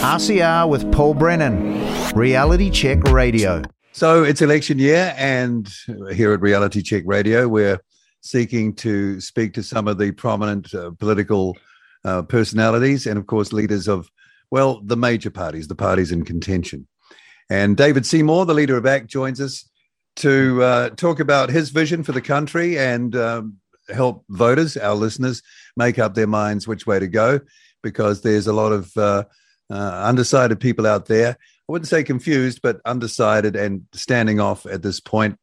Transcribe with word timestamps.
RCR 0.00 0.66
with 0.66 0.90
Paul 0.92 1.12
Brennan, 1.12 1.78
Reality 2.14 2.70
Check 2.70 3.02
Radio. 3.04 3.60
So 3.92 4.24
it's 4.24 4.40
election 4.40 4.78
year, 4.78 5.14
and 5.18 5.70
here 6.14 6.32
at 6.32 6.40
Reality 6.40 6.80
Check 6.80 7.02
Radio, 7.04 7.46
we're 7.48 7.78
seeking 8.22 8.74
to 8.76 9.20
speak 9.20 9.52
to 9.54 9.62
some 9.62 9.86
of 9.86 9.98
the 9.98 10.12
prominent 10.12 10.74
uh, 10.74 10.92
political 10.98 11.54
uh, 12.06 12.22
personalities 12.22 13.06
and, 13.06 13.18
of 13.18 13.26
course, 13.26 13.52
leaders 13.52 13.88
of, 13.88 14.08
well, 14.50 14.80
the 14.82 14.96
major 14.96 15.30
parties, 15.30 15.68
the 15.68 15.74
parties 15.74 16.12
in 16.12 16.24
contention. 16.24 16.86
And 17.50 17.76
David 17.76 18.06
Seymour, 18.06 18.46
the 18.46 18.54
leader 18.54 18.78
of 18.78 18.86
ACT, 18.86 19.06
joins 19.06 19.38
us 19.38 19.68
to 20.16 20.62
uh, 20.62 20.90
talk 20.90 21.20
about 21.20 21.50
his 21.50 21.68
vision 21.68 22.02
for 22.04 22.12
the 22.12 22.22
country 22.22 22.78
and 22.78 23.14
um, 23.16 23.58
help 23.94 24.24
voters, 24.30 24.78
our 24.78 24.94
listeners, 24.94 25.42
make 25.76 25.98
up 25.98 26.14
their 26.14 26.26
minds 26.26 26.66
which 26.66 26.86
way 26.86 26.98
to 26.98 27.06
go, 27.06 27.38
because 27.82 28.22
there's 28.22 28.46
a 28.46 28.54
lot 28.54 28.72
of 28.72 28.96
uh, 29.70 30.02
undecided 30.04 30.60
people 30.60 30.86
out 30.86 31.06
there. 31.06 31.30
I 31.30 31.72
wouldn't 31.72 31.88
say 31.88 32.02
confused, 32.02 32.60
but 32.62 32.80
undecided 32.84 33.54
and 33.54 33.86
standing 33.92 34.40
off 34.40 34.66
at 34.66 34.82
this 34.82 35.00
point. 35.00 35.38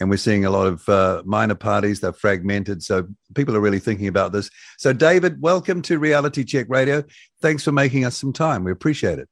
And 0.00 0.08
we're 0.10 0.16
seeing 0.16 0.44
a 0.44 0.50
lot 0.50 0.66
of 0.66 0.88
uh, 0.88 1.22
minor 1.24 1.54
parties, 1.54 2.00
they're 2.00 2.12
fragmented. 2.12 2.82
So 2.82 3.08
people 3.34 3.56
are 3.56 3.60
really 3.60 3.78
thinking 3.78 4.08
about 4.08 4.32
this. 4.32 4.50
So, 4.78 4.92
David, 4.92 5.40
welcome 5.40 5.82
to 5.82 5.98
Reality 5.98 6.44
Check 6.44 6.66
Radio. 6.68 7.04
Thanks 7.40 7.62
for 7.62 7.72
making 7.72 8.04
us 8.04 8.16
some 8.16 8.32
time. 8.32 8.64
We 8.64 8.72
appreciate 8.72 9.18
it. 9.18 9.28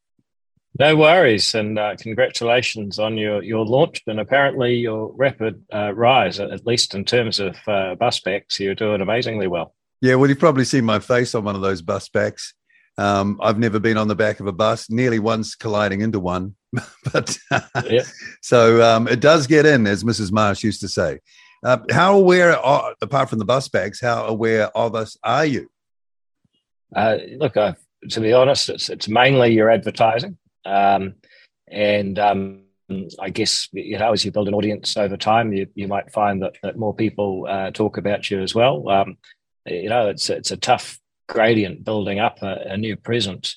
No 0.79 0.95
worries, 0.95 1.55
and 1.57 1.77
uh, 1.77 1.97
congratulations 1.99 3.01
on 3.01 3.19
your, 3.19 3.43
your 3.43 3.67
launch 3.67 4.03
and 4.07 4.21
apparently 4.21 4.77
your 4.77 5.13
rapid 5.17 5.65
uh, 5.75 5.93
rise, 5.93 6.39
at 6.39 6.65
least 6.65 6.95
in 6.95 7.05
terms 7.05 7.41
of 7.41 7.57
uh, 7.67 7.97
bus 7.97 8.21
backs. 8.21 8.61
You're 8.61 8.77
doing 8.77 9.01
amazingly 9.01 9.49
well. 9.49 9.75
Yeah, 10.01 10.15
well, 10.15 10.29
you've 10.29 10.39
probably 10.39 10.65
seen 10.65 10.85
my 10.85 11.01
face 11.01 11.35
on 11.35 11.43
one 11.43 11.57
of 11.57 11.61
those 11.61 11.83
bus 11.83 12.09
backs. 12.09 12.55
Um, 13.01 13.41
I've 13.43 13.59
never 13.59 13.81
been 13.81 13.97
on 13.97 14.09
the 14.09 14.15
back 14.15 14.41
of 14.41 14.47
a 14.47 14.53
bus, 14.53 14.91
nearly 14.91 15.19
once 15.19 15.55
colliding 15.55 16.03
into 16.03 16.21
one. 16.21 16.55
but 17.13 17.39
yeah. 17.89 18.03
so 18.43 18.83
um, 18.83 19.09
it 19.09 19.21
does 19.21 19.47
get 19.47 19.65
in, 19.65 19.87
as 19.87 20.05
Mrs. 20.05 20.31
Marsh 20.31 20.63
used 20.63 20.83
to 20.83 20.89
say. 20.89 21.19
Uh, 21.65 21.79
how 21.91 22.15
aware, 22.15 22.59
are, 22.59 22.95
apart 23.01 23.31
from 23.31 23.39
the 23.39 23.47
bus 23.47 23.69
bags, 23.69 24.03
how 24.03 24.27
aware 24.27 24.69
of 24.77 24.95
us 24.95 25.17
are 25.25 25.47
you? 25.47 25.71
Uh, 26.95 27.17
look, 27.39 27.57
uh, 27.57 27.73
to 28.11 28.21
be 28.21 28.35
honest, 28.35 28.69
it's, 28.69 28.91
it's 28.91 29.09
mainly 29.09 29.55
your 29.55 29.71
advertising. 29.71 30.37
Um, 30.67 31.15
and 31.69 32.19
um, 32.19 32.65
I 33.19 33.31
guess, 33.31 33.67
you 33.73 33.99
know, 33.99 34.13
as 34.13 34.27
you 34.27 34.31
build 34.31 34.49
an 34.49 34.55
audience 34.55 34.99
over 34.99 35.17
time, 35.17 35.55
you, 35.55 35.67
you 35.75 35.89
might 35.89 36.13
find 36.13 36.43
that, 36.43 36.59
that 36.63 36.77
more 36.77 36.95
people 36.95 37.47
uh, 37.49 37.71
talk 37.71 37.97
about 37.97 38.31
you 38.31 38.43
as 38.43 38.55
well. 38.55 38.87
Um, 38.91 39.17
you 39.65 39.89
know, 39.89 40.11
it's, 40.11 40.29
it's 40.29 40.51
a 40.51 40.59
tough 40.59 41.01
gradient 41.31 41.85
building 41.85 42.19
up 42.19 42.43
a, 42.43 42.73
a 42.73 42.77
new 42.77 42.97
present. 42.97 43.57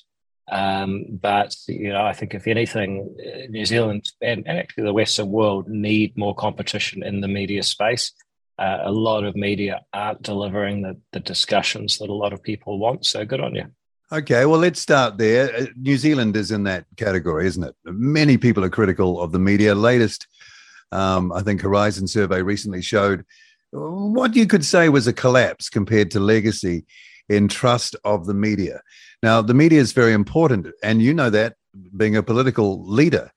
Um, 0.50 1.04
but 1.10 1.56
you 1.66 1.92
know, 1.92 2.04
I 2.04 2.12
think 2.12 2.34
if 2.34 2.46
anything, 2.46 3.16
uh, 3.18 3.46
New 3.48 3.64
Zealand 3.64 4.10
and, 4.20 4.46
and, 4.46 4.58
actually 4.58 4.84
the 4.84 4.92
Western 4.92 5.30
world 5.30 5.68
need 5.68 6.18
more 6.18 6.34
competition 6.34 7.02
in 7.02 7.20
the 7.20 7.28
media 7.28 7.62
space. 7.62 8.12
Uh, 8.58 8.78
a 8.82 8.92
lot 8.92 9.24
of 9.24 9.34
media 9.34 9.80
aren't 9.92 10.22
delivering 10.22 10.82
the, 10.82 11.00
the 11.12 11.20
discussions 11.20 11.98
that 11.98 12.10
a 12.10 12.14
lot 12.14 12.32
of 12.32 12.42
people 12.42 12.78
want. 12.78 13.04
So 13.04 13.24
good 13.24 13.40
on 13.40 13.54
you. 13.54 13.66
Okay, 14.12 14.44
well, 14.44 14.60
let's 14.60 14.80
start 14.80 15.18
there. 15.18 15.52
Uh, 15.56 15.66
New 15.76 15.96
Zealand 15.96 16.36
is 16.36 16.50
in 16.50 16.64
that 16.64 16.84
category, 16.96 17.46
isn't 17.46 17.64
it? 17.64 17.74
Many 17.84 18.36
people 18.36 18.62
are 18.64 18.70
critical 18.70 19.20
of 19.20 19.32
the 19.32 19.38
media. 19.38 19.74
Latest, 19.74 20.28
um, 20.92 21.32
I 21.32 21.40
think, 21.40 21.62
Horizon 21.62 22.06
survey 22.06 22.42
recently 22.42 22.82
showed 22.82 23.24
what 23.74 24.36
you 24.36 24.46
could 24.46 24.64
say 24.64 24.88
was 24.88 25.08
a 25.08 25.12
collapse 25.12 25.68
compared 25.68 26.10
to 26.12 26.20
legacy 26.20 26.84
in 27.28 27.48
trust 27.48 27.96
of 28.04 28.26
the 28.26 28.34
media. 28.34 28.80
Now, 29.22 29.40
the 29.42 29.54
media 29.54 29.80
is 29.80 29.92
very 29.92 30.12
important, 30.12 30.66
and 30.82 31.00
you 31.00 31.14
know 31.14 31.30
that 31.30 31.56
being 31.96 32.16
a 32.16 32.22
political 32.22 32.84
leader. 32.86 33.30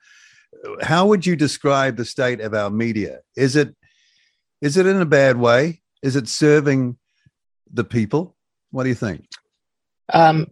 How 0.81 1.05
would 1.07 1.25
you 1.25 1.35
describe 1.35 1.97
the 1.97 2.05
state 2.05 2.41
of 2.41 2.53
our 2.53 2.69
media? 2.69 3.19
Is 3.35 3.55
it 3.55 3.75
is 4.61 4.75
it 4.75 4.85
in 4.85 4.99
a 4.99 5.05
bad 5.05 5.37
way? 5.37 5.81
Is 6.01 6.15
it 6.15 6.27
serving 6.27 6.97
the 7.71 7.83
people? 7.83 8.35
What 8.71 8.83
do 8.83 8.89
you 8.89 8.95
think? 8.95 9.27
Um, 10.11 10.47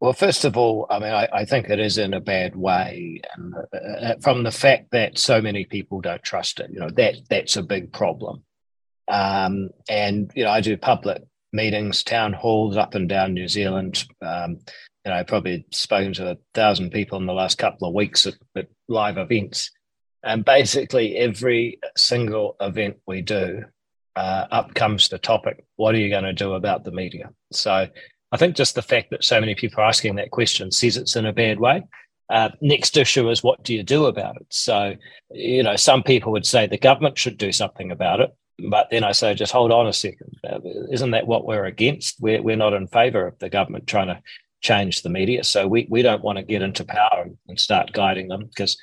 well, 0.00 0.12
first 0.12 0.44
of 0.44 0.56
all, 0.56 0.86
I 0.88 0.98
mean, 1.00 1.12
I, 1.12 1.28
I, 1.32 1.44
think 1.44 1.68
it 1.68 1.80
is 1.80 1.98
in 1.98 2.14
a 2.14 2.20
bad 2.20 2.54
way, 2.54 3.20
and 3.34 3.54
uh, 3.72 4.14
from 4.20 4.44
the 4.44 4.52
fact 4.52 4.92
that 4.92 5.18
so 5.18 5.42
many 5.42 5.64
people 5.64 6.00
don't 6.00 6.22
trust 6.22 6.60
it. 6.60 6.70
You 6.70 6.80
know 6.80 6.90
that 6.90 7.16
that's 7.28 7.56
a 7.56 7.62
big 7.62 7.92
problem. 7.92 8.44
Um, 9.08 9.70
and 9.88 10.30
you 10.34 10.44
know, 10.44 10.50
I 10.50 10.60
do 10.60 10.76
public 10.76 11.22
meetings, 11.52 12.02
town 12.02 12.32
halls 12.32 12.76
up 12.76 12.94
and 12.94 13.08
down 13.08 13.34
New 13.34 13.48
Zealand. 13.48 14.04
Um, 14.22 14.58
you 15.04 15.12
know, 15.12 15.24
probably 15.24 15.64
spoken 15.70 16.12
to 16.14 16.32
a 16.32 16.36
thousand 16.54 16.90
people 16.90 17.18
in 17.18 17.26
the 17.26 17.32
last 17.32 17.56
couple 17.56 17.88
of 17.88 17.94
weeks 17.94 18.26
at, 18.26 18.34
at 18.56 18.68
live 18.88 19.16
events. 19.16 19.70
And 20.22 20.44
basically, 20.44 21.16
every 21.16 21.78
single 21.96 22.56
event 22.60 22.98
we 23.06 23.22
do, 23.22 23.64
uh, 24.18 24.46
up 24.50 24.74
comes 24.74 25.08
the 25.08 25.18
topic 25.18 25.64
what 25.76 25.94
are 25.94 25.98
you 25.98 26.10
going 26.10 26.24
to 26.24 26.32
do 26.32 26.54
about 26.54 26.82
the 26.82 26.90
media? 26.90 27.30
So 27.52 27.86
I 28.32 28.36
think 28.36 28.56
just 28.56 28.74
the 28.74 28.82
fact 28.82 29.10
that 29.10 29.22
so 29.22 29.38
many 29.40 29.54
people 29.54 29.80
are 29.80 29.86
asking 29.86 30.16
that 30.16 30.32
question 30.32 30.72
says 30.72 30.96
it's 30.96 31.14
in 31.14 31.24
a 31.24 31.32
bad 31.32 31.60
way. 31.60 31.84
Uh, 32.28 32.50
next 32.60 32.96
issue 32.96 33.30
is 33.30 33.44
what 33.44 33.62
do 33.62 33.72
you 33.72 33.82
do 33.82 34.06
about 34.06 34.36
it? 34.36 34.46
So, 34.50 34.94
you 35.30 35.62
know, 35.62 35.76
some 35.76 36.02
people 36.02 36.32
would 36.32 36.44
say 36.44 36.66
the 36.66 36.76
government 36.76 37.16
should 37.16 37.38
do 37.38 37.52
something 37.52 37.92
about 37.92 38.20
it. 38.20 38.36
But 38.58 38.88
then 38.90 39.04
I 39.04 39.12
say, 39.12 39.34
just 39.34 39.52
hold 39.52 39.70
on 39.70 39.86
a 39.86 39.92
second. 39.92 40.36
Uh, 40.48 40.58
isn't 40.90 41.12
that 41.12 41.26
what 41.26 41.46
we're 41.46 41.66
against? 41.66 42.20
We're, 42.20 42.42
we're 42.42 42.56
not 42.56 42.72
in 42.72 42.88
favor 42.88 43.26
of 43.26 43.38
the 43.38 43.48
government 43.48 43.86
trying 43.86 44.08
to 44.08 44.20
change 44.60 45.02
the 45.02 45.10
media. 45.10 45.44
So 45.44 45.68
we, 45.68 45.86
we 45.88 46.02
don't 46.02 46.24
want 46.24 46.38
to 46.38 46.44
get 46.44 46.62
into 46.62 46.84
power 46.84 47.28
and 47.46 47.60
start 47.60 47.92
guiding 47.92 48.28
them 48.28 48.46
because 48.46 48.76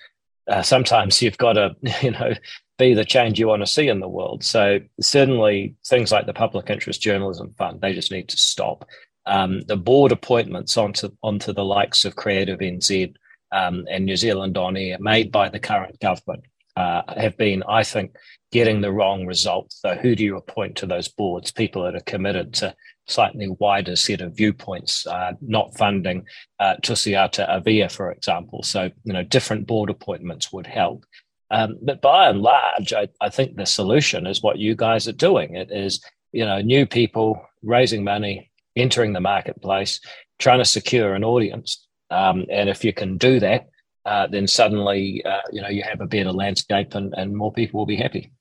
uh, 0.48 0.62
sometimes 0.62 1.22
you've 1.22 1.38
got 1.38 1.54
to, 1.54 1.76
you 2.02 2.12
know, 2.12 2.34
be 2.78 2.94
the 2.94 3.06
change 3.06 3.40
you 3.40 3.48
want 3.48 3.62
to 3.62 3.68
see 3.68 3.88
in 3.88 4.00
the 4.00 4.08
world. 4.08 4.44
So 4.44 4.80
certainly 5.02 5.76
things 5.86 6.12
like 6.12 6.26
the 6.26 6.34
Public 6.34 6.70
Interest 6.70 7.02
Journalism 7.02 7.54
Fund, 7.58 7.82
they 7.82 7.94
just 7.94 8.12
need 8.12 8.30
to 8.30 8.38
stop. 8.38 8.88
Um, 9.26 9.62
the 9.62 9.78
board 9.78 10.12
appointments 10.12 10.78
onto 10.78 11.10
onto 11.24 11.52
the 11.52 11.66
likes 11.66 12.06
of 12.06 12.16
Creative 12.16 12.60
NZ 12.60 13.16
um, 13.52 13.86
and 13.90 14.06
New 14.06 14.18
Zealand 14.18 14.58
On 14.58 14.78
Air 14.78 14.98
made 15.00 15.32
by 15.32 15.50
the 15.50 15.60
current 15.60 16.00
government 16.00 16.44
uh, 16.76 17.02
have 17.16 17.38
been, 17.38 17.64
I 17.68 17.84
think, 17.84 18.16
getting 18.52 18.82
the 18.82 18.92
wrong 18.92 19.26
results. 19.26 19.80
So, 19.82 19.96
who 19.96 20.16
do 20.16 20.24
you 20.24 20.38
appoint 20.38 20.78
to 20.78 20.86
those 20.86 21.08
boards? 21.08 21.52
People 21.52 21.84
that 21.84 21.96
are 21.96 22.02
committed 22.02 22.54
to 22.56 22.76
slightly 23.08 23.48
wider 23.60 23.96
set 23.96 24.22
of 24.22 24.36
viewpoints, 24.36 25.06
uh, 25.08 25.34
not 25.42 25.78
funding 25.78 26.26
uh, 26.60 26.76
Tusiata 26.82 27.48
Avia, 27.50 27.90
for 27.90 28.12
example. 28.12 28.64
So, 28.64 28.92
you 29.04 29.14
know, 29.14 29.24
different 29.24 29.68
board 29.68 29.90
appointments 29.90 30.52
would 30.52 30.68
help. 30.68 31.06
Um, 31.52 31.78
but 31.82 32.02
by 32.02 32.30
and 32.30 32.42
large, 32.42 32.94
I, 32.94 33.08
I 33.22 33.30
think 33.30 33.56
the 33.56 33.66
solution 33.66 34.26
is 34.26 34.42
what 34.42 34.58
you 34.58 34.76
guys 34.76 35.08
are 35.08 35.14
doing. 35.14 35.56
It 35.56 35.72
is, 35.72 36.04
you 36.32 36.46
know, 36.46 36.60
new 36.62 36.86
people 36.86 37.40
raising 37.62 38.04
money, 38.04 38.52
entering 38.76 39.14
the 39.14 39.22
marketplace, 39.22 40.00
trying 40.40 40.60
to 40.60 40.66
secure 40.66 41.14
an 41.14 41.24
audience. 41.24 41.88
Um, 42.10 42.46
and 42.50 42.70
if 42.70 42.84
you 42.84 42.94
can 42.94 43.18
do 43.18 43.40
that, 43.40 43.68
uh, 44.06 44.28
then 44.28 44.48
suddenly 44.48 45.24
uh, 45.26 45.42
you 45.52 45.62
know 45.62 45.70
you 45.70 45.84
have 45.84 46.02
a 46.02 46.08
better 46.08 46.32
landscape 46.32 46.94
and, 46.96 47.14
and 47.18 47.36
more 47.36 47.52
people 47.52 47.80
will 47.80 47.86
be 47.86 47.96
happy. 47.96 48.32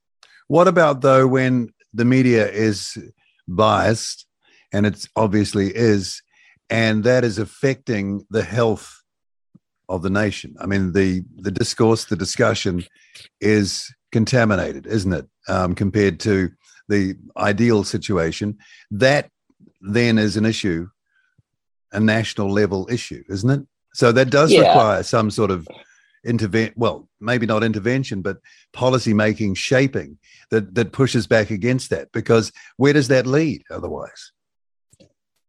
What 0.48 0.68
about 0.68 1.00
though 1.00 1.26
when 1.26 1.72
the 1.92 2.04
media 2.04 2.50
is 2.50 2.98
biased, 3.48 4.26
and 4.72 4.86
it 4.86 5.06
obviously 5.16 5.74
is, 5.74 6.22
and 6.68 7.04
that 7.04 7.24
is 7.24 7.38
affecting 7.38 8.26
the 8.30 8.42
health 8.42 9.02
of 9.88 10.02
the 10.02 10.10
nation? 10.10 10.56
I 10.60 10.66
mean, 10.66 10.92
the 10.92 11.24
the 11.36 11.50
discourse, 11.50 12.04
the 12.04 12.16
discussion 12.16 12.84
is 13.40 13.92
contaminated, 14.12 14.86
isn't 14.86 15.12
it? 15.12 15.26
Um, 15.48 15.74
compared 15.74 16.20
to 16.20 16.50
the 16.88 17.14
ideal 17.36 17.84
situation, 17.84 18.58
that 18.90 19.30
then 19.80 20.18
is 20.18 20.36
an 20.36 20.44
issue, 20.44 20.88
a 21.92 22.00
national 22.00 22.50
level 22.50 22.88
issue, 22.90 23.24
isn't 23.28 23.50
it? 23.50 23.66
So 23.94 24.12
that 24.12 24.28
does 24.28 24.52
yeah. 24.52 24.66
require 24.66 25.02
some 25.02 25.30
sort 25.30 25.50
of 25.50 25.66
intervent 26.24 26.72
well 26.76 27.06
maybe 27.20 27.46
not 27.46 27.62
intervention 27.62 28.22
but 28.22 28.38
policy 28.72 29.12
making 29.12 29.54
shaping 29.54 30.18
that 30.50 30.74
that 30.74 30.92
pushes 30.92 31.26
back 31.26 31.50
against 31.50 31.90
that 31.90 32.10
because 32.12 32.50
where 32.76 32.92
does 32.92 33.08
that 33.08 33.26
lead 33.26 33.62
otherwise? 33.70 34.32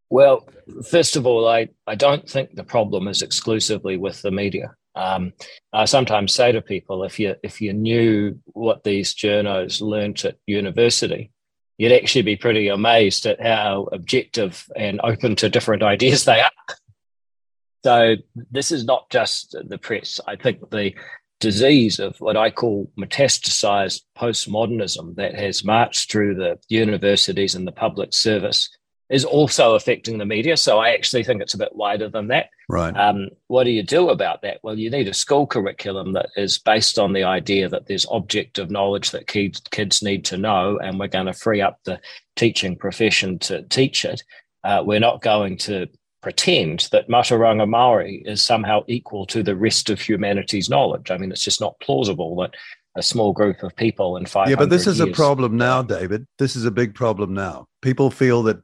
Well 0.09 0.47
first 0.87 1.15
of 1.15 1.25
all 1.25 1.47
i 1.47 1.69
i 1.87 1.95
don't 1.95 2.29
think 2.29 2.55
the 2.55 2.63
problem 2.63 3.07
is 3.07 3.21
exclusively 3.21 3.97
with 3.97 4.21
the 4.21 4.31
media. 4.31 4.75
Um, 4.95 5.33
i 5.73 5.85
sometimes 5.85 6.33
say 6.33 6.53
to 6.53 6.61
people 6.61 7.03
if 7.03 7.19
you 7.19 7.35
if 7.43 7.59
you 7.59 7.73
knew 7.73 8.39
what 8.53 8.83
these 8.83 9.13
journos 9.13 9.81
learnt 9.81 10.23
at 10.23 10.37
university 10.47 11.31
you'd 11.77 11.91
actually 11.91 12.21
be 12.21 12.37
pretty 12.37 12.69
amazed 12.69 13.25
at 13.25 13.41
how 13.41 13.89
objective 13.91 14.65
and 14.73 15.01
open 15.03 15.35
to 15.37 15.49
different 15.49 15.83
ideas 15.95 16.23
they 16.23 16.39
are 16.39 16.51
so 17.85 18.15
this 18.49 18.71
is 18.71 18.83
not 18.83 19.11
just 19.11 19.55
the 19.67 19.77
press. 19.77 20.19
I 20.25 20.35
think 20.37 20.71
the 20.71 20.95
disease 21.39 21.99
of 21.99 22.15
what 22.17 22.35
I 22.35 22.49
call 22.49 22.91
metastasized 22.97 24.01
postmodernism 24.17 25.13
that 25.17 25.35
has 25.35 25.63
marched 25.63 26.11
through 26.11 26.33
the 26.33 26.57
universities 26.67 27.53
and 27.53 27.67
the 27.67 27.71
public 27.71 28.11
service 28.11 28.75
is 29.09 29.23
also 29.23 29.75
affecting 29.75 30.17
the 30.17 30.25
media. 30.25 30.57
So 30.57 30.79
I 30.79 30.95
actually 30.95 31.23
think 31.25 31.43
it's 31.43 31.53
a 31.53 31.59
bit 31.59 31.75
wider 31.75 32.09
than 32.09 32.29
that. 32.29 32.47
Right. 32.67 32.97
Um, 32.97 33.29
what 33.49 33.65
do 33.65 33.69
you 33.69 33.83
do 33.83 34.09
about 34.09 34.41
that? 34.41 34.61
Well, 34.63 34.79
you 34.79 34.89
need 34.89 35.07
a 35.07 35.13
school 35.13 35.45
curriculum 35.45 36.13
that 36.13 36.29
is 36.35 36.57
based 36.57 36.97
on 36.97 37.13
the 37.13 37.25
idea 37.25 37.69
that 37.69 37.85
there's 37.85 38.07
objective 38.11 38.71
knowledge 38.71 39.11
that 39.11 39.27
kids, 39.27 39.61
kids 39.69 40.01
need 40.01 40.25
to 40.25 40.37
know, 40.37 40.79
and 40.79 40.99
we're 40.99 41.05
going 41.05 41.27
to 41.27 41.33
free 41.33 41.61
up 41.61 41.77
the 41.83 42.01
teaching 42.35 42.77
profession 42.77 43.37
to 43.39 43.61
teach 43.61 44.05
it. 44.05 44.23
Uh, 44.63 44.81
we're 44.83 44.99
not 44.99 45.21
going 45.21 45.57
to 45.59 45.87
pretend 46.25 46.87
that 46.91 47.07
Matauranga 47.07 47.69
Maori 47.69 48.23
is 48.25 48.41
somehow 48.41 48.83
equal 48.87 49.27
to 49.27 49.43
the 49.43 49.55
rest 49.55 49.91
of 49.91 50.01
humanity's 50.01 50.71
knowledge. 50.71 51.11
I 51.11 51.17
mean, 51.17 51.31
it's 51.31 51.43
just 51.43 51.61
not 51.61 51.79
plausible 51.79 52.35
that 52.37 52.55
a 52.95 53.03
small 53.03 53.31
group 53.31 53.61
of 53.61 53.75
people 53.75 54.17
in 54.17 54.25
five. 54.25 54.49
Yeah, 54.49 54.55
but 54.55 54.71
this 54.71 54.87
is 54.87 54.97
years, 54.97 55.11
a 55.11 55.13
problem 55.13 55.55
now, 55.55 55.83
David. 55.83 56.25
This 56.39 56.55
is 56.55 56.65
a 56.65 56.71
big 56.71 56.95
problem 56.95 57.35
now. 57.35 57.67
People 57.83 58.09
feel 58.09 58.41
that 58.41 58.57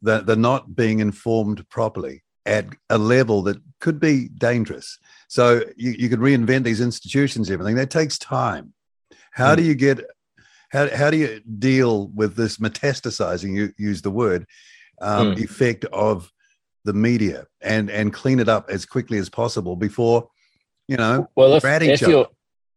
that 0.00 0.24
they're 0.24 0.34
not 0.34 0.74
being 0.74 1.00
informed 1.00 1.68
properly 1.68 2.24
at 2.46 2.64
a 2.88 2.96
level 2.96 3.42
that 3.42 3.58
could 3.80 4.00
be 4.00 4.28
dangerous. 4.28 4.98
So 5.28 5.62
you, 5.76 5.90
you 5.90 6.08
could 6.08 6.20
reinvent 6.20 6.64
these 6.64 6.80
institutions, 6.80 7.50
everything. 7.50 7.76
That 7.76 7.90
takes 7.90 8.16
time. 8.16 8.72
How 9.30 9.52
mm. 9.52 9.58
do 9.58 9.62
you 9.62 9.74
get 9.74 10.00
how, 10.70 10.88
how 10.88 11.10
do 11.10 11.18
you 11.18 11.42
deal 11.58 12.08
with 12.14 12.34
this 12.34 12.56
metastasizing, 12.56 13.54
you 13.54 13.74
use 13.76 14.00
the 14.00 14.10
word, 14.10 14.46
um, 15.02 15.34
mm. 15.34 15.44
effect 15.44 15.84
of 15.92 16.32
the 16.84 16.92
media 16.92 17.46
and 17.60 17.90
and 17.90 18.12
clean 18.12 18.38
it 18.38 18.48
up 18.48 18.68
as 18.70 18.84
quickly 18.84 19.18
as 19.18 19.28
possible 19.28 19.76
before 19.76 20.28
you 20.86 20.96
know 20.96 21.28
well 21.34 21.54
if, 21.54 21.64
if 21.64 22.00
your 22.02 22.28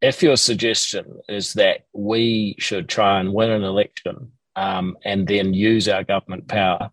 if 0.01 0.21
your 0.21 0.37
suggestion 0.37 1.19
is 1.27 1.53
that 1.53 1.85
we 1.93 2.55
should 2.59 2.87
try 2.87 3.19
and 3.19 3.33
win 3.33 3.51
an 3.51 3.63
election 3.63 4.31
um, 4.55 4.97
and 5.03 5.27
then 5.27 5.53
use 5.53 5.87
our 5.87 6.03
government 6.03 6.47
power 6.47 6.91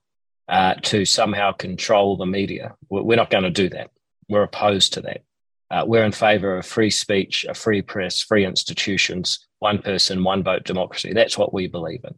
uh, 0.49 0.75
to 0.83 1.05
somehow 1.05 1.53
control 1.53 2.17
the 2.17 2.27
media 2.27 2.75
we're 2.89 3.17
not 3.17 3.31
going 3.31 3.45
to 3.45 3.51
do 3.51 3.69
that. 3.71 3.91
We're 4.29 4.43
opposed 4.43 4.95
to 4.95 5.01
that. 5.03 5.23
Uh, 5.71 5.85
we're 5.87 6.05
in 6.05 6.13
favor 6.13 6.59
of 6.59 6.67
free 6.67 6.91
speech 6.91 7.47
a 7.49 7.55
free 7.55 7.83
press 7.83 8.21
free 8.21 8.45
institutions 8.45 9.47
one 9.61 9.81
person 9.81 10.25
one 10.25 10.43
vote 10.43 10.65
democracy. 10.65 11.13
That's 11.13 11.39
what 11.39 11.55
we 11.55 11.67
believe 11.69 12.01
in 12.05 12.15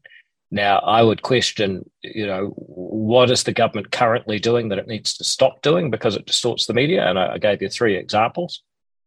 now, 0.51 0.79
I 0.79 1.03
would 1.03 1.23
question, 1.23 1.91
you 2.03 2.27
know, 2.27 2.53
what 2.57 3.31
is 3.31 3.43
the 3.43 3.53
government 3.53 3.91
currently 3.91 4.39
doing 4.39 4.69
that 4.69 4.79
it 4.79 4.87
needs 4.87 5.15
to 5.15 5.25
stop 5.25 5.61
doing 5.63 5.91
because 5.91 6.17
it 6.17 6.27
distorts 6.27 6.67
the 6.67 6.75
media? 6.75 7.09
And 7.09 7.19
I, 7.19 7.35
I 7.35 7.39
gave 7.39 7.63
you 7.63 7.69
three 7.69 7.97
examples. 7.97 8.63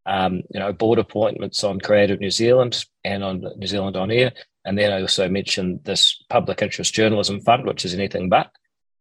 Um, 0.05 0.41
you 0.53 0.59
know, 0.59 0.73
board 0.73 0.99
appointments 0.99 1.63
on 1.63 1.79
Creative 1.79 2.19
New 2.19 2.31
Zealand 2.31 2.83
and 3.03 3.23
on 3.23 3.45
New 3.57 3.67
Zealand 3.67 3.95
on 3.95 4.11
Air. 4.11 4.33
And 4.65 4.77
then 4.77 4.91
I 4.91 5.01
also 5.01 5.29
mentioned 5.29 5.81
this 5.83 6.21
public 6.29 6.61
interest 6.61 6.93
journalism 6.93 7.39
fund, 7.41 7.65
which 7.65 7.85
is 7.85 7.93
anything 7.93 8.29
but. 8.29 8.51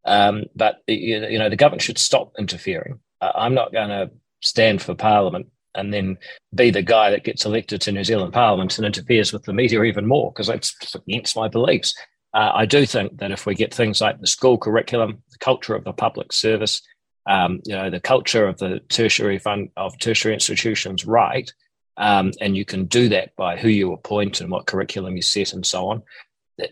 Um, 0.05 0.45
but, 0.55 0.77
you 0.87 1.37
know, 1.37 1.49
the 1.49 1.55
government 1.55 1.81
should 1.81 1.97
stop 1.97 2.31
interfering. 2.39 2.99
I'm 3.21 3.53
not 3.53 3.73
going 3.73 3.89
to 3.89 4.11
stand 4.41 4.81
for 4.81 4.95
Parliament 4.95 5.47
and 5.75 5.93
then 5.93 6.17
be 6.55 6.71
the 6.71 6.81
guy 6.81 7.11
that 7.11 7.23
gets 7.23 7.45
elected 7.45 7.81
to 7.81 7.91
New 7.91 8.03
Zealand 8.03 8.33
Parliament 8.33 8.77
and 8.77 8.85
interferes 8.85 9.33
with 9.33 9.43
the 9.43 9.53
media 9.53 9.83
even 9.83 10.07
more 10.07 10.31
because 10.31 10.47
that's 10.47 10.95
against 10.95 11.35
my 11.35 11.47
beliefs. 11.47 11.93
Uh, 12.33 12.51
I 12.53 12.65
do 12.65 12.85
think 12.85 13.17
that 13.17 13.31
if 13.31 13.45
we 13.45 13.55
get 13.55 13.73
things 13.73 14.01
like 14.01 14.19
the 14.19 14.27
school 14.27 14.57
curriculum, 14.57 15.23
the 15.31 15.37
culture 15.39 15.75
of 15.75 15.83
the 15.83 15.93
public 15.93 16.31
service, 16.31 16.81
um, 17.27 17.61
you 17.65 17.75
know, 17.75 17.89
the 17.89 17.99
culture 17.99 18.47
of 18.47 18.57
the 18.57 18.79
tertiary 18.89 19.39
fund 19.39 19.69
of 19.77 19.97
tertiary 19.99 20.33
institutions 20.33 21.05
right, 21.05 21.51
um, 21.97 22.31
and 22.39 22.55
you 22.55 22.65
can 22.65 22.85
do 22.85 23.09
that 23.09 23.35
by 23.35 23.57
who 23.57 23.67
you 23.67 23.91
appoint 23.93 24.41
and 24.41 24.49
what 24.49 24.67
curriculum 24.67 25.15
you 25.15 25.21
set 25.21 25.53
and 25.53 25.65
so 25.65 25.87
on. 25.89 26.03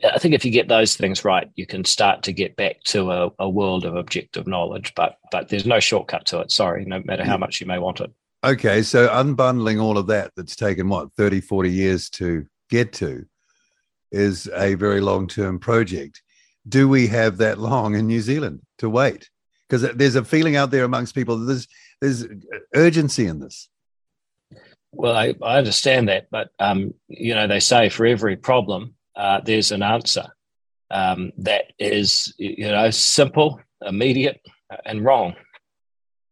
I 0.04 0.20
think 0.20 0.34
if 0.34 0.44
you 0.44 0.52
get 0.52 0.68
those 0.68 0.96
things 0.96 1.24
right, 1.24 1.50
you 1.56 1.66
can 1.66 1.86
start 1.86 2.24
to 2.24 2.34
get 2.34 2.56
back 2.56 2.84
to 2.86 3.12
a, 3.12 3.32
a 3.40 3.50
world 3.50 3.86
of 3.86 3.96
objective 3.96 4.46
knowledge. 4.46 4.94
But 4.96 5.18
but 5.32 5.50
there's 5.50 5.66
no 5.66 5.80
shortcut 5.80 6.26
to 6.28 6.40
it. 6.42 6.52
Sorry, 6.52 6.86
no 6.86 7.02
matter 7.06 7.24
how 7.24 7.38
much 7.38 7.62
you 7.62 7.68
may 7.68 7.80
want 7.80 8.02
it. 8.02 8.12
Okay, 8.44 8.82
so 8.82 9.08
unbundling 9.08 9.82
all 9.82 9.98
of 9.98 10.08
that 10.08 10.32
that's 10.36 10.56
taken 10.56 10.90
what 10.90 11.12
30, 11.14 11.42
40 11.42 11.70
years 11.70 12.10
to 12.12 12.46
get 12.70 12.94
to 12.94 13.26
is 14.12 14.50
a 14.56 14.76
very 14.76 15.02
long 15.02 15.28
term 15.28 15.60
project. 15.60 16.22
Do 16.68 16.90
we 16.90 17.08
have 17.08 17.38
that 17.38 17.60
long 17.60 17.96
in 17.96 18.08
New 18.08 18.22
Zealand 18.22 18.62
to 18.80 18.90
wait? 18.90 19.30
Because 19.68 19.96
there's 19.96 20.16
a 20.16 20.24
feeling 20.24 20.56
out 20.56 20.72
there 20.72 20.84
amongst 20.84 21.16
people 21.16 21.38
that 21.38 21.46
there's, 21.46 21.68
there's 22.02 22.26
urgency 22.74 23.28
in 23.28 23.40
this. 23.40 23.70
Well, 24.92 25.16
I, 25.16 25.36
I 25.42 25.58
understand 25.58 26.08
that, 26.10 26.28
but 26.32 26.50
um, 26.60 26.94
you 27.08 27.36
know 27.36 27.48
they 27.48 27.60
say 27.60 27.90
for 27.90 28.06
every 28.06 28.36
problem 28.36 28.96
uh, 29.16 29.42
there's 29.42 29.72
an 29.72 29.84
answer 29.84 30.28
um, 30.90 31.32
that 31.40 31.74
is 31.78 32.34
you 32.38 32.70
know 32.70 32.90
simple, 32.90 33.60
immediate, 33.86 34.42
and 34.86 35.04
wrong. 35.04 35.36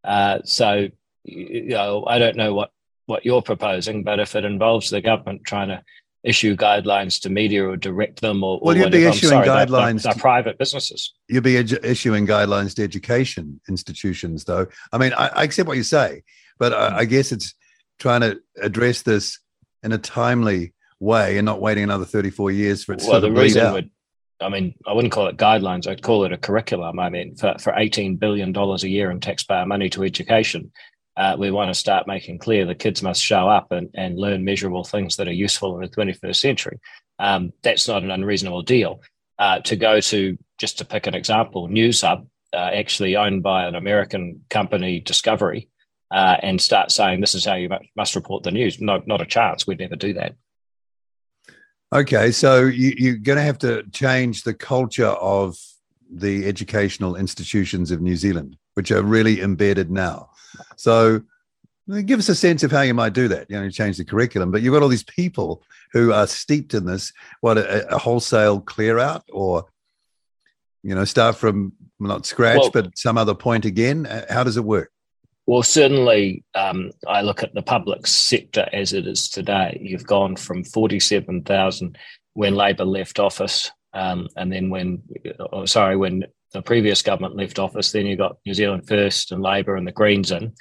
Uh, 0.04 0.40
so 0.46 0.88
you 1.24 1.70
know 1.70 2.06
I 2.08 2.18
don't 2.18 2.38
know 2.38 2.54
what 2.54 2.72
what 3.06 3.26
you're 3.26 3.42
proposing, 3.42 4.04
but 4.04 4.20
if 4.20 4.36
it 4.36 4.46
involves 4.46 4.90
the 4.90 5.02
government 5.02 5.44
trying 5.46 5.68
to 5.70 5.84
issue 6.26 6.56
guidelines 6.56 7.22
to 7.22 7.30
media 7.30 7.64
or 7.64 7.78
direct 7.78 8.20
them 8.20 8.44
or, 8.44 8.60
well, 8.62 8.76
you'd 8.76 8.92
be 8.92 9.06
issuing 9.06 9.32
sorry, 9.32 9.48
guidelines 9.48 10.04
they're, 10.04 10.14
they're, 10.14 10.22
private 10.22 10.58
businesses. 10.58 11.14
You'd 11.28 11.44
be 11.44 11.54
edu- 11.54 11.84
issuing 11.84 12.26
guidelines 12.26 12.76
to 12.76 12.84
education 12.84 13.62
institutions, 13.70 14.44
though. 14.44 14.68
I 14.92 14.98
mean, 14.98 15.14
I, 15.14 15.28
I 15.28 15.44
accept 15.44 15.68
what 15.68 15.78
you 15.78 15.84
say, 15.84 16.24
but 16.58 16.74
I, 16.74 17.00
I, 17.00 17.06
guess 17.06 17.32
it's 17.32 17.54
trying 18.00 18.22
to 18.22 18.40
address 18.62 19.04
this 19.04 19.40
in 19.84 19.92
a 19.92 19.98
timely 19.98 20.74
way 21.00 21.38
and 21.38 21.46
not 21.46 21.62
waiting 21.62 21.84
another 21.84 22.06
34 22.06 22.52
years 22.52 22.84
for 22.84 22.94
it 22.94 23.00
to 23.00 23.06
be. 23.06 23.12
well, 23.12 23.22
the 23.22 23.32
reason 23.32 23.72
would 23.74 23.92
I 24.42 24.50
mean, 24.50 24.76
I 24.86 24.92
wouldn't 24.92 25.14
call 25.14 25.28
it 25.28 25.38
guidelines. 25.38 25.88
I'd 25.88 26.02
call 26.02 26.26
it 26.26 26.34
a 26.34 26.38
curriculum. 26.38 27.00
I 27.00 27.10
mean, 27.10 27.36
for, 27.36 27.56
for 27.58 27.72
$18 27.72 28.20
billion 28.20 28.54
a 28.56 28.76
year 28.86 29.10
in 29.10 29.22
taxpayer 29.22 29.66
money 29.66 29.90
to 29.92 30.04
education, 30.04 30.72
uh, 31.18 31.36
we 31.38 31.52
want 31.52 31.70
to 31.70 31.74
start 31.74 32.08
making 32.08 32.40
clear 32.40 32.66
the 32.66 32.76
kids 32.76 33.02
must 33.02 33.22
show 33.22 33.48
up 33.48 33.72
and, 33.72 33.90
and 33.94 34.18
learn 34.18 34.44
measurable 34.44 34.84
things 34.84 35.16
that 35.16 35.28
are 35.28 35.34
useful 35.34 35.76
in 35.76 35.82
the 35.82 35.88
21st 35.88 36.36
century. 36.36 36.80
Um, 37.20 37.54
that's 37.64 37.88
not 37.88 38.04
an 38.04 38.12
unreasonable 38.12 38.64
deal. 38.64 39.02
Uh, 39.38 39.60
to 39.62 39.76
go 39.76 40.00
to, 40.00 40.38
just 40.58 40.78
to 40.78 40.86
pick 40.86 41.08
an 41.08 41.16
example, 41.16 41.68
Newshub, 41.68 42.26
uh, 42.54 42.58
actually 42.58 43.16
owned 43.16 43.44
by 43.44 43.66
an 43.66 43.76
American 43.76 44.44
company, 44.50 45.00
Discovery, 45.00 45.70
uh, 46.12 46.38
and 46.42 46.62
start 46.62 46.92
saying 46.92 47.20
this 47.20 47.36
is 47.36 47.46
how 47.46 47.56
you 47.56 47.70
must 47.96 48.16
report 48.16 48.44
the 48.44 48.52
news. 48.52 48.80
No, 48.80 49.02
not 49.06 49.22
a 49.22 49.26
chance. 49.26 49.68
We'd 49.68 49.80
never 49.80 49.96
do 49.96 50.14
that. 50.14 50.36
Okay, 51.94 52.32
so 52.32 52.64
you, 52.64 52.94
you're 52.98 53.18
going 53.18 53.38
to 53.38 53.44
have 53.44 53.60
to 53.60 53.84
change 53.92 54.44
the 54.44 54.54
culture 54.54 55.06
of 55.06 55.58
the 56.10 56.46
educational 56.46 57.16
institutions 57.16 57.92
of 57.92 58.02
New 58.02 58.16
Zealand, 58.16 58.58
which 58.74 58.92
are 58.92 59.04
really 59.04 59.42
embedded 59.42 59.92
now. 59.92 60.30
So 60.76 61.22
give 62.06 62.20
us 62.20 62.30
a 62.30 62.36
sense 62.36 62.64
of 62.64 62.72
how 62.72 62.82
you 62.82 62.94
might 62.94 63.14
do 63.14 63.28
that. 63.28 63.50
You 63.50 63.62
know, 63.62 63.70
change 63.70 63.98
the 63.98 64.06
curriculum, 64.06 64.52
but 64.52 64.62
you've 64.62 64.74
got 64.74 64.84
all 64.84 64.90
these 64.90 65.04
people 65.04 65.64
who 65.94 66.12
are 66.12 66.28
steeped 66.28 66.74
in 66.74 66.86
this. 66.86 67.14
What 67.42 67.58
a, 67.58 67.88
a 67.94 67.98
wholesale 67.98 68.60
clear 68.60 69.00
out, 69.00 69.24
or 69.32 69.66
you 70.84 70.96
know, 70.96 71.06
start 71.06 71.36
from 71.36 71.74
not 72.00 72.26
scratch, 72.26 72.60
well, 72.60 72.72
but 72.72 72.98
some 72.98 73.18
other 73.18 73.34
point 73.34 73.66
again. 73.66 74.06
Uh, 74.06 74.26
how 74.30 74.44
does 74.44 74.58
it 74.58 74.64
work? 74.64 74.92
Well, 75.48 75.64
certainly, 75.64 76.44
um, 76.56 76.92
I 77.08 77.22
look 77.22 77.44
at 77.44 77.54
the 77.54 77.62
public 77.62 78.08
sector 78.08 78.68
as 78.74 78.94
it 78.94 79.06
is 79.06 79.30
today. 79.30 79.78
You've 79.80 80.08
gone 80.08 80.36
from 80.36 80.64
forty-seven 80.64 81.44
thousand 81.44 81.98
when 82.34 82.56
Labor 82.56 82.84
left 82.86 83.20
office, 83.20 83.72
um, 83.94 84.28
and 84.36 84.52
then 84.52 84.70
when, 84.70 85.04
oh, 85.40 85.66
sorry, 85.66 85.96
when 85.96 86.26
the 86.56 86.62
previous 86.62 87.02
government 87.02 87.36
left 87.36 87.60
office, 87.60 87.92
then 87.92 88.06
you 88.06 88.16
got 88.16 88.38
New 88.46 88.54
Zealand 88.54 88.88
First 88.88 89.32
and 89.32 89.44
Labor 89.44 89.76
and 89.76 89.86
the 89.86 89.92
Greens 89.92 90.32
in, 90.32 90.54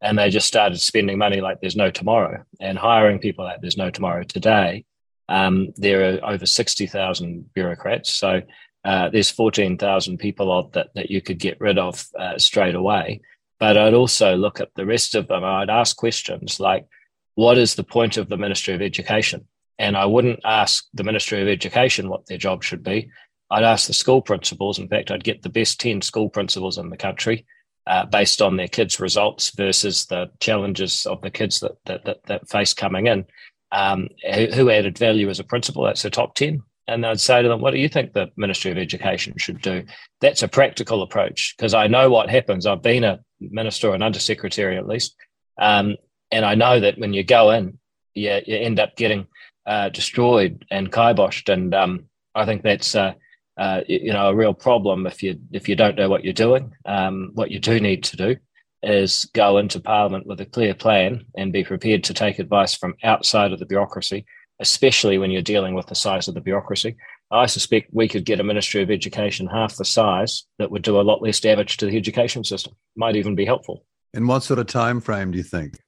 and 0.00 0.18
they 0.18 0.30
just 0.30 0.48
started 0.48 0.80
spending 0.80 1.18
money 1.18 1.40
like 1.40 1.60
there's 1.60 1.76
no 1.76 1.90
tomorrow 1.90 2.42
and 2.58 2.78
hiring 2.78 3.18
people 3.18 3.44
like 3.44 3.60
there's 3.60 3.76
no 3.76 3.90
tomorrow. 3.90 4.24
Today, 4.24 4.84
um, 5.28 5.72
there 5.76 6.14
are 6.14 6.32
over 6.32 6.46
60,000 6.46 7.52
bureaucrats. 7.54 8.12
So 8.12 8.40
uh, 8.84 9.10
there's 9.10 9.30
14,000 9.30 10.18
people 10.18 10.50
odd 10.50 10.72
that, 10.72 10.88
that 10.94 11.10
you 11.10 11.20
could 11.20 11.38
get 11.38 11.60
rid 11.60 11.78
of 11.78 12.04
uh, 12.18 12.38
straight 12.38 12.74
away. 12.74 13.20
But 13.60 13.76
I'd 13.76 13.94
also 13.94 14.34
look 14.34 14.58
at 14.60 14.74
the 14.74 14.86
rest 14.86 15.14
of 15.14 15.28
them. 15.28 15.44
I'd 15.44 15.70
ask 15.70 15.96
questions 15.96 16.58
like, 16.58 16.86
what 17.34 17.58
is 17.58 17.74
the 17.74 17.84
point 17.84 18.16
of 18.16 18.28
the 18.28 18.36
Ministry 18.36 18.74
of 18.74 18.82
Education? 18.82 19.46
And 19.78 19.96
I 19.96 20.06
wouldn't 20.06 20.40
ask 20.44 20.84
the 20.94 21.04
Ministry 21.04 21.40
of 21.42 21.48
Education 21.48 22.08
what 22.08 22.26
their 22.26 22.38
job 22.38 22.64
should 22.64 22.82
be. 22.82 23.10
I'd 23.52 23.64
ask 23.64 23.86
the 23.86 23.92
school 23.92 24.22
principals. 24.22 24.78
In 24.78 24.88
fact, 24.88 25.10
I'd 25.10 25.24
get 25.24 25.42
the 25.42 25.50
best 25.50 25.78
10 25.78 26.00
school 26.00 26.30
principals 26.30 26.78
in 26.78 26.88
the 26.88 26.96
country 26.96 27.44
uh, 27.86 28.06
based 28.06 28.40
on 28.40 28.56
their 28.56 28.66
kids' 28.66 28.98
results 28.98 29.50
versus 29.50 30.06
the 30.06 30.30
challenges 30.40 31.04
of 31.04 31.20
the 31.20 31.30
kids 31.30 31.60
that, 31.60 31.72
that, 31.84 32.04
that, 32.06 32.22
that 32.24 32.48
face 32.48 32.72
coming 32.72 33.08
in. 33.08 33.26
Um, 33.70 34.08
who 34.54 34.70
added 34.70 34.96
value 34.96 35.28
as 35.28 35.38
a 35.38 35.44
principal? 35.44 35.84
That's 35.84 36.02
the 36.02 36.08
top 36.08 36.34
10. 36.34 36.62
And 36.88 37.04
I'd 37.04 37.20
say 37.20 37.42
to 37.42 37.48
them, 37.48 37.60
what 37.60 37.72
do 37.72 37.78
you 37.78 37.90
think 37.90 38.12
the 38.12 38.30
Ministry 38.36 38.70
of 38.70 38.78
Education 38.78 39.34
should 39.36 39.60
do? 39.60 39.84
That's 40.20 40.42
a 40.42 40.48
practical 40.48 41.02
approach 41.02 41.54
because 41.56 41.74
I 41.74 41.88
know 41.88 42.08
what 42.08 42.30
happens. 42.30 42.66
I've 42.66 42.82
been 42.82 43.04
a 43.04 43.20
minister 43.38 43.90
or 43.90 43.94
an 43.94 44.02
undersecretary 44.02 44.78
at 44.78 44.88
least. 44.88 45.14
Um, 45.60 45.96
and 46.30 46.44
I 46.44 46.54
know 46.54 46.80
that 46.80 46.98
when 46.98 47.12
you 47.12 47.22
go 47.22 47.50
in, 47.50 47.78
you, 48.14 48.40
you 48.46 48.56
end 48.56 48.80
up 48.80 48.96
getting 48.96 49.26
uh, 49.66 49.90
destroyed 49.90 50.64
and 50.70 50.90
kiboshed. 50.90 51.52
And 51.52 51.74
um, 51.74 52.06
I 52.34 52.46
think 52.46 52.62
that's 52.62 52.94
uh, 52.94 53.14
uh, 53.56 53.82
you 53.86 54.12
know, 54.12 54.28
a 54.28 54.34
real 54.34 54.54
problem 54.54 55.06
if 55.06 55.22
you 55.22 55.38
if 55.52 55.68
you 55.68 55.76
don't 55.76 55.96
know 55.96 56.08
what 56.08 56.24
you're 56.24 56.32
doing. 56.32 56.74
Um, 56.84 57.30
what 57.34 57.50
you 57.50 57.58
do 57.58 57.80
need 57.80 58.04
to 58.04 58.16
do 58.16 58.36
is 58.82 59.30
go 59.34 59.58
into 59.58 59.80
Parliament 59.80 60.26
with 60.26 60.40
a 60.40 60.46
clear 60.46 60.74
plan 60.74 61.26
and 61.36 61.52
be 61.52 61.64
prepared 61.64 62.04
to 62.04 62.14
take 62.14 62.38
advice 62.38 62.74
from 62.74 62.94
outside 63.04 63.52
of 63.52 63.58
the 63.58 63.66
bureaucracy, 63.66 64.24
especially 64.58 65.18
when 65.18 65.30
you're 65.30 65.42
dealing 65.42 65.74
with 65.74 65.86
the 65.86 65.94
size 65.94 66.28
of 66.28 66.34
the 66.34 66.40
bureaucracy. 66.40 66.96
I 67.30 67.46
suspect 67.46 67.88
we 67.92 68.08
could 68.08 68.24
get 68.24 68.40
a 68.40 68.44
Ministry 68.44 68.82
of 68.82 68.90
Education 68.90 69.46
half 69.46 69.76
the 69.76 69.84
size 69.84 70.44
that 70.58 70.70
would 70.70 70.82
do 70.82 71.00
a 71.00 71.02
lot 71.02 71.22
less 71.22 71.40
damage 71.40 71.78
to 71.78 71.86
the 71.86 71.96
education 71.96 72.44
system. 72.44 72.74
Might 72.96 73.16
even 73.16 73.34
be 73.34 73.46
helpful. 73.46 73.84
In 74.12 74.26
what 74.26 74.42
sort 74.42 74.58
of 74.58 74.66
time 74.66 75.00
frame 75.00 75.30
do 75.30 75.38
you 75.38 75.44
think? 75.44 75.78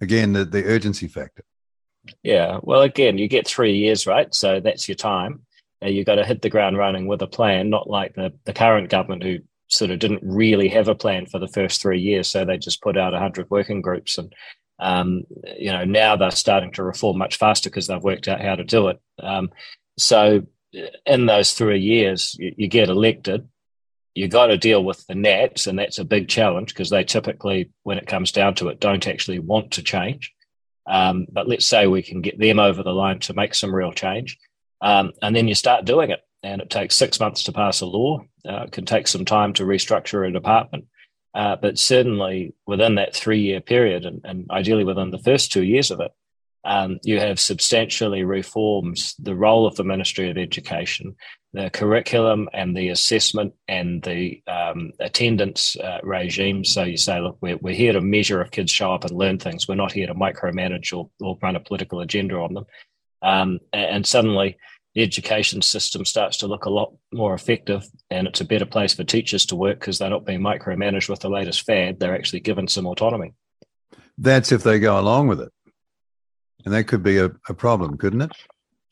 Again, 0.00 0.32
the, 0.32 0.44
the 0.44 0.64
urgency 0.64 1.08
factor. 1.08 1.44
Yeah, 2.22 2.58
well, 2.62 2.82
again, 2.82 3.18
you 3.18 3.28
get 3.28 3.46
three 3.46 3.76
years, 3.76 4.06
right? 4.06 4.32
So 4.34 4.60
that's 4.60 4.88
your 4.88 4.96
time. 4.96 5.42
Uh, 5.82 5.88
you've 5.88 6.06
got 6.06 6.16
to 6.16 6.24
hit 6.24 6.42
the 6.42 6.50
ground 6.50 6.76
running 6.76 7.06
with 7.06 7.22
a 7.22 7.26
plan, 7.26 7.70
not 7.70 7.88
like 7.88 8.14
the, 8.14 8.32
the 8.44 8.52
current 8.52 8.90
government 8.90 9.22
who 9.22 9.38
sort 9.68 9.90
of 9.90 9.98
didn't 9.98 10.22
really 10.22 10.68
have 10.68 10.88
a 10.88 10.94
plan 10.94 11.26
for 11.26 11.38
the 11.38 11.48
first 11.48 11.80
three 11.80 12.00
years. 12.00 12.28
So 12.28 12.44
they 12.44 12.58
just 12.58 12.82
put 12.82 12.96
out 12.96 13.12
100 13.12 13.50
working 13.50 13.80
groups. 13.80 14.18
And, 14.18 14.32
um, 14.78 15.24
you 15.58 15.72
know, 15.72 15.84
now 15.84 16.16
they're 16.16 16.30
starting 16.30 16.72
to 16.72 16.84
reform 16.84 17.18
much 17.18 17.36
faster 17.36 17.70
because 17.70 17.86
they've 17.86 18.02
worked 18.02 18.28
out 18.28 18.40
how 18.40 18.56
to 18.56 18.64
do 18.64 18.88
it. 18.88 19.00
Um, 19.22 19.50
so 19.98 20.46
in 21.06 21.26
those 21.26 21.54
three 21.54 21.80
years, 21.80 22.36
you, 22.38 22.54
you 22.56 22.68
get 22.68 22.88
elected. 22.88 23.48
You've 24.14 24.30
got 24.30 24.48
to 24.48 24.58
deal 24.58 24.84
with 24.84 25.06
the 25.06 25.14
Nats, 25.14 25.66
and 25.66 25.78
that's 25.78 25.98
a 25.98 26.04
big 26.04 26.28
challenge 26.28 26.74
because 26.74 26.90
they 26.90 27.02
typically, 27.02 27.70
when 27.82 27.96
it 27.96 28.06
comes 28.06 28.30
down 28.30 28.54
to 28.56 28.68
it, 28.68 28.78
don't 28.78 29.08
actually 29.08 29.38
want 29.38 29.72
to 29.72 29.82
change. 29.82 30.34
Um, 30.86 31.26
but 31.30 31.48
let's 31.48 31.66
say 31.66 31.86
we 31.86 32.02
can 32.02 32.20
get 32.20 32.38
them 32.38 32.58
over 32.58 32.82
the 32.82 32.92
line 32.92 33.20
to 33.20 33.34
make 33.34 33.54
some 33.54 33.74
real 33.74 33.92
change. 33.92 34.38
Um, 34.82 35.12
and 35.22 35.34
then 35.34 35.48
you 35.48 35.54
start 35.54 35.86
doing 35.86 36.10
it. 36.10 36.20
And 36.42 36.60
it 36.60 36.70
takes 36.70 36.96
six 36.96 37.20
months 37.20 37.44
to 37.44 37.52
pass 37.52 37.80
a 37.80 37.86
law. 37.86 38.20
Uh, 38.46 38.64
it 38.64 38.72
can 38.72 38.84
take 38.84 39.06
some 39.06 39.24
time 39.24 39.52
to 39.54 39.62
restructure 39.62 40.28
a 40.28 40.32
department. 40.32 40.86
Uh, 41.34 41.56
but 41.56 41.78
certainly 41.78 42.54
within 42.66 42.96
that 42.96 43.14
three 43.14 43.40
year 43.40 43.60
period, 43.60 44.04
and, 44.04 44.20
and, 44.24 44.50
ideally 44.50 44.84
within 44.84 45.10
the 45.10 45.18
first 45.18 45.50
two 45.50 45.62
years 45.62 45.90
of 45.90 46.00
it, 46.00 46.10
um, 46.64 46.98
you 47.04 47.18
have 47.18 47.40
substantially 47.40 48.22
reformed 48.22 48.98
the 49.18 49.34
role 49.34 49.66
of 49.66 49.74
the 49.76 49.84
Ministry 49.84 50.30
of 50.30 50.36
Education, 50.36 51.16
the 51.52 51.70
curriculum 51.70 52.48
and 52.52 52.76
the 52.76 52.88
assessment 52.88 53.54
and 53.66 54.02
the 54.02 54.42
um, 54.46 54.92
attendance 55.00 55.76
uh, 55.76 55.98
regime. 56.02 56.64
So 56.64 56.82
you 56.84 56.96
say, 56.96 57.20
look, 57.20 57.38
we're, 57.40 57.56
we're 57.56 57.74
here 57.74 57.94
to 57.94 58.00
measure 58.00 58.42
if 58.42 58.50
kids 58.50 58.70
show 58.70 58.92
up 58.92 59.04
and 59.04 59.16
learn 59.16 59.38
things. 59.38 59.66
We're 59.66 59.74
not 59.74 59.92
here 59.92 60.06
to 60.06 60.14
micromanage 60.14 60.96
or, 60.96 61.10
or 61.20 61.38
run 61.42 61.56
a 61.56 61.60
political 61.60 62.00
agenda 62.00 62.36
on 62.36 62.54
them. 62.54 62.66
Um, 63.22 63.60
and 63.72 64.06
suddenly 64.06 64.58
the 64.94 65.02
education 65.02 65.62
system 65.62 66.04
starts 66.04 66.36
to 66.38 66.46
look 66.46 66.66
a 66.66 66.70
lot 66.70 66.94
more 67.12 67.34
effective 67.34 67.84
and 68.10 68.26
it's 68.26 68.40
a 68.40 68.44
better 68.44 68.66
place 68.66 68.94
for 68.94 69.04
teachers 69.04 69.46
to 69.46 69.56
work 69.56 69.80
because 69.80 69.98
they're 69.98 70.10
not 70.10 70.26
being 70.26 70.40
micromanaged 70.40 71.08
with 71.08 71.20
the 71.20 71.30
latest 71.30 71.62
fad. 71.62 71.98
They're 71.98 72.14
actually 72.14 72.40
given 72.40 72.68
some 72.68 72.86
autonomy. 72.86 73.32
That's 74.18 74.52
if 74.52 74.62
they 74.62 74.78
go 74.78 75.00
along 75.00 75.28
with 75.28 75.40
it. 75.40 75.50
And 76.64 76.74
that 76.74 76.84
could 76.84 77.02
be 77.02 77.18
a, 77.18 77.30
a 77.48 77.54
problem, 77.54 77.96
couldn't 77.96 78.20
it? 78.20 78.32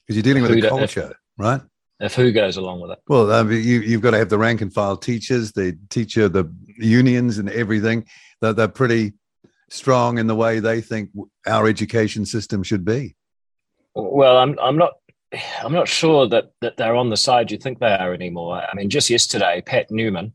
Because 0.07 0.17
you're 0.17 0.23
dealing 0.23 0.43
with 0.43 0.53
a 0.53 0.69
culture, 0.69 1.11
if, 1.11 1.17
right? 1.39 1.61
If 2.01 2.15
who 2.15 2.33
goes 2.33 2.57
along 2.57 2.81
with 2.81 2.93
it? 2.93 2.99
Well, 3.07 3.53
you, 3.53 3.81
you've 3.81 4.01
got 4.01 4.13
to 4.13 4.19
have 4.19 4.31
the 4.31 4.39
rank 4.39 4.63
and 4.63 4.73
file 4.73 4.97
teachers, 4.97 5.53
the 5.53 5.79
teacher, 5.91 6.29
the 6.29 6.51
unions, 6.67 7.39
and 7.39 7.51
everything. 7.51 8.07
They're, 8.41 8.55
they're 8.55 8.69
pretty 8.69 9.13
strong 9.69 10.19
in 10.19 10.27
the 10.27 10.35
way 10.35 10.61
they 10.61 10.81
think 10.81 11.11
our 11.47 11.69
education 11.69 12.25
system 12.25 12.63
should 12.63 12.85
be. 12.85 13.15
Well, 13.95 14.37
I'm 14.37 14.57
I'm 14.61 14.77
not 14.77 14.95
I'm 15.63 15.73
not 15.73 15.89
sure 15.89 16.27
that 16.29 16.53
that 16.61 16.77
they're 16.77 16.97
on 16.97 17.11
the 17.11 17.17
side 17.17 17.51
you 17.51 17.59
think 17.59 17.79
they 17.79 17.95
are 17.95 18.13
anymore. 18.13 18.61
I 18.61 18.75
mean, 18.75 18.91
just 18.91 19.11
yesterday, 19.11 19.63
Pat 19.65 19.91
Newman, 19.91 20.33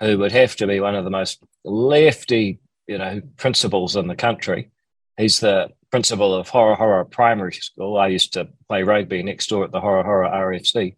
who 0.00 0.18
would 0.18 0.32
have 0.32 0.56
to 0.56 0.66
be 0.66 0.80
one 0.80 0.94
of 0.94 1.04
the 1.04 1.10
most 1.10 1.42
lefty, 1.64 2.60
you 2.86 2.98
know, 2.98 3.20
principals 3.36 3.96
in 3.96 4.06
the 4.06 4.16
country, 4.16 4.70
he's 5.16 5.40
the 5.40 5.70
principal 5.90 6.34
of 6.34 6.48
Hora 6.48 6.76
Hora 6.76 7.04
Primary 7.04 7.52
School. 7.52 7.98
I 7.98 8.08
used 8.08 8.32
to 8.34 8.48
play 8.68 8.82
rugby 8.82 9.22
next 9.22 9.48
door 9.48 9.64
at 9.64 9.72
the 9.72 9.80
Hora 9.80 10.02
Hora 10.02 10.30
RFC. 10.30 10.96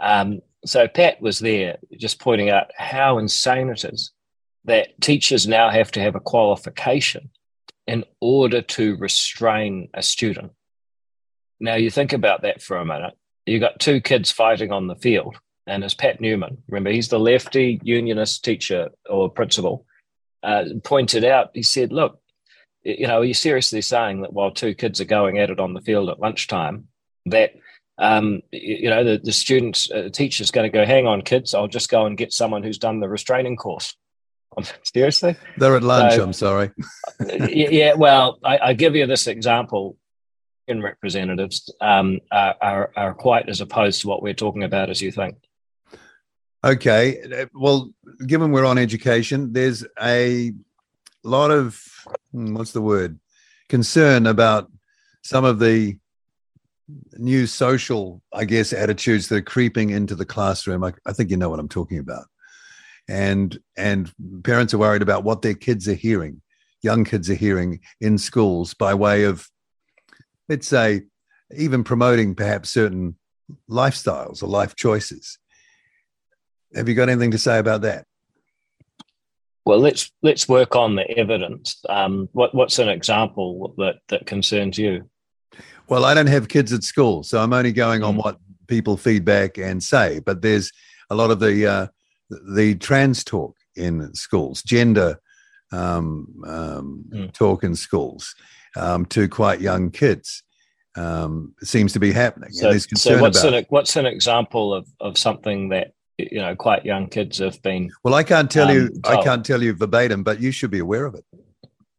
Um, 0.00 0.40
so 0.64 0.86
Pat 0.86 1.20
was 1.20 1.38
there 1.38 1.78
just 1.98 2.20
pointing 2.20 2.50
out 2.50 2.70
how 2.76 3.18
insane 3.18 3.68
it 3.68 3.84
is 3.84 4.12
that 4.64 5.00
teachers 5.00 5.46
now 5.46 5.70
have 5.70 5.90
to 5.92 6.00
have 6.00 6.14
a 6.14 6.20
qualification 6.20 7.30
in 7.86 8.04
order 8.20 8.62
to 8.62 8.96
restrain 8.96 9.88
a 9.94 10.02
student. 10.02 10.52
Now 11.62 11.76
you 11.76 11.90
think 11.90 12.12
about 12.12 12.42
that 12.42 12.60
for 12.60 12.76
a 12.76 12.84
minute. 12.84 13.14
You 13.46 13.60
got 13.60 13.78
two 13.78 14.00
kids 14.00 14.30
fighting 14.30 14.72
on 14.72 14.88
the 14.88 14.96
field, 14.96 15.36
and 15.66 15.84
as 15.84 15.94
Pat 15.94 16.20
Newman, 16.20 16.58
remember 16.68 16.90
he's 16.90 17.08
the 17.08 17.20
lefty 17.20 17.80
unionist 17.82 18.44
teacher 18.44 18.90
or 19.08 19.30
principal, 19.30 19.86
uh, 20.42 20.64
pointed 20.82 21.24
out, 21.24 21.50
he 21.54 21.62
said, 21.62 21.92
"Look, 21.92 22.20
you 22.82 23.06
know, 23.06 23.20
are 23.20 23.24
you 23.24 23.34
seriously 23.34 23.80
saying 23.80 24.22
that 24.22 24.32
while 24.32 24.50
two 24.50 24.74
kids 24.74 25.00
are 25.00 25.06
going 25.06 25.38
at 25.38 25.50
it 25.50 25.60
on 25.60 25.72
the 25.72 25.80
field 25.80 26.08
at 26.08 26.18
lunchtime, 26.18 26.88
that 27.26 27.52
um, 27.98 28.42
you 28.50 28.90
know 28.90 29.04
the, 29.04 29.20
the 29.22 29.32
students, 29.32 29.90
uh, 29.90 30.08
teacher's 30.12 30.50
going 30.50 30.70
to 30.70 30.76
go, 30.76 30.84
hang 30.84 31.06
on, 31.06 31.22
kids, 31.22 31.54
I'll 31.54 31.68
just 31.68 31.90
go 31.90 32.06
and 32.06 32.18
get 32.18 32.32
someone 32.32 32.62
who's 32.62 32.78
done 32.78 33.00
the 33.00 33.08
restraining 33.08 33.56
course. 33.56 33.94
Seriously, 34.82 35.36
they're 35.56 35.76
at 35.76 35.82
lunch. 35.82 36.14
So, 36.14 36.24
I'm 36.24 36.32
sorry. 36.32 36.70
yeah, 37.48 37.94
well, 37.94 38.38
I, 38.44 38.58
I, 38.58 38.72
give 38.74 38.94
you 38.96 39.06
this 39.06 39.26
example. 39.26 39.96
In 40.72 40.82
representatives 40.82 41.72
um, 41.80 42.18
are, 42.30 42.56
are, 42.60 42.90
are 42.96 43.14
quite 43.14 43.48
as 43.48 43.60
opposed 43.60 44.00
to 44.00 44.08
what 44.08 44.22
we're 44.22 44.34
talking 44.34 44.64
about 44.64 44.90
as 44.90 45.00
you 45.00 45.12
think. 45.12 45.36
Okay, 46.64 47.46
well, 47.54 47.90
given 48.26 48.52
we're 48.52 48.64
on 48.64 48.78
education, 48.78 49.52
there's 49.52 49.84
a 50.00 50.52
lot 51.24 51.50
of 51.50 51.80
Hmm, 52.32 52.54
what's 52.54 52.72
the 52.72 52.82
word? 52.82 53.18
Concern 53.68 54.26
about 54.26 54.70
some 55.22 55.44
of 55.44 55.58
the 55.58 55.96
new 57.16 57.46
social 57.46 58.20
i 58.34 58.44
guess 58.44 58.72
attitudes 58.72 59.28
that 59.28 59.36
are 59.36 59.42
creeping 59.42 59.90
into 59.90 60.14
the 60.14 60.26
classroom. 60.26 60.84
I, 60.84 60.92
I, 61.06 61.12
think 61.12 61.30
you 61.30 61.36
know 61.36 61.48
what 61.48 61.60
i'm 61.60 61.68
talking 61.68 61.98
about. 61.98 62.26
And 63.08 63.58
and 63.76 64.12
parents 64.42 64.74
are 64.74 64.78
worried 64.78 65.00
about 65.00 65.24
what 65.24 65.40
their 65.40 65.54
kids 65.54 65.88
are 65.88 65.94
hearing. 65.94 66.42
Young 66.82 67.04
kids 67.04 67.30
are 67.30 67.34
hearing 67.34 67.80
in 68.00 68.18
schools 68.18 68.74
by 68.74 68.92
way 68.92 69.24
of 69.24 69.48
let's 70.48 70.68
say 70.68 71.02
even 71.56 71.84
promoting 71.84 72.34
perhaps 72.34 72.70
certain 72.70 73.16
lifestyles 73.68 74.42
or 74.42 74.46
life 74.46 74.74
choices 74.76 75.38
have 76.74 76.88
you 76.88 76.94
got 76.94 77.08
anything 77.08 77.30
to 77.30 77.38
say 77.38 77.58
about 77.58 77.82
that 77.82 78.06
well, 79.64 79.78
let's 79.78 80.10
let's 80.22 80.48
work 80.48 80.74
on 80.74 80.96
the 80.96 81.08
evidence. 81.16 81.80
Um, 81.88 82.28
what 82.32 82.54
what's 82.54 82.78
an 82.78 82.88
example 82.88 83.74
that 83.78 83.96
that 84.08 84.26
concerns 84.26 84.76
you? 84.76 85.08
Well, 85.88 86.04
I 86.04 86.14
don't 86.14 86.26
have 86.26 86.48
kids 86.48 86.72
at 86.72 86.82
school, 86.82 87.22
so 87.22 87.40
I'm 87.40 87.52
only 87.52 87.72
going 87.72 88.02
on 88.02 88.14
mm. 88.14 88.24
what 88.24 88.38
people 88.66 88.96
feedback 88.96 89.58
and 89.58 89.82
say. 89.82 90.20
But 90.20 90.42
there's 90.42 90.72
a 91.10 91.14
lot 91.14 91.30
of 91.30 91.38
the 91.38 91.66
uh, 91.66 91.86
the 92.54 92.74
trans 92.74 93.22
talk 93.22 93.56
in 93.76 94.12
schools, 94.14 94.62
gender 94.62 95.20
um, 95.70 96.26
um, 96.44 97.04
mm. 97.10 97.32
talk 97.32 97.62
in 97.62 97.76
schools 97.76 98.34
um, 98.76 99.06
to 99.06 99.28
quite 99.28 99.60
young 99.60 99.90
kids. 99.90 100.42
Um, 100.94 101.54
seems 101.62 101.94
to 101.94 102.00
be 102.00 102.12
happening. 102.12 102.50
So, 102.52 102.76
so 102.76 103.18
what's 103.18 103.42
an 103.44 103.64
what's 103.70 103.96
an 103.96 104.04
example 104.04 104.74
of 104.74 104.86
of 105.00 105.16
something 105.16 105.70
that 105.70 105.92
you 106.18 106.40
know 106.40 106.54
quite 106.54 106.84
young 106.84 107.08
kids 107.08 107.38
have 107.38 107.60
been 107.62 107.90
well 108.04 108.14
i 108.14 108.22
can't 108.22 108.50
tell 108.50 108.68
um, 108.68 108.74
you 108.74 108.88
told. 108.88 109.06
i 109.06 109.22
can't 109.22 109.44
tell 109.44 109.62
you 109.62 109.72
verbatim 109.72 110.22
but 110.22 110.40
you 110.40 110.50
should 110.50 110.70
be 110.70 110.78
aware 110.78 111.06
of 111.06 111.14
it 111.14 111.24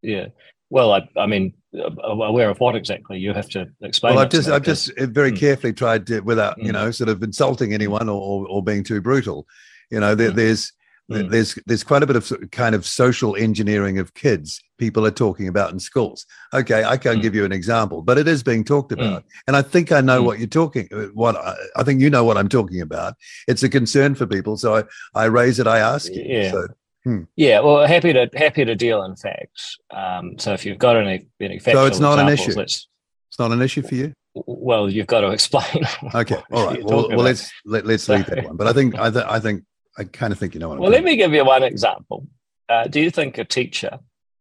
yeah 0.02 0.28
well 0.70 0.94
i, 0.94 1.08
I 1.18 1.26
mean 1.26 1.54
uh, 1.78 1.90
aware 2.04 2.50
of 2.50 2.60
what 2.60 2.76
exactly 2.76 3.18
you 3.18 3.34
have 3.34 3.50
to 3.50 3.68
explain 3.82 4.16
well 4.16 4.24
i've 4.24 4.32
just 4.32 4.50
i've 4.50 4.64
just 4.64 4.96
very 4.98 5.32
hmm. 5.32 5.38
carefully 5.38 5.74
tried 5.74 6.06
to 6.08 6.20
without 6.22 6.58
you 6.58 6.66
hmm. 6.66 6.74
know 6.74 6.92
sort 6.92 7.10
of 7.10 7.24
insulting 7.24 7.74
anyone 7.74 8.10
or, 8.10 8.48
or 8.48 8.64
being 8.64 8.84
too 8.84 9.02
brutal 9.02 9.48
you 9.90 10.00
know 10.00 10.16
there, 10.16 10.30
hmm. 10.30 10.38
there's 10.38 10.74
Mm. 11.14 11.30
There's 11.30 11.60
there's 11.66 11.84
quite 11.84 12.04
a 12.04 12.08
bit 12.08 12.16
of 12.16 12.32
kind 12.52 12.76
of 12.76 12.86
social 12.86 13.36
engineering 13.36 14.00
of 14.00 14.14
kids 14.14 14.62
people 14.84 15.06
are 15.06 15.12
talking 15.12 15.48
about 15.48 15.72
in 15.72 15.80
schools. 15.80 16.26
Okay, 16.54 16.84
I 16.84 16.98
can't 16.98 17.20
mm. 17.20 17.22
give 17.22 17.36
you 17.36 17.46
an 17.46 17.52
example, 17.52 18.02
but 18.02 18.18
it 18.18 18.28
is 18.28 18.44
being 18.44 18.64
talked 18.64 18.92
mm. 18.92 18.96
about, 18.96 19.24
mm. 19.24 19.28
and 19.48 19.56
I 19.56 19.62
think 19.62 19.92
I 19.92 20.02
know 20.02 20.22
mm. 20.22 20.26
what 20.26 20.40
you're 20.40 20.48
talking. 20.48 20.88
Uh, 20.92 21.06
what 21.14 21.36
I, 21.36 21.56
I, 21.78 21.84
think 21.84 22.02
you 22.02 22.10
know 22.10 22.26
what 22.26 22.38
I'm 22.38 22.50
talking 22.50 22.82
about. 22.82 23.16
It's 23.48 23.64
a 23.64 23.70
concern 23.70 24.16
for 24.16 24.28
people, 24.28 24.58
so 24.58 24.76
I, 24.78 24.84
I 25.16 25.26
raise 25.26 25.60
it. 25.60 25.68
I 25.68 25.80
ask 25.80 26.12
you. 26.12 26.24
Yeah. 26.26 26.52
So, 26.52 26.68
hmm. 27.04 27.22
Yeah, 27.36 27.62
well, 27.62 27.86
happy 27.88 28.12
to 28.14 28.30
happy 28.36 28.66
to 28.66 28.76
deal 28.76 29.04
in 29.04 29.16
facts. 29.16 29.78
Um, 29.92 30.38
so 30.38 30.54
if 30.54 30.66
you've 30.66 30.80
got 30.80 30.98
any 30.98 31.28
any 31.40 31.60
factual 31.60 31.84
so 31.84 31.88
it's 31.88 32.00
not 32.00 32.20
an 32.20 32.30
issue. 32.30 32.54
Let's, 32.56 32.88
it's 33.30 33.40
not 33.40 33.52
an 33.52 33.62
issue 33.62 33.84
for 33.84 33.96
you. 33.96 34.14
Well, 34.36 34.90
you've 34.90 35.08
got 35.08 35.22
to 35.22 35.30
explain. 35.38 35.86
okay, 36.14 36.42
all 36.52 36.68
right. 36.68 36.84
Well, 36.84 37.08
well 37.10 37.20
let's 37.20 37.52
let, 37.66 37.86
let's 37.86 38.10
leave 38.10 38.26
that 38.26 38.46
one. 38.46 38.58
But 38.58 38.68
I 38.68 38.74
think 38.74 38.96
I, 39.00 39.10
th- 39.10 39.26
I 39.28 39.40
think 39.40 39.64
I 39.98 40.06
kind 40.06 40.34
of 40.34 40.40
think 40.40 40.54
you 40.54 40.60
know 40.60 40.70
what. 40.70 40.76
I'm 40.76 40.82
well, 40.82 40.92
let 40.92 41.04
me 41.04 41.16
give 41.16 41.34
you 41.34 41.46
one 41.46 41.64
example. 41.64 42.28
Uh, 42.70 42.88
do 42.88 43.00
you 43.00 43.12
think 43.12 43.38
a 43.38 43.46
teacher 43.46 44.00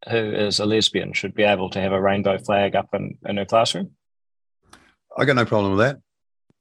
who 0.09 0.17
is 0.17 0.59
a 0.59 0.67
lesbian 0.67 1.13
should 1.13 1.35
be 1.35 1.43
able 1.43 1.71
to 1.71 1.81
have 1.81 1.93
a 1.93 2.01
rainbow 2.01 2.39
flag 2.39 2.75
up 2.75 2.89
in, 2.95 3.19
in 3.27 3.37
her 3.37 3.45
classroom? 3.45 3.93
I 5.17 5.25
got 5.25 5.37
no 5.37 5.45
problem 5.45 5.77
with 5.77 5.81
that. 5.81 6.01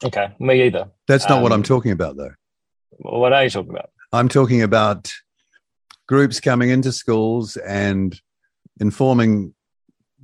Okay, 0.04 0.34
me 0.40 0.64
either. 0.64 0.90
That's 1.08 1.30
not 1.30 1.38
um, 1.38 1.44
what 1.44 1.52
I'm 1.52 1.60
um, 1.60 1.64
talking 1.64 1.92
about, 1.92 2.18
though. 2.18 2.34
What 2.98 3.34
are 3.34 3.44
you 3.44 3.50
talking 3.50 3.72
about? 3.72 3.90
I'm 4.12 4.28
talking 4.28 4.62
about 4.62 5.12
groups 6.08 6.40
coming 6.40 6.70
into 6.70 6.92
schools 6.92 7.56
and 7.56 8.20
informing 8.80 9.54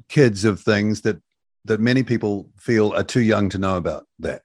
kids 0.09 0.45
of 0.45 0.59
things 0.61 1.01
that 1.01 1.21
that 1.65 1.79
many 1.79 2.01
people 2.01 2.49
feel 2.57 2.93
are 2.93 3.03
too 3.03 3.21
young 3.21 3.49
to 3.49 3.57
know 3.57 3.77
about 3.77 4.05
that. 4.19 4.41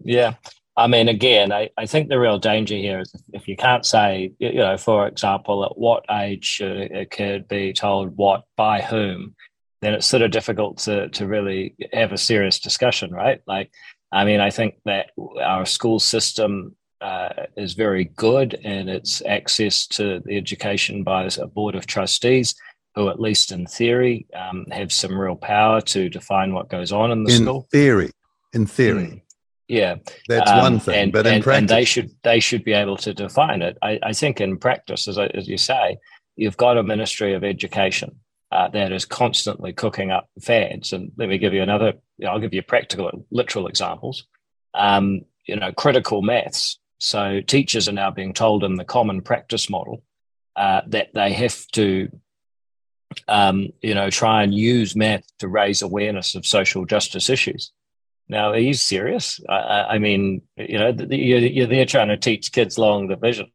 Yeah. 0.00 0.34
I 0.78 0.86
mean, 0.88 1.08
again, 1.08 1.52
I, 1.52 1.70
I 1.78 1.86
think 1.86 2.08
the 2.08 2.18
real 2.18 2.38
danger 2.38 2.74
here 2.74 3.00
is 3.00 3.14
if 3.32 3.48
you 3.48 3.56
can't 3.56 3.86
say, 3.86 4.32
you 4.38 4.54
know, 4.54 4.76
for 4.76 5.06
example, 5.06 5.64
at 5.64 5.78
what 5.78 6.04
age 6.10 6.44
should 6.44 6.92
a 6.92 7.06
kid 7.06 7.48
be 7.48 7.72
told 7.72 8.16
what 8.16 8.44
by 8.56 8.82
whom, 8.82 9.34
then 9.80 9.94
it's 9.94 10.06
sort 10.06 10.22
of 10.22 10.30
difficult 10.30 10.78
to, 10.78 11.08
to 11.10 11.26
really 11.26 11.74
have 11.94 12.12
a 12.12 12.18
serious 12.18 12.58
discussion, 12.58 13.10
right? 13.10 13.40
Like, 13.46 13.70
I 14.12 14.24
mean, 14.24 14.40
I 14.40 14.50
think 14.50 14.74
that 14.84 15.10
our 15.42 15.64
school 15.64 15.98
system 15.98 16.76
uh, 17.00 17.30
is 17.56 17.72
very 17.72 18.04
good 18.04 18.54
in 18.54 18.88
its 18.88 19.22
access 19.24 19.86
to 19.86 20.20
the 20.24 20.36
education 20.36 21.02
by 21.02 21.28
a 21.38 21.46
board 21.46 21.74
of 21.74 21.86
trustees 21.86 22.54
who, 22.94 23.08
at 23.08 23.20
least 23.20 23.52
in 23.52 23.66
theory, 23.66 24.26
um, 24.34 24.66
have 24.72 24.92
some 24.92 25.18
real 25.18 25.36
power 25.36 25.80
to 25.82 26.08
define 26.08 26.52
what 26.52 26.68
goes 26.68 26.92
on 26.92 27.10
in 27.10 27.24
the 27.24 27.34
in 27.34 27.42
school. 27.42 27.66
Theory, 27.70 28.10
in 28.52 28.66
theory. 28.66 29.04
Mm. 29.04 29.22
Yeah, 29.68 29.96
that's 30.28 30.50
um, 30.50 30.58
one 30.58 30.78
thing. 30.78 30.94
And, 30.94 31.12
but 31.12 31.26
in 31.26 31.34
and, 31.34 31.44
practice, 31.44 31.60
and 31.60 31.68
they 31.68 31.84
should 31.84 32.10
they 32.22 32.40
should 32.40 32.64
be 32.64 32.72
able 32.72 32.96
to 32.98 33.12
define 33.12 33.62
it. 33.62 33.76
I, 33.82 33.98
I 34.02 34.12
think 34.12 34.40
in 34.40 34.58
practice, 34.58 35.08
as, 35.08 35.18
I, 35.18 35.26
as 35.26 35.48
you 35.48 35.58
say, 35.58 35.98
you've 36.36 36.56
got 36.56 36.78
a 36.78 36.82
Ministry 36.82 37.34
of 37.34 37.42
Education 37.42 38.20
uh, 38.52 38.68
that 38.68 38.92
is 38.92 39.04
constantly 39.04 39.72
cooking 39.72 40.12
up 40.12 40.28
fads. 40.40 40.92
And 40.92 41.10
let 41.16 41.28
me 41.28 41.38
give 41.38 41.52
you 41.52 41.62
another. 41.62 41.94
You 42.16 42.26
know, 42.26 42.32
I'll 42.32 42.40
give 42.40 42.54
you 42.54 42.62
practical, 42.62 43.26
literal 43.30 43.66
examples. 43.66 44.24
Um, 44.72 45.22
you 45.46 45.56
know, 45.56 45.72
critical 45.72 46.22
maths. 46.22 46.78
So 46.98 47.40
teachers 47.40 47.88
are 47.88 47.92
now 47.92 48.10
being 48.10 48.34
told 48.34 48.64
in 48.64 48.76
the 48.76 48.84
common 48.84 49.20
practice 49.20 49.68
model 49.68 50.02
uh, 50.54 50.82
that 50.88 51.08
they 51.12 51.32
have 51.32 51.66
to, 51.72 52.08
um, 53.28 53.68
you 53.82 53.94
know, 53.94 54.10
try 54.10 54.42
and 54.42 54.54
use 54.54 54.96
math 54.96 55.24
to 55.38 55.48
raise 55.48 55.82
awareness 55.82 56.34
of 56.34 56.46
social 56.46 56.84
justice 56.84 57.28
issues. 57.28 57.72
Now, 58.28 58.50
are 58.50 58.58
you 58.58 58.74
serious? 58.74 59.40
I, 59.48 59.86
I 59.90 59.98
mean, 59.98 60.42
you 60.56 60.78
know, 60.78 60.90
you're, 61.10 61.38
you're 61.38 61.66
there 61.66 61.86
trying 61.86 62.08
to 62.08 62.16
teach 62.16 62.52
kids 62.52 62.76
long 62.76 63.08
division. 63.08 63.52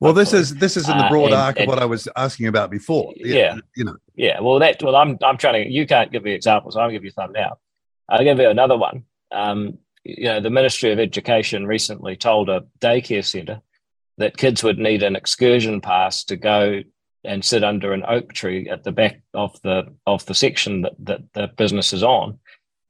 Well, 0.00 0.14
this 0.14 0.32
is 0.32 0.54
this 0.54 0.78
is 0.78 0.88
in 0.88 0.96
the 0.96 1.04
uh, 1.04 1.08
broad 1.10 1.32
uh, 1.32 1.34
and, 1.34 1.34
arc 1.34 1.56
of 1.56 1.60
and, 1.62 1.68
what 1.68 1.78
I 1.78 1.84
was 1.84 2.08
asking 2.16 2.46
about 2.46 2.70
before. 2.70 3.12
Yeah, 3.16 3.34
yeah, 3.34 3.56
you 3.76 3.84
know. 3.84 3.96
Yeah, 4.14 4.40
well, 4.40 4.58
that 4.58 4.82
well, 4.82 4.96
I'm 4.96 5.18
I'm 5.22 5.36
trying 5.36 5.64
to. 5.64 5.70
You 5.70 5.86
can't 5.86 6.10
give 6.10 6.22
me 6.22 6.32
examples. 6.32 6.74
I'll 6.74 6.90
give 6.90 7.04
you 7.04 7.10
some 7.10 7.32
now. 7.32 7.58
I'll 8.08 8.24
give 8.24 8.38
you 8.38 8.48
another 8.48 8.78
one. 8.78 9.04
Um, 9.30 9.78
you 10.02 10.24
know, 10.24 10.40
the 10.40 10.48
Ministry 10.48 10.90
of 10.92 10.98
Education 10.98 11.66
recently 11.66 12.16
told 12.16 12.48
a 12.48 12.64
daycare 12.80 13.24
centre 13.24 13.60
that 14.16 14.38
kids 14.38 14.62
would 14.62 14.78
need 14.78 15.02
an 15.02 15.16
excursion 15.16 15.82
pass 15.82 16.24
to 16.24 16.36
go 16.36 16.80
and 17.22 17.44
sit 17.44 17.62
under 17.62 17.92
an 17.92 18.04
oak 18.08 18.32
tree 18.32 18.70
at 18.70 18.84
the 18.84 18.92
back 18.92 19.20
of 19.34 19.60
the 19.62 19.94
of 20.06 20.24
the 20.24 20.34
section 20.34 20.82
that, 20.82 20.94
that 21.00 21.20
the 21.34 21.48
business 21.56 21.92
is 21.92 22.02
on 22.02 22.38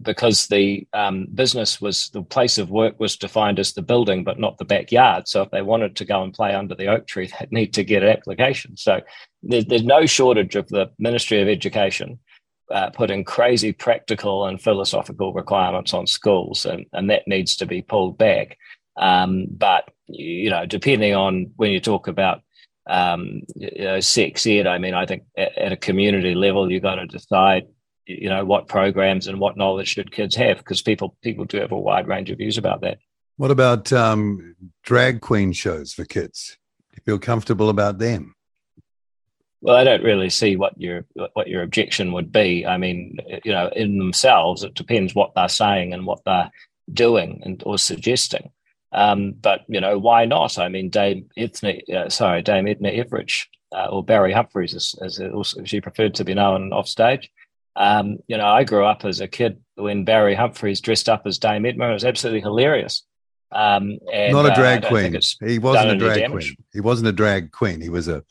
because 0.02 0.46
the 0.46 0.86
um, 0.92 1.26
business 1.34 1.80
was 1.80 2.08
the 2.10 2.22
place 2.22 2.58
of 2.58 2.70
work 2.70 2.98
was 2.98 3.16
defined 3.16 3.58
as 3.58 3.72
the 3.72 3.82
building, 3.82 4.24
but 4.24 4.38
not 4.38 4.58
the 4.58 4.64
backyard. 4.64 5.28
So 5.28 5.42
if 5.42 5.50
they 5.50 5.62
wanted 5.62 5.96
to 5.96 6.04
go 6.04 6.22
and 6.22 6.32
play 6.32 6.54
under 6.54 6.74
the 6.74 6.86
oak 6.86 7.06
tree, 7.06 7.30
they'd 7.40 7.52
need 7.52 7.74
to 7.74 7.84
get 7.84 8.02
an 8.02 8.08
application. 8.08 8.76
So 8.76 9.00
there's, 9.42 9.66
there's 9.66 9.84
no 9.84 10.06
shortage 10.06 10.56
of 10.56 10.68
the 10.68 10.90
Ministry 10.98 11.42
of 11.42 11.48
Education 11.48 12.18
uh, 12.70 12.90
putting 12.90 13.24
crazy 13.24 13.72
practical 13.72 14.46
and 14.46 14.62
philosophical 14.62 15.32
requirements 15.32 15.92
on 15.92 16.06
schools, 16.06 16.64
and, 16.64 16.86
and 16.92 17.10
that 17.10 17.26
needs 17.26 17.56
to 17.56 17.66
be 17.66 17.82
pulled 17.82 18.16
back. 18.16 18.56
Um, 18.96 19.46
but 19.50 19.90
you 20.06 20.50
know, 20.50 20.66
depending 20.66 21.14
on 21.14 21.52
when 21.56 21.72
you 21.72 21.80
talk 21.80 22.08
about 22.08 22.42
um, 22.88 23.42
you 23.56 23.84
know, 23.84 24.00
sex 24.00 24.46
ed, 24.46 24.66
I 24.66 24.78
mean, 24.78 24.94
I 24.94 25.06
think 25.06 25.24
at, 25.36 25.56
at 25.58 25.72
a 25.72 25.76
community 25.76 26.34
level, 26.34 26.70
you've 26.70 26.82
got 26.82 26.96
to 26.96 27.06
decide 27.06 27.66
you 28.20 28.28
know 28.28 28.44
what 28.44 28.68
programs 28.68 29.26
and 29.26 29.38
what 29.40 29.56
knowledge 29.56 29.88
should 29.88 30.12
kids 30.12 30.34
have 30.36 30.58
because 30.58 30.82
people 30.82 31.16
people 31.22 31.44
do 31.44 31.58
have 31.58 31.72
a 31.72 31.78
wide 31.78 32.08
range 32.08 32.30
of 32.30 32.38
views 32.38 32.58
about 32.58 32.80
that. 32.82 32.98
What 33.36 33.50
about 33.50 33.92
um, 33.92 34.54
drag 34.82 35.20
queen 35.20 35.52
shows 35.52 35.92
for 35.92 36.04
kids? 36.04 36.58
Do 36.90 36.96
you 36.96 37.02
feel 37.04 37.18
comfortable 37.18 37.68
about 37.68 37.98
them? 37.98 38.34
Well 39.62 39.76
i 39.76 39.84
don't 39.84 40.02
really 40.02 40.30
see 40.30 40.56
what 40.56 40.78
your 40.80 41.04
what 41.34 41.48
your 41.48 41.62
objection 41.62 42.12
would 42.12 42.32
be. 42.32 42.66
I 42.66 42.76
mean 42.76 43.18
you 43.44 43.52
know 43.52 43.68
in 43.74 43.98
themselves 43.98 44.62
it 44.62 44.74
depends 44.74 45.14
what 45.14 45.34
they're 45.34 45.48
saying 45.48 45.92
and 45.92 46.06
what 46.06 46.24
they're 46.24 46.50
doing 46.92 47.42
and 47.44 47.62
or 47.66 47.78
suggesting. 47.78 48.50
Um, 48.92 49.34
but 49.40 49.60
you 49.68 49.80
know 49.80 49.98
why 49.98 50.24
not? 50.24 50.58
I 50.58 50.68
mean 50.68 50.88
dame 50.88 51.30
Edna, 51.36 51.74
uh, 51.94 52.08
sorry 52.08 52.42
dame 52.42 52.66
edna 52.66 52.90
everage 52.90 53.46
uh, 53.72 53.86
or 53.86 54.02
barry 54.02 54.32
humphries 54.32 54.74
as, 54.74 54.94
as 55.02 55.20
also 55.32 55.64
she 55.64 55.80
preferred 55.80 56.14
to 56.14 56.24
be 56.24 56.34
known 56.34 56.72
off 56.72 56.88
stage 56.88 57.30
um, 57.80 58.18
you 58.26 58.36
know, 58.36 58.46
I 58.46 58.64
grew 58.64 58.84
up 58.84 59.06
as 59.06 59.20
a 59.20 59.26
kid 59.26 59.58
when 59.74 60.04
Barry 60.04 60.34
Humphries 60.34 60.82
dressed 60.82 61.08
up 61.08 61.22
as 61.24 61.38
Dame 61.38 61.64
Edna. 61.64 61.88
It 61.88 61.94
was 61.94 62.04
absolutely 62.04 62.42
hilarious. 62.42 63.04
Um, 63.50 63.98
and, 64.12 64.34
Not 64.34 64.44
a 64.44 64.52
uh, 64.52 64.54
drag 64.54 64.84
uh, 64.84 64.88
queen. 64.88 65.18
He 65.46 65.58
wasn't 65.58 65.92
a 65.92 65.96
drag 65.96 66.30
queen. 66.30 66.56
He 66.74 66.80
wasn't 66.80 67.08
a 67.08 67.12
drag 67.12 67.52
queen. 67.52 67.80
He 67.80 67.88
was 67.88 68.06
a 68.06 68.22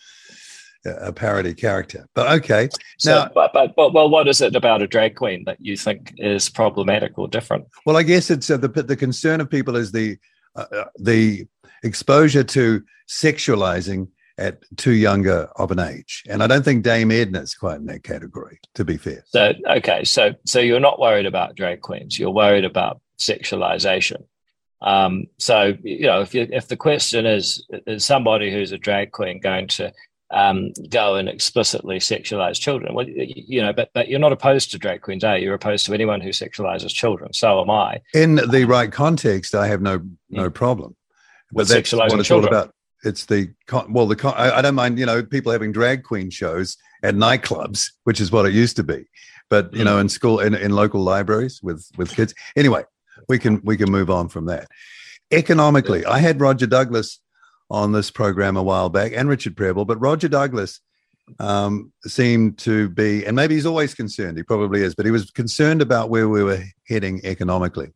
a 0.86 1.12
parody 1.12 1.54
character. 1.56 2.08
But 2.14 2.32
okay, 2.40 2.70
so, 3.00 3.12
now, 3.12 3.32
but, 3.34 3.52
but, 3.52 3.76
but 3.76 3.92
well, 3.92 4.10
what 4.10 4.30
is 4.30 4.40
it 4.40 4.56
about 4.56 4.82
a 4.82 4.88
drag 4.88 5.16
queen 5.16 5.44
that 5.46 5.58
you 5.60 5.76
think 5.76 6.14
is 6.18 6.48
problematic 6.48 7.18
or 7.18 7.28
different? 7.28 7.66
Well, 7.86 7.98
I 7.98 8.04
guess 8.04 8.30
it's 8.30 8.50
uh, 8.52 8.58
the 8.58 8.70
the 8.70 8.96
concern 8.96 9.42
of 9.42 9.50
people 9.50 9.76
is 9.76 9.92
the 9.92 10.18
uh, 10.56 10.66
uh 10.72 10.86
the 11.00 11.48
exposure 11.84 12.44
to 12.44 12.84
sexualizing 13.10 14.10
at 14.40 14.64
too 14.78 14.94
younger 14.94 15.50
of 15.58 15.72
an 15.72 15.80
age. 15.80 16.24
And 16.30 16.42
I 16.42 16.48
don't 16.48 16.64
think 16.64 16.84
Dame 16.84 17.10
Edna's 17.10 17.54
quite 17.54 17.78
in 17.78 17.86
that 17.88 18.04
category, 18.04 18.60
to 18.76 18.86
be 18.86 18.98
fair. 18.98 19.24
So 19.28 19.54
okay, 19.68 20.04
so 20.04 20.34
so 20.46 20.60
you're 20.60 20.80
not 20.80 21.00
worried 21.00 21.26
about 21.26 21.56
drag 21.56 21.82
queens, 21.82 22.18
you're 22.18 22.32
worried 22.32 22.66
about 22.66 23.02
sexualization. 23.20 24.24
Um, 24.82 25.26
so 25.38 25.74
you 25.84 26.08
know, 26.08 26.22
if 26.22 26.34
you, 26.34 26.48
if 26.52 26.68
the 26.68 26.78
question 26.78 27.26
is 27.26 27.64
is 27.86 28.06
somebody 28.06 28.52
who's 28.52 28.72
a 28.72 28.78
drag 28.78 29.12
queen 29.12 29.40
going 29.40 29.68
to 29.68 29.94
um, 30.32 30.72
go 30.90 31.16
and 31.16 31.28
explicitly 31.28 31.98
sexualize 31.98 32.60
children. 32.60 32.94
Well, 32.94 33.08
you 33.10 33.62
know, 33.62 33.74
but 33.74 33.90
but 33.94 34.08
you're 34.08 34.20
not 34.20 34.32
opposed 34.32 34.72
to 34.72 34.78
drag 34.78 35.02
queens, 35.02 35.24
are 35.24 35.38
you? 35.38 35.46
You're 35.46 35.56
opposed 35.56 35.86
to 35.88 35.94
anyone 35.94 36.22
who 36.22 36.30
sexualizes 36.30 36.94
children. 36.94 37.34
So 37.34 37.62
am 37.62 37.70
I. 37.70 38.02
In 38.14 38.36
the 38.36 38.66
right 38.66 38.92
context, 38.92 39.54
I 39.54 39.68
have 39.68 39.82
no 39.82 40.02
no 40.30 40.50
problem. 40.50 40.96
But 41.52 41.68
that's 41.68 41.92
what 41.92 42.20
it's 42.20 42.28
children. 42.28 42.54
all 42.54 42.60
about 42.60 42.76
it's 43.04 43.26
the 43.26 43.50
well 43.90 44.08
the 44.08 44.34
I, 44.36 44.62
don't 44.62 44.76
mind 44.76 45.00
you 45.00 45.06
know 45.06 45.24
people 45.24 45.52
having 45.52 45.72
drag 45.72 46.04
queen 46.04 46.30
shows 46.30 46.78
at 47.04 47.16
nightclubs 47.16 47.92
which 48.04 48.20
is 48.20 48.32
what 48.32 48.46
it 48.46 48.54
used 48.54 48.76
to 48.78 48.84
be. 48.84 49.06
But 49.50 49.74
you 49.74 49.82
mm. 49.82 49.86
know 49.86 50.00
in 50.00 50.10
school 50.10 50.40
in, 50.40 50.54
in 50.54 50.72
local 50.72 51.02
libraries 51.02 51.62
with 51.64 51.86
with 51.98 52.16
kids. 52.16 52.34
Anyway 52.56 52.84
we 53.28 53.40
can 53.40 53.62
we 53.64 53.78
can 53.78 53.92
move 53.92 54.10
on 54.10 54.30
from 54.30 54.46
that. 54.46 54.68
Economically 55.32 56.06
i 56.06 56.20
had 56.20 56.42
roger 56.42 56.68
douglas 56.68 57.20
on 57.70 57.92
this 57.92 58.10
program 58.10 58.58
a 58.58 58.64
while 58.64 58.90
back 58.90 59.12
and 59.16 59.30
richard 59.30 59.56
prebble 59.56 59.86
but 59.86 60.02
roger 60.02 60.28
douglas 60.28 60.80
um, 61.38 61.94
seemed 62.08 62.58
to 62.58 62.90
be 62.90 63.24
and 63.24 63.36
maybe 63.36 63.54
he's 63.54 63.68
always 63.68 63.94
concerned 63.94 64.36
he 64.36 64.42
probably 64.42 64.82
is 64.82 64.96
but 64.96 65.06
he 65.06 65.12
was 65.12 65.30
concerned 65.30 65.80
about 65.80 66.10
where 66.10 66.28
we 66.28 66.44
were 66.44 66.64
heading 66.88 67.22
economically. 67.24 67.94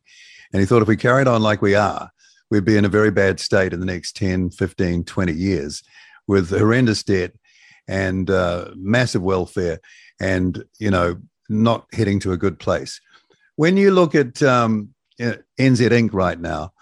And 0.53 0.59
he 0.59 0.65
thought 0.65 0.83
if 0.83 0.87
we 0.87 0.95
carried 0.95 1.27
on 1.27 1.41
like 1.41 1.61
we 1.61 1.75
are 1.75 2.11
we'd 2.53 2.63
be 2.63 2.77
in 2.77 2.85
a 2.85 2.89
very 2.89 3.09
bad 3.09 3.39
state 3.39 3.73
in 3.73 3.79
the 3.79 3.85
next 3.85 4.15
10, 4.15 4.51
15, 4.51 5.05
20 5.05 5.33
years 5.33 5.81
with 6.27 6.51
horrendous 6.51 7.01
debt 7.01 7.31
and 7.87 8.29
uh, 8.29 8.69
massive 8.75 9.23
welfare 9.23 9.79
and, 10.21 10.63
you 10.77 10.91
know, 10.91 11.17
not 11.49 11.87
heading 11.91 12.19
to 12.19 12.31
a 12.31 12.37
good 12.37 12.59
place. 12.59 13.01
When 13.55 13.75
you 13.75 13.89
look 13.89 14.13
at 14.13 14.43
um, 14.43 14.93
NZ 15.19 15.41
Inc. 15.57 16.13
right 16.13 16.39
now, 16.39 16.73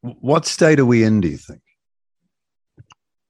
what 0.00 0.46
state 0.46 0.78
are 0.78 0.86
we 0.86 1.02
in, 1.02 1.20
do 1.20 1.28
you 1.28 1.38
think? 1.38 1.60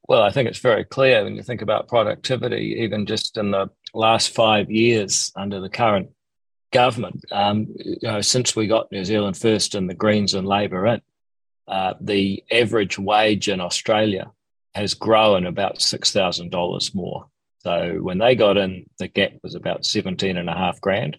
Well, 0.07 0.23
I 0.23 0.31
think 0.31 0.51
it's 0.51 0.59
very 0.59 0.85
clear 0.85 1.25
when 1.25 1.35
you 1.35 1.43
think 1.43 1.63
about 1.63 1.89
productivity, 1.89 2.77
even 2.81 3.07
just 3.07 3.39
in 3.39 3.53
the 3.53 3.71
last 3.95 4.35
five 4.35 4.71
years 4.71 5.33
under 5.35 5.61
the 5.61 5.71
current 5.71 6.11
government, 6.73 7.25
um, 7.33 7.69
you 7.79 7.97
know, 8.03 8.21
since 8.21 8.55
we 8.55 8.67
got 8.67 8.93
New 8.93 9.05
Zealand 9.05 9.39
first 9.39 9.75
and 9.75 9.89
the 9.89 9.95
Greens 9.95 10.35
and 10.35 10.47
Labor 10.47 10.87
in, 10.87 11.01
uh, 11.73 11.95
the 12.03 12.45
average 12.51 12.99
wage 12.99 13.49
in 13.49 13.59
Australia 13.59 14.31
has 14.75 14.93
grown 14.93 15.47
about 15.47 15.79
$6,000 15.79 16.95
more. 16.95 17.27
So 17.61 17.97
when 18.03 18.19
they 18.19 18.35
got 18.35 18.59
in, 18.59 18.85
the 18.99 19.09
gap 19.09 19.33
was 19.43 19.55
about 19.55 19.87
17 19.87 20.37
and 20.37 20.51
a 20.51 20.55
half 20.55 20.83
grand. 20.83 21.17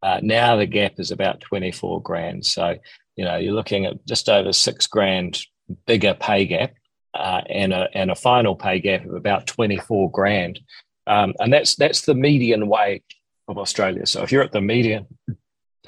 Uh, 0.00 0.20
now 0.22 0.54
the 0.54 0.66
gap 0.66 0.92
is 0.98 1.10
about 1.10 1.40
24 1.40 2.02
grand. 2.02 2.46
So, 2.46 2.76
you 3.16 3.24
know, 3.24 3.36
you're 3.36 3.52
looking 3.52 3.84
at 3.84 4.06
just 4.06 4.28
over 4.28 4.52
six 4.52 4.86
grand 4.86 5.40
bigger 5.86 6.14
pay 6.14 6.46
gap 6.46 6.74
uh, 7.12 7.40
and, 7.50 7.72
a, 7.72 7.88
and 7.92 8.12
a 8.12 8.14
final 8.14 8.54
pay 8.54 8.78
gap 8.78 9.04
of 9.06 9.14
about 9.14 9.48
24 9.48 10.12
grand. 10.12 10.60
Um, 11.08 11.34
and 11.40 11.52
that's, 11.52 11.74
that's 11.74 12.02
the 12.02 12.14
median 12.14 12.68
wage 12.68 13.02
of 13.48 13.58
Australia. 13.58 14.06
So 14.06 14.22
if 14.22 14.30
you're 14.30 14.44
at 14.44 14.52
the 14.52 14.60
median 14.60 15.08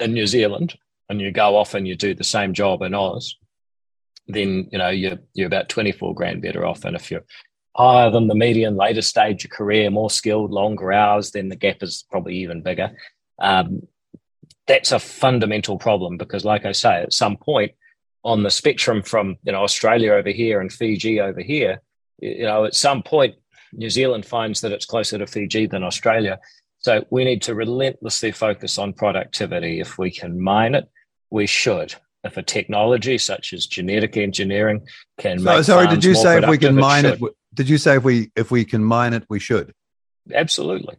in 0.01 0.11
New 0.11 0.27
Zealand 0.27 0.77
and 1.07 1.21
you 1.21 1.31
go 1.31 1.55
off 1.55 1.73
and 1.73 1.87
you 1.87 1.95
do 1.95 2.13
the 2.13 2.25
same 2.25 2.51
job 2.53 2.81
in 2.81 2.93
Oz, 2.93 3.37
then 4.29 4.69
you 4.71 4.77
know 4.77 4.89
you're 4.89 5.19
you're 5.33 5.47
about 5.47 5.69
24 5.69 6.15
grand 6.15 6.41
better 6.41 6.65
off. 6.65 6.85
And 6.85 6.95
if 6.95 7.11
you're 7.11 7.25
higher 7.75 8.09
than 8.09 8.27
the 8.27 8.35
median, 8.35 8.75
later 8.75 9.01
stage 9.01 9.45
of 9.45 9.51
career, 9.51 9.89
more 9.89 10.09
skilled, 10.09 10.51
longer 10.51 10.91
hours, 10.91 11.31
then 11.31 11.49
the 11.49 11.55
gap 11.55 11.81
is 11.81 12.05
probably 12.09 12.37
even 12.37 12.61
bigger. 12.61 12.91
Um, 13.39 13.87
that's 14.67 14.91
a 14.91 14.99
fundamental 14.99 15.77
problem 15.77 16.17
because, 16.17 16.45
like 16.45 16.65
I 16.65 16.73
say, 16.73 17.01
at 17.01 17.13
some 17.13 17.37
point 17.37 17.71
on 18.23 18.43
the 18.43 18.51
spectrum 18.51 19.01
from 19.01 19.37
you 19.43 19.51
know 19.51 19.63
Australia 19.63 20.13
over 20.13 20.29
here 20.29 20.61
and 20.61 20.71
Fiji 20.71 21.19
over 21.19 21.41
here, 21.41 21.81
you 22.19 22.43
know, 22.43 22.65
at 22.65 22.75
some 22.75 23.01
point 23.01 23.35
New 23.73 23.89
Zealand 23.89 24.25
finds 24.25 24.61
that 24.61 24.71
it's 24.71 24.85
closer 24.85 25.17
to 25.17 25.27
Fiji 25.27 25.65
than 25.67 25.83
Australia. 25.83 26.39
So 26.79 27.05
we 27.09 27.25
need 27.25 27.41
to 27.43 27.55
relentlessly 27.55 28.31
focus 28.31 28.77
on 28.77 28.93
productivity. 28.93 29.79
If 29.79 29.97
we 29.97 30.11
can 30.11 30.41
mine 30.41 30.75
it, 30.75 30.89
we 31.29 31.45
should. 31.45 31.95
If 32.23 32.35
a 32.37 32.43
technology 32.43 33.17
such 33.17 33.53
as 33.53 33.65
genetic 33.65 34.17
engineering 34.17 34.85
can 35.17 35.39
so, 35.39 35.61
sorry, 35.61 35.87
did 35.87 36.03
you 36.03 36.15
say 36.15 36.39
if 36.39 36.49
we 36.49 36.57
can 36.57 36.75
mine 36.75 37.05
it, 37.05 37.21
it? 37.21 37.31
Did 37.53 37.69
you 37.69 37.77
say 37.77 37.95
if 37.95 38.03
we 38.03 38.31
if 38.35 38.51
we 38.51 38.65
can 38.65 38.83
mine 38.83 39.13
it, 39.13 39.23
we 39.29 39.39
should? 39.39 39.73
Absolutely. 40.33 40.97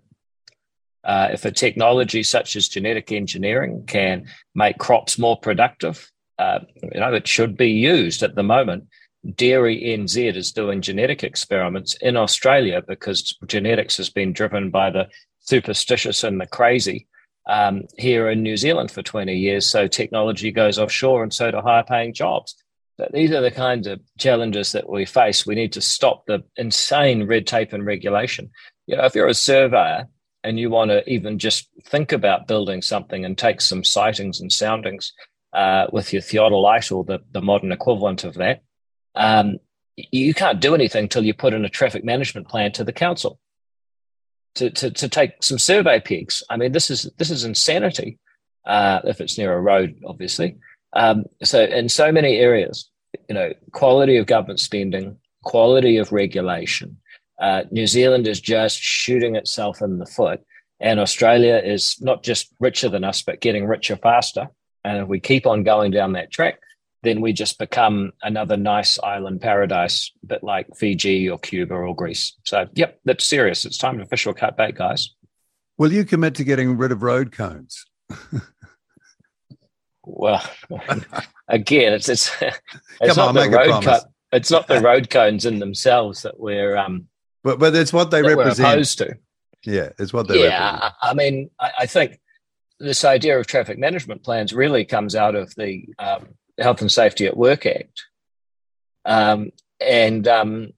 Uh, 1.04 1.28
if 1.33 1.44
a 1.44 1.50
technology 1.50 2.22
such 2.22 2.56
as 2.56 2.68
genetic 2.68 3.12
engineering 3.12 3.85
can 3.87 4.26
make 4.54 4.78
crops 4.78 5.18
more 5.18 5.38
productive, 5.38 6.11
uh, 6.38 6.61
you 6.83 7.00
know, 7.00 7.12
it 7.12 7.26
should 7.26 7.56
be 7.56 7.70
used. 7.70 8.22
At 8.22 8.35
the 8.35 8.42
moment, 8.42 8.85
Dairy 9.35 9.83
NZ 9.83 10.37
is 10.37 10.52
doing 10.52 10.80
genetic 10.80 11.22
experiments 11.22 11.94
in 12.00 12.16
Australia 12.16 12.83
because 12.87 13.37
genetics 13.46 13.98
has 13.98 14.09
been 14.09 14.33
driven 14.33 14.70
by 14.70 14.90
the 14.90 15.09
superstitious 15.40 16.24
and 16.24 16.40
the 16.40 16.46
crazy 16.46 17.09
um, 17.48 17.85
here 17.98 18.29
in 18.29 18.42
New 18.42 18.57
Zealand 18.57 18.90
for 18.90 19.03
20 19.03 19.35
years. 19.35 19.66
So 19.66 19.87
technology 19.87 20.53
goes 20.53 20.79
offshore 20.79 21.22
and 21.22 21.33
so 21.33 21.50
do 21.50 21.61
higher 21.61 21.83
paying 21.83 22.14
jobs. 22.14 22.55
But 22.98 23.12
these 23.12 23.31
are 23.33 23.40
the 23.40 23.50
kinds 23.50 23.87
of 23.87 24.00
challenges 24.18 24.72
that 24.72 24.88
we 24.88 25.07
face. 25.07 25.46
We 25.46 25.55
need 25.55 25.72
to 25.72 25.81
stop 25.81 26.26
the 26.26 26.44
insane 26.57 27.26
red 27.26 27.46
tape 27.46 27.72
and 27.72 27.85
regulation. 27.85 28.50
You 28.87 28.96
know, 28.96 29.05
if 29.05 29.14
you're 29.14 29.26
a 29.26 29.35
surveyor 29.35 30.09
and 30.44 30.59
you 30.59 30.68
want 30.70 30.90
to 30.90 31.09
even 31.11 31.38
just 31.38 31.68
think 31.87 32.12
about 32.12 32.46
building 32.46 32.83
something 32.83 33.24
and 33.24 33.38
take 33.38 33.61
some 33.61 33.85
sightings 33.85 34.40
and 34.40 34.53
soundings 34.53 35.12
uh, 35.55 35.87
with 35.92 36.12
your 36.12 36.22
theodolite 36.22 36.94
or 36.94 37.05
the, 37.05 37.20
the 37.33 37.40
modern 37.40 37.72
equivalent 37.72 38.24
of 38.24 38.35
that, 38.35 38.62
um, 39.14 39.59
you 39.96 40.35
can't 40.35 40.61
do 40.61 40.74
anything 40.74 41.05
until 41.05 41.24
you 41.24 41.35
put 41.35 41.55
in 41.55 41.64
a 41.64 41.70
traffic 41.70 42.05
management 42.05 42.48
plan 42.48 42.72
to 42.72 42.85
the 42.85 42.92
council 42.92 43.38
to, 44.56 44.70
to, 44.70 44.90
to 44.90 45.08
take 45.08 45.42
some 45.42 45.58
survey 45.58 46.00
pegs. 46.00 46.42
I 46.50 46.56
mean, 46.56 46.72
this 46.72 46.90
is 46.90 47.10
this 47.16 47.30
is 47.30 47.44
insanity 47.44 48.18
uh, 48.66 49.00
if 49.04 49.20
it's 49.20 49.38
near 49.38 49.52
a 49.52 49.60
road, 49.60 50.00
obviously. 50.06 50.56
Um, 50.92 51.24
so 51.42 51.62
in 51.62 51.88
so 51.88 52.10
many 52.10 52.38
areas, 52.38 52.90
you 53.28 53.34
know, 53.34 53.52
quality 53.72 54.16
of 54.16 54.26
government 54.26 54.60
spending, 54.60 55.16
quality 55.44 55.96
of 55.96 56.12
regulation. 56.12 56.98
Uh, 57.40 57.62
New 57.70 57.86
Zealand 57.86 58.26
is 58.26 58.40
just 58.40 58.78
shooting 58.78 59.34
itself 59.34 59.80
in 59.80 59.98
the 59.98 60.06
foot, 60.06 60.40
and 60.78 61.00
Australia 61.00 61.56
is 61.64 62.00
not 62.00 62.22
just 62.22 62.52
richer 62.60 62.88
than 62.88 63.04
us, 63.04 63.22
but 63.22 63.40
getting 63.40 63.66
richer 63.66 63.96
faster. 63.96 64.48
And 64.84 64.98
if 64.98 65.08
we 65.08 65.20
keep 65.20 65.46
on 65.46 65.62
going 65.62 65.90
down 65.90 66.12
that 66.12 66.30
track, 66.30 66.60
then 67.02 67.20
we 67.20 67.32
just 67.32 67.58
become 67.58 68.12
another 68.22 68.56
nice 68.56 68.98
island 68.98 69.40
paradise, 69.40 70.10
a 70.22 70.26
bit 70.26 70.42
like 70.42 70.76
Fiji 70.76 71.28
or 71.30 71.38
Cuba 71.38 71.74
or 71.74 71.94
Greece. 71.94 72.34
So, 72.44 72.68
yep, 72.74 73.00
that's 73.04 73.24
serious. 73.24 73.64
It's 73.64 73.78
time 73.78 73.98
to 73.98 74.06
fish 74.06 74.26
or 74.26 74.34
cut 74.34 74.56
bait, 74.56 74.74
guys. 74.74 75.14
Will 75.78 75.92
you 75.92 76.04
commit 76.04 76.34
to 76.34 76.44
getting 76.44 76.76
rid 76.76 76.92
of 76.92 77.02
road 77.02 77.32
cones? 77.32 77.86
well, 80.04 80.42
again, 81.48 81.94
it's 81.94 82.08
it's, 82.08 82.30
it's 83.00 83.16
not 83.16 83.28
on, 83.28 83.34
the 83.34 83.48
road 83.48 83.82
cut. 83.82 84.04
It's 84.30 84.50
not 84.50 84.66
the 84.66 84.80
road 84.82 85.08
cones 85.08 85.46
in 85.46 85.58
themselves 85.58 86.22
that 86.22 86.38
we're 86.38 86.76
um, 86.76 87.08
but 87.42 87.58
but 87.58 87.74
it's 87.74 87.92
what 87.92 88.10
they 88.10 88.22
represent. 88.22 88.68
opposed 88.68 88.98
to. 88.98 89.16
Yeah, 89.64 89.90
it's 89.98 90.12
what 90.12 90.28
they 90.28 90.42
yeah, 90.42 90.72
represent. 90.72 90.94
I 91.02 91.14
mean, 91.14 91.50
I, 91.58 91.70
I, 91.80 91.86
think 91.86 92.20
this 92.78 93.04
idea 93.04 93.38
of 93.38 93.46
traffic 93.46 93.78
management 93.78 94.22
plans 94.22 94.52
really 94.52 94.84
comes 94.84 95.14
out 95.14 95.34
of 95.34 95.54
the 95.54 95.86
um, 95.98 96.28
Health 96.61 96.81
and 96.81 96.92
Safety 96.92 97.27
at 97.27 97.37
Work 97.37 97.66
Act. 97.66 98.05
Um, 99.05 99.51
and 99.81 100.29
um, 100.29 100.73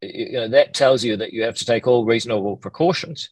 you 0.00 0.32
know, 0.32 0.48
that 0.48 0.74
tells 0.74 1.04
you 1.04 1.16
that 1.16 1.32
you 1.32 1.42
have 1.42 1.56
to 1.56 1.64
take 1.64 1.86
all 1.86 2.04
reasonable 2.04 2.56
precautions. 2.56 3.30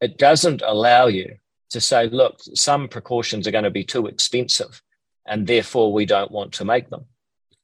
It 0.00 0.18
doesn't 0.18 0.62
allow 0.64 1.06
you 1.06 1.36
to 1.70 1.80
say, 1.80 2.08
look, 2.08 2.40
some 2.54 2.88
precautions 2.88 3.46
are 3.46 3.50
going 3.50 3.64
to 3.64 3.70
be 3.70 3.84
too 3.84 4.06
expensive, 4.06 4.82
and 5.26 5.46
therefore 5.46 5.92
we 5.92 6.06
don't 6.06 6.30
want 6.30 6.52
to 6.54 6.64
make 6.64 6.90
them. 6.90 7.06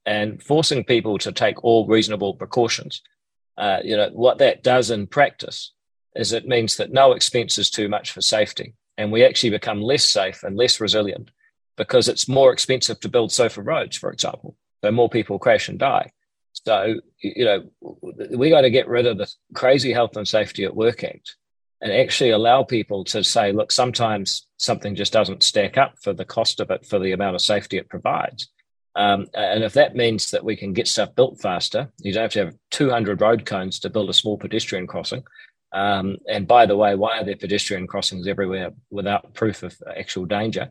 And 0.05 0.43
forcing 0.43 0.85
people 0.85 1.19
to 1.19 1.33
take 1.33 1.63
all 1.63 1.87
reasonable 1.87 2.35
precautions, 2.35 3.03
uh, 3.57 3.79
you 3.85 3.97
know, 3.97 4.11
what 4.13 4.39
that 4.39 4.63
does 4.63 4.91
in 4.91 5.07
practice 5.07 5.73
is 6.15 6.33
it 6.33 6.49
means 6.49 6.77
that 6.77 6.93
no 6.93 7.13
expense 7.13 7.59
is 7.59 7.71
too 7.71 7.89
much 7.89 8.11
for 8.11 8.21
safety, 8.21 8.75
and 8.99 9.13
we 9.13 9.25
actually 9.25 9.51
become 9.51 9.81
less 9.81 10.05
safe 10.05 10.43
and 10.43 10.57
less 10.57 10.81
resilient 10.81 11.31
because 11.77 12.09
it's 12.09 12.29
more 12.29 12.53
expensive 12.53 13.01
to 13.01 13.09
build 13.09 13.33
sofa 13.33 13.63
roads, 13.63 13.97
for 13.97 14.11
example. 14.11 14.57
So 14.83 14.91
more 14.91 15.09
people 15.09 15.39
crash 15.39 15.69
and 15.69 15.79
die. 15.79 16.13
So, 16.53 16.97
you 17.19 17.45
know, 17.45 17.71
we 18.31 18.51
got 18.51 18.63
to 18.63 18.71
get 18.71 18.89
rid 18.89 19.07
of 19.07 19.19
the 19.19 19.33
crazy 19.55 19.93
health 19.93 20.17
and 20.17 20.29
safety 20.29 20.65
at 20.65 20.77
work 20.77 21.03
act 21.03 21.37
and 21.81 21.93
actually 21.93 22.31
allow 22.31 22.63
people 22.63 23.05
to 23.05 23.25
say, 23.25 23.53
look, 23.53 23.73
sometimes 23.73 24.47
something 24.59 24.95
just 24.95 25.13
doesn't 25.13 25.43
stack 25.43 25.77
up 25.77 25.95
for 26.01 26.13
the 26.13 26.25
cost 26.25 26.61
of 26.61 26.71
it, 26.71 26.87
for 26.87 26.99
the 26.99 27.13
amount 27.13 27.35
of 27.35 27.41
safety 27.41 27.77
it 27.77 27.89
provides. 27.89 28.49
Um, 28.95 29.27
and 29.35 29.65
if 29.65 29.73
that 29.73 29.97
means 29.97 30.31
that 30.31 30.45
we 30.45 30.55
can 30.55 30.75
get 30.75 30.87
stuff 30.87 31.15
built 31.15 31.41
faster, 31.41 31.91
you 31.99 32.13
don't 32.13 32.23
have 32.23 32.33
to 32.33 32.45
have 32.45 32.55
200 32.71 33.21
road 33.21 33.47
cones 33.47 33.81
to 33.81 33.91
build 33.91 34.11
a 34.11 34.15
small 34.15 34.37
pedestrian 34.37 34.87
crossing. 34.87 35.25
Um, 35.73 36.19
and 36.29 36.47
by 36.47 36.67
the 36.67 36.77
way, 36.77 36.95
why 36.95 37.19
are 37.19 37.25
there 37.25 37.37
pedestrian 37.37 37.87
crossings 37.87 38.29
everywhere 38.29 38.73
without 38.91 39.33
proof 39.35 39.63
of 39.63 39.75
actual 39.97 40.27
danger? 40.27 40.71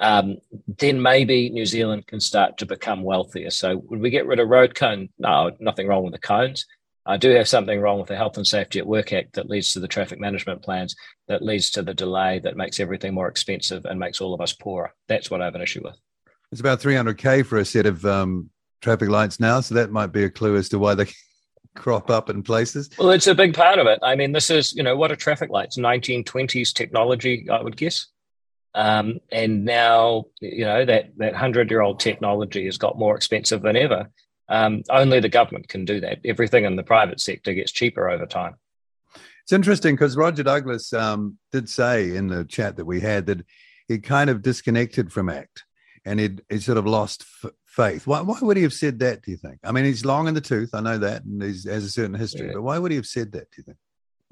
Um, 0.00 0.38
then 0.78 1.00
maybe 1.00 1.50
New 1.50 1.66
Zealand 1.66 2.06
can 2.06 2.20
start 2.20 2.58
to 2.58 2.66
become 2.66 3.02
wealthier. 3.02 3.50
So 3.50 3.76
would 3.76 4.00
we 4.00 4.10
get 4.10 4.26
rid 4.26 4.40
of 4.40 4.48
road 4.48 4.74
cone? 4.74 5.10
No, 5.18 5.52
nothing 5.60 5.86
wrong 5.86 6.04
with 6.04 6.14
the 6.14 6.18
cones. 6.18 6.66
I 7.04 7.18
do 7.18 7.30
have 7.30 7.48
something 7.48 7.80
wrong 7.80 7.98
with 7.98 8.08
the 8.08 8.16
Health 8.16 8.36
and 8.36 8.46
Safety 8.46 8.78
at 8.78 8.86
Work 8.86 9.12
Act 9.12 9.34
that 9.34 9.48
leads 9.48 9.72
to 9.72 9.80
the 9.80 9.88
traffic 9.88 10.18
management 10.18 10.62
plans, 10.62 10.96
that 11.28 11.42
leads 11.42 11.70
to 11.72 11.82
the 11.82 11.94
delay, 11.94 12.38
that 12.40 12.56
makes 12.56 12.80
everything 12.80 13.14
more 13.14 13.28
expensive 13.28 13.84
and 13.84 13.98
makes 13.98 14.20
all 14.20 14.34
of 14.34 14.40
us 14.40 14.52
poorer. 14.52 14.94
That's 15.08 15.30
what 15.30 15.42
I 15.42 15.46
have 15.46 15.54
an 15.54 15.62
issue 15.62 15.82
with. 15.82 15.96
It's 16.52 16.60
about 16.60 16.80
300K 16.80 17.44
for 17.44 17.58
a 17.58 17.64
set 17.64 17.86
of 17.86 18.04
um, 18.04 18.50
traffic 18.80 19.08
lights 19.08 19.38
now. 19.38 19.60
So 19.60 19.74
that 19.76 19.90
might 19.90 20.12
be 20.12 20.24
a 20.24 20.30
clue 20.30 20.56
as 20.56 20.68
to 20.70 20.78
why 20.78 20.94
they 20.94 21.06
crop 21.76 22.10
up 22.10 22.30
in 22.30 22.42
places. 22.42 22.90
Well, 22.98 23.10
it's 23.10 23.26
a 23.26 23.34
big 23.34 23.54
part 23.54 23.78
of 23.78 23.86
it. 23.86 23.98
I 24.02 24.14
mean, 24.14 24.32
this 24.32 24.50
is, 24.50 24.74
you 24.74 24.82
know, 24.82 24.96
what 24.96 25.12
are 25.12 25.16
traffic 25.16 25.50
lights? 25.50 25.78
1920s 25.78 26.72
technology, 26.72 27.48
I 27.50 27.62
would 27.62 27.76
guess. 27.76 28.06
Um, 28.74 29.20
and 29.32 29.64
now, 29.64 30.26
you 30.40 30.64
know, 30.64 30.84
that, 30.84 31.10
that 31.16 31.32
100 31.32 31.70
year 31.70 31.80
old 31.80 32.00
technology 32.00 32.66
has 32.66 32.78
got 32.78 32.98
more 32.98 33.16
expensive 33.16 33.62
than 33.62 33.76
ever. 33.76 34.10
Um, 34.48 34.82
only 34.90 35.20
the 35.20 35.28
government 35.28 35.68
can 35.68 35.84
do 35.84 36.00
that. 36.00 36.20
Everything 36.24 36.64
in 36.64 36.76
the 36.76 36.82
private 36.82 37.20
sector 37.20 37.54
gets 37.54 37.72
cheaper 37.72 38.08
over 38.08 38.26
time. 38.26 38.56
It's 39.42 39.52
interesting 39.52 39.94
because 39.94 40.16
Roger 40.16 40.42
Douglas 40.42 40.92
um, 40.92 41.38
did 41.52 41.68
say 41.68 42.14
in 42.14 42.28
the 42.28 42.44
chat 42.44 42.76
that 42.76 42.84
we 42.84 43.00
had 43.00 43.26
that 43.26 43.44
he 43.88 43.98
kind 43.98 44.30
of 44.30 44.42
disconnected 44.42 45.12
from 45.12 45.28
ACT 45.28 45.64
and 46.04 46.20
he 46.20 46.30
he 46.48 46.58
sort 46.58 46.78
of 46.78 46.86
lost 46.86 47.24
f- 47.44 47.50
faith. 47.66 48.06
Why, 48.06 48.20
why 48.20 48.38
would 48.40 48.56
he 48.56 48.62
have 48.62 48.72
said 48.72 48.98
that, 49.00 49.22
do 49.22 49.30
you 49.30 49.36
think? 49.36 49.58
I 49.64 49.72
mean, 49.72 49.84
he's 49.84 50.04
long 50.04 50.28
in 50.28 50.34
the 50.34 50.40
tooth. 50.40 50.70
I 50.72 50.80
know 50.80 50.98
that 50.98 51.24
and 51.24 51.42
he 51.42 51.48
has 51.48 51.84
a 51.84 51.90
certain 51.90 52.14
history, 52.14 52.46
yeah. 52.46 52.52
but 52.54 52.62
why 52.62 52.78
would 52.78 52.92
he 52.92 52.96
have 52.96 53.06
said 53.06 53.32
that, 53.32 53.50
do 53.50 53.56
you 53.58 53.64
think? 53.64 53.78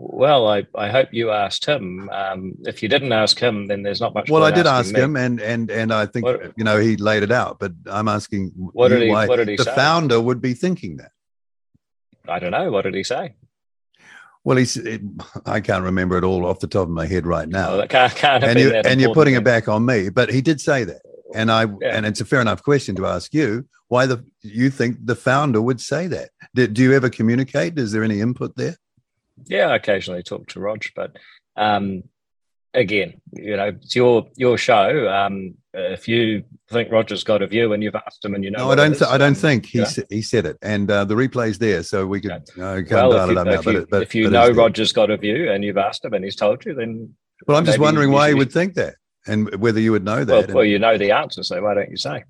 Well, 0.00 0.46
I, 0.46 0.64
I 0.76 0.90
hope 0.90 1.08
you 1.10 1.32
asked 1.32 1.66
him. 1.66 2.08
Um, 2.10 2.54
if 2.60 2.84
you 2.84 2.88
didn't 2.88 3.12
ask 3.12 3.36
him, 3.36 3.66
then 3.66 3.82
there's 3.82 4.00
not 4.00 4.14
much. 4.14 4.30
Well, 4.30 4.44
I 4.44 4.52
did 4.52 4.64
ask 4.64 4.94
me. 4.94 5.00
him, 5.00 5.16
and 5.16 5.40
and 5.40 5.72
and 5.72 5.92
I 5.92 6.06
think 6.06 6.24
what, 6.24 6.52
you 6.56 6.62
know 6.62 6.78
he 6.78 6.96
laid 6.96 7.24
it 7.24 7.32
out. 7.32 7.58
But 7.58 7.72
I'm 7.90 8.06
asking 8.06 8.52
what 8.54 8.88
did 8.88 9.02
he, 9.02 9.10
what 9.10 9.36
did 9.36 9.48
he 9.48 9.56
the 9.56 9.64
say? 9.64 9.74
founder 9.74 10.20
would 10.20 10.40
be 10.40 10.54
thinking 10.54 10.98
that. 10.98 11.10
I 12.28 12.38
don't 12.38 12.52
know. 12.52 12.70
What 12.70 12.82
did 12.82 12.94
he 12.94 13.02
say? 13.02 13.34
Well, 14.44 14.56
he's. 14.56 14.76
It, 14.76 15.02
I 15.46 15.58
can't 15.58 15.82
remember 15.82 16.16
it 16.16 16.22
all 16.22 16.46
off 16.46 16.60
the 16.60 16.68
top 16.68 16.84
of 16.84 16.90
my 16.90 17.06
head 17.06 17.26
right 17.26 17.48
now. 17.48 17.78
Well, 17.78 17.88
can't, 17.88 18.14
can't 18.14 18.44
and 18.44 18.56
you 18.56 18.72
and 18.72 19.00
you're 19.00 19.14
putting 19.14 19.34
it 19.34 19.42
back 19.42 19.66
on 19.66 19.84
me, 19.84 20.10
but 20.10 20.30
he 20.30 20.40
did 20.40 20.60
say 20.60 20.84
that, 20.84 21.02
and 21.34 21.50
I 21.50 21.64
yeah. 21.64 21.96
and 21.96 22.06
it's 22.06 22.20
a 22.20 22.24
fair 22.24 22.40
enough 22.40 22.62
question 22.62 22.94
to 22.96 23.06
ask 23.06 23.34
you. 23.34 23.66
Why 23.88 24.06
the 24.06 24.24
you 24.42 24.70
think 24.70 24.98
the 25.04 25.16
founder 25.16 25.60
would 25.60 25.80
say 25.80 26.06
that? 26.06 26.30
Did, 26.54 26.74
do 26.74 26.82
you 26.82 26.92
ever 26.92 27.10
communicate? 27.10 27.78
Is 27.80 27.90
there 27.90 28.04
any 28.04 28.20
input 28.20 28.54
there? 28.54 28.76
Yeah, 29.46 29.66
I 29.66 29.76
occasionally 29.76 30.22
talk 30.22 30.48
to 30.48 30.60
Rog, 30.60 30.84
but 30.94 31.16
um, 31.56 32.04
again, 32.74 33.20
you 33.32 33.56
know, 33.56 33.68
it's 33.68 33.94
your 33.96 34.28
your 34.36 34.58
show. 34.58 35.08
Um, 35.08 35.54
if 35.74 36.08
you 36.08 36.44
think 36.70 36.90
Roger's 36.90 37.24
got 37.24 37.42
a 37.42 37.46
view 37.46 37.72
and 37.72 37.82
you've 37.82 37.94
asked 37.94 38.24
him 38.24 38.34
and 38.34 38.42
you 38.42 38.50
know, 38.50 38.58
no, 38.66 38.70
I 38.72 38.74
don't. 38.74 38.92
Is, 38.92 38.98
th- 38.98 39.10
I 39.10 39.18
don't 39.18 39.36
think 39.36 39.66
he 39.66 39.84
sa- 39.84 40.02
he 40.10 40.22
said 40.22 40.46
it, 40.46 40.56
and 40.62 40.90
uh, 40.90 41.04
the 41.04 41.14
replay's 41.14 41.58
there, 41.58 41.82
so 41.82 42.06
we 42.06 42.20
could. 42.20 42.32
Okay. 42.58 42.94
Uh, 42.94 43.08
well, 43.08 43.30
if 43.30 43.34
you, 43.36 43.52
if 43.52 43.66
you, 43.66 43.86
but, 43.90 44.02
if 44.02 44.14
you 44.14 44.30
know 44.30 44.50
Roger's 44.50 44.92
got 44.92 45.10
a 45.10 45.16
view 45.16 45.50
and 45.50 45.64
you've 45.64 45.78
asked 45.78 46.04
him 46.04 46.14
and 46.14 46.24
he's 46.24 46.36
told 46.36 46.64
you, 46.64 46.74
then 46.74 47.14
well, 47.46 47.56
I'm 47.56 47.64
just 47.64 47.78
wondering 47.78 48.10
why 48.10 48.28
he 48.28 48.34
would 48.34 48.52
think 48.52 48.74
that, 48.74 48.94
and 49.26 49.54
whether 49.60 49.80
you 49.80 49.92
would 49.92 50.04
know 50.04 50.24
that. 50.24 50.48
Well, 50.48 50.56
well, 50.56 50.64
you 50.64 50.78
know 50.78 50.98
the 50.98 51.12
answer, 51.12 51.42
so 51.42 51.62
why 51.62 51.74
don't 51.74 51.90
you 51.90 51.96
say? 51.96 52.24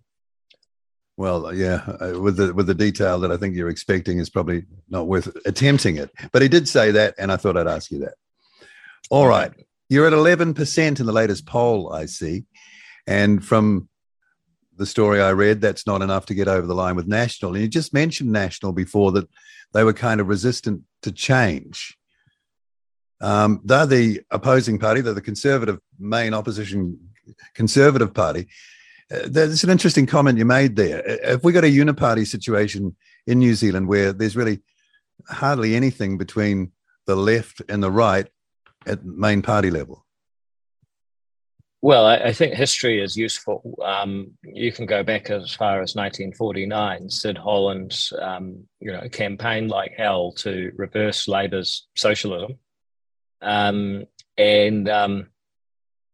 Well, 1.18 1.52
yeah, 1.52 1.82
uh, 2.00 2.20
with 2.20 2.36
the 2.36 2.54
with 2.54 2.68
the 2.68 2.76
detail 2.76 3.18
that 3.18 3.32
I 3.32 3.36
think 3.36 3.56
you're 3.56 3.68
expecting 3.68 4.20
is 4.20 4.30
probably 4.30 4.66
not 4.88 5.08
worth 5.08 5.26
attempting 5.44 5.96
it. 5.96 6.12
But 6.30 6.42
he 6.42 6.48
did 6.48 6.68
say 6.68 6.92
that, 6.92 7.16
and 7.18 7.32
I 7.32 7.36
thought 7.36 7.56
I'd 7.56 7.66
ask 7.66 7.90
you 7.90 7.98
that. 7.98 8.14
All 9.10 9.26
right, 9.26 9.50
you're 9.88 10.06
at 10.06 10.12
11% 10.12 11.00
in 11.00 11.06
the 11.06 11.12
latest 11.12 11.44
poll, 11.44 11.92
I 11.92 12.06
see, 12.06 12.44
and 13.04 13.44
from 13.44 13.88
the 14.76 14.86
story 14.86 15.20
I 15.20 15.30
read, 15.30 15.60
that's 15.60 15.88
not 15.88 16.02
enough 16.02 16.26
to 16.26 16.34
get 16.34 16.46
over 16.46 16.68
the 16.68 16.74
line 16.76 16.94
with 16.94 17.08
National. 17.08 17.52
And 17.52 17.62
you 17.62 17.68
just 17.68 17.92
mentioned 17.92 18.30
National 18.30 18.70
before 18.70 19.10
that 19.10 19.28
they 19.72 19.82
were 19.82 19.92
kind 19.92 20.20
of 20.20 20.28
resistant 20.28 20.82
to 21.02 21.10
change. 21.10 21.98
Um, 23.20 23.60
they're 23.64 23.86
the 23.86 24.20
opposing 24.30 24.78
party, 24.78 25.00
they're 25.00 25.14
the 25.14 25.20
conservative 25.20 25.80
main 25.98 26.32
opposition 26.32 27.10
conservative 27.54 28.14
party. 28.14 28.46
There's 29.10 29.64
an 29.64 29.70
interesting 29.70 30.06
comment 30.06 30.38
you 30.38 30.44
made 30.44 30.76
there. 30.76 31.02
If 31.06 31.42
we 31.42 31.52
got 31.52 31.64
a 31.64 31.68
uniparty 31.68 32.26
situation 32.26 32.94
in 33.26 33.38
New 33.38 33.54
Zealand 33.54 33.88
where 33.88 34.12
there's 34.12 34.36
really 34.36 34.60
hardly 35.28 35.74
anything 35.74 36.18
between 36.18 36.72
the 37.06 37.16
left 37.16 37.62
and 37.68 37.82
the 37.82 37.90
right 37.90 38.28
at 38.86 39.04
main 39.04 39.42
party 39.42 39.70
level? 39.70 40.04
Well, 41.80 42.06
I, 42.06 42.16
I 42.16 42.32
think 42.32 42.54
history 42.54 43.00
is 43.00 43.16
useful. 43.16 43.78
Um, 43.84 44.32
you 44.42 44.72
can 44.72 44.86
go 44.86 45.04
back 45.04 45.30
as 45.30 45.54
far 45.54 45.80
as 45.80 45.94
1949. 45.94 47.08
Sid 47.08 47.38
Holland, 47.38 47.96
um, 48.20 48.64
you 48.80 48.92
know, 48.92 49.08
campaigned 49.10 49.70
like 49.70 49.92
hell 49.96 50.32
to 50.38 50.72
reverse 50.76 51.28
Labor's 51.28 51.86
socialism, 51.94 52.58
um, 53.40 54.04
and 54.36 54.88
um, 54.88 55.28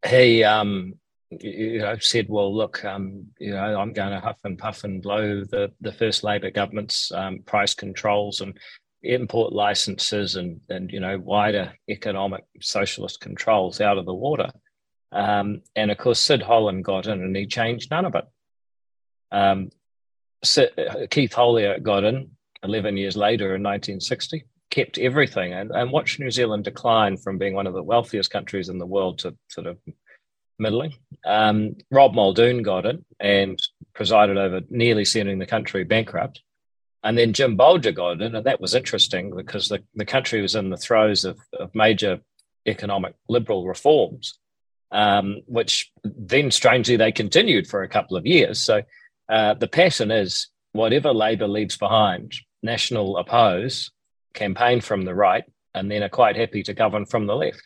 he 0.07 0.43
um, 0.43 0.93
you 1.31 1.79
know, 1.79 1.97
said, 1.99 2.27
"Well, 2.29 2.55
look, 2.55 2.83
um, 2.85 3.27
you 3.39 3.51
know, 3.51 3.79
I'm 3.79 3.93
going 3.93 4.11
to 4.11 4.19
huff 4.19 4.37
and 4.43 4.57
puff 4.57 4.83
and 4.83 5.01
blow 5.01 5.43
the 5.43 5.71
the 5.81 5.91
first 5.91 6.23
Labor 6.23 6.51
government's 6.51 7.11
um, 7.11 7.39
price 7.45 7.73
controls 7.73 8.41
and 8.41 8.57
import 9.03 9.53
licenses 9.53 10.35
and 10.35 10.61
and 10.69 10.91
you 10.91 10.99
know 10.99 11.19
wider 11.19 11.73
economic 11.89 12.43
socialist 12.61 13.19
controls 13.21 13.81
out 13.81 13.97
of 13.97 14.05
the 14.05 14.13
water." 14.13 14.49
Um, 15.11 15.61
and 15.75 15.91
of 15.91 15.97
course, 15.97 16.19
Sid 16.19 16.41
Holland 16.41 16.83
got 16.83 17.07
in 17.07 17.23
and 17.23 17.35
he 17.35 17.47
changed 17.47 17.89
none 17.89 18.05
of 18.05 18.15
it. 18.15 18.25
Um, 19.31 19.69
Sid, 20.43 20.71
Keith 21.09 21.33
Holyoake 21.33 21.83
got 21.83 22.03
in 22.03 22.31
11 22.63 22.97
years 22.97 23.15
later 23.15 23.55
in 23.55 23.63
1960, 23.63 24.43
kept 24.69 24.97
everything, 24.97 25.53
and, 25.53 25.71
and 25.71 25.91
watched 25.91 26.19
New 26.19 26.31
Zealand 26.31 26.65
decline 26.65 27.17
from 27.17 27.37
being 27.37 27.53
one 27.53 27.67
of 27.67 27.73
the 27.73 27.83
wealthiest 27.83 28.29
countries 28.29 28.69
in 28.69 28.77
the 28.77 28.85
world 28.85 29.19
to 29.19 29.35
sort 29.47 29.67
of 29.67 29.77
middling. 30.57 30.93
Um, 31.25 31.75
Rob 31.91 32.13
Muldoon 32.13 32.63
got 32.63 32.85
it 32.85 33.03
and 33.19 33.59
presided 33.93 34.37
over 34.37 34.61
nearly 34.69 35.05
sending 35.05 35.39
the 35.39 35.45
country 35.45 35.83
bankrupt. 35.83 36.41
And 37.03 37.17
then 37.17 37.33
Jim 37.33 37.55
Bolger 37.55 37.93
got 37.93 38.21
it, 38.21 38.33
and 38.33 38.45
that 38.45 38.59
was 38.59 38.73
interesting 38.73 39.35
because 39.35 39.69
the, 39.69 39.83
the 39.93 40.05
country 40.05 40.41
was 40.41 40.55
in 40.55 40.71
the 40.71 40.77
throes 40.77 41.23
of, 41.23 41.37
of 41.59 41.75
major 41.75 42.19
economic 42.65 43.13
liberal 43.29 43.67
reforms, 43.67 44.39
um, 44.91 45.41
which 45.45 45.91
then 46.03 46.49
strangely 46.49 46.97
they 46.97 47.11
continued 47.11 47.67
for 47.67 47.83
a 47.83 47.89
couple 47.89 48.17
of 48.17 48.25
years. 48.25 48.59
So 48.59 48.81
uh, 49.29 49.53
the 49.53 49.67
pattern 49.67 50.09
is 50.09 50.47
whatever 50.71 51.13
Labor 51.13 51.47
leaves 51.47 51.77
behind, 51.77 52.33
National 52.63 53.17
oppose, 53.17 53.91
campaign 54.33 54.81
from 54.81 55.05
the 55.05 55.13
right, 55.13 55.43
and 55.75 55.91
then 55.91 56.01
are 56.01 56.09
quite 56.09 56.35
happy 56.35 56.63
to 56.63 56.73
govern 56.73 57.05
from 57.05 57.27
the 57.27 57.35
left. 57.35 57.61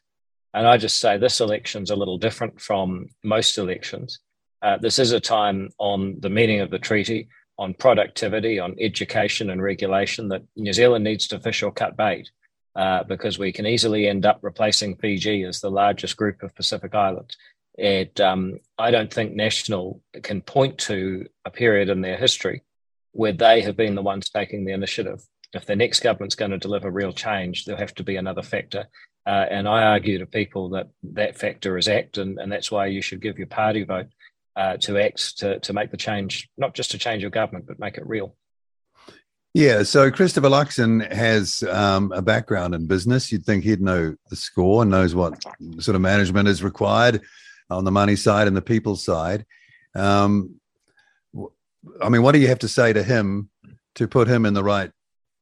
And 0.54 0.68
I 0.68 0.78
just 0.78 1.00
say 1.00 1.18
this 1.18 1.42
election's 1.42 1.92
a 1.92 1.96
little 1.96 2.18
different 2.18 2.60
from 2.60 3.08
most 3.24 3.58
elections. 3.58 4.20
Uh, 4.62 4.78
this 4.78 5.00
is 5.00 5.12
a 5.12 5.20
time 5.20 5.70
on 5.78 6.18
the 6.20 6.30
meaning 6.30 6.60
of 6.60 6.72
the 6.72 6.80
treaty, 6.80 7.30
on 7.58 7.74
productivity, 7.74 8.60
on 8.60 8.76
education 8.80 9.50
and 9.50 9.62
regulation 9.62 10.30
that 10.30 10.44
New 10.56 10.74
Zealand 10.74 11.04
needs 11.04 11.28
to 11.28 11.40
fish 11.40 11.62
or 11.62 11.72
cut 11.72 11.96
bait 11.96 12.30
uh, 12.76 13.04
because 13.04 13.38
we 13.38 13.52
can 13.52 13.66
easily 13.66 14.08
end 14.08 14.26
up 14.26 14.40
replacing 14.42 14.96
Fiji 14.96 15.44
as 15.44 15.60
the 15.60 15.72
largest 15.72 16.18
group 16.18 16.42
of 16.44 16.56
Pacific 16.56 16.96
Islands. 16.96 17.38
And 17.78 18.20
um, 18.20 18.60
I 18.78 18.92
don't 18.92 19.14
think 19.14 19.34
National 19.34 20.02
can 20.24 20.42
point 20.42 20.78
to 20.80 21.26
a 21.46 21.52
period 21.52 21.90
in 21.90 22.02
their 22.02 22.18
history 22.18 22.64
where 23.12 23.34
they 23.34 23.62
have 23.62 23.78
been 23.78 23.96
the 23.96 24.02
ones 24.02 24.30
taking 24.30 24.66
the 24.66 24.74
initiative. 24.74 25.22
If 25.54 25.66
the 25.66 25.76
next 25.76 26.02
government's 26.02 26.36
going 26.36 26.52
to 26.52 26.58
deliver 26.58 26.92
real 26.92 27.14
change, 27.14 27.66
there'll 27.66 27.80
have 27.80 27.96
to 27.96 28.04
be 28.04 28.18
another 28.18 28.44
factor. 28.44 28.88
Uh, 29.26 29.46
and 29.50 29.68
I 29.68 29.84
argue 29.84 30.18
to 30.20 30.26
people 30.26 30.70
that 30.70 30.90
that 31.04 31.38
factor 31.38 31.78
is 31.78 31.88
ACT, 31.88 32.18
and, 32.18 32.40
and 32.40 32.52
that's 32.52 32.72
why 32.72 32.88
you 32.88 33.02
should 33.02 33.22
give 33.22 33.38
your 33.38 33.48
party 33.48 33.84
vote 33.84 34.08
uh, 34.56 34.78
to 34.78 34.98
ACT 34.98 35.38
to, 35.40 35.60
to 35.60 35.74
make 35.74 35.92
the 35.92 35.98
change, 35.98 36.50
not 36.58 36.74
just 36.74 36.92
to 36.92 36.98
change 36.98 37.22
your 37.22 37.32
government, 37.32 37.66
but 37.68 37.80
make 37.80 37.98
it 37.98 38.08
real. 38.08 38.36
Yeah, 39.54 39.82
so 39.82 40.12
Christopher 40.12 40.50
Luxon 40.50 41.12
has 41.12 41.64
um, 41.64 42.12
a 42.12 42.22
background 42.22 42.76
in 42.76 42.86
business. 42.86 43.32
You'd 43.32 43.46
think 43.46 43.64
he'd 43.64 43.82
know 43.82 44.16
the 44.30 44.36
score 44.36 44.84
and 44.84 44.92
knows 44.92 45.16
what 45.16 45.44
sort 45.80 45.96
of 45.96 46.02
management 46.02 46.48
is 46.48 46.64
required 46.64 47.22
on 47.70 47.84
the 47.84 47.92
money 47.92 48.16
side 48.16 48.48
and 48.48 48.56
the 48.56 48.62
people 48.62 48.96
side. 48.96 49.46
Um, 49.96 50.60
I 52.02 52.10
mean, 52.10 52.22
what 52.22 52.34
do 52.34 52.40
you 52.40 52.48
have 52.48 52.60
to 52.60 52.68
say 52.68 52.94
to 52.94 53.02
him 53.02 53.50
to 53.96 54.08
put 54.08 54.28
him 54.28 54.46
in 54.46 54.54
the 54.54 54.64
right 54.64 54.92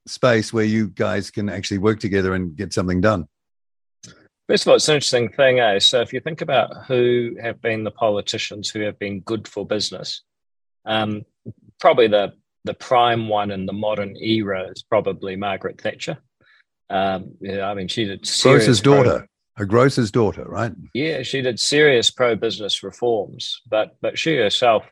space 0.06 0.54
where 0.54 0.66
you 0.66 0.88
guys 0.88 1.30
can 1.30 1.50
actually 1.50 1.80
work 1.80 2.00
together 2.00 2.34
and 2.34 2.56
get 2.56 2.74
something 2.74 3.02
done? 3.02 3.28
First 4.48 4.64
of 4.64 4.70
all, 4.70 4.76
it's 4.76 4.88
an 4.88 4.96
interesting 4.96 5.30
thing, 5.30 5.60
eh? 5.60 5.80
So 5.80 6.00
if 6.02 6.14
you 6.14 6.22
think 6.22 6.42
about 6.42 6.86
who 6.86 7.36
have 7.42 7.62
been 7.62 7.84
the 7.84 7.92
politicians 7.92 8.70
who 8.70 8.80
have 8.82 8.98
been 8.98 9.20
good 9.20 9.48
for 9.48 9.66
business, 9.66 10.22
um, 10.86 11.24
probably 11.80 12.08
the 12.08 12.34
the 12.64 12.74
prime 12.74 13.30
one 13.30 13.52
in 13.52 13.66
the 13.66 13.74
modern 13.74 14.16
era 14.18 14.70
is 14.70 14.84
probably 14.84 15.36
Margaret 15.36 15.80
Thatcher. 15.80 16.18
Um, 16.90 17.36
yeah, 17.40 17.70
I 17.70 17.74
mean, 17.74 17.88
she 17.88 18.06
did 18.06 18.30
Grocer's 18.42 18.82
daughter, 18.82 19.28
a 19.58 19.66
grocer's 19.66 20.12
daughter, 20.12 20.46
right? 20.46 20.72
Yeah, 20.94 21.24
she 21.24 21.42
did 21.42 21.60
serious 21.60 22.12
pro-business 22.12 22.84
reforms, 22.84 23.62
but 23.70 23.98
but 24.02 24.18
she 24.18 24.38
herself 24.38 24.86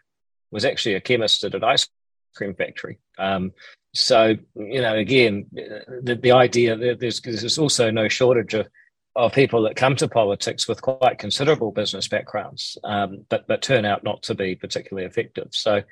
was 0.51 0.65
actually 0.65 0.95
a 0.95 1.01
chemist 1.01 1.43
at 1.43 1.55
an 1.55 1.63
ice 1.63 1.87
cream 2.35 2.55
factory. 2.55 2.99
Um, 3.17 3.53
so 3.93 4.35
you 4.55 4.81
know, 4.81 4.95
again, 4.95 5.45
the, 5.53 6.19
the 6.21 6.31
idea 6.31 6.75
that 6.75 6.99
there's, 6.99 7.21
there's 7.21 7.57
also 7.57 7.91
no 7.91 8.09
shortage 8.09 8.53
of 8.53 8.67
of 9.15 9.33
people 9.33 9.61
that 9.63 9.75
come 9.75 9.95
to 9.95 10.07
politics 10.07 10.67
with 10.67 10.81
quite 10.81 11.19
considerable 11.19 11.71
business 11.71 12.07
backgrounds, 12.07 12.77
um, 12.83 13.25
but 13.29 13.47
but 13.47 13.61
turn 13.61 13.85
out 13.85 14.03
not 14.03 14.23
to 14.23 14.35
be 14.35 14.55
particularly 14.55 15.07
effective. 15.07 15.49
So, 15.51 15.83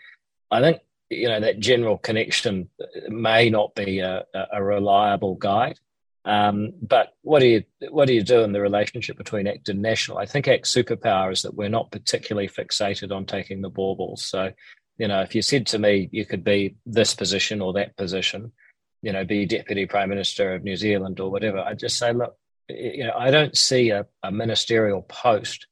I 0.51 0.62
think 0.62 0.79
you 1.09 1.27
know 1.27 1.39
that 1.39 1.59
general 1.59 1.97
connection 1.97 2.69
may 3.07 3.49
not 3.49 3.75
be 3.75 3.99
a, 3.99 4.25
a 4.51 4.63
reliable 4.63 5.36
guide. 5.36 5.79
Um, 6.25 6.71
but 6.81 7.15
what 7.21 7.39
do 7.39 7.47
you 7.47 7.63
what 7.89 8.07
do 8.07 8.13
you 8.13 8.23
do 8.23 8.41
in 8.41 8.53
the 8.53 8.62
relationship 8.62 9.17
between 9.17 9.47
ACT 9.47 9.69
and 9.69 9.81
national? 9.81 10.17
I 10.17 10.25
think 10.25 10.47
ACT's 10.47 10.73
superpower 10.73 11.31
is 11.31 11.41
that 11.41 11.55
we're 11.55 11.69
not 11.69 11.91
particularly 11.91 12.47
fixated 12.47 13.12
on 13.12 13.25
taking 13.25 13.62
the 13.62 13.69
baubles. 13.69 14.23
So, 14.23 14.51
you 14.97 15.07
know, 15.07 15.21
if 15.21 15.36
you 15.36 15.41
said 15.41 15.67
to 15.67 15.79
me 15.79 16.09
you 16.12 16.25
could 16.25 16.43
be 16.43 16.75
this 16.86 17.13
position 17.13 17.62
or 17.62 17.73
that 17.73 17.97
position, 17.97 18.53
you 19.01 19.12
know, 19.12 19.25
be 19.25 19.45
deputy 19.45 19.86
prime 19.86 20.09
minister 20.09 20.53
of 20.53 20.63
New 20.63 20.77
Zealand 20.77 21.19
or 21.19 21.29
whatever, 21.29 21.59
I'd 21.59 21.79
just 21.79 21.97
say, 21.97 22.13
look, 22.13 22.38
you 22.69 23.06
know, 23.06 23.13
I 23.17 23.32
don't 23.32 23.58
see 23.58 23.89
a, 23.89 24.06
a 24.23 24.32
ministerial 24.32 25.04
post 25.04 25.67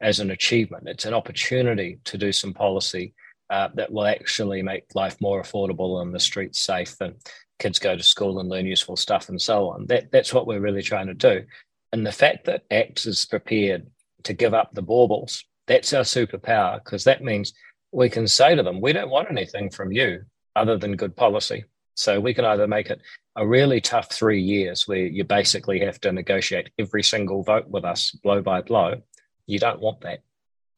as 0.00 0.20
an 0.20 0.30
achievement. 0.30 0.88
It's 0.88 1.04
an 1.04 1.14
opportunity 1.14 1.98
to 2.04 2.18
do 2.18 2.32
some 2.32 2.52
policy 2.52 3.14
uh, 3.50 3.68
that 3.74 3.92
will 3.92 4.06
actually 4.06 4.62
make 4.62 4.94
life 4.94 5.20
more 5.20 5.42
affordable 5.42 6.02
and 6.02 6.14
the 6.14 6.20
streets 6.20 6.58
safe 6.58 7.00
and 7.00 7.14
kids 7.58 7.78
go 7.78 7.96
to 7.96 8.02
school 8.02 8.38
and 8.38 8.48
learn 8.48 8.66
useful 8.66 8.96
stuff 8.96 9.28
and 9.28 9.40
so 9.40 9.70
on. 9.70 9.86
That, 9.86 10.10
that's 10.12 10.34
what 10.34 10.46
we're 10.46 10.60
really 10.60 10.82
trying 10.82 11.06
to 11.06 11.14
do. 11.14 11.44
And 11.92 12.06
the 12.06 12.12
fact 12.12 12.44
that 12.46 12.64
ACT 12.70 13.06
is 13.06 13.24
prepared 13.24 13.86
to 14.24 14.34
give 14.34 14.52
up 14.52 14.74
the 14.74 14.82
baubles, 14.82 15.44
that's 15.66 15.92
our 15.92 16.02
superpower 16.02 16.82
because 16.82 17.04
that 17.04 17.22
means 17.22 17.54
we 17.92 18.10
can 18.10 18.26
say 18.28 18.54
to 18.54 18.62
them, 18.62 18.80
we 18.80 18.92
don't 18.92 19.10
want 19.10 19.30
anything 19.30 19.70
from 19.70 19.92
you 19.92 20.24
other 20.54 20.76
than 20.76 20.96
good 20.96 21.16
policy. 21.16 21.64
So 21.96 22.20
we 22.20 22.34
can 22.34 22.44
either 22.44 22.68
make 22.68 22.90
it 22.90 23.00
a 23.36 23.46
really 23.46 23.80
tough 23.80 24.12
three 24.12 24.40
years 24.40 24.86
where 24.86 25.06
you 25.06 25.24
basically 25.24 25.80
have 25.80 26.00
to 26.02 26.12
negotiate 26.12 26.70
every 26.78 27.02
single 27.02 27.42
vote 27.42 27.68
with 27.68 27.84
us 27.84 28.10
blow 28.10 28.42
by 28.42 28.60
blow. 28.60 29.02
You 29.46 29.58
don't 29.58 29.80
want 29.80 30.02
that. 30.02 30.20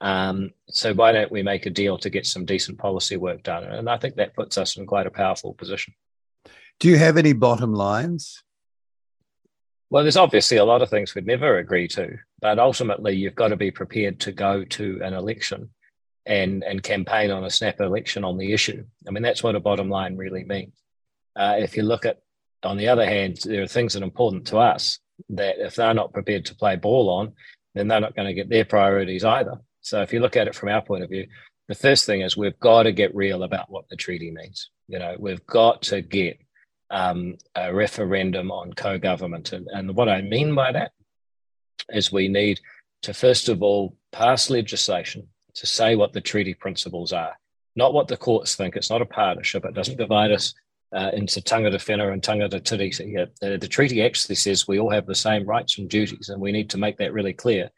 Um, 0.00 0.52
so 0.68 0.94
why 0.94 1.10
don't 1.10 1.32
we 1.32 1.42
make 1.42 1.66
a 1.66 1.70
deal 1.70 1.98
to 1.98 2.10
get 2.10 2.24
some 2.24 2.44
decent 2.44 2.78
policy 2.78 3.16
work 3.16 3.42
done? 3.42 3.64
And 3.64 3.90
I 3.90 3.96
think 3.96 4.14
that 4.16 4.34
puts 4.34 4.56
us 4.56 4.76
in 4.76 4.86
quite 4.86 5.08
a 5.08 5.10
powerful 5.10 5.54
position. 5.54 5.94
Do 6.78 6.88
you 6.88 6.96
have 6.98 7.16
any 7.16 7.32
bottom 7.32 7.74
lines? 7.74 8.44
Well, 9.90 10.04
there's 10.04 10.16
obviously 10.16 10.58
a 10.58 10.64
lot 10.64 10.82
of 10.82 10.90
things 10.90 11.14
we'd 11.14 11.26
never 11.26 11.58
agree 11.58 11.88
to, 11.88 12.18
but 12.40 12.60
ultimately 12.60 13.16
you've 13.16 13.34
got 13.34 13.48
to 13.48 13.56
be 13.56 13.72
prepared 13.72 14.20
to 14.20 14.32
go 14.32 14.64
to 14.64 15.00
an 15.02 15.14
election 15.14 15.70
and 16.26 16.62
and 16.62 16.82
campaign 16.82 17.30
on 17.30 17.44
a 17.44 17.50
snap 17.50 17.80
election 17.80 18.22
on 18.22 18.36
the 18.36 18.52
issue. 18.52 18.84
I 19.08 19.10
mean, 19.10 19.22
that's 19.22 19.42
what 19.42 19.56
a 19.56 19.60
bottom 19.60 19.88
line 19.88 20.16
really 20.16 20.44
means. 20.44 20.74
Uh, 21.38 21.54
if 21.58 21.76
you 21.76 21.84
look 21.84 22.04
at, 22.04 22.18
on 22.64 22.76
the 22.76 22.88
other 22.88 23.06
hand, 23.06 23.38
there 23.44 23.62
are 23.62 23.68
things 23.68 23.92
that 23.92 24.02
are 24.02 24.04
important 24.04 24.48
to 24.48 24.58
us 24.58 24.98
that 25.30 25.58
if 25.58 25.76
they're 25.76 25.94
not 25.94 26.12
prepared 26.12 26.44
to 26.46 26.54
play 26.56 26.74
ball 26.74 27.08
on, 27.08 27.32
then 27.74 27.86
they're 27.86 28.00
not 28.00 28.16
going 28.16 28.26
to 28.26 28.34
get 28.34 28.48
their 28.48 28.64
priorities 28.64 29.24
either. 29.24 29.58
So 29.80 30.02
if 30.02 30.12
you 30.12 30.18
look 30.20 30.36
at 30.36 30.48
it 30.48 30.54
from 30.54 30.68
our 30.68 30.82
point 30.82 31.04
of 31.04 31.10
view, 31.10 31.28
the 31.68 31.74
first 31.74 32.06
thing 32.06 32.22
is 32.22 32.36
we've 32.36 32.58
got 32.58 32.84
to 32.84 32.92
get 32.92 33.14
real 33.14 33.42
about 33.44 33.70
what 33.70 33.88
the 33.88 33.96
treaty 33.96 34.30
means. 34.30 34.70
You 34.88 34.98
know, 34.98 35.14
we've 35.18 35.46
got 35.46 35.82
to 35.82 36.02
get 36.02 36.38
um, 36.90 37.36
a 37.54 37.72
referendum 37.72 38.50
on 38.50 38.72
co-government, 38.72 39.52
and, 39.52 39.68
and 39.70 39.94
what 39.94 40.08
I 40.08 40.22
mean 40.22 40.54
by 40.54 40.72
that 40.72 40.92
is 41.90 42.10
we 42.10 42.28
need 42.28 42.60
to 43.02 43.14
first 43.14 43.48
of 43.48 43.62
all 43.62 43.96
pass 44.10 44.50
legislation 44.50 45.28
to 45.54 45.66
say 45.66 45.94
what 45.94 46.12
the 46.12 46.20
treaty 46.20 46.54
principles 46.54 47.12
are, 47.12 47.36
not 47.76 47.92
what 47.92 48.08
the 48.08 48.16
courts 48.16 48.56
think. 48.56 48.74
It's 48.74 48.90
not 48.90 49.02
a 49.02 49.06
partnership. 49.06 49.64
It 49.64 49.74
doesn't 49.74 49.98
divide 49.98 50.32
us 50.32 50.54
uh, 50.94 51.10
into 51.12 51.40
tangata 51.40 51.76
whenua 51.76 52.12
and 52.12 52.22
tangata 52.22 52.60
tiriti. 52.60 53.20
Uh, 53.20 53.56
the 53.58 53.68
treaty 53.68 54.02
actually 54.02 54.34
says 54.34 54.66
we 54.66 54.78
all 54.78 54.90
have 54.90 55.06
the 55.06 55.14
same 55.14 55.44
rights 55.44 55.78
and 55.78 55.88
duties, 55.88 56.28
and 56.28 56.40
we 56.40 56.52
need 56.52 56.70
to 56.70 56.78
make 56.78 56.96
that 56.98 57.12
really 57.12 57.32
clear. 57.32 57.70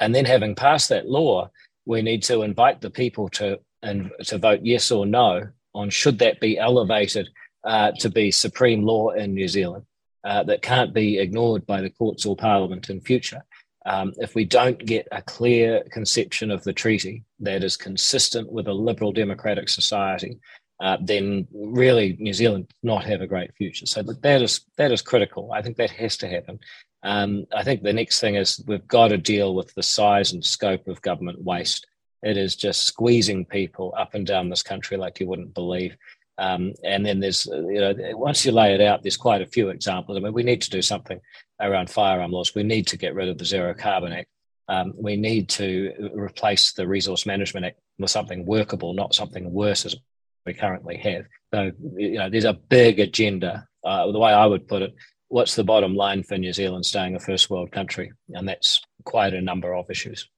And 0.00 0.14
then, 0.14 0.24
having 0.24 0.54
passed 0.54 0.88
that 0.88 1.08
law, 1.08 1.50
we 1.86 2.02
need 2.02 2.22
to 2.24 2.42
invite 2.42 2.80
the 2.80 2.90
people 2.90 3.28
to 3.30 3.60
and 3.82 4.10
to 4.24 4.38
vote 4.38 4.60
yes 4.62 4.90
or 4.90 5.06
no 5.06 5.48
on 5.74 5.90
should 5.90 6.18
that 6.18 6.40
be 6.40 6.58
elevated 6.58 7.28
uh, 7.64 7.92
to 7.98 8.08
be 8.08 8.30
supreme 8.30 8.82
law 8.82 9.10
in 9.10 9.34
New 9.34 9.48
Zealand 9.48 9.84
uh, 10.24 10.42
that 10.44 10.62
can't 10.62 10.94
be 10.94 11.18
ignored 11.18 11.66
by 11.66 11.80
the 11.80 11.90
courts 11.90 12.24
or 12.24 12.36
parliament 12.36 12.90
in 12.90 13.00
future. 13.00 13.44
Um, 13.86 14.14
if 14.16 14.34
we 14.34 14.46
don't 14.46 14.78
get 14.78 15.06
a 15.12 15.20
clear 15.20 15.84
conception 15.90 16.50
of 16.50 16.64
the 16.64 16.72
treaty 16.72 17.24
that 17.40 17.62
is 17.62 17.76
consistent 17.76 18.50
with 18.50 18.66
a 18.66 18.72
liberal 18.72 19.12
democratic 19.12 19.68
society, 19.68 20.38
uh, 20.84 20.98
then 21.00 21.48
really 21.54 22.14
New 22.20 22.34
Zealand 22.34 22.70
not 22.82 23.06
have 23.06 23.22
a 23.22 23.26
great 23.26 23.54
future. 23.54 23.86
So 23.86 24.02
that 24.02 24.42
is 24.42 24.60
that 24.76 24.92
is 24.92 25.00
critical. 25.00 25.50
I 25.50 25.62
think 25.62 25.78
that 25.78 25.90
has 25.92 26.18
to 26.18 26.28
happen. 26.28 26.60
Um, 27.02 27.46
I 27.56 27.64
think 27.64 27.82
the 27.82 27.94
next 27.94 28.20
thing 28.20 28.34
is 28.34 28.62
we've 28.66 28.86
got 28.86 29.08
to 29.08 29.16
deal 29.16 29.54
with 29.54 29.74
the 29.74 29.82
size 29.82 30.34
and 30.34 30.44
scope 30.44 30.86
of 30.86 31.00
government 31.00 31.42
waste. 31.42 31.86
It 32.22 32.36
is 32.36 32.54
just 32.54 32.84
squeezing 32.84 33.46
people 33.46 33.94
up 33.96 34.12
and 34.12 34.26
down 34.26 34.50
this 34.50 34.62
country 34.62 34.98
like 34.98 35.20
you 35.20 35.26
wouldn't 35.26 35.54
believe. 35.54 35.96
Um, 36.36 36.74
and 36.84 37.04
then 37.06 37.18
there's, 37.20 37.46
you 37.46 37.80
know, 37.80 37.94
once 38.18 38.44
you 38.44 38.52
lay 38.52 38.74
it 38.74 38.82
out, 38.82 39.02
there's 39.02 39.16
quite 39.16 39.40
a 39.40 39.46
few 39.46 39.70
examples. 39.70 40.18
I 40.18 40.20
mean, 40.20 40.34
we 40.34 40.42
need 40.42 40.60
to 40.62 40.70
do 40.70 40.82
something 40.82 41.20
around 41.60 41.88
firearm 41.88 42.30
laws. 42.30 42.54
We 42.54 42.62
need 42.62 42.88
to 42.88 42.98
get 42.98 43.14
rid 43.14 43.30
of 43.30 43.38
the 43.38 43.44
Zero 43.46 43.72
Carbon 43.72 44.12
Act. 44.12 44.28
Um, 44.68 44.92
we 44.96 45.16
need 45.16 45.48
to 45.50 46.10
replace 46.14 46.72
the 46.72 46.86
Resource 46.86 47.24
Management 47.24 47.66
Act 47.66 47.80
with 47.98 48.10
something 48.10 48.44
workable, 48.44 48.92
not 48.92 49.14
something 49.14 49.50
worse 49.50 49.86
as 49.86 49.96
we 50.46 50.54
currently 50.54 50.96
have. 50.98 51.24
So, 51.52 51.72
you 51.96 52.18
know, 52.18 52.30
there's 52.30 52.44
a 52.44 52.52
big 52.52 53.00
agenda. 53.00 53.66
Uh, 53.84 54.10
the 54.10 54.18
way 54.18 54.32
I 54.32 54.46
would 54.46 54.66
put 54.66 54.82
it, 54.82 54.94
what's 55.28 55.54
the 55.54 55.64
bottom 55.64 55.94
line 55.94 56.22
for 56.22 56.38
New 56.38 56.52
Zealand 56.52 56.86
staying 56.86 57.14
a 57.14 57.20
first 57.20 57.50
world 57.50 57.72
country? 57.72 58.12
And 58.30 58.48
that's 58.48 58.80
quite 59.04 59.34
a 59.34 59.40
number 59.40 59.74
of 59.74 59.90
issues. 59.90 60.28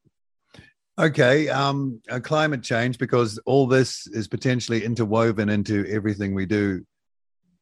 Okay, 0.99 1.49
um, 1.51 2.01
uh, 2.11 2.21
climate 2.21 2.63
change, 2.63 2.97
because 2.97 3.39
all 3.45 3.67
this 3.67 4.07
is 4.07 4.29
potentially 4.29 4.83
interwoven 4.83 5.51
into 5.51 5.85
everything 5.91 6.35
we 6.35 6.47
do 6.47 6.87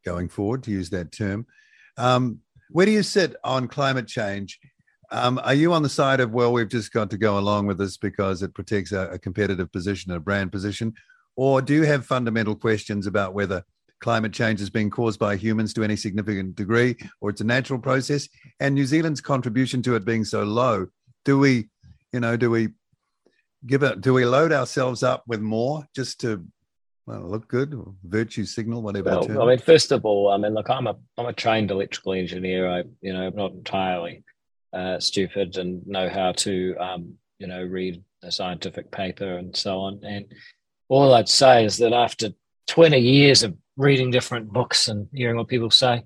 going 0.05 0.29
forward, 0.29 0.63
to 0.63 0.71
use 0.71 0.91
that 0.91 1.11
term. 1.11 1.47
Um, 1.97 2.41
where 2.71 2.87
do 2.87 2.93
you 2.93 3.03
sit 3.03 3.35
on 3.43 3.67
climate 3.67 4.07
change? 4.07 4.61
Um, 5.11 5.41
are 5.43 5.55
you 5.55 5.73
on 5.73 5.83
the 5.83 5.89
side 5.89 6.21
of, 6.21 6.31
well, 6.31 6.53
we've 6.53 6.69
just 6.69 6.93
got 6.93 7.11
to 7.11 7.19
go 7.19 7.39
along 7.39 7.67
with 7.67 7.79
this 7.79 7.97
because 7.97 8.43
it 8.43 8.55
protects 8.55 8.93
a, 8.93 9.09
a 9.11 9.19
competitive 9.19 9.71
position, 9.73 10.13
a 10.13 10.21
brand 10.21 10.53
position? 10.53 10.95
Or 11.37 11.61
do 11.61 11.75
you 11.75 11.83
have 11.83 12.07
fundamental 12.07 12.55
questions 12.55 13.07
about 13.07 13.35
whether 13.35 13.65
climate 14.01 14.33
change 14.33 14.61
is 14.61 14.71
being 14.71 14.91
caused 14.91 15.19
by 15.19 15.37
humans 15.37 15.73
to 15.75 15.83
any 15.83 15.97
significant 15.97 16.55
degree 16.57 16.97
or 17.21 17.31
it's 17.31 17.41
a 17.41 17.45
natural 17.45 17.79
process? 17.79 18.29
And 18.61 18.75
New 18.75 18.87
Zealand's 18.87 19.21
contribution 19.21 19.83
to 19.83 19.97
it 19.97 20.05
being 20.05 20.25
so 20.25 20.45
low, 20.45 20.87
do 21.25 21.39
we, 21.39 21.69
you 22.13 22.21
know, 22.21 22.37
do 22.37 22.51
we 22.51 22.69
give 23.67 23.83
it, 23.83 24.01
do 24.01 24.13
we 24.13 24.25
load 24.25 24.53
ourselves 24.53 25.03
up 25.03 25.25
with 25.27 25.41
more 25.41 25.85
just 25.95 26.21
to 26.21 26.45
well, 27.07 27.21
look 27.21 27.49
good, 27.49 27.79
virtue 28.03 28.45
signal, 28.47 28.81
whatever. 28.81 29.21
Well, 29.21 29.43
I 29.43 29.47
mean, 29.47 29.59
first 29.59 29.93
of 29.93 30.07
all, 30.07 30.31
I 30.31 30.39
mean, 30.39 30.55
look, 30.55 30.71
I'm 30.71 30.87
a 30.87 30.97
I'm 31.19 31.27
a 31.27 31.35
trained 31.35 31.71
electrical 31.71 32.15
engineer. 32.15 32.71
I, 32.71 32.85
you 33.03 33.13
know, 33.13 33.27
I'm 33.27 33.37
not 33.37 33.53
entirely 33.53 34.25
uh, 34.73 34.99
stupid 35.01 35.57
and 35.59 35.87
know 35.87 36.09
how 36.09 36.33
to, 36.33 36.75
um, 36.79 37.15
you 37.39 37.47
know, 37.47 37.63
read 37.63 38.03
a 38.23 38.33
scientific 38.33 38.91
paper 38.91 39.37
and 39.37 39.55
so 39.55 39.81
on. 39.81 40.01
And 40.03 40.27
all 40.89 41.15
I'd 41.15 41.29
say 41.29 41.65
is 41.65 41.79
that 41.79 41.93
after 41.93 42.31
20 42.69 42.99
years 42.99 43.43
of 43.43 43.57
reading 43.77 44.11
different 44.11 44.53
books 44.53 44.89
and 44.89 45.09
hearing 45.13 45.37
what 45.37 45.49
people 45.49 45.71
say, 45.71 46.05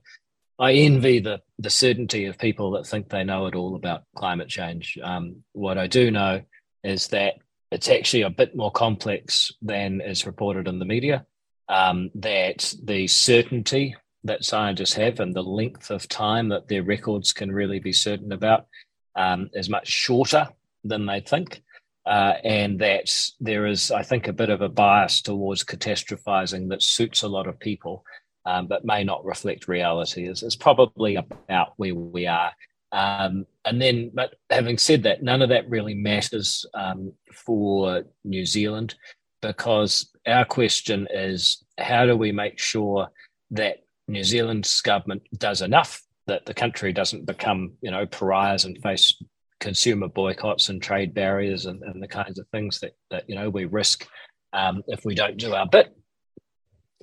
I 0.58 0.72
envy 0.72 1.20
the 1.20 1.40
the 1.60 1.70
certainty 1.70 2.26
of 2.26 2.38
people 2.38 2.72
that 2.72 2.86
think 2.86 3.08
they 3.08 3.24
know 3.24 3.46
it 3.46 3.54
all 3.54 3.74
about 3.74 4.04
climate 4.16 4.48
change. 4.48 4.98
Um, 5.02 5.42
what 5.52 5.78
I 5.78 5.86
do 5.86 6.10
know 6.10 6.42
is 6.84 7.08
that 7.08 7.34
it's 7.70 7.88
actually 7.88 8.22
a 8.22 8.30
bit 8.30 8.56
more 8.56 8.70
complex 8.70 9.52
than 9.60 10.00
is 10.00 10.26
reported 10.26 10.68
in 10.68 10.78
the 10.78 10.84
media. 10.84 11.26
Um, 11.68 12.10
that 12.14 12.74
the 12.82 13.06
certainty 13.08 13.94
that 14.24 14.44
scientists 14.44 14.94
have 14.94 15.20
and 15.20 15.34
the 15.34 15.42
length 15.42 15.90
of 15.90 16.08
time 16.08 16.48
that 16.48 16.68
their 16.68 16.82
records 16.82 17.32
can 17.32 17.52
really 17.52 17.78
be 17.78 17.92
certain 17.92 18.32
about 18.32 18.66
um, 19.14 19.50
is 19.52 19.68
much 19.68 19.86
shorter 19.86 20.48
than 20.84 21.06
they 21.06 21.20
think. 21.20 21.62
Uh, 22.08 22.38
and 22.42 22.78
that 22.78 23.14
there 23.38 23.66
is, 23.66 23.90
I 23.90 24.02
think, 24.02 24.28
a 24.28 24.32
bit 24.32 24.48
of 24.48 24.62
a 24.62 24.68
bias 24.68 25.20
towards 25.20 25.62
catastrophizing 25.62 26.70
that 26.70 26.82
suits 26.82 27.22
a 27.22 27.28
lot 27.28 27.46
of 27.46 27.60
people, 27.60 28.02
um, 28.46 28.66
but 28.66 28.82
may 28.82 29.04
not 29.04 29.26
reflect 29.26 29.68
reality. 29.68 30.26
Is, 30.26 30.42
is 30.42 30.56
probably 30.56 31.16
about 31.16 31.74
where 31.76 31.94
we 31.94 32.26
are. 32.26 32.52
Um, 32.92 33.44
and 33.66 33.80
then, 33.82 34.10
but 34.14 34.36
having 34.48 34.78
said 34.78 35.02
that, 35.02 35.22
none 35.22 35.42
of 35.42 35.50
that 35.50 35.68
really 35.68 35.92
matters 35.92 36.64
um, 36.72 37.12
for 37.30 38.04
New 38.24 38.46
Zealand 38.46 38.94
because 39.42 40.10
our 40.26 40.46
question 40.46 41.06
is 41.10 41.62
how 41.76 42.06
do 42.06 42.16
we 42.16 42.32
make 42.32 42.58
sure 42.58 43.08
that 43.50 43.82
New 44.08 44.24
Zealand's 44.24 44.80
government 44.80 45.22
does 45.36 45.60
enough 45.60 46.02
that 46.26 46.46
the 46.46 46.54
country 46.54 46.92
doesn't 46.92 47.26
become, 47.26 47.72
you 47.80 47.90
know, 47.90 48.06
pariahs 48.06 48.64
and 48.64 48.80
face 48.82 49.14
consumer 49.60 50.08
boycotts 50.08 50.68
and 50.68 50.82
trade 50.82 51.14
barriers 51.14 51.66
and, 51.66 51.82
and 51.82 52.02
the 52.02 52.08
kinds 52.08 52.38
of 52.38 52.46
things 52.48 52.80
that, 52.80 52.94
that 53.10 53.28
you 53.28 53.34
know 53.34 53.50
we 53.50 53.64
risk 53.64 54.06
um, 54.52 54.82
if 54.86 55.04
we 55.04 55.14
don't 55.14 55.36
do 55.36 55.54
our 55.54 55.66
bit. 55.66 55.94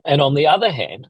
And 0.06 0.22
on 0.22 0.36
the 0.36 0.48
other 0.48 0.72
hand, 0.72 1.08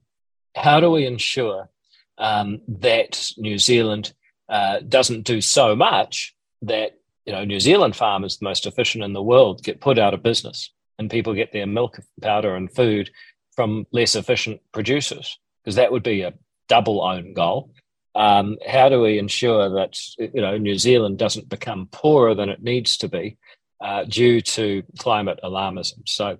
how 0.55 0.79
do 0.79 0.89
we 0.89 1.05
ensure 1.05 1.69
um, 2.17 2.61
that 2.67 3.31
New 3.37 3.57
Zealand 3.57 4.13
uh, 4.49 4.79
doesn't 4.79 5.23
do 5.23 5.41
so 5.41 5.75
much 5.75 6.35
that 6.61 6.93
you 7.25 7.33
know 7.33 7.43
New 7.43 7.59
Zealand 7.59 7.95
farmers, 7.95 8.37
the 8.37 8.45
most 8.45 8.65
efficient 8.65 9.03
in 9.03 9.13
the 9.13 9.21
world, 9.21 9.63
get 9.63 9.81
put 9.81 9.99
out 9.99 10.13
of 10.13 10.23
business, 10.23 10.71
and 10.97 11.09
people 11.09 11.33
get 11.33 11.51
their 11.51 11.67
milk 11.67 11.99
powder 12.21 12.55
and 12.55 12.73
food 12.73 13.09
from 13.55 13.85
less 13.91 14.15
efficient 14.15 14.61
producers, 14.71 15.39
because 15.63 15.75
that 15.75 15.91
would 15.91 16.03
be 16.03 16.21
a 16.21 16.33
double 16.67 17.03
own 17.03 17.33
goal. 17.33 17.71
Um, 18.15 18.57
how 18.65 18.87
do 18.89 19.01
we 19.01 19.19
ensure 19.19 19.69
that 19.75 19.99
you 20.17 20.41
know 20.41 20.57
New 20.57 20.77
Zealand 20.77 21.17
doesn't 21.17 21.49
become 21.49 21.89
poorer 21.91 22.33
than 22.33 22.49
it 22.49 22.63
needs 22.63 22.97
to 22.97 23.09
be 23.09 23.37
uh, 23.81 24.05
due 24.05 24.41
to 24.41 24.83
climate 24.97 25.39
alarmism? 25.43 26.07
So 26.07 26.37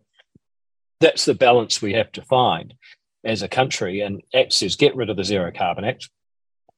that's 1.02 1.26
the 1.26 1.34
balance 1.34 1.82
we 1.82 1.94
have 1.94 2.12
to 2.14 2.22
find 2.22 2.74
as 3.26 3.42
a 3.42 3.50
country. 3.50 4.02
And 4.02 4.22
ACT 4.34 4.54
says 4.54 4.76
get 4.76 4.96
rid 4.96 5.10
of 5.10 5.18
the 5.18 5.24
Zero 5.24 5.52
Carbon 5.52 5.84
Act, 5.84 6.10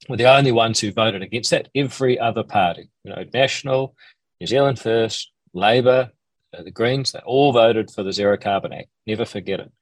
We're 0.08 0.16
the 0.16 0.30
only 0.30 0.52
ones 0.52 0.80
who 0.80 0.90
voted 0.90 1.22
against 1.22 1.50
that. 1.50 1.68
Every 1.74 2.18
other 2.18 2.42
party, 2.42 2.90
you 3.04 3.12
know, 3.12 3.24
National, 3.32 3.94
New 4.40 4.46
Zealand 4.46 4.78
First, 4.80 5.30
Labor, 5.54 6.10
uh, 6.56 6.62
the 6.62 6.70
Greens, 6.70 7.12
they 7.12 7.20
all 7.20 7.52
voted 7.52 7.90
for 7.90 8.02
the 8.02 8.12
Zero 8.12 8.36
Carbon 8.36 8.72
Act. 8.72 8.88
Never 9.06 9.24
forget 9.24 9.60
it. 9.60 9.72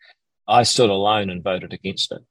I 0.48 0.62
stood 0.62 0.90
alone 0.90 1.30
and 1.30 1.42
voted 1.42 1.72
against 1.72 2.12
it. 2.12 2.22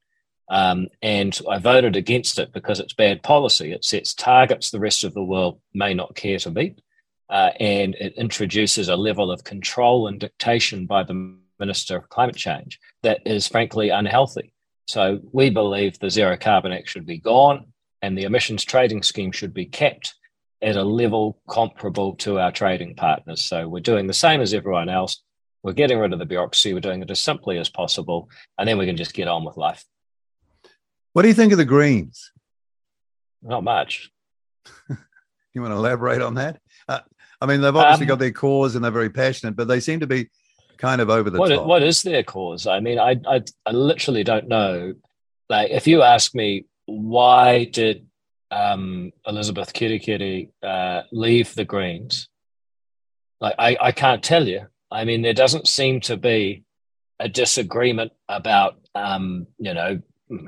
Um, 0.48 0.88
and 1.02 1.38
I 1.50 1.58
voted 1.58 1.96
against 1.96 2.38
it 2.38 2.52
because 2.52 2.78
it's 2.78 2.94
bad 2.94 3.22
policy. 3.22 3.72
It 3.72 3.84
sets 3.84 4.14
targets 4.14 4.70
the 4.70 4.80
rest 4.80 5.04
of 5.04 5.14
the 5.14 5.22
world 5.22 5.60
may 5.74 5.94
not 5.94 6.14
care 6.14 6.38
to 6.38 6.50
meet. 6.50 6.80
Uh, 7.28 7.50
and 7.58 7.96
it 7.96 8.14
introduces 8.16 8.88
a 8.88 8.96
level 8.96 9.32
of 9.32 9.42
control 9.42 10.06
and 10.06 10.20
dictation 10.20 10.86
by 10.86 11.02
the 11.02 11.36
Minister 11.58 11.96
of 11.96 12.08
Climate 12.08 12.36
Change 12.36 12.78
that 13.02 13.20
is 13.26 13.48
frankly 13.48 13.88
unhealthy. 13.88 14.52
So 14.86 15.20
we 15.32 15.50
believe 15.50 15.98
the 15.98 16.10
Zero 16.10 16.36
Carbon 16.36 16.72
Act 16.72 16.88
should 16.88 17.06
be 17.06 17.18
gone 17.18 17.72
and 18.02 18.16
the 18.16 18.22
emissions 18.22 18.64
trading 18.64 19.02
scheme 19.02 19.32
should 19.32 19.52
be 19.52 19.66
kept 19.66 20.14
at 20.62 20.76
a 20.76 20.84
level 20.84 21.40
comparable 21.48 22.14
to 22.16 22.38
our 22.38 22.52
trading 22.52 22.94
partners. 22.94 23.44
So 23.44 23.68
we're 23.68 23.80
doing 23.80 24.06
the 24.06 24.14
same 24.14 24.40
as 24.40 24.54
everyone 24.54 24.88
else. 24.88 25.22
We're 25.62 25.72
getting 25.72 25.98
rid 25.98 26.12
of 26.12 26.20
the 26.20 26.26
bureaucracy. 26.26 26.72
We're 26.72 26.80
doing 26.80 27.02
it 27.02 27.10
as 27.10 27.18
simply 27.18 27.58
as 27.58 27.68
possible, 27.68 28.30
and 28.56 28.68
then 28.68 28.78
we 28.78 28.86
can 28.86 28.96
just 28.96 29.14
get 29.14 29.26
on 29.26 29.44
with 29.44 29.56
life. 29.56 29.84
What 31.16 31.22
do 31.22 31.28
you 31.28 31.34
think 31.34 31.52
of 31.52 31.56
the 31.56 31.64
Greens? 31.64 32.30
Not 33.40 33.64
much. 33.64 34.10
you 35.54 35.62
want 35.62 35.72
to 35.72 35.78
elaborate 35.78 36.20
on 36.20 36.34
that? 36.34 36.60
Uh, 36.86 36.98
I 37.40 37.46
mean, 37.46 37.62
they've 37.62 37.74
obviously 37.74 38.04
um, 38.04 38.08
got 38.08 38.18
their 38.18 38.32
cause 38.32 38.74
and 38.74 38.84
they're 38.84 38.90
very 38.90 39.08
passionate, 39.08 39.56
but 39.56 39.66
they 39.66 39.80
seem 39.80 40.00
to 40.00 40.06
be 40.06 40.28
kind 40.76 41.00
of 41.00 41.08
over 41.08 41.30
the 41.30 41.38
what, 41.38 41.48
top. 41.48 41.66
What 41.66 41.82
is 41.82 42.02
their 42.02 42.22
cause? 42.22 42.66
I 42.66 42.80
mean, 42.80 42.98
I, 42.98 43.18
I, 43.26 43.40
I 43.64 43.70
literally 43.70 44.24
don't 44.24 44.46
know. 44.46 44.92
Like, 45.48 45.70
if 45.70 45.86
you 45.86 46.02
ask 46.02 46.34
me 46.34 46.66
why 46.84 47.64
did 47.64 48.06
um, 48.50 49.10
Elizabeth 49.26 49.72
Kerekere 49.72 50.50
uh, 50.62 51.04
leave 51.12 51.54
the 51.54 51.64
Greens? 51.64 52.28
Like 53.40 53.54
I, 53.58 53.78
I 53.80 53.92
can't 53.92 54.22
tell 54.22 54.46
you. 54.46 54.66
I 54.90 55.06
mean, 55.06 55.22
there 55.22 55.32
doesn't 55.32 55.66
seem 55.66 56.00
to 56.02 56.18
be 56.18 56.64
a 57.18 57.26
disagreement 57.26 58.12
about, 58.28 58.76
um, 58.94 59.46
you 59.58 59.72
know, 59.72 60.02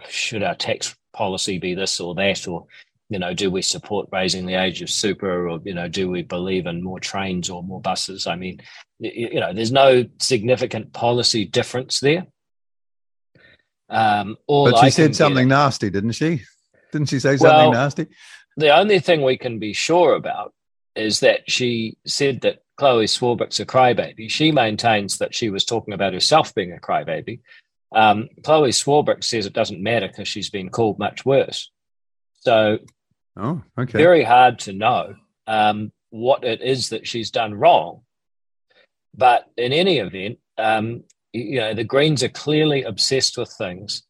should 0.09 0.43
our 0.43 0.55
tax 0.55 0.97
policy 1.13 1.59
be 1.59 1.75
this 1.75 2.01
or 2.01 2.15
that, 2.15 2.47
or 2.47 2.67
you 3.09 3.19
know, 3.19 3.33
do 3.33 3.51
we 3.51 3.63
support 3.63 4.09
raising 4.13 4.47
the 4.47 4.55
age 4.55 4.83
of 4.83 4.91
super, 4.91 5.49
or 5.49 5.61
you 5.65 5.75
know, 5.75 5.89
do 5.89 6.11
we 6.11 6.23
believe 6.23 6.67
in 6.67 6.83
more 6.83 7.01
trains 7.01 7.49
or 7.49 7.63
more 7.63 7.81
buses? 7.81 8.27
I 8.27 8.37
mean, 8.37 8.61
you 8.99 9.41
know, 9.41 9.53
there's 9.53 9.73
no 9.73 10.05
significant 10.19 10.93
policy 10.93 11.45
difference 11.45 12.01
there. 12.01 12.27
Um, 13.89 14.37
but 14.47 14.79
she 14.79 14.91
said 14.91 15.17
something 15.17 15.49
get, 15.49 15.55
nasty, 15.55 15.91
didn't 15.91 16.13
she? 16.13 16.43
Didn't 16.93 17.09
she 17.09 17.21
say 17.21 17.37
something 17.37 17.71
well, 17.71 17.73
nasty? 17.73 18.07
The 18.57 18.77
only 18.77 18.99
thing 18.99 19.23
we 19.23 19.39
can 19.39 19.59
be 19.59 19.73
sure 19.73 20.15
about 20.15 20.53
is 20.95 21.21
that 21.21 21.51
she 21.51 21.97
said 22.07 22.43
that 22.43 22.59
Chloe 22.77 23.07
Swarbrick's 23.07 23.61
a 23.61 23.67
crybaby. 23.67 24.31
She 24.31 24.53
maintains 24.53 25.19
that 25.19 25.35
she 25.35 25.49
was 25.49 25.65
talking 25.65 25.95
about 25.95 26.13
herself 26.13 26.55
being 26.55 26.73
a 26.73 26.77
crybaby. 26.77 27.41
Um, 27.93 28.29
Chloe 28.45 28.71
Swarbrick 28.71 29.25
says 29.25 29.47
it 29.47 29.53
doesn't 29.53 29.83
matter 29.83 30.09
because 30.09 30.29
she's 30.29 30.51
been 30.51 30.71
called 30.71 30.99
much 30.99 31.25
worse. 31.25 31.71
So, 32.41 32.79
oh, 33.37 33.63
okay, 33.79 33.99
very 33.99 34.23
hard 34.23 34.61
to 34.61 34.73
know 34.73 35.15
um, 35.47 35.93
what 36.11 36.45
it 36.45 36.61
is 36.61 36.91
that 36.91 37.07
she's 37.07 37.31
done 37.31 37.55
wrong. 37.55 38.03
But 39.15 39.47
in 39.57 39.73
any 39.73 39.99
event, 39.99 40.39
um, 40.59 41.05
you 41.33 41.61
know, 41.61 41.75
the 41.75 41.85
Greens 41.85 42.23
are 42.23 42.29
clearly 42.29 42.83
obsessed 42.83 43.37
with 43.37 43.51
things 43.51 44.03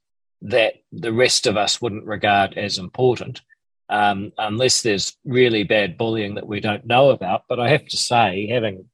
that 0.43 0.75
the 0.93 1.13
rest 1.13 1.47
of 1.47 1.57
us 1.57 1.81
wouldn't 1.81 2.05
regard 2.05 2.57
as 2.57 2.79
important, 2.79 3.41
um, 3.89 4.33
unless 4.39 4.83
there's 4.83 5.17
really 5.25 5.65
bad 5.65 5.97
bullying 5.97 6.35
that 6.35 6.47
we 6.47 6.61
don't 6.61 6.87
know 6.87 7.11
about. 7.11 7.45
But 7.49 7.59
I 7.59 7.71
have 7.71 7.87
to 7.87 7.97
say, 7.97 8.49
having 8.49 8.89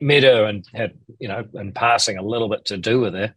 met 0.00 0.22
her 0.22 0.44
and 0.44 0.64
had, 0.72 0.98
you 1.18 1.28
know, 1.28 1.44
and 1.54 1.74
passing 1.74 2.18
a 2.18 2.22
little 2.22 2.48
bit 2.48 2.66
to 2.66 2.76
do 2.76 3.00
with 3.00 3.14
her, 3.14 3.34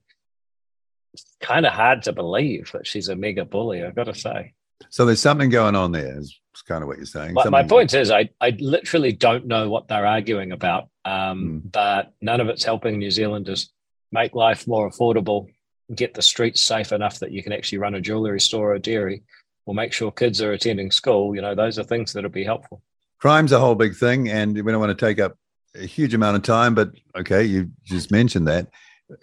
it's 1.14 1.26
kind 1.41 1.66
of 1.66 1.74
hard 1.74 2.03
to 2.03 2.14
believe 2.14 2.72
that 2.74 2.88
she's 2.88 3.09
a 3.09 3.16
mega 3.16 3.45
bully, 3.45 3.84
I've 3.84 3.95
got 3.95 4.05
to 4.05 4.16
say. 4.16 4.53
So 4.89 5.05
there's 5.05 5.20
something 5.20 5.49
going 5.49 5.76
on 5.76 5.91
there, 5.91 6.18
is 6.18 6.39
kind 6.68 6.84
of 6.84 6.88
what 6.88 6.97
you're 6.97 7.05
saying. 7.05 7.34
But 7.34 7.51
my 7.51 7.64
point 7.64 7.93
is, 7.93 8.12
I, 8.12 8.30
I 8.39 8.55
literally 8.59 9.14
don't 9.14 9.47
know 9.47 9.70
what 9.70 9.88
they're 9.88 10.05
arguing 10.05 10.51
about, 10.51 10.89
um, 11.05 11.64
mm. 11.64 11.72
but 11.72 12.14
none 12.22 12.41
of 12.41 12.49
it's 12.49 12.64
helping 12.64 12.97
New 12.97 13.12
Zealanders 13.12 13.72
make 14.12 14.36
life 14.36 14.68
more 14.68 14.89
affordable, 14.89 15.47
get 15.93 16.14
the 16.14 16.22
streets 16.22 16.62
safe 16.62 16.91
enough 16.91 17.20
that 17.20 17.32
you 17.32 17.43
can 17.43 17.53
actually 17.53 17.78
run 17.78 17.95
a 17.95 18.01
jewelry 18.01 18.39
store 18.39 18.74
or 18.74 18.80
dairy, 18.80 19.24
or 19.66 19.76
make 19.76 19.93
sure 19.93 20.12
kids 20.12 20.41
are 20.41 20.51
attending 20.51 20.91
school. 20.91 21.36
You 21.36 21.41
know, 21.41 21.55
those 21.55 21.78
are 21.80 21.84
things 21.84 22.14
that'll 22.14 22.30
be 22.30 22.43
helpful. 22.43 22.82
Crime's 23.20 23.51
a 23.51 23.59
whole 23.59 23.76
big 23.76 23.95
thing, 23.95 24.30
and 24.30 24.53
we 24.53 24.72
don't 24.72 24.80
want 24.80 24.97
to 24.97 25.05
take 25.05 25.20
up 25.20 25.38
a 25.76 25.86
huge 25.86 26.14
amount 26.14 26.36
of 26.36 26.43
time, 26.43 26.76
but 26.76 26.91
okay, 27.16 27.43
you 27.43 27.72
just 27.84 28.12
mentioned 28.12 28.47
that. 28.47 28.68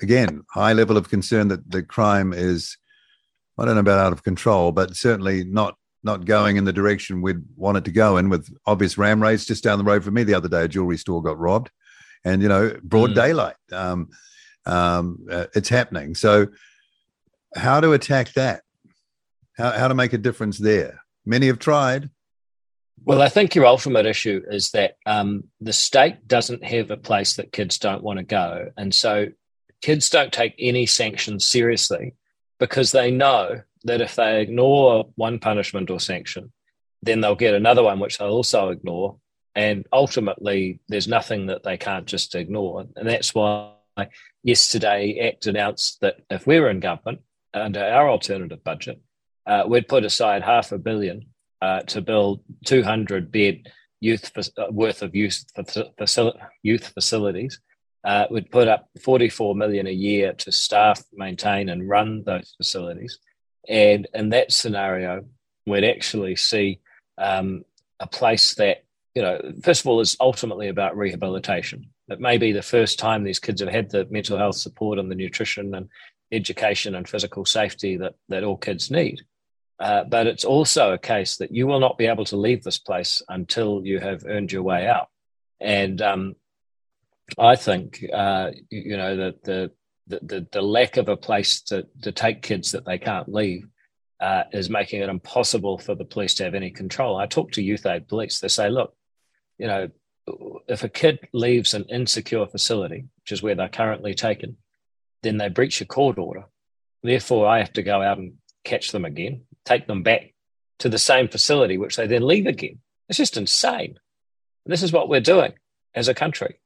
Again, 0.02 0.42
high 0.50 0.72
level 0.72 0.96
of 0.96 1.08
concern 1.08 1.48
that 1.48 1.70
the 1.70 1.82
crime 1.82 2.32
is, 2.32 2.76
I 3.58 3.64
don't 3.64 3.74
know 3.74 3.80
about 3.80 3.98
out 3.98 4.12
of 4.12 4.22
control, 4.22 4.72
but 4.72 4.96
certainly 4.96 5.44
not 5.44 5.76
not 6.04 6.24
going 6.24 6.56
in 6.56 6.64
the 6.64 6.72
direction 6.72 7.20
we'd 7.20 7.42
want 7.56 7.76
it 7.76 7.84
to 7.84 7.90
go 7.90 8.18
in 8.18 8.28
with 8.28 8.48
obvious 8.66 8.96
ram 8.96 9.20
raids 9.20 9.44
just 9.44 9.64
down 9.64 9.78
the 9.78 9.84
road 9.84 10.04
from 10.04 10.14
me 10.14 10.22
the 10.22 10.32
other 10.32 10.48
day 10.48 10.62
a 10.62 10.68
jewelry 10.68 10.96
store 10.96 11.20
got 11.20 11.36
robbed 11.36 11.70
and 12.24 12.40
you 12.40 12.48
know 12.48 12.72
broad 12.84 13.10
mm. 13.10 13.14
daylight 13.16 13.56
um, 13.72 14.08
um, 14.68 15.26
uh, 15.30 15.46
it's 15.54 15.68
happening. 15.68 16.14
So, 16.14 16.48
how 17.56 17.80
to 17.80 17.92
attack 17.92 18.34
that? 18.34 18.62
How, 19.56 19.72
how 19.72 19.88
to 19.88 19.94
make 19.94 20.12
a 20.12 20.18
difference 20.18 20.58
there? 20.58 21.02
Many 21.24 21.46
have 21.46 21.58
tried. 21.58 22.10
Well, 23.04 23.22
I 23.22 23.28
think 23.28 23.54
your 23.54 23.64
ultimate 23.64 24.06
issue 24.06 24.42
is 24.50 24.70
that 24.72 24.96
um, 25.06 25.44
the 25.60 25.72
state 25.72 26.26
doesn't 26.26 26.64
have 26.64 26.90
a 26.90 26.96
place 26.96 27.34
that 27.34 27.52
kids 27.52 27.78
don't 27.78 28.02
want 28.02 28.18
to 28.18 28.24
go. 28.24 28.70
And 28.76 28.94
so 28.94 29.28
kids 29.82 30.10
don't 30.10 30.32
take 30.32 30.54
any 30.58 30.86
sanctions 30.86 31.44
seriously 31.44 32.14
because 32.58 32.92
they 32.92 33.10
know 33.10 33.62
that 33.84 34.00
if 34.00 34.16
they 34.16 34.40
ignore 34.40 35.08
one 35.14 35.38
punishment 35.38 35.90
or 35.90 36.00
sanction, 36.00 36.52
then 37.02 37.20
they'll 37.20 37.36
get 37.36 37.54
another 37.54 37.82
one, 37.82 38.00
which 38.00 38.18
they'll 38.18 38.28
also 38.28 38.70
ignore. 38.70 39.16
And 39.54 39.86
ultimately, 39.92 40.80
there's 40.88 41.08
nothing 41.08 41.46
that 41.46 41.62
they 41.62 41.76
can't 41.76 42.06
just 42.06 42.34
ignore. 42.34 42.86
And 42.96 43.08
that's 43.08 43.34
why 43.34 43.72
yesterday, 44.42 45.18
ACT 45.20 45.46
announced 45.46 46.00
that 46.00 46.16
if 46.30 46.46
we 46.46 46.60
were 46.60 46.70
in 46.70 46.80
government 46.80 47.20
under 47.54 47.82
our 47.84 48.08
alternative 48.08 48.62
budget, 48.62 49.00
uh, 49.46 49.64
we'd 49.66 49.88
put 49.88 50.04
aside 50.04 50.42
half 50.42 50.72
a 50.72 50.78
billion 50.78 51.26
uh, 51.62 51.80
to 51.82 52.00
build 52.00 52.40
200 52.66 53.32
bed 53.32 53.72
youth 54.00 54.30
uh, 54.36 54.66
worth 54.70 55.02
of 55.02 55.14
youth, 55.14 55.44
youth 56.62 56.86
facilities. 56.88 57.60
Uh, 58.08 58.26
we'd 58.30 58.50
put 58.50 58.68
up 58.68 58.88
44 59.02 59.54
million 59.54 59.86
a 59.86 59.90
year 59.90 60.32
to 60.32 60.50
staff, 60.50 61.02
maintain, 61.12 61.68
and 61.68 61.86
run 61.86 62.22
those 62.24 62.54
facilities. 62.56 63.18
And 63.68 64.08
in 64.14 64.30
that 64.30 64.50
scenario, 64.50 65.26
we'd 65.66 65.84
actually 65.84 66.34
see 66.36 66.80
um, 67.18 67.66
a 68.00 68.06
place 68.06 68.54
that, 68.54 68.84
you 69.14 69.20
know, 69.20 69.52
first 69.62 69.82
of 69.82 69.88
all, 69.88 70.00
is 70.00 70.16
ultimately 70.20 70.68
about 70.68 70.96
rehabilitation. 70.96 71.90
It 72.08 72.18
may 72.18 72.38
be 72.38 72.52
the 72.52 72.62
first 72.62 72.98
time 72.98 73.24
these 73.24 73.38
kids 73.40 73.60
have 73.60 73.68
had 73.68 73.90
the 73.90 74.06
mental 74.08 74.38
health 74.38 74.56
support 74.56 74.98
and 74.98 75.10
the 75.10 75.14
nutrition 75.14 75.74
and 75.74 75.90
education 76.32 76.94
and 76.94 77.06
physical 77.06 77.44
safety 77.44 77.98
that, 77.98 78.14
that 78.30 78.42
all 78.42 78.56
kids 78.56 78.90
need. 78.90 79.20
Uh, 79.78 80.04
but 80.04 80.26
it's 80.26 80.46
also 80.46 80.94
a 80.94 80.98
case 80.98 81.36
that 81.36 81.52
you 81.52 81.66
will 81.66 81.78
not 81.78 81.98
be 81.98 82.06
able 82.06 82.24
to 82.24 82.38
leave 82.38 82.64
this 82.64 82.78
place 82.78 83.20
until 83.28 83.82
you 83.84 84.00
have 84.00 84.24
earned 84.26 84.50
your 84.50 84.62
way 84.62 84.86
out. 84.86 85.10
And 85.60 86.00
um, 86.00 86.36
I 87.36 87.56
think, 87.56 88.04
uh, 88.12 88.52
you 88.70 88.96
know, 88.96 89.16
that 89.16 89.44
the, 89.44 89.70
the, 90.06 90.46
the, 90.50 90.62
lack 90.62 90.96
of 90.96 91.08
a 91.08 91.16
place 91.16 91.60
to, 91.62 91.86
to 92.02 92.12
take 92.12 92.40
kids 92.40 92.72
that 92.72 92.86
they 92.86 92.98
can't 92.98 93.28
leave 93.28 93.66
uh, 94.20 94.44
is 94.52 94.70
making 94.70 95.02
it 95.02 95.08
impossible 95.08 95.78
for 95.78 95.94
the 95.94 96.04
police 96.04 96.34
to 96.34 96.44
have 96.44 96.54
any 96.54 96.70
control. 96.70 97.16
I 97.16 97.26
talk 97.26 97.52
to 97.52 97.62
youth 97.62 97.84
aid 97.84 98.08
police. 98.08 98.40
They 98.40 98.48
say, 98.48 98.70
look, 98.70 98.96
you 99.58 99.66
know, 99.66 99.88
if 100.66 100.84
a 100.84 100.88
kid 100.88 101.20
leaves 101.32 101.74
an 101.74 101.84
insecure 101.84 102.46
facility, 102.46 103.06
which 103.22 103.32
is 103.32 103.42
where 103.42 103.54
they're 103.54 103.68
currently 103.68 104.14
taken, 104.14 104.56
then 105.22 105.36
they 105.36 105.48
breach 105.48 105.80
a 105.80 105.84
court 105.84 106.18
order. 106.18 106.44
Therefore, 107.02 107.46
I 107.46 107.58
have 107.58 107.72
to 107.74 107.82
go 107.82 108.02
out 108.02 108.18
and 108.18 108.34
catch 108.64 108.92
them 108.92 109.04
again, 109.04 109.42
take 109.64 109.86
them 109.86 110.02
back 110.02 110.34
to 110.80 110.88
the 110.88 110.98
same 110.98 111.28
facility, 111.28 111.78
which 111.78 111.96
they 111.96 112.06
then 112.06 112.26
leave 112.26 112.46
again. 112.46 112.80
It's 113.08 113.18
just 113.18 113.36
insane. 113.36 113.98
This 114.66 114.82
is 114.82 114.92
what 114.92 115.08
we're 115.08 115.20
doing 115.20 115.52
as 115.94 116.08
a 116.08 116.14
country. 116.14 116.60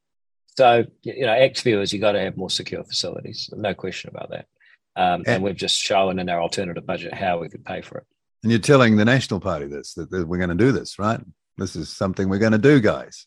So, 0.56 0.84
you 1.02 1.26
know, 1.26 1.32
ACT 1.32 1.62
view 1.62 1.80
is 1.80 1.92
you 1.92 1.98
got 1.98 2.12
to 2.12 2.20
have 2.20 2.36
more 2.36 2.50
secure 2.50 2.84
facilities. 2.84 3.48
No 3.52 3.74
question 3.74 4.10
about 4.14 4.30
that. 4.30 4.46
Um, 4.94 5.20
and, 5.20 5.28
and, 5.28 5.44
we've 5.44 5.56
just 5.56 5.78
shown 5.78 6.18
in 6.18 6.28
our 6.28 6.40
alternative 6.40 6.84
budget 6.84 7.14
how 7.14 7.38
we 7.38 7.48
could 7.48 7.64
pay 7.64 7.80
for 7.80 7.98
it. 7.98 8.04
And 8.42 8.52
you're 8.52 8.60
telling 8.60 8.96
the 8.96 9.04
National 9.04 9.40
Party 9.40 9.66
this, 9.66 9.94
that 9.94 10.10
we're 10.10 10.36
going 10.36 10.50
to 10.50 10.54
do 10.54 10.72
this, 10.72 10.98
right? 10.98 11.20
This 11.56 11.76
is 11.76 11.88
something 11.88 12.28
we're 12.28 12.38
going 12.38 12.52
to 12.52 12.58
do, 12.58 12.80
guys. 12.80 13.26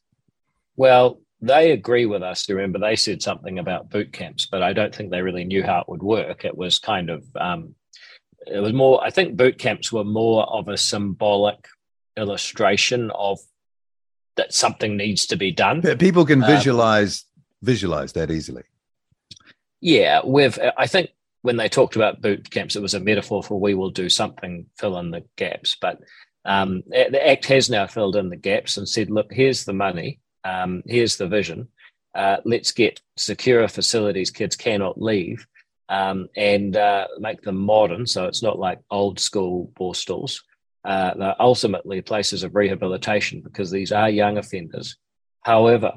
Well, 0.75 1.21
they 1.41 1.71
agree 1.71 2.05
with 2.05 2.21
us. 2.21 2.47
Remember, 2.49 2.79
they 2.79 2.95
said 2.95 3.21
something 3.21 3.57
about 3.59 3.89
boot 3.89 4.13
camps, 4.13 4.45
but 4.45 4.61
I 4.61 4.73
don't 4.73 4.93
think 4.93 5.09
they 5.09 5.21
really 5.21 5.45
knew 5.45 5.63
how 5.63 5.79
it 5.79 5.89
would 5.89 6.03
work. 6.03 6.45
It 6.45 6.55
was 6.55 6.79
kind 6.79 7.09
of, 7.09 7.23
um, 7.35 7.75
it 8.45 8.59
was 8.59 8.73
more. 8.73 9.03
I 9.03 9.09
think 9.09 9.35
boot 9.35 9.57
camps 9.57 9.91
were 9.91 10.03
more 10.03 10.43
of 10.43 10.67
a 10.67 10.77
symbolic 10.77 11.67
illustration 12.17 13.11
of 13.11 13.39
that 14.37 14.53
something 14.53 14.97
needs 14.97 15.25
to 15.27 15.35
be 15.35 15.51
done. 15.51 15.81
People 15.97 16.25
can 16.25 16.43
um, 16.43 16.49
visualize 16.49 17.23
um, 17.23 17.43
visualize 17.63 18.13
that 18.13 18.31
easily. 18.31 18.63
Yeah, 19.81 20.21
with 20.23 20.59
I 20.77 20.87
think 20.87 21.11
when 21.41 21.57
they 21.57 21.69
talked 21.69 21.95
about 21.95 22.21
boot 22.21 22.49
camps, 22.49 22.75
it 22.75 22.81
was 22.81 22.93
a 22.93 22.99
metaphor 22.99 23.43
for 23.43 23.59
we 23.59 23.75
will 23.75 23.91
do 23.91 24.09
something, 24.09 24.65
fill 24.77 24.97
in 24.97 25.11
the 25.11 25.23
gaps. 25.35 25.75
But 25.79 25.99
um, 26.43 26.83
the 26.87 27.27
Act 27.27 27.45
has 27.45 27.69
now 27.69 27.87
filled 27.87 28.15
in 28.15 28.29
the 28.29 28.35
gaps 28.35 28.77
and 28.77 28.89
said, 28.89 29.09
look, 29.11 29.31
here's 29.31 29.65
the 29.65 29.73
money 29.73 30.19
um, 30.45 30.83
here's 30.85 31.17
the 31.17 31.27
vision. 31.27 31.67
Uh, 32.13 32.37
let's 32.45 32.71
get 32.71 33.01
secure 33.17 33.67
facilities 33.67 34.31
kids 34.31 34.55
cannot 34.55 35.01
leave 35.01 35.45
um, 35.89 36.29
and 36.37 36.77
uh, 36.77 37.07
make 37.19 37.41
them 37.41 37.57
modern 37.57 38.07
so 38.07 38.25
it's 38.25 38.41
not 38.41 38.57
like 38.57 38.79
old 38.89 39.19
school 39.19 39.71
borstals. 39.77 40.41
Uh, 40.85 41.13
they're 41.15 41.41
ultimately 41.41 42.01
places 42.01 42.43
of 42.43 42.55
rehabilitation 42.55 43.41
because 43.41 43.71
these 43.71 43.91
are 43.91 44.09
young 44.09 44.37
offenders. 44.37 44.97
However, 45.41 45.93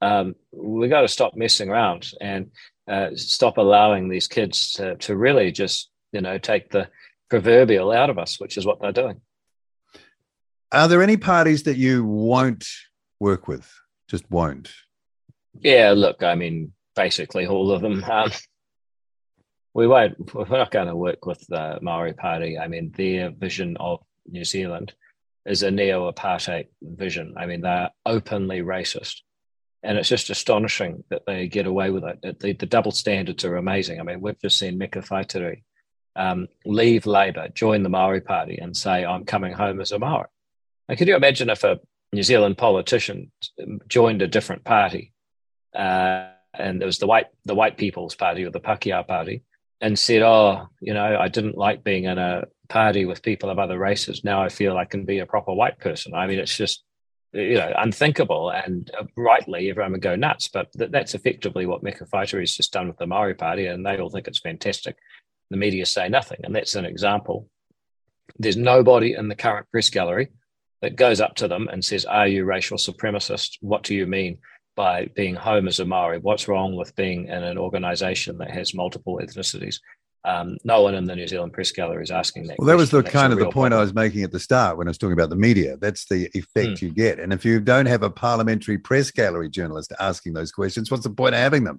um, 0.00 0.34
we've 0.52 0.90
got 0.90 1.02
to 1.02 1.08
stop 1.08 1.36
messing 1.36 1.68
around 1.68 2.10
and 2.20 2.50
uh, 2.88 3.10
stop 3.14 3.58
allowing 3.58 4.08
these 4.08 4.26
kids 4.26 4.72
to, 4.74 4.96
to 4.96 5.16
really 5.16 5.52
just, 5.52 5.90
you 6.12 6.20
know, 6.20 6.38
take 6.38 6.70
the 6.70 6.88
proverbial 7.30 7.92
out 7.92 8.10
of 8.10 8.18
us, 8.18 8.40
which 8.40 8.56
is 8.56 8.66
what 8.66 8.80
they're 8.80 8.92
doing. 8.92 9.20
Are 10.72 10.88
there 10.88 11.02
any 11.02 11.16
parties 11.16 11.62
that 11.62 11.76
you 11.76 12.04
won't 12.04 12.66
work 13.20 13.46
with? 13.46 13.72
just 14.08 14.30
won't. 14.30 14.70
Yeah, 15.60 15.92
look, 15.96 16.22
I 16.22 16.34
mean, 16.34 16.72
basically 16.94 17.46
all 17.46 17.70
of 17.70 17.82
them. 17.82 18.04
Um, 18.04 18.30
we 19.72 19.86
won't. 19.86 20.32
We're 20.34 20.46
not 20.46 20.70
going 20.70 20.88
to 20.88 20.96
work 20.96 21.26
with 21.26 21.44
the 21.48 21.78
Maori 21.82 22.12
Party. 22.12 22.58
I 22.58 22.68
mean, 22.68 22.92
their 22.96 23.30
vision 23.30 23.76
of 23.78 24.00
New 24.26 24.44
Zealand 24.44 24.94
is 25.46 25.62
a 25.62 25.70
neo-apartheid 25.70 26.68
vision. 26.82 27.34
I 27.36 27.46
mean, 27.46 27.60
they're 27.60 27.90
openly 28.06 28.62
racist, 28.62 29.20
and 29.82 29.98
it's 29.98 30.08
just 30.08 30.30
astonishing 30.30 31.04
that 31.10 31.22
they 31.26 31.48
get 31.48 31.66
away 31.66 31.90
with 31.90 32.04
it. 32.04 32.40
The, 32.40 32.52
the 32.52 32.66
double 32.66 32.92
standards 32.92 33.44
are 33.44 33.56
amazing. 33.56 34.00
I 34.00 34.02
mean, 34.02 34.20
we've 34.20 34.40
just 34.40 34.58
seen 34.58 34.78
Meka 34.78 35.06
Whaitiri 35.06 35.62
um, 36.16 36.48
leave 36.64 37.06
Labour, 37.06 37.48
join 37.48 37.82
the 37.82 37.88
Maori 37.88 38.20
Party, 38.20 38.58
and 38.58 38.76
say, 38.76 39.04
"I'm 39.04 39.24
coming 39.24 39.52
home 39.52 39.80
as 39.80 39.92
a 39.92 39.98
Maori." 39.98 40.28
Now, 40.88 40.94
could 40.94 41.08
you 41.08 41.16
imagine 41.16 41.50
if 41.50 41.64
a 41.64 41.80
New 42.12 42.22
Zealand 42.22 42.56
politician 42.56 43.32
joined 43.88 44.22
a 44.22 44.28
different 44.28 44.64
party, 44.64 45.12
uh, 45.74 46.28
and 46.54 46.82
it 46.82 46.86
was 46.86 46.98
the 46.98 47.06
white 47.06 47.26
the 47.44 47.54
White 47.54 47.76
People's 47.76 48.14
Party 48.14 48.44
or 48.44 48.50
the 48.50 48.60
Pakeha 48.60 49.06
Party, 49.06 49.42
and 49.80 49.98
said, 49.98 50.22
"Oh, 50.22 50.68
you 50.80 50.94
know, 50.94 51.18
I 51.18 51.28
didn't 51.28 51.58
like 51.58 51.84
being 51.84 52.04
in 52.04 52.18
a 52.18 52.44
party 52.68 53.04
with 53.04 53.22
people 53.22 53.50
of 53.50 53.58
other 53.58 53.78
races. 53.78 54.24
Now 54.24 54.42
I 54.42 54.48
feel 54.48 54.76
I 54.76 54.84
can 54.84 55.04
be 55.04 55.18
a 55.18 55.26
proper 55.26 55.52
white 55.52 55.78
person." 55.78 56.14
I 56.14 56.26
mean, 56.26 56.38
it's 56.38 56.56
just 56.56 56.84
you 57.32 57.54
know 57.54 57.72
unthinkable, 57.76 58.50
and 58.50 58.90
uh, 58.98 59.04
rightly 59.16 59.70
everyone 59.70 59.92
would 59.92 60.02
go 60.02 60.16
nuts. 60.16 60.48
But 60.48 60.72
th- 60.72 60.90
that's 60.90 61.14
effectively 61.14 61.66
what 61.66 61.82
Meka 61.82 62.08
Whaitiri 62.08 62.40
has 62.40 62.56
just 62.56 62.72
done 62.72 62.88
with 62.88 62.98
the 62.98 63.06
Maori 63.06 63.34
Party, 63.34 63.66
and 63.66 63.84
they 63.84 63.98
all 63.98 64.10
think 64.10 64.28
it's 64.28 64.40
fantastic. 64.40 64.96
The 65.50 65.56
media 65.56 65.86
say 65.86 66.08
nothing, 66.08 66.40
and 66.44 66.54
that's 66.54 66.74
an 66.74 66.84
example. 66.84 67.48
There's 68.38 68.56
nobody 68.56 69.14
in 69.14 69.28
the 69.28 69.36
current 69.36 69.70
press 69.70 69.90
gallery 69.90 70.28
that 70.80 70.96
goes 70.96 71.20
up 71.20 71.34
to 71.36 71.48
them 71.48 71.68
and 71.68 71.84
says, 71.84 72.04
"Are 72.04 72.26
you 72.26 72.44
racial 72.44 72.78
supremacist? 72.78 73.58
What 73.60 73.82
do 73.82 73.94
you 73.94 74.06
mean?" 74.06 74.38
by 74.76 75.06
being 75.14 75.34
home 75.34 75.68
as 75.68 75.80
a 75.80 75.84
Maori? 75.84 76.18
What's 76.18 76.48
wrong 76.48 76.76
with 76.76 76.96
being 76.96 77.28
in 77.28 77.42
an 77.44 77.58
organisation 77.58 78.38
that 78.38 78.50
has 78.50 78.74
multiple 78.74 79.20
ethnicities? 79.22 79.80
Um, 80.26 80.56
no 80.64 80.80
one 80.80 80.94
in 80.94 81.04
the 81.04 81.14
New 81.14 81.26
Zealand 81.26 81.52
Press 81.52 81.70
Gallery 81.70 82.02
is 82.02 82.10
asking 82.10 82.46
that. 82.46 82.58
Well, 82.58 82.66
that 82.68 82.78
was 82.78 82.90
the 82.90 83.02
kind 83.02 83.32
of 83.32 83.38
the 83.38 83.44
point 83.44 83.72
problem. 83.72 83.72
I 83.74 83.82
was 83.82 83.92
making 83.94 84.22
at 84.22 84.32
the 84.32 84.40
start 84.40 84.78
when 84.78 84.88
I 84.88 84.90
was 84.90 84.96
talking 84.98 85.12
about 85.12 85.28
the 85.28 85.36
media. 85.36 85.76
That's 85.76 86.06
the 86.06 86.30
effect 86.32 86.78
Mm. 86.78 86.82
you 86.82 86.90
get. 86.90 87.18
And 87.20 87.32
if 87.32 87.44
you 87.44 87.60
don't 87.60 87.86
have 87.86 88.02
a 88.02 88.08
parliamentary 88.08 88.78
press 88.78 89.10
gallery 89.10 89.50
journalist 89.50 89.92
asking 90.00 90.32
those 90.32 90.50
questions, 90.50 90.90
what's 90.90 91.04
the 91.04 91.10
point 91.10 91.34
of 91.34 91.40
having 91.40 91.64
them? 91.64 91.78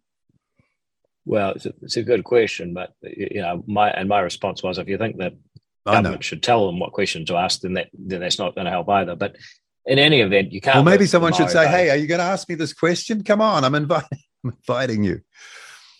Well, 1.25 1.53
it's 1.55 1.65
a, 1.65 1.73
it's 1.81 1.97
a 1.97 2.03
good 2.03 2.23
question, 2.23 2.75
but 2.75 2.93
you 3.01 3.41
know, 3.41 3.63
my 3.65 3.89
and 3.89 4.07
my 4.07 4.19
response 4.19 4.61
was, 4.61 4.77
if 4.77 4.87
you 4.87 4.99
think 4.99 5.17
that 5.17 5.33
government 5.83 6.23
should 6.23 6.43
tell 6.43 6.67
them 6.67 6.79
what 6.79 6.91
questions 6.91 7.29
to 7.29 7.37
ask, 7.37 7.61
then 7.61 7.73
that 7.73 7.89
then 7.93 8.19
that's 8.19 8.37
not 8.37 8.53
going 8.53 8.65
to 8.65 8.71
help 8.71 8.87
either. 8.89 9.15
But 9.15 9.37
in 9.87 9.97
any 9.97 10.21
event, 10.21 10.51
you 10.51 10.61
can't. 10.61 10.75
Well, 10.75 10.83
maybe 10.83 11.07
someone 11.07 11.33
should 11.33 11.49
say, 11.49 11.67
"Hey, 11.67 11.89
are 11.89 11.95
you 11.95 12.05
going 12.05 12.19
to 12.19 12.25
ask 12.25 12.47
me 12.47 12.53
this 12.53 12.73
question? 12.73 13.23
Come 13.23 13.41
on, 13.41 13.63
I'm 13.63 13.73
inviting, 13.73 14.19
I'm 14.43 14.51
inviting 14.51 15.03
you." 15.03 15.21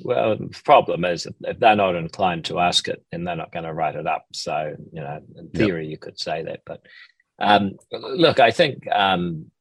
Well, 0.03 0.35
the 0.37 0.47
problem 0.63 1.05
is 1.05 1.25
if- 1.25 1.59
they're 1.59 1.75
not 1.75 1.95
inclined 1.95 2.45
to 2.45 2.59
ask 2.59 2.87
it, 2.87 3.03
then 3.11 3.23
they're 3.23 3.35
not 3.35 3.51
going 3.51 3.65
to 3.65 3.73
write 3.73 3.95
it 3.95 4.07
up. 4.07 4.25
So, 4.33 4.75
you 4.91 5.01
know, 5.01 5.19
in 5.37 5.45
Yep. 5.45 5.53
theory, 5.53 5.87
you 5.87 5.97
could 5.97 6.19
say 6.19 6.43
that. 6.43 6.61
But 6.65 6.81
um, 7.39 7.73
look, 7.91 8.39
I 8.39 8.51
think, 8.51 8.87
um, 8.91 9.51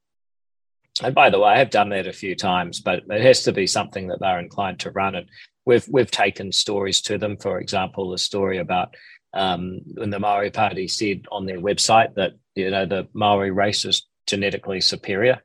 and 1.02 1.14
by 1.14 1.30
the 1.30 1.40
way, 1.40 1.50
I 1.54 1.58
have 1.58 1.70
done 1.70 1.88
that 1.88 2.06
a 2.06 2.12
few 2.12 2.36
times, 2.36 2.80
but 2.80 3.02
it 3.10 3.20
has 3.20 3.42
to 3.44 3.52
be 3.52 3.66
something 3.66 4.06
that 4.08 4.20
they're 4.20 4.38
inclined 4.38 4.80
to 4.80 4.90
run. 4.92 5.16
And 5.16 5.26
we've 5.64 5.86
we've 5.88 6.10
taken 6.10 6.52
stories 6.52 7.00
to 7.02 7.18
them. 7.18 7.36
For 7.36 7.58
example, 7.58 8.10
the 8.10 8.18
story 8.18 8.58
about 8.58 8.94
um, 9.32 9.80
when 9.94 10.10
the 10.10 10.20
Maori 10.20 10.50
Party 10.52 10.86
said 10.86 11.22
on 11.32 11.46
their 11.46 11.58
website 11.58 12.14
that 12.14 12.34
you 12.54 12.70
know 12.70 12.86
the 12.86 13.08
Maori 13.12 13.50
race 13.50 13.84
is 13.84 14.06
genetically 14.28 14.80
superior. 14.80 15.42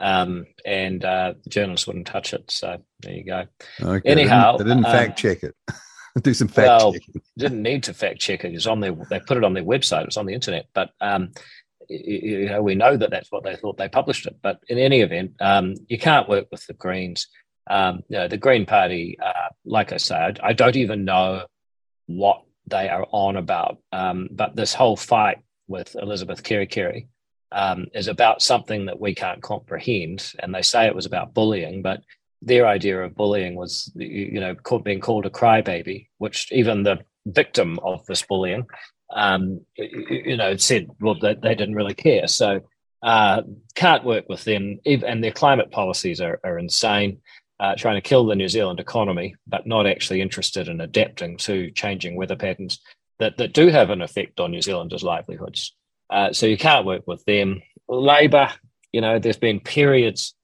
Um, 0.00 0.46
and 0.64 1.04
uh, 1.04 1.34
the 1.44 1.50
journalists 1.50 1.86
wouldn't 1.86 2.06
touch 2.06 2.32
it. 2.32 2.50
So 2.50 2.78
there 3.00 3.12
you 3.12 3.24
go. 3.24 3.44
Okay. 3.82 4.10
Anyhow, 4.10 4.56
they 4.56 4.64
didn't, 4.64 4.68
they 4.68 4.74
didn't 4.74 4.86
um, 4.86 4.92
fact 4.92 5.18
check 5.18 5.42
it. 5.42 5.54
Do 6.22 6.34
some 6.34 6.48
fact 6.48 6.66
well, 6.66 6.92
checking. 6.92 7.22
didn't 7.38 7.62
need 7.62 7.84
to 7.84 7.94
fact 7.94 8.18
check 8.18 8.44
it. 8.44 8.48
It 8.48 8.54
was 8.54 8.66
on 8.66 8.80
their. 8.80 8.92
They 9.08 9.20
put 9.20 9.36
it 9.36 9.44
on 9.44 9.52
their 9.54 9.64
website. 9.64 10.02
It 10.02 10.06
was 10.06 10.16
on 10.16 10.26
the 10.26 10.34
internet. 10.34 10.66
But 10.74 10.90
um, 11.00 11.32
you 11.88 12.48
know, 12.48 12.62
we 12.62 12.74
know 12.74 12.96
that 12.96 13.10
that's 13.10 13.30
what 13.30 13.44
they 13.44 13.56
thought. 13.56 13.76
They 13.76 13.88
published 13.88 14.26
it. 14.26 14.36
But 14.42 14.60
in 14.68 14.78
any 14.78 15.02
event, 15.02 15.34
um, 15.40 15.74
you 15.88 15.98
can't 15.98 16.28
work 16.28 16.46
with 16.50 16.66
the 16.66 16.72
Greens. 16.72 17.28
Um, 17.68 18.02
you 18.08 18.18
know, 18.18 18.28
the 18.28 18.38
Green 18.38 18.66
Party. 18.66 19.18
Uh, 19.22 19.50
like 19.64 19.92
I 19.92 19.98
said, 19.98 20.40
I 20.42 20.52
don't 20.54 20.76
even 20.76 21.04
know 21.04 21.44
what 22.06 22.42
they 22.66 22.88
are 22.88 23.06
on 23.12 23.36
about. 23.36 23.78
Um, 23.92 24.28
but 24.32 24.56
this 24.56 24.74
whole 24.74 24.96
fight 24.96 25.38
with 25.68 25.94
Elizabeth 25.94 26.42
Kerekere 26.42 27.06
um, 27.52 27.86
is 27.94 28.08
about 28.08 28.42
something 28.42 28.86
that 28.86 29.00
we 29.00 29.14
can't 29.14 29.42
comprehend. 29.42 30.32
And 30.38 30.54
they 30.54 30.62
say 30.62 30.86
it 30.86 30.94
was 30.94 31.06
about 31.06 31.34
bullying, 31.34 31.82
but 31.82 32.02
their 32.42 32.66
idea 32.66 33.02
of 33.02 33.16
bullying 33.16 33.54
was, 33.54 33.92
you 33.94 34.40
know, 34.40 34.54
being 34.82 35.00
called 35.00 35.26
a 35.26 35.30
crybaby, 35.30 36.08
which 36.18 36.50
even 36.52 36.82
the 36.82 37.00
victim 37.26 37.78
of 37.80 38.04
this 38.06 38.22
bullying, 38.22 38.66
um, 39.12 39.60
you, 39.76 40.22
you 40.24 40.36
know, 40.36 40.56
said, 40.56 40.88
well, 41.00 41.18
they, 41.20 41.34
they 41.34 41.54
didn't 41.54 41.74
really 41.74 41.94
care. 41.94 42.28
So 42.28 42.60
uh, 43.02 43.42
can't 43.74 44.04
work 44.04 44.28
with 44.28 44.44
them. 44.44 44.78
And 44.84 45.22
their 45.22 45.32
climate 45.32 45.70
policies 45.70 46.20
are, 46.20 46.40
are 46.44 46.58
insane. 46.58 47.20
Uh, 47.58 47.74
trying 47.76 47.96
to 47.96 48.00
kill 48.00 48.24
the 48.24 48.34
New 48.34 48.48
Zealand 48.48 48.80
economy, 48.80 49.34
but 49.46 49.66
not 49.66 49.86
actually 49.86 50.22
interested 50.22 50.66
in 50.66 50.80
adapting 50.80 51.36
to 51.36 51.70
changing 51.72 52.16
weather 52.16 52.34
patterns 52.34 52.80
that, 53.18 53.36
that 53.36 53.52
do 53.52 53.68
have 53.68 53.90
an 53.90 54.00
effect 54.00 54.40
on 54.40 54.50
New 54.50 54.62
Zealanders' 54.62 55.02
livelihoods. 55.02 55.76
Uh, 56.10 56.32
so 56.32 56.46
you 56.46 56.58
can't 56.58 56.86
work 56.86 57.06
with 57.06 57.24
them. 57.24 57.62
Labor, 57.88 58.50
you 58.92 59.00
know, 59.00 59.18
there's 59.18 59.38
been 59.38 59.60
periods 59.60 60.34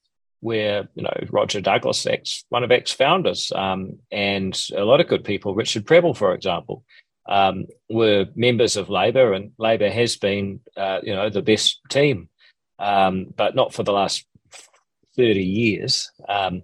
where, 0.41 0.89
you 0.95 1.03
know, 1.03 1.13
Roger 1.31 1.61
Douglas, 1.61 2.07
ex, 2.07 2.45
one 2.51 2.63
of 2.63 2.71
ex 2.71 2.93
founders, 2.93 3.53
um, 3.55 3.99
and 4.13 4.61
a 4.77 4.85
lot 4.85 5.01
of 5.01 5.09
good 5.09 5.25
people, 5.25 5.55
Richard 5.55 5.87
Prebble, 5.87 6.15
for 6.15 6.35
example, 6.35 6.85
um, 7.29 7.67
were 7.91 8.27
members 8.37 8.77
of 8.77 8.89
Labor, 8.89 9.33
and 9.33 9.53
Labor 9.59 9.91
has 9.91 10.17
been, 10.17 10.61
uh, 10.77 11.01
you 11.03 11.15
know, 11.15 11.31
the 11.31 11.43
best 11.43 11.81
team, 11.89 12.29
um, 12.79 13.27
but 13.37 13.57
not 13.57 13.75
for 13.75 13.83
the 13.83 13.93
last 13.93 14.25
30 15.17 15.43
years. 15.43 16.11
Um, 16.29 16.63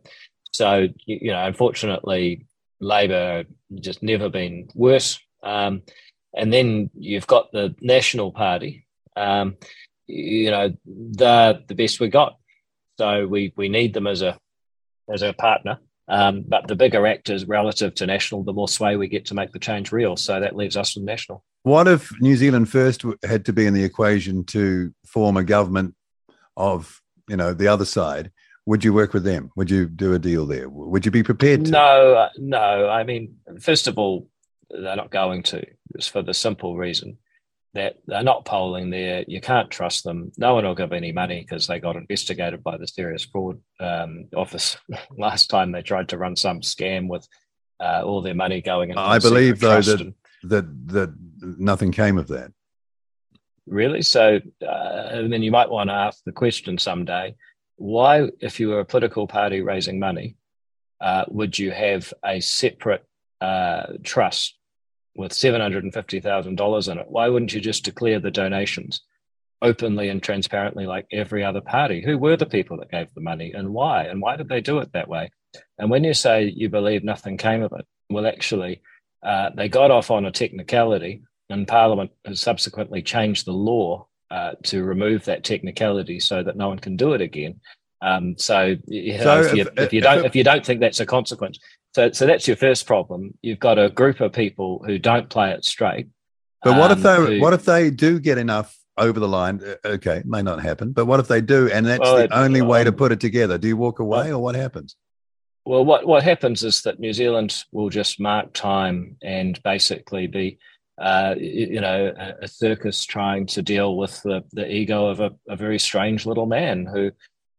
so, 0.52 0.88
you, 1.06 1.18
you 1.22 1.30
know, 1.32 1.44
unfortunately, 1.44 2.46
Labor 2.80 3.44
just 3.74 4.02
never 4.02 4.28
been 4.28 4.68
worse. 4.74 5.18
Um, 5.42 5.82
and 6.34 6.52
then 6.52 6.90
you've 6.94 7.26
got 7.26 7.52
the 7.52 7.74
National 7.80 8.32
Party. 8.32 8.81
Um, 9.16 9.56
you 10.06 10.50
know, 10.50 10.74
they're 10.84 11.60
the 11.66 11.74
best 11.74 12.00
we 12.00 12.08
got. 12.08 12.36
So 12.98 13.26
we 13.26 13.52
we 13.56 13.68
need 13.68 13.94
them 13.94 14.06
as 14.06 14.22
a 14.22 14.38
as 15.12 15.22
a 15.22 15.32
partner. 15.32 15.78
Um, 16.08 16.44
but 16.46 16.66
the 16.66 16.76
bigger 16.76 17.06
actors 17.06 17.46
relative 17.46 17.94
to 17.94 18.06
National, 18.06 18.42
the 18.42 18.52
more 18.52 18.68
sway 18.68 18.96
we 18.96 19.08
get 19.08 19.26
to 19.26 19.34
make 19.34 19.52
the 19.52 19.58
change 19.58 19.92
real. 19.92 20.16
So 20.16 20.40
that 20.40 20.56
leaves 20.56 20.76
us 20.76 20.94
with 20.94 21.04
National. 21.04 21.44
What 21.62 21.88
if 21.88 22.10
New 22.20 22.36
Zealand 22.36 22.68
first 22.68 23.04
had 23.24 23.44
to 23.46 23.52
be 23.52 23.66
in 23.66 23.74
the 23.74 23.84
equation 23.84 24.44
to 24.46 24.92
form 25.06 25.36
a 25.36 25.44
government 25.44 25.94
of, 26.56 27.00
you 27.28 27.36
know, 27.36 27.54
the 27.54 27.68
other 27.68 27.84
side? 27.84 28.32
Would 28.66 28.84
you 28.84 28.92
work 28.92 29.14
with 29.14 29.24
them? 29.24 29.50
Would 29.56 29.70
you 29.70 29.86
do 29.86 30.12
a 30.12 30.18
deal 30.18 30.44
there? 30.44 30.68
Would 30.68 31.04
you 31.04 31.10
be 31.10 31.22
prepared 31.22 31.64
to? 31.66 31.70
No, 31.70 32.14
uh, 32.14 32.28
no. 32.36 32.88
I 32.88 33.04
mean, 33.04 33.36
first 33.60 33.88
of 33.88 33.98
all, 33.98 34.28
they're 34.70 34.96
not 34.96 35.10
going 35.10 35.44
to. 35.44 35.64
It's 35.94 36.08
for 36.08 36.22
the 36.22 36.34
simple 36.34 36.76
reason 36.76 37.18
that 37.74 37.96
they're 38.06 38.22
not 38.22 38.44
polling 38.44 38.90
there. 38.90 39.24
You 39.26 39.40
can't 39.40 39.70
trust 39.70 40.04
them. 40.04 40.30
No 40.36 40.54
one 40.54 40.64
will 40.64 40.74
give 40.74 40.92
any 40.92 41.12
money 41.12 41.40
because 41.40 41.66
they 41.66 41.80
got 41.80 41.96
investigated 41.96 42.62
by 42.62 42.76
the 42.76 42.86
Serious 42.86 43.24
Fraud 43.24 43.60
um, 43.80 44.26
Office 44.36 44.76
last 45.18 45.48
time 45.48 45.72
they 45.72 45.82
tried 45.82 46.08
to 46.10 46.18
run 46.18 46.36
some 46.36 46.60
scam 46.60 47.08
with 47.08 47.26
uh, 47.80 48.02
all 48.04 48.20
their 48.22 48.34
money 48.34 48.60
going 48.60 48.90
into. 48.90 49.00
I 49.00 49.18
believe, 49.18 49.60
though, 49.60 49.80
that- 49.80 50.00
and- 50.00 50.14
That 50.44 50.66
that 50.88 51.14
nothing 51.40 51.92
came 51.92 52.18
of 52.18 52.28
that. 52.28 52.52
Really? 53.66 54.02
So, 54.02 54.40
uh, 54.60 55.08
and 55.12 55.32
then 55.32 55.42
you 55.42 55.52
might 55.52 55.70
want 55.70 55.88
to 55.88 55.94
ask 55.94 56.22
the 56.24 56.32
question 56.32 56.78
someday 56.78 57.36
why, 57.76 58.28
if 58.40 58.58
you 58.60 58.68
were 58.70 58.80
a 58.80 58.84
political 58.84 59.26
party 59.26 59.60
raising 59.60 59.98
money, 60.00 60.36
uh, 61.00 61.24
would 61.28 61.56
you 61.58 61.70
have 61.70 62.12
a 62.24 62.40
separate 62.40 63.04
uh, 63.40 63.84
trust 64.02 64.56
with 65.14 65.32
$750,000 65.32 66.92
in 66.92 66.98
it? 66.98 67.06
Why 67.08 67.28
wouldn't 67.28 67.52
you 67.52 67.60
just 67.60 67.84
declare 67.84 68.20
the 68.20 68.30
donations 68.30 69.02
openly 69.60 70.08
and 70.08 70.22
transparently 70.22 70.86
like 70.86 71.06
every 71.12 71.44
other 71.44 71.60
party? 71.60 72.02
Who 72.04 72.18
were 72.18 72.36
the 72.36 72.46
people 72.46 72.78
that 72.78 72.90
gave 72.90 73.12
the 73.14 73.20
money 73.20 73.52
and 73.52 73.70
why? 73.70 74.04
And 74.04 74.20
why 74.20 74.36
did 74.36 74.48
they 74.48 74.60
do 74.60 74.78
it 74.78 74.92
that 74.92 75.08
way? 75.08 75.30
And 75.78 75.90
when 75.90 76.04
you 76.04 76.14
say 76.14 76.44
you 76.44 76.68
believe 76.68 77.04
nothing 77.04 77.36
came 77.36 77.62
of 77.62 77.72
it, 77.72 77.86
well, 78.10 78.26
actually, 78.26 78.82
uh, 79.22 79.50
they 79.54 79.68
got 79.68 79.90
off 79.90 80.10
on 80.10 80.24
a 80.24 80.32
technicality 80.32 81.22
and 81.50 81.68
Parliament 81.68 82.10
has 82.24 82.40
subsequently 82.40 83.02
changed 83.02 83.46
the 83.46 83.52
law 83.52 84.06
uh, 84.30 84.52
to 84.64 84.82
remove 84.82 85.26
that 85.26 85.44
technicality 85.44 86.18
so 86.18 86.42
that 86.42 86.56
no 86.56 86.68
one 86.68 86.78
can 86.78 86.96
do 86.96 87.12
it 87.12 87.20
again. 87.20 87.60
Um, 88.02 88.34
so, 88.36 88.74
you 88.86 89.18
know, 89.18 89.22
So 89.24 89.40
if, 89.42 89.54
you, 89.54 89.62
if- 89.62 89.78
if 89.78 89.92
you 89.92 90.00
don't 90.00 90.24
if 90.26 90.34
you 90.36 90.42
don't 90.44 90.66
think 90.66 90.80
that's 90.80 90.98
a 91.00 91.06
consequence, 91.06 91.58
so 91.94 92.10
so 92.10 92.26
that's 92.26 92.48
your 92.48 92.56
first 92.56 92.86
problem. 92.86 93.34
You've 93.42 93.60
got 93.60 93.78
a 93.78 93.88
group 93.90 94.20
of 94.20 94.32
people 94.32 94.82
who 94.86 94.98
don't 94.98 95.28
play 95.28 95.52
it 95.52 95.64
straight. 95.64 96.08
But 96.64 96.76
what 96.78 96.90
if 96.90 97.04
um, 97.06 97.26
they 97.26 97.34
who- 97.36 97.40
what 97.40 97.52
if 97.54 97.64
they 97.64 97.90
do 97.90 98.18
get 98.18 98.38
enough 98.38 98.76
over 98.98 99.20
the 99.20 99.28
line? 99.28 99.60
Uh, 99.64 99.88
Okay, 99.94 100.16
it 100.18 100.26
may 100.26 100.42
not 100.42 100.60
happen, 100.60 100.90
but 100.92 101.06
what 101.06 101.20
if 101.20 101.28
they 101.28 101.40
do, 101.40 101.70
and 101.72 101.86
that's 101.86 102.00
Well, 102.00 102.16
the 102.16 102.24
it- 102.24 102.30
only 102.32 102.60
way 102.62 102.82
to 102.82 102.90
um, 102.90 102.96
put 102.96 103.12
it 103.12 103.20
together? 103.20 103.56
Do 103.56 103.68
you 103.68 103.76
walk 103.76 104.00
away, 104.00 104.32
or 104.32 104.38
what 104.40 104.56
happens? 104.56 104.96
Well, 105.64 105.84
what, 105.84 106.04
what 106.04 106.24
happens 106.24 106.64
is 106.64 106.82
that 106.82 106.98
New 106.98 107.12
Zealand 107.12 107.62
will 107.70 107.88
just 107.88 108.18
mark 108.18 108.52
time 108.52 109.16
and 109.22 109.62
basically 109.62 110.26
be, 110.26 110.58
uh, 111.00 111.36
you 111.38 111.80
know, 111.80 112.12
a, 112.18 112.44
a 112.46 112.48
circus 112.48 113.04
trying 113.04 113.46
to 113.46 113.62
deal 113.62 113.96
with 113.96 114.20
the, 114.24 114.42
the 114.52 114.68
ego 114.68 115.06
of 115.06 115.20
a, 115.20 115.30
a 115.48 115.54
very 115.54 115.78
strange 115.78 116.26
little 116.26 116.46
man 116.46 116.84
who, 116.84 117.12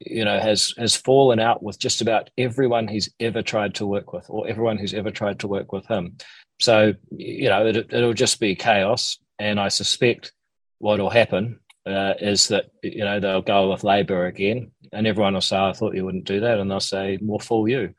you 0.05 0.25
know, 0.25 0.39
has 0.39 0.73
has 0.77 0.95
fallen 0.95 1.39
out 1.39 1.63
with 1.63 1.79
just 1.79 2.01
about 2.01 2.29
everyone 2.37 2.87
he's 2.87 3.13
ever 3.19 3.41
tried 3.41 3.75
to 3.75 3.85
work 3.85 4.13
with, 4.13 4.25
or 4.29 4.47
everyone 4.47 4.77
who's 4.77 4.93
ever 4.93 5.11
tried 5.11 5.39
to 5.39 5.47
work 5.47 5.71
with 5.71 5.85
him. 5.87 6.17
So, 6.59 6.93
you 7.11 7.49
know, 7.49 7.65
it, 7.67 7.75
it'll 7.91 8.13
just 8.13 8.39
be 8.39 8.55
chaos. 8.55 9.17
And 9.39 9.59
I 9.59 9.67
suspect 9.67 10.31
what 10.79 10.99
will 10.99 11.09
happen 11.09 11.59
uh, 11.85 12.13
is 12.19 12.47
that 12.49 12.65
you 12.81 13.03
know 13.03 13.19
they'll 13.19 13.41
go 13.41 13.71
with 13.71 13.83
Labor 13.83 14.25
again, 14.25 14.71
and 14.91 15.07
everyone 15.07 15.33
will 15.33 15.41
say, 15.41 15.57
"I 15.57 15.73
thought 15.73 15.95
you 15.95 16.05
wouldn't 16.05 16.25
do 16.25 16.41
that," 16.41 16.59
and 16.59 16.69
they'll 16.69 16.79
say, 16.79 17.17
"More 17.21 17.39
fool 17.39 17.67
you." 17.67 17.93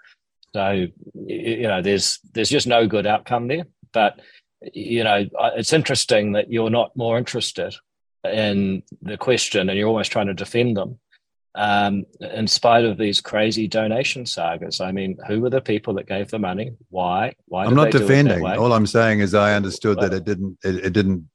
So, 0.54 0.86
you 1.26 1.62
know, 1.62 1.82
there's 1.82 2.20
there's 2.32 2.50
just 2.50 2.66
no 2.66 2.86
good 2.86 3.06
outcome 3.06 3.48
there. 3.48 3.64
But 3.92 4.20
you 4.72 5.04
know, 5.04 5.26
it's 5.56 5.72
interesting 5.72 6.32
that 6.32 6.50
you're 6.50 6.70
not 6.70 6.96
more 6.96 7.18
interested 7.18 7.74
in 8.24 8.82
the 9.02 9.18
question, 9.18 9.68
and 9.68 9.78
you're 9.78 9.88
almost 9.88 10.12
trying 10.12 10.28
to 10.28 10.34
defend 10.34 10.76
them 10.76 10.98
um, 11.54 12.04
in 12.20 12.46
spite 12.46 12.84
of 12.84 12.98
these 12.98 13.20
crazy 13.20 13.68
donation 13.68 14.26
sagas. 14.26 14.80
I 14.80 14.92
mean, 14.92 15.18
who 15.26 15.40
were 15.40 15.50
the 15.50 15.60
people 15.60 15.94
that 15.94 16.06
gave 16.06 16.30
the 16.30 16.38
money? 16.38 16.72
Why? 16.90 17.34
Why? 17.46 17.64
I'm 17.64 17.74
not 17.74 17.92
defending. 17.92 18.44
All 18.44 18.72
I'm 18.72 18.86
saying 18.86 19.20
is 19.20 19.34
I 19.34 19.54
understood 19.54 19.98
well, 19.98 20.08
that 20.08 20.16
it 20.16 20.24
didn't. 20.24 20.58
It, 20.64 20.86
it, 20.86 20.92
didn't 20.92 21.28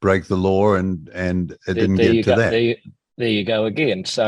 break 0.00 0.26
the 0.26 0.36
law, 0.36 0.74
and 0.74 1.08
and 1.14 1.52
it 1.66 1.74
didn't 1.74 1.96
get 1.96 2.12
to 2.12 2.22
go, 2.22 2.36
that. 2.36 2.50
There 2.50 2.60
you, 2.60 2.76
there 3.18 3.28
you, 3.28 3.44
go 3.44 3.66
again. 3.66 4.04
So 4.04 4.24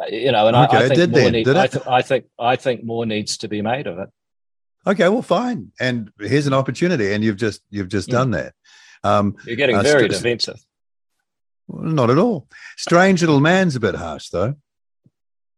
uh, 0.00 0.06
you 0.10 0.32
know, 0.32 0.48
and 0.48 0.56
okay, 0.56 0.76
I, 0.76 0.84
I, 0.84 0.88
think 0.88 1.12
more 1.12 1.30
need, 1.30 1.48
I, 1.48 1.66
th- 1.66 1.86
I 1.86 2.02
think 2.02 2.26
I 2.38 2.56
think 2.56 2.84
more 2.84 3.06
needs 3.06 3.38
to 3.38 3.48
be 3.48 3.62
made 3.62 3.86
of 3.86 3.98
it. 3.98 4.08
Okay, 4.86 5.08
well, 5.08 5.22
fine. 5.22 5.72
And 5.78 6.10
here's 6.18 6.46
an 6.46 6.54
opportunity, 6.54 7.12
and 7.12 7.24
you've 7.24 7.36
just 7.36 7.62
you've 7.70 7.88
just 7.88 8.08
mm. 8.08 8.12
done 8.12 8.30
that. 8.32 8.54
Um, 9.02 9.36
You're 9.46 9.56
getting 9.56 9.76
uh, 9.76 9.82
very 9.82 10.02
st- 10.02 10.12
defensive. 10.12 10.64
Not 11.68 12.10
at 12.10 12.18
all. 12.18 12.48
Strange 12.76 13.20
little 13.20 13.40
man's 13.40 13.76
a 13.76 13.80
bit 13.80 13.94
harsh, 13.94 14.28
though. 14.30 14.56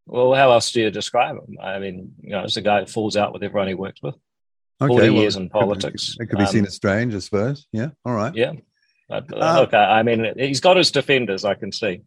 Well, 0.06 0.34
how 0.34 0.52
else 0.52 0.72
do 0.72 0.80
you 0.80 0.90
describe 0.90 1.36
him? 1.36 1.56
I 1.62 1.78
mean, 1.78 2.14
you 2.20 2.30
know, 2.30 2.44
it's 2.44 2.56
a 2.56 2.62
guy 2.62 2.80
that 2.80 2.90
falls 2.90 3.16
out 3.16 3.32
with 3.32 3.42
everyone 3.42 3.68
he 3.68 3.74
works 3.74 4.02
with. 4.02 4.14
Okay, 4.80 4.88
40 4.88 5.10
well, 5.10 5.20
years 5.20 5.36
in 5.36 5.48
politics. 5.48 6.16
It 6.18 6.26
could 6.26 6.38
be, 6.38 6.46
seen 6.46 6.60
um, 6.60 6.66
as 6.66 6.74
strange, 6.74 7.14
I 7.14 7.20
suppose. 7.20 7.66
Yeah. 7.72 7.90
All 8.04 8.14
right. 8.14 8.34
Yeah. 8.34 8.52
But, 9.08 9.32
uh, 9.32 9.60
look, 9.60 9.74
I 9.74 10.02
mean, 10.02 10.34
he's 10.36 10.60
got 10.60 10.76
his 10.76 10.90
defenders, 10.90 11.44
I 11.44 11.54
can 11.54 11.70
see. 11.70 12.02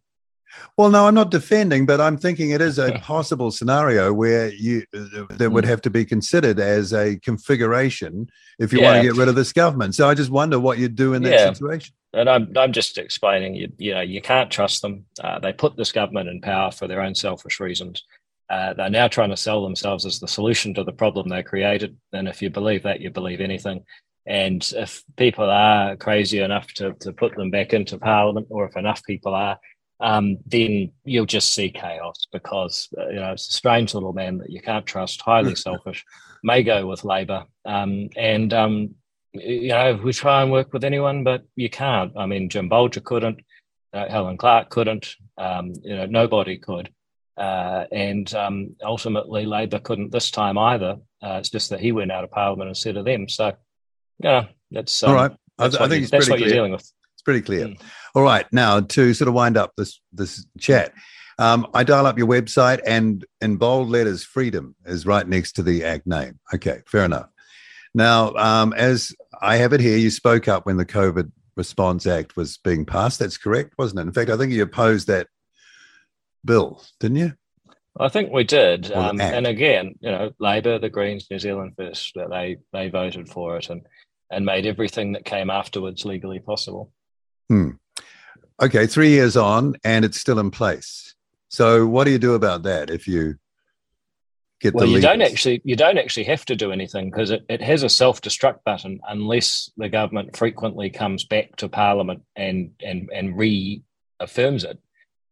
Well, 0.77 0.89
no, 0.89 1.07
I'm 1.07 1.15
not 1.15 1.31
defending, 1.31 1.85
but 1.85 2.01
I'm 2.01 2.17
thinking 2.17 2.51
it 2.51 2.61
is 2.61 2.79
a 2.79 2.93
possible 2.99 3.51
scenario 3.51 4.13
where 4.13 4.49
you 4.53 4.83
that 4.91 5.51
would 5.51 5.63
hmm. 5.63 5.69
have 5.69 5.81
to 5.81 5.89
be 5.89 6.05
considered 6.05 6.59
as 6.59 6.93
a 6.93 7.17
configuration 7.17 8.29
if 8.59 8.71
you 8.71 8.79
yeah. 8.79 8.91
want 8.91 9.03
to 9.03 9.07
get 9.09 9.17
rid 9.17 9.27
of 9.27 9.35
this 9.35 9.53
government. 9.53 9.95
So 9.95 10.09
I 10.09 10.13
just 10.13 10.29
wonder 10.29 10.59
what 10.59 10.77
you'd 10.77 10.95
do 10.95 11.13
in 11.13 11.23
that 11.23 11.33
yeah. 11.33 11.53
situation. 11.53 11.93
And 12.15 12.29
I'm 12.29 12.51
I'm 12.57 12.71
just 12.71 12.97
explaining. 12.97 13.55
You 13.55 13.71
you 13.77 13.93
know 13.93 14.01
you 14.01 14.21
can't 14.21 14.49
trust 14.49 14.81
them. 14.81 15.05
Uh, 15.21 15.39
they 15.39 15.53
put 15.53 15.75
this 15.75 15.91
government 15.91 16.29
in 16.29 16.41
power 16.41 16.71
for 16.71 16.87
their 16.87 17.01
own 17.01 17.15
selfish 17.15 17.59
reasons. 17.59 18.03
Uh, 18.49 18.73
they're 18.73 18.89
now 18.89 19.07
trying 19.07 19.31
to 19.31 19.37
sell 19.37 19.63
themselves 19.63 20.05
as 20.05 20.19
the 20.19 20.27
solution 20.27 20.73
to 20.75 20.83
the 20.83 20.91
problem 20.91 21.27
they 21.27 21.43
created. 21.43 21.97
And 22.13 22.27
if 22.27 22.41
you 22.41 22.49
believe 22.49 22.83
that, 22.83 23.01
you 23.01 23.09
believe 23.09 23.41
anything. 23.41 23.83
And 24.25 24.67
if 24.75 25.03
people 25.17 25.49
are 25.49 25.95
crazy 25.95 26.39
enough 26.39 26.67
to, 26.75 26.93
to 27.01 27.13
put 27.13 27.35
them 27.35 27.51
back 27.51 27.73
into 27.73 27.97
parliament, 27.97 28.47
or 28.49 28.65
if 28.65 28.75
enough 28.75 29.03
people 29.03 29.33
are, 29.33 29.59
um, 29.99 30.37
then 30.45 30.91
you'll 31.03 31.25
just 31.25 31.53
see 31.53 31.69
chaos 31.69 32.25
because 32.31 32.89
uh, 32.97 33.07
you 33.07 33.15
know 33.15 33.31
it's 33.31 33.47
a 33.47 33.53
strange 33.53 33.93
little 33.93 34.13
man 34.13 34.39
that 34.39 34.49
you 34.49 34.61
can't 34.61 34.85
trust, 34.85 35.21
highly 35.21 35.55
selfish, 35.67 36.03
may 36.43 36.63
go 36.63 36.85
with 36.85 37.05
Labor, 37.05 37.45
um, 37.65 38.09
and 38.17 38.53
um, 38.53 38.95
you 39.39 39.69
know 39.69 39.99
we 40.03 40.13
try 40.13 40.41
and 40.41 40.51
work 40.51 40.73
with 40.73 40.83
anyone, 40.83 41.23
but 41.23 41.43
you 41.55 41.69
can't. 41.69 42.13
I 42.17 42.25
mean, 42.25 42.49
Jim 42.49 42.69
Bolger 42.69 43.03
couldn't, 43.03 43.39
uh, 43.93 44.09
Helen 44.09 44.37
Clark 44.37 44.69
couldn't, 44.69 45.15
um, 45.37 45.73
you 45.81 45.95
know, 45.95 46.05
nobody 46.05 46.57
could, 46.57 46.89
uh, 47.37 47.85
and 47.91 48.33
um, 48.33 48.75
ultimately 48.83 49.45
Labor 49.45 49.79
couldn't 49.79 50.11
this 50.11 50.31
time 50.31 50.57
either. 50.57 50.97
Uh, 51.21 51.37
it's 51.39 51.49
just 51.49 51.69
that 51.69 51.79
he 51.79 51.91
went 51.91 52.11
out 52.11 52.23
of 52.23 52.31
Parliament 52.31 52.69
instead 52.69 52.97
of 52.97 53.05
them. 53.05 53.27
So, 53.29 53.53
yeah, 54.19 54.47
that's 54.71 55.01
um, 55.03 55.09
all 55.09 55.15
right. 55.15 55.31
I, 55.57 55.65
I 55.65 55.87
think 55.87 56.01
you, 56.01 56.07
that's 56.07 56.29
what 56.29 56.37
clear. 56.37 56.49
you're 56.49 56.57
dealing 56.57 56.73
with. 56.73 56.81
It's 56.81 57.23
pretty 57.23 57.41
clear. 57.41 57.67
Mm. 57.67 57.81
All 58.13 58.23
right, 58.23 58.45
now 58.51 58.81
to 58.81 59.13
sort 59.13 59.27
of 59.27 59.33
wind 59.33 59.57
up 59.57 59.71
this 59.77 60.01
this 60.11 60.45
chat, 60.59 60.93
um, 61.37 61.67
I 61.73 61.83
dial 61.83 62.05
up 62.05 62.17
your 62.17 62.27
website, 62.27 62.81
and 62.85 63.25
in 63.41 63.57
bold 63.57 63.89
letters, 63.89 64.23
"freedom" 64.23 64.75
is 64.85 65.05
right 65.05 65.27
next 65.27 65.53
to 65.53 65.63
the 65.63 65.83
act 65.83 66.07
name. 66.07 66.39
Okay, 66.53 66.81
fair 66.87 67.05
enough. 67.05 67.29
Now, 67.95 68.33
um, 68.33 68.73
as 68.73 69.15
I 69.41 69.55
have 69.55 69.71
it 69.71 69.79
here, 69.79 69.97
you 69.97 70.09
spoke 70.09 70.49
up 70.49 70.65
when 70.65 70.75
the 70.75 70.85
COVID 70.85 71.31
Response 71.55 72.05
Act 72.05 72.35
was 72.35 72.57
being 72.57 72.85
passed. 72.85 73.19
That's 73.19 73.37
correct, 73.37 73.73
wasn't 73.77 74.01
it? 74.01 74.03
In 74.03 74.11
fact, 74.11 74.29
I 74.29 74.35
think 74.35 74.51
you 74.51 74.61
opposed 74.63 75.07
that 75.07 75.27
bill, 76.43 76.83
didn't 76.99 77.17
you? 77.17 77.33
I 77.97 78.09
think 78.09 78.33
we 78.33 78.43
did. 78.43 78.91
Um, 78.91 79.21
and 79.21 79.47
again, 79.47 79.95
you 80.01 80.11
know, 80.11 80.31
Labor, 80.39 80.77
the 80.77 80.89
Greens, 80.89 81.27
New 81.31 81.39
Zealand 81.39 81.75
First, 81.77 82.17
they 82.29 82.57
they 82.73 82.89
voted 82.89 83.29
for 83.29 83.55
it 83.55 83.69
and 83.69 83.87
and 84.29 84.45
made 84.45 84.65
everything 84.65 85.13
that 85.13 85.23
came 85.23 85.49
afterwards 85.49 86.03
legally 86.03 86.39
possible. 86.39 86.91
Hmm. 87.47 87.69
Okay, 88.61 88.87
three 88.87 89.11
years 89.11 89.37
on, 89.37 89.75
and 89.85 90.03
it's 90.03 90.19
still 90.19 90.39
in 90.39 90.51
place. 90.51 91.15
So, 91.47 91.87
what 91.87 92.03
do 92.03 92.11
you 92.11 92.19
do 92.19 92.33
about 92.33 92.63
that 92.63 92.89
if 92.89 93.07
you 93.07 93.35
get 94.61 94.73
well, 94.73 94.87
the? 94.87 94.93
you 94.93 95.01
don't 95.01 95.21
actually 95.21 95.61
you 95.63 95.75
don't 95.75 95.97
actually 95.97 96.25
have 96.25 96.45
to 96.45 96.55
do 96.55 96.71
anything 96.71 97.09
because 97.09 97.31
it, 97.31 97.45
it 97.49 97.61
has 97.61 97.83
a 97.83 97.89
self 97.89 98.21
destruct 98.21 98.63
button 98.65 98.99
unless 99.07 99.69
the 99.77 99.89
government 99.89 100.35
frequently 100.35 100.89
comes 100.89 101.23
back 101.23 101.55
to 101.57 101.69
Parliament 101.69 102.23
and 102.35 102.71
and 102.81 103.09
and 103.13 103.37
reaffirms 103.37 104.63
it. 104.63 104.79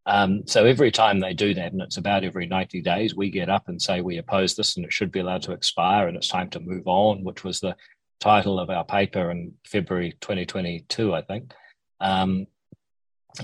Um, 0.06 0.44
so 0.46 0.66
every 0.66 0.92
time 0.92 1.20
they 1.20 1.34
do 1.34 1.54
that, 1.54 1.72
and 1.72 1.82
it's 1.82 1.96
about 1.96 2.26
every 2.26 2.46
90 2.46 2.82
days, 2.82 3.16
we 3.16 3.30
get 3.30 3.50
up 3.50 3.70
and 3.70 3.82
say 3.82 4.02
we 4.02 4.18
oppose 4.18 4.54
this 4.54 4.76
and 4.76 4.86
it 4.86 4.92
should 4.92 5.14
be 5.14 5.22
allowed 5.22 5.44
to 5.44 5.54
expire 5.54 6.08
and 6.08 6.18
it's 6.18 6.28
time 6.28 6.50
to 6.50 6.60
move 6.60 6.88
on, 6.88 7.24
which 7.24 7.46
was 7.46 7.62
the 7.62 7.76
title 8.20 8.60
of 8.60 8.70
our 8.70 8.84
paper 8.84 9.32
in 9.32 9.54
February 9.66 10.16
2022, 10.20 11.14
I 11.14 11.22
think. 11.22 11.54
Um, 12.02 12.48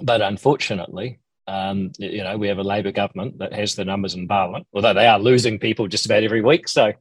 but 0.02 0.22
unfortunately, 0.22 1.20
um, 1.50 1.92
you 1.98 2.24
know, 2.24 2.38
we 2.38 2.48
have 2.48 2.60
a 2.60 2.64
Labor 2.64 2.92
government 2.92 3.40
that 3.40 3.54
has 3.54 3.74
the 3.74 3.84
numbers 3.84 4.14
in 4.14 4.28
Parliament, 4.28 4.68
although 4.72 4.94
they 4.94 5.08
are 5.08 5.20
losing 5.20 5.58
people 5.58 5.88
just 5.88 6.06
about 6.06 6.24
every 6.24 6.42
week. 6.42 6.68
So, 6.68 6.94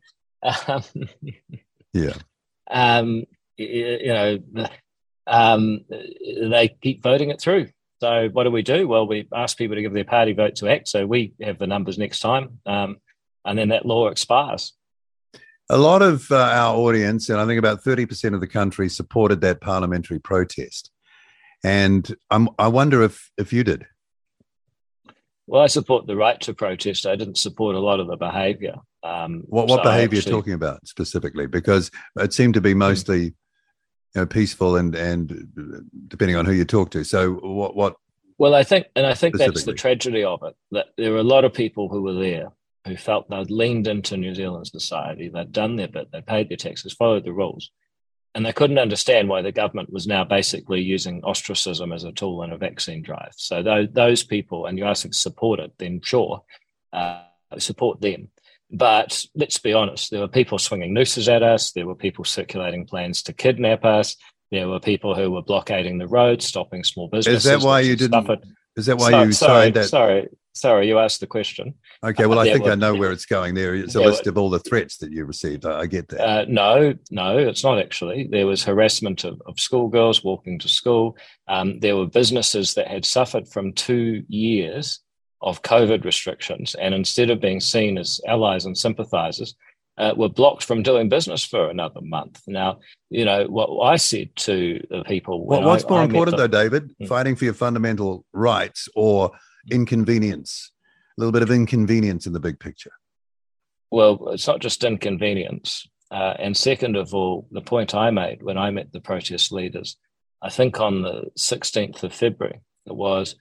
um, 0.67 0.83
yeah, 1.93 2.15
um, 2.71 3.25
you, 3.59 4.07
know, 4.07 4.39
um, 5.27 5.85
they 5.91 6.75
keep 6.81 7.03
voting 7.03 7.29
it 7.29 7.43
through. 7.43 7.69
So, 8.01 8.31
what 8.33 8.45
do 8.45 8.51
we 8.51 8.63
do? 8.63 8.89
Well, 8.89 9.07
we 9.07 9.29
ask 9.35 9.59
people 9.59 9.77
to 9.77 9.83
give 9.83 9.93
their 9.93 10.05
party 10.05 10.33
vote 10.33 10.57
to 10.57 10.69
act. 10.69 10.89
So 10.89 11.07
we 11.07 11.35
have 11.43 11.59
the 11.59 11.67
numbers 11.67 11.99
next 11.99 12.21
time, 12.21 12.61
um, 12.65 12.97
and 13.45 13.59
then 13.59 13.69
that 13.69 13.85
law 13.85 14.09
expires. 14.09 14.73
A 15.69 15.77
lot 15.77 16.01
of 16.01 16.31
uh, 16.31 16.37
our 16.37 16.75
audience, 16.75 17.29
and 17.29 17.39
I 17.39 17.45
think 17.45 17.59
about 17.59 17.85
30% 17.85 18.33
of 18.33 18.41
the 18.41 18.47
country, 18.47 18.89
supported 18.89 19.43
that 19.43 19.61
parliamentary 19.61 20.19
protest. 20.19 20.91
And 21.63 22.11
I'm, 22.31 22.49
I 22.59 22.69
wonder 22.69 23.03
if, 23.03 23.31
if 23.37 23.53
you 23.53 23.65
did. 23.65 23.85
Well, 25.49 25.63
I 25.63 25.67
support 25.67 26.07
the 26.07 26.15
right 26.15 26.39
to 26.43 26.53
protest. 26.53 27.07
I 27.07 27.17
didn't 27.17 27.39
support 27.39 27.75
a 27.75 27.81
lot 27.81 28.01
of 28.01 28.07
the 28.07 28.19
behaviour. 28.19 28.75
Um, 29.03 29.45
what 29.47 29.67
what 29.67 29.79
so 29.79 29.83
behaviour 29.85 30.19
actually, 30.19 30.33
are 30.33 30.35
you 30.35 30.41
talking 30.41 30.53
about 30.53 30.87
specifically? 30.87 31.47
Because 31.47 31.91
it 32.17 32.35
seemed 32.35 32.53
to 32.55 32.61
be 32.61 32.73
hmm. 32.73 32.81
mostly 32.81 33.23
you 33.23 33.35
know, 34.15 34.27
peaceful 34.27 34.77
and 34.77 34.95
and 34.95 35.49
depending 36.09 36.37
on 36.37 36.45
who 36.45 36.53
you 36.53 36.67
talk 36.67 36.91
to. 36.91 37.03
So 37.03 37.33
what 37.33 37.75
what? 37.75 37.97
Well, 38.37 38.55
I 38.55 38.63
think, 38.63 38.87
and 38.95 39.07
I 39.07 39.15
think 39.15 39.37
that's 39.37 39.65
the 39.65 39.73
tragedy 39.73 40.23
of 40.23 40.43
it. 40.43 40.55
That 40.71 40.89
there 40.99 41.13
were 41.13 41.19
a 41.19 41.25
lot 41.25 41.45
of 41.45 41.55
people 41.55 41.89
who 41.89 42.03
were 42.03 42.13
there 42.13 42.53
who 42.87 42.97
felt 42.97 43.29
they'd 43.31 43.51
leaned 43.51 43.87
into 43.87 44.17
New 44.17 44.35
Zealand 44.35 44.67
society, 44.67 45.29
they'd 45.29 45.53
done 45.53 45.77
their 45.77 45.89
bit, 45.89 46.13
they 46.13 46.21
paid 46.21 46.49
their 46.49 46.57
taxes, 46.57 46.93
followed 46.93 47.25
the 47.25 47.33
rules, 47.33 47.71
and 48.39 48.47
they 48.47 48.53
couldn't 48.53 48.79
understand 48.79 49.29
why 49.29 49.43
the 49.43 49.51
government 49.51 49.93
was 49.93 50.07
now 50.07 50.23
basically 50.23 50.81
using 50.81 51.25
ostracism 51.25 51.91
as 51.93 52.05
a 52.05 52.13
tool 52.13 52.45
in 52.45 52.53
a 52.53 52.57
vaccine 52.57 53.03
drive. 53.03 53.33
So 53.37 53.65
those, 53.65 53.89
those 53.91 54.23
people, 54.23 54.67
and 54.67 54.79
you 54.79 54.85
ask 54.85 55.03
them 55.03 55.11
to 55.11 55.19
support 55.19 55.59
it, 55.59 55.73
then 55.77 56.01
sure, 56.05 56.45
uh, 56.93 57.23
support 57.59 58.01
them. 58.01 58.29
But 58.71 59.27
let's 59.35 59.59
be 59.59 59.73
honest, 59.73 60.13
there 60.13 60.21
were 60.21 60.29
people 60.29 60.57
swinging 60.61 60.95
nooses 60.95 61.29
at 61.29 61.43
us. 61.43 61.73
There 61.73 61.89
were 61.89 61.97
people 61.97 62.25
circulating 62.25 62.87
plans 62.87 63.25
to 63.25 63.33
kidnap 63.33 63.85
us. 63.85 64.15
There 64.53 64.69
were 64.69 64.79
people 64.79 65.17
who 65.17 65.33
were 65.33 65.43
blockading 65.43 65.99
the 65.99 66.07
roads, 66.07 66.47
stopping 66.47 66.85
small 66.85 67.09
businesses. 67.09 67.45
Is 67.45 67.51
that 67.51 67.67
why 67.67 67.81
you 67.81 67.97
didn't? 67.97 68.41
Is 68.77 68.87
that 68.87 68.99
why 68.99 69.11
so, 69.11 69.23
you 69.25 69.33
sorry, 69.33 69.65
signed 69.65 69.75
that? 69.75 69.89
Sorry, 69.89 70.29
sorry, 70.61 70.89
you 70.89 70.99
asked 70.99 71.21
the 71.21 71.27
question. 71.27 71.75
Okay, 72.05 72.27
well, 72.27 72.39
uh, 72.39 72.43
I 72.43 72.53
think 72.53 72.67
I 72.67 72.75
know 72.75 72.95
where 72.95 73.13
it's 73.13 73.27
going. 73.27 73.55
There, 73.55 73.75
it's 73.75 73.95
a 73.95 74.01
list 74.01 74.27
of 74.27 74.37
all 74.39 74.51
the 74.51 74.59
threats 74.59 74.99
that 74.99 75.13
you 75.13 75.25
received. 75.25 75.67
I, 75.67 75.81
I 75.81 75.87
get 75.87 76.09
that. 76.09 76.21
Uh, 76.21 76.45
no, 76.49 76.95
no, 77.11 77.39
it's 77.39 77.65
not 77.65 77.79
actually. 77.79 78.29
There 78.31 78.47
was 78.47 78.65
harassment 78.65 79.25
of, 79.25 79.41
of 79.47 79.59
schoolgirls 79.59 80.25
walking 80.25 80.59
to 80.61 80.69
school. 80.69 81.17
Um, 81.49 81.81
there 81.81 81.97
were 81.97 82.07
businesses 82.07 82.75
that 82.75 82.89
had 82.89 83.05
suffered 83.05 83.49
from 83.49 83.73
two 83.73 84.25
years 84.29 85.01
of 85.41 85.63
COVID 85.63 86.05
restrictions, 86.05 86.75
and 86.75 86.95
instead 86.95 87.31
of 87.31 87.41
being 87.41 87.61
seen 87.61 87.99
as 87.99 88.21
allies 88.27 88.65
and 88.65 88.77
sympathisers, 88.77 89.55
uh, 89.99 90.15
were 90.17 90.29
blocked 90.29 90.65
from 90.65 90.83
doing 90.83 91.09
business 91.09 91.45
for 91.45 91.69
another 91.69 92.01
month. 92.01 92.41
Now, 92.47 92.79
you 93.11 93.25
know 93.25 93.47
what 93.47 93.85
I 93.85 93.97
said 93.97 94.35
to 94.37 94.85
the 94.91 95.03
people. 95.03 95.45
Well, 95.45 95.63
what's 95.63 95.85
I, 95.85 95.89
more 95.89 96.01
I 96.01 96.05
important, 96.05 96.37
though, 96.37 96.47
David? 96.47 96.95
Mm. 97.03 97.09
Fighting 97.09 97.37
for 97.37 97.45
your 97.45 97.55
fundamental 97.55 98.25
rights 98.33 98.89
or 98.95 99.33
inconvenience 99.71 100.73
a 101.19 101.21
little 101.21 101.33
bit 101.33 101.43
of 101.43 101.51
inconvenience 101.51 102.27
in 102.27 102.33
the 102.33 102.41
big 102.41 102.61
picture. 102.61 102.93
Well, 103.91 104.29
it's 104.29 104.47
not 104.47 104.61
just 104.61 104.85
inconvenience. 104.85 105.89
Uh, 106.13 106.35
and 106.39 106.57
second 106.57 106.97
of 106.97 107.13
all, 107.13 107.49
the 107.51 107.61
point 107.61 107.95
I 107.95 108.11
made 108.11 108.43
when 108.43 108.57
I 108.57 108.71
met 108.71 108.93
the 108.93 109.01
protest 109.01 109.51
leaders, 109.51 109.97
I 110.41 110.49
think 110.49 110.79
on 110.79 111.03
the 111.03 111.25
16th 111.37 112.05
of 112.05 112.15
February, 112.15 112.61
it 112.87 112.95
was 112.95 113.35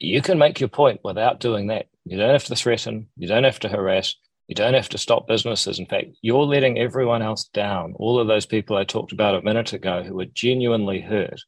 you 0.00 0.20
can 0.20 0.38
make 0.38 0.58
your 0.58 0.68
point 0.68 1.00
without 1.04 1.38
doing 1.38 1.68
that. 1.68 1.86
You 2.04 2.18
don't 2.18 2.32
have 2.32 2.44
to 2.46 2.56
threaten, 2.56 3.08
you 3.16 3.28
don't 3.28 3.44
have 3.44 3.60
to 3.60 3.68
harass, 3.68 4.16
you 4.48 4.56
don't 4.56 4.74
have 4.74 4.88
to 4.90 4.98
stop 4.98 5.28
businesses. 5.28 5.78
In 5.78 5.86
fact, 5.86 6.16
you're 6.20 6.44
letting 6.44 6.78
everyone 6.78 7.22
else 7.22 7.44
down. 7.44 7.94
All 7.96 8.18
of 8.18 8.26
those 8.26 8.46
people 8.46 8.76
I 8.76 8.84
talked 8.84 9.12
about 9.12 9.36
a 9.36 9.42
minute 9.42 9.72
ago 9.72 10.02
who 10.02 10.14
were 10.14 10.26
genuinely 10.26 11.00
hurt, 11.00 11.40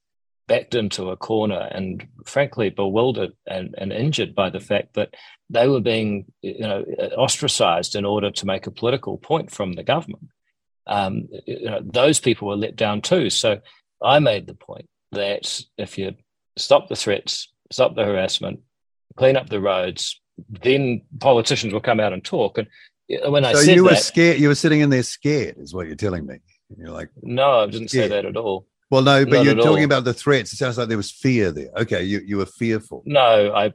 backed 0.46 0.74
into 0.74 1.10
a 1.10 1.16
corner, 1.16 1.68
and 1.70 2.06
frankly 2.26 2.70
bewildered 2.70 3.32
and, 3.46 3.74
and 3.78 3.92
injured 3.92 4.34
by 4.34 4.50
the 4.50 4.60
fact 4.60 4.94
that 4.94 5.14
they 5.48 5.68
were 5.68 5.80
being 5.80 6.26
you 6.42 6.60
know, 6.60 6.84
ostracized 7.16 7.94
in 7.94 8.04
order 8.04 8.30
to 8.30 8.46
make 8.46 8.66
a 8.66 8.72
political 8.72 9.18
point 9.18 9.50
from 9.50 9.72
the 9.72 9.82
government. 9.82 10.28
Um, 10.86 11.28
you 11.46 11.66
know, 11.66 11.80
those 11.82 12.20
people 12.20 12.48
were 12.48 12.56
let 12.56 12.76
down 12.76 13.00
too. 13.00 13.30
So 13.30 13.60
I 14.02 14.18
made 14.18 14.46
the 14.46 14.54
point 14.54 14.88
that 15.12 15.62
if 15.76 15.98
you 15.98 16.14
stop 16.56 16.88
the 16.88 16.96
threats, 16.96 17.52
stop 17.70 17.94
the 17.94 18.04
harassment, 18.04 18.60
clean 19.16 19.36
up 19.36 19.48
the 19.48 19.60
roads, 19.60 20.20
then 20.48 21.02
politicians 21.18 21.72
will 21.72 21.80
come 21.80 22.00
out 22.00 22.12
and 22.12 22.24
talk. 22.24 22.58
And 22.58 22.68
when 23.28 23.44
I 23.44 23.52
so 23.52 23.60
said 23.60 23.76
you 23.76 23.84
were 23.84 23.90
that, 23.90 24.02
scared, 24.02 24.40
you 24.40 24.48
were 24.48 24.54
sitting 24.54 24.80
in 24.80 24.90
there 24.90 25.02
scared, 25.02 25.56
is 25.58 25.74
what 25.74 25.86
you're 25.86 25.96
telling 25.96 26.26
me. 26.26 26.36
You're 26.76 26.90
like, 26.90 27.10
no, 27.22 27.60
I 27.60 27.66
didn't 27.66 27.88
say 27.88 28.08
that 28.08 28.24
at 28.24 28.36
all. 28.36 28.66
Well, 28.90 29.02
no, 29.02 29.24
but 29.24 29.36
Not 29.36 29.44
you're 29.44 29.54
talking 29.54 29.78
all. 29.78 29.84
about 29.84 30.04
the 30.04 30.12
threats. 30.14 30.52
It 30.52 30.56
sounds 30.56 30.76
like 30.78 30.88
there 30.88 30.96
was 30.96 31.10
fear 31.10 31.50
there. 31.52 31.68
Okay, 31.76 32.02
you 32.02 32.20
you 32.26 32.36
were 32.38 32.46
fearful. 32.46 33.02
No, 33.06 33.54
I 33.54 33.72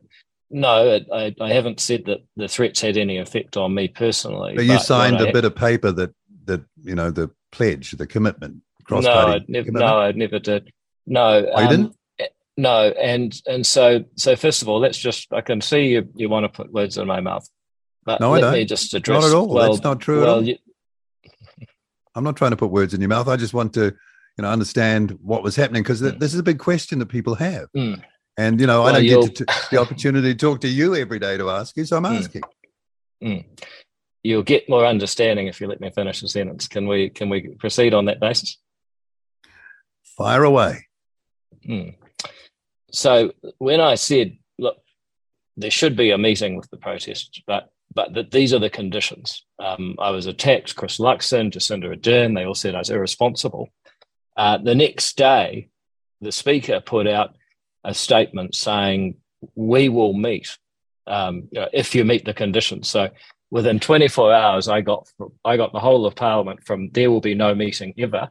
no, 0.51 0.99
I, 1.11 1.33
I 1.41 1.49
haven't 1.53 1.79
said 1.79 2.03
that 2.05 2.19
the 2.35 2.47
threats 2.47 2.79
had 2.81 2.97
any 2.97 3.17
effect 3.17 3.57
on 3.57 3.73
me 3.73 3.87
personally. 3.87 4.53
But 4.55 4.65
you 4.65 4.73
what 4.73 4.81
signed 4.83 5.19
a 5.21 5.31
bit 5.31 5.45
of 5.45 5.55
paper 5.55 5.91
that 5.93 6.13
that 6.45 6.61
you 6.83 6.95
know 6.95 7.11
the 7.11 7.31
pledge, 7.51 7.91
the 7.91 8.05
commitment, 8.07 8.57
cross 8.83 9.03
no, 9.03 9.39
never, 9.47 9.71
no, 9.71 9.99
I 9.99 10.11
never 10.11 10.37
did. 10.39 10.71
No, 11.07 11.45
Oh, 11.53 11.59
you 11.59 11.65
um, 11.65 11.69
didn't? 11.69 11.95
No, 12.57 12.89
and 12.91 13.35
and 13.47 13.65
so 13.65 14.03
so 14.15 14.35
first 14.35 14.61
of 14.61 14.69
all, 14.69 14.79
let's 14.79 14.97
just 14.97 15.31
I 15.33 15.41
can 15.41 15.61
see 15.61 15.87
you 15.87 16.07
you 16.15 16.29
want 16.29 16.43
to 16.45 16.49
put 16.49 16.71
words 16.71 16.97
in 16.97 17.05
my 17.07 17.19
mouth, 17.21 17.47
but 18.05 18.21
No, 18.21 18.33
I 18.33 18.41
don't. 18.41 18.53
me 18.53 18.65
just 18.65 18.93
address. 18.93 19.21
Not 19.23 19.29
at 19.29 19.35
all. 19.35 19.47
Well, 19.47 19.71
That's 19.73 19.83
not 19.83 19.99
true 19.99 20.21
at 20.23 20.29
all. 20.29 20.43
you- 20.43 20.57
I'm 22.15 22.23
not 22.23 22.37
trying 22.37 22.51
to 22.51 22.57
put 22.57 22.71
words 22.71 22.93
in 22.93 23.01
your 23.01 23.09
mouth. 23.09 23.27
I 23.27 23.35
just 23.35 23.53
want 23.53 23.73
to, 23.73 23.93
you 24.37 24.41
know, 24.41 24.49
understand 24.49 25.17
what 25.21 25.43
was 25.43 25.55
happening 25.55 25.81
because 25.83 26.01
th- 26.01 26.15
Mm. 26.15 26.19
this 26.19 26.33
is 26.33 26.39
a 26.39 26.43
big 26.43 26.59
question 26.59 26.99
that 26.99 27.05
people 27.07 27.35
have. 27.35 27.67
Mm. 27.75 28.01
And 28.37 28.59
you 28.59 28.67
know, 28.67 28.83
I 28.83 28.91
don't 28.91 29.05
you'll- 29.05 29.27
get 29.27 29.35
to 29.37 29.45
t- 29.45 29.53
the 29.71 29.77
opportunity 29.77 30.33
to 30.33 30.37
talk 30.37 30.59
to 30.61 30.67
you 30.67 30.95
every 30.95 31.19
day 31.19 31.37
to 31.37 31.49
ask 31.49 31.75
you, 31.77 31.85
so 31.85 31.97
I'm 31.97 32.03
Mm. 32.03 32.17
asking. 32.19 32.41
you'll 34.23 34.43
get 34.43 34.67
more 34.67 34.85
understanding 34.85 35.47
if 35.47 35.61
you 35.61 35.67
let 35.67 35.79
me 35.79 35.89
finish 35.91 36.19
the 36.19 36.27
sentence. 36.27 36.67
Can 36.67 36.87
we 36.87 37.09
can 37.09 37.29
we 37.29 37.49
proceed 37.59 37.93
on 37.93 38.05
that 38.05 38.19
basis? 38.19 38.57
Fire 40.17 40.43
away. 40.43 40.87
Mm. 41.67 41.95
So 42.91 43.33
when 43.59 43.81
I 43.81 43.95
said, 43.95 44.37
look, 44.57 44.77
there 45.57 45.71
should 45.71 45.95
be 45.95 46.11
a 46.11 46.17
meeting 46.17 46.55
with 46.55 46.69
the 46.71 46.77
protests, 46.77 47.41
but 47.47 47.69
but 47.93 48.13
that 48.15 48.31
these 48.31 48.53
are 48.53 48.59
the 48.59 48.69
conditions. 48.69 49.45
Um, 49.59 49.95
I 49.99 50.09
was 50.09 50.25
attacked, 50.25 50.75
Chris 50.75 50.97
Luxon, 50.97 51.51
Jacinda 51.51 51.95
Ardern, 51.95 52.35
they 52.35 52.45
all 52.45 52.55
said 52.55 52.75
I 52.75 52.79
was 52.79 52.89
irresponsible. 52.89 53.69
Uh, 54.35 54.57
the 54.57 54.75
next 54.75 55.17
day, 55.17 55.69
the 56.21 56.31
speaker 56.31 56.79
put 56.81 57.07
out 57.07 57.35
a 57.83 57.93
statement 57.93 58.55
saying, 58.55 59.15
we 59.55 59.89
will 59.89 60.13
meet 60.13 60.57
um, 61.07 61.47
if 61.73 61.93
you 61.95 62.03
meet 62.03 62.25
the 62.25 62.33
conditions. 62.33 62.89
So 62.89 63.09
within 63.51 63.79
24 63.79 64.33
hours, 64.33 64.67
I 64.67 64.81
got 64.81 65.07
I 65.43 65.55
got 65.57 65.71
the 65.71 65.79
whole 65.79 66.05
of 66.05 66.15
Parliament 66.15 66.65
from 66.65 66.89
there 66.91 67.11
will 67.11 67.21
be 67.21 67.35
no 67.35 67.53
meeting 67.53 67.93
ever 67.97 68.29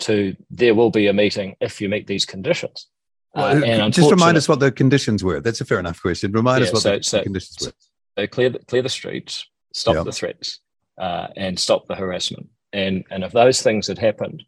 to 0.00 0.36
there 0.50 0.74
will 0.74 0.90
be 0.90 1.06
a 1.06 1.12
meeting 1.12 1.56
if 1.60 1.80
you 1.80 1.88
meet 1.88 2.06
these 2.06 2.26
conditions. 2.26 2.86
Uh, 3.34 3.62
and 3.64 3.94
just 3.94 4.10
remind 4.10 4.36
us 4.36 4.46
what 4.46 4.60
the 4.60 4.70
conditions 4.70 5.24
were. 5.24 5.40
That's 5.40 5.62
a 5.62 5.64
fair 5.64 5.78
enough 5.78 6.02
question. 6.02 6.32
Remind 6.32 6.60
Yeah, 6.60 6.66
us 6.68 6.72
what 6.74 6.82
so- 6.82 6.96
the, 6.98 7.02
so- 7.02 7.22
conditions 7.22 7.56
were. 7.66 7.72
So 8.18 8.26
clear 8.26 8.50
the, 8.50 8.58
clear 8.58 8.82
the 8.82 8.90
streets, 8.90 9.46
stop 9.72 9.94
Yeah. 9.94 10.02
the 10.02 10.12
threats, 10.12 10.60
uh, 10.98 11.28
and 11.34 11.58
stop 11.58 11.88
the 11.88 11.94
harassment. 11.94 12.48
And 12.74 13.04
and 13.10 13.24
if 13.24 13.32
those 13.32 13.62
things 13.62 13.86
had 13.86 13.96
happened, 13.98 14.42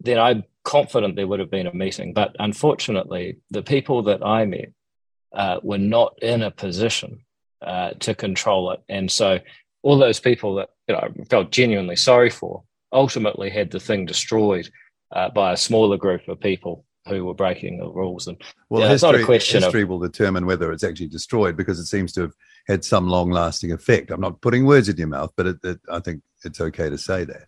then 0.00 0.18
I'm 0.18 0.44
confident 0.64 1.16
there 1.16 1.26
would 1.26 1.40
have 1.40 1.50
been 1.50 1.66
a 1.66 1.74
meeting. 1.74 2.12
But 2.12 2.34
unfortunately, 2.38 3.38
the 3.50 3.62
people 3.62 4.02
that 4.04 4.24
I 4.24 4.44
met 4.46 4.72
uh, 5.32 5.60
were 5.62 5.78
not 5.78 6.18
in 6.22 6.42
a 6.42 6.50
position 6.50 7.20
uh, 7.62 7.90
to 8.00 8.14
control 8.14 8.70
it, 8.72 8.80
and 8.88 9.10
so 9.10 9.38
all 9.82 9.98
those 9.98 10.20
people 10.20 10.54
that 10.56 10.70
you 10.88 10.94
know 10.94 11.00
I 11.00 11.24
felt 11.24 11.50
genuinely 11.52 11.96
sorry 11.96 12.30
for 12.30 12.62
ultimately 12.92 13.50
had 13.50 13.70
the 13.70 13.80
thing 13.80 14.06
destroyed 14.06 14.68
uh, 15.12 15.28
by 15.30 15.52
a 15.52 15.56
smaller 15.56 15.96
group 15.96 16.26
of 16.28 16.40
people 16.40 16.84
who 17.08 17.24
were 17.24 17.34
breaking 17.34 17.78
the 17.78 17.88
rules. 17.88 18.26
And 18.26 18.40
Well, 18.68 18.82
Yeah, 18.82 18.92
it's 18.92 19.02
not 19.02 19.14
a 19.14 19.18
history, 19.18 19.26
question 19.26 19.58
of- 19.58 19.64
history 19.64 19.84
will 19.84 19.98
determine 19.98 20.44
whether 20.46 20.70
it's 20.72 20.84
actually 20.84 21.08
destroyed 21.08 21.56
because 21.56 21.78
it 21.78 21.86
seems 21.86 22.12
to 22.14 22.22
have 22.22 22.32
had 22.70 22.84
some 22.84 23.08
long-lasting 23.08 23.72
effect. 23.72 24.10
I'm 24.10 24.20
not 24.20 24.40
putting 24.40 24.64
words 24.64 24.88
in 24.88 24.96
your 24.96 25.08
mouth, 25.08 25.32
but 25.36 25.46
it, 25.46 25.56
it, 25.64 25.80
I 25.90 26.00
think 26.00 26.22
it's 26.44 26.60
okay 26.60 26.88
to 26.88 26.96
say 26.98 27.24
that. 27.24 27.42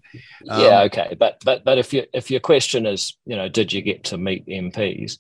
Um, 0.49 0.61
yeah, 0.61 0.83
okay, 0.83 1.17
but 1.19 1.39
but 1.45 1.65
but 1.65 1.79
if 1.79 1.93
you 1.93 2.05
if 2.13 2.31
your 2.31 2.41
question 2.41 2.87
is, 2.87 3.17
you 3.25 3.37
know, 3.37 3.49
did 3.49 3.73
you 3.73 3.83
get 3.83 4.05
to 4.05 4.19
meet 4.19 4.47
MPs? 4.47 5.19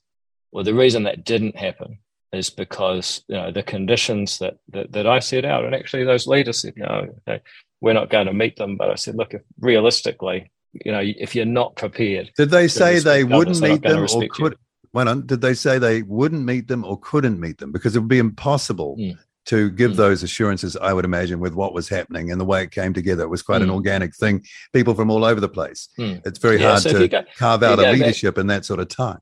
Well, 0.50 0.64
the 0.64 0.74
reason 0.74 1.04
that 1.04 1.24
didn't 1.24 1.56
happen 1.56 1.98
is 2.32 2.50
because 2.50 3.24
you 3.28 3.36
know 3.36 3.50
the 3.52 3.62
conditions 3.62 4.38
that 4.38 4.56
that, 4.68 4.92
that 4.92 5.06
I 5.06 5.20
set 5.20 5.44
out, 5.44 5.64
and 5.64 5.74
actually 5.74 6.04
those 6.04 6.26
leaders 6.26 6.58
said, 6.60 6.74
you 6.76 6.82
know, 6.84 7.08
okay, 7.28 7.42
we're 7.80 7.94
not 7.94 8.10
going 8.10 8.26
to 8.26 8.34
meet 8.34 8.56
them. 8.56 8.76
But 8.76 8.90
I 8.90 8.96
said, 8.96 9.14
look, 9.14 9.34
if 9.34 9.42
realistically, 9.60 10.50
you 10.72 10.92
know, 10.92 11.00
if 11.02 11.34
you're 11.34 11.44
not 11.44 11.76
prepared, 11.76 12.30
Did 12.36 12.50
they 12.50 12.68
say 12.68 12.98
they 12.98 13.24
wouldn't 13.24 13.60
meet 13.60 13.82
them 13.82 13.98
or 13.98 14.02
respect 14.02 14.38
you. 14.38 14.44
could? 14.44 14.56
Wait 14.92 15.08
on. 15.08 15.24
Did 15.26 15.40
they 15.40 15.54
say 15.54 15.78
they 15.78 16.02
wouldn't 16.02 16.44
meet 16.44 16.68
them 16.68 16.84
or 16.84 16.98
couldn't 17.00 17.40
meet 17.40 17.58
them? 17.58 17.72
Because 17.72 17.96
it 17.96 18.00
would 18.00 18.08
be 18.08 18.18
impossible 18.18 18.96
Mm. 18.98 19.16
To 19.46 19.70
give 19.70 19.92
Mm. 19.92 19.96
those 19.96 20.22
assurances. 20.22 20.76
I 20.76 20.92
would 20.92 21.04
imagine 21.04 21.40
with 21.40 21.54
what 21.54 21.74
was 21.74 21.88
happening 21.88 22.30
and 22.30 22.40
the 22.40 22.44
way 22.44 22.62
it 22.62 22.70
came 22.70 22.92
together, 22.92 23.24
it 23.24 23.28
was 23.28 23.42
quite 23.42 23.62
an 23.62 23.68
Mm. 23.68 23.74
organic 23.74 24.14
thing. 24.14 24.44
People 24.72 24.94
from 24.94 25.10
all 25.10 25.24
over 25.24 25.40
the 25.40 25.48
place. 25.48 25.88
Mm. 25.98 26.24
It's 26.26 26.38
very 26.38 26.60
Yeah, 26.60 26.70
hard 26.70 26.82
so 26.82 26.98
to 26.98 27.08
go- 27.08 27.24
carve 27.36 27.62
out 27.62 27.74
a 27.74 27.76
go 27.76 27.82
back- 27.82 27.94
leadership 27.94 28.38
in 28.38 28.46
that 28.48 28.64
sort 28.64 28.80
of 28.80 28.88
time. 28.88 29.18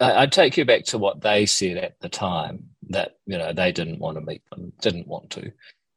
I- 0.00 0.22
I'd 0.22 0.32
take 0.32 0.56
you 0.56 0.64
back 0.64 0.84
to 0.86 0.98
what 0.98 1.20
they 1.20 1.46
said 1.46 1.76
at 1.76 2.00
the 2.00 2.08
time 2.08 2.70
that 2.88 3.16
you 3.26 3.38
know 3.38 3.52
they 3.52 3.72
didn't 3.72 3.98
want 4.00 4.16
to 4.16 4.20
meet 4.24 4.42
them, 4.50 4.72
didn't 4.80 5.06
want 5.06 5.30
to. 5.30 5.52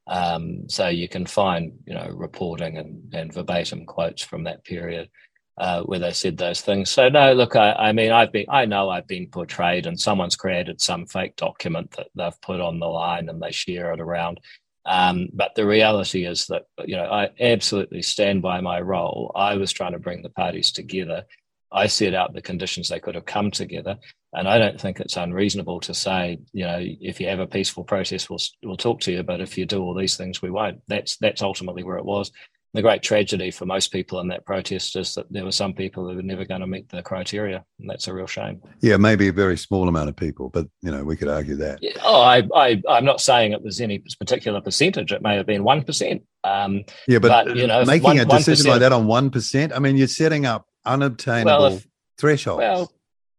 Um, 0.08 0.70
so 0.70 0.88
you 0.88 1.08
can 1.08 1.26
find 1.26 1.74
you 1.88 1.94
know 1.96 2.08
reporting 2.14 2.78
and, 2.78 3.12
and 3.14 3.34
verbatim 3.34 3.86
quotes 3.86 4.22
from 4.22 4.44
that 4.44 4.64
period 4.64 5.10
uh, 5.58 5.84
where 5.84 6.00
they 6.00 6.12
said 6.12 6.38
those 6.38 6.62
things. 6.62 6.90
So 6.90 7.10
no, 7.10 7.34
look, 7.34 7.56
I, 7.56 7.72
I 7.74 7.92
mean, 7.94 8.12
I've 8.12 8.32
been, 8.32 8.46
I 8.50 8.66
know 8.66 8.90
I've 8.90 9.08
been 9.08 9.28
portrayed, 9.28 9.86
and 9.86 10.00
someone's 10.00 10.36
created 10.36 10.82
some 10.82 11.06
fake 11.06 11.36
document 11.38 11.92
that 11.92 12.08
they've 12.16 12.42
put 12.42 12.60
on 12.60 12.80
the 12.80 12.88
line 12.88 13.30
and 13.30 13.42
they 13.42 13.52
share 13.52 13.94
it 13.94 14.02
around. 14.02 14.40
Um, 14.86 15.30
but 15.34 15.56
the 15.56 15.66
reality 15.66 16.26
is 16.26 16.46
that 16.48 16.64
you 16.86 16.96
know 16.96 17.06
I 17.06 17.30
absolutely 17.40 18.02
stand 18.02 18.42
by 18.42 18.62
my 18.62 18.80
role. 18.82 19.32
I 19.36 19.56
was 19.56 19.72
trying 19.72 19.94
to 19.94 20.00
bring 20.00 20.22
the 20.22 20.30
parties 20.30 20.72
together. 20.72 21.24
I 21.72 21.88
set 21.88 22.14
out 22.14 22.34
the 22.34 22.42
conditions 22.42 22.88
they 22.88 23.00
could 23.00 23.16
have 23.16 23.26
come 23.26 23.50
together, 23.50 23.98
and 24.34 24.48
I 24.48 24.60
don't 24.60 24.80
think 24.80 25.00
it's 25.00 25.18
unreasonable 25.18 25.80
to 25.82 25.94
say, 25.94 26.40
you 26.54 26.66
know, 26.66 26.78
if 26.80 27.20
you 27.20 27.28
have 27.30 27.40
a 27.40 27.48
peaceful 27.48 27.84
protest, 27.84 28.30
we'll 28.30 28.40
we'll 28.62 28.78
talk 28.78 29.00
to 29.02 29.12
you. 29.12 29.24
But 29.24 29.42
if 29.42 29.58
you 29.58 29.66
do 29.66 29.82
all 29.82 29.96
these 29.96 30.18
things, 30.18 30.42
we 30.42 30.52
won't. 30.52 30.82
That's 30.88 31.18
that's 31.18 31.42
ultimately 31.42 31.84
where 31.84 31.98
it 31.98 32.06
was. 32.06 32.32
The 32.76 32.82
great 32.82 33.02
tragedy 33.02 33.52
for 33.52 33.66
most 33.66 33.92
people 33.94 34.20
in 34.20 34.28
that 34.28 34.46
protest 34.46 34.98
is 34.98 35.16
that 35.16 35.32
there 35.32 35.46
were 35.46 35.52
some 35.54 35.74
people 35.74 36.08
who 36.10 36.16
were 36.18 36.22
never 36.22 36.44
going 36.44 36.60
to 36.60 36.68
meet 36.68 36.90
the 36.90 37.02
criteria, 37.02 37.64
and 37.80 37.90
that's 37.90 38.08
a 38.10 38.14
real 38.14 38.28
shame. 38.28 38.62
Yeah, 38.82 38.98
maybe 38.98 39.30
a 39.30 39.32
very 39.34 39.58
small 39.58 39.88
amount 39.88 40.10
of 40.10 40.16
people, 40.18 40.50
but 40.50 40.68
you 40.82 40.92
know, 40.92 41.04
we 41.04 41.16
could 41.16 41.30
argue 41.30 41.56
that. 41.56 41.80
Yeah, 41.82 41.94
Oh, 42.04 42.22
I, 42.22 42.44
I, 42.54 42.82
I'm 42.90 43.06
not 43.06 43.22
saying 43.22 43.54
it 43.54 43.62
was 43.64 43.80
any 43.80 44.04
particular 44.20 44.60
percentage. 44.60 45.14
It 45.14 45.22
may 45.22 45.38
have 45.38 45.46
been 45.46 45.64
one 45.64 45.84
percent. 45.84 46.24
Um, 46.44 46.84
Yeah, 47.08 47.20
but, 47.20 47.46
But, 47.48 47.56
you 47.56 47.66
know, 47.66 47.86
making 47.86 48.04
one- 48.04 48.20
a 48.20 48.26
decision 48.26 48.66
1% 48.66 48.70
like 48.70 48.80
that 48.82 48.92
on 48.92 49.08
one 49.08 49.30
percent, 49.30 49.72
I 49.74 49.80
mean, 49.80 49.96
you're 49.96 50.08
setting 50.08 50.46
up 50.46 50.66
unobtainable 50.86 51.46
Well, 51.62 51.74
if- 51.76 51.88
thresholds. 52.18 52.60
well, 52.60 52.92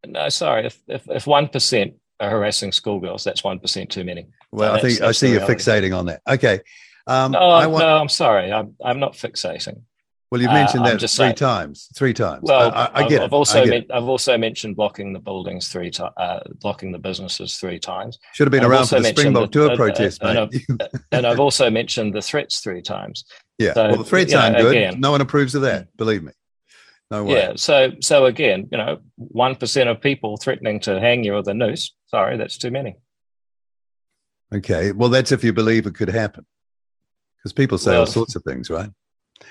no, 0.07 0.28
sorry. 0.30 0.66
If 0.66 0.80
if 0.89 1.11
if 1.11 1.26
one 1.26 1.49
percent 1.49 1.95
are 2.20 2.30
harassing 2.30 2.72
schoolgirls, 2.72 3.22
that's 3.24 3.45
one 3.45 3.59
percent 3.59 3.91
too 3.91 4.03
many. 4.05 4.28
Well, 4.51 4.72
I 4.72 4.80
think 4.80 5.03
I 5.03 5.12
see 5.12 5.32
you're 5.32 5.41
fixating 5.43 5.95
on 5.95 6.07
that. 6.07 6.22
Okay. 6.26 6.61
Um, 7.07 7.32
No, 7.32 7.38
I 7.38 7.64
I'm, 7.64 7.72
want, 7.72 7.84
no, 7.84 7.96
I'm 7.96 8.09
sorry. 8.09 8.52
I'm 8.52 8.74
I'm 8.84 8.98
not 8.98 9.12
fixating. 9.14 9.82
well, 10.30 10.40
you've 10.40 10.50
uh, 10.50 10.54
mentioned 10.54 10.84
I'm 10.84 10.92
that 10.94 10.98
three 11.00 11.09
saying- 11.09 11.34
times. 11.36 11.88
Three 11.94 12.12
times. 12.14 12.40
Well, 12.42 12.72
I, 12.74 12.86
I, 12.86 13.04
I 13.04 13.09
get 13.09 13.22
I've 13.22 13.26
it. 13.32 13.32
also 13.32 13.61
get 13.64 13.70
men- 13.70 13.82
it. 13.82 13.90
I've 13.92 14.09
also 14.09 14.36
mentioned 14.36 14.74
blocking 14.76 15.12
the 15.12 15.20
buildings 15.20 15.68
three 15.68 15.90
times, 15.90 16.12
uh, 16.16 16.40
blocking 16.61 16.90
the 16.92 16.98
businesses 16.98 17.57
three 17.59 17.78
times, 17.78 18.18
Should 18.32 18.46
have 18.48 18.52
been 18.52 18.64
I've 18.64 18.70
around 18.70 18.86
for 18.86 19.00
the 19.00 19.09
Springbok 19.09 19.52
Tour 19.52 19.70
uh, 19.72 19.76
protest, 19.76 20.22
uh, 20.22 20.48
mate. 20.50 20.66
and 21.12 21.26
I've 21.26 21.38
also 21.40 21.70
mentioned 21.70 22.12
the 22.14 22.22
threats 22.22 22.59
three 22.61 22.82
times. 22.82 23.24
yeah. 23.59 23.72
so, 23.74 23.88
well, 23.88 23.96
the 23.98 24.04
threats 24.04 24.34
aren't 24.34 24.57
good. 24.59 24.76
again- 24.76 25.00
no 25.00 25.12
one 25.12 25.20
approves 25.20 25.54
of 25.54 25.62
that. 25.62 25.96
Believe 25.96 26.22
me. 26.24 26.32
No 27.09 27.22
way. 27.22 27.34
Yeah. 27.34 27.52
So 27.54 27.92
so 28.00 28.26
again, 28.26 28.68
you 28.72 28.78
know, 28.78 28.98
one 29.14 29.54
percent 29.54 29.88
of 29.88 30.00
people 30.00 30.38
threatening 30.38 30.80
to 30.80 30.98
hang 30.98 31.22
you 31.22 31.34
with 31.34 31.46
a 31.46 31.54
noose. 31.54 31.94
Sorry, 32.09 32.36
that's 32.36 32.59
too 32.59 32.72
many. 32.72 32.96
Okay. 34.52 34.90
Well, 34.90 35.09
that's 35.09 35.30
if 35.30 35.44
you 35.44 35.52
believe 35.52 35.86
it 35.86 35.94
could 35.94 36.09
happen. 36.09 36.46
Because 37.47 37.53
people 37.53 37.78
say 37.78 37.92
well, 37.92 38.01
all 38.01 38.07
sorts 38.07 38.34
of 38.34 38.42
things, 38.42 38.70
right? 38.70 38.90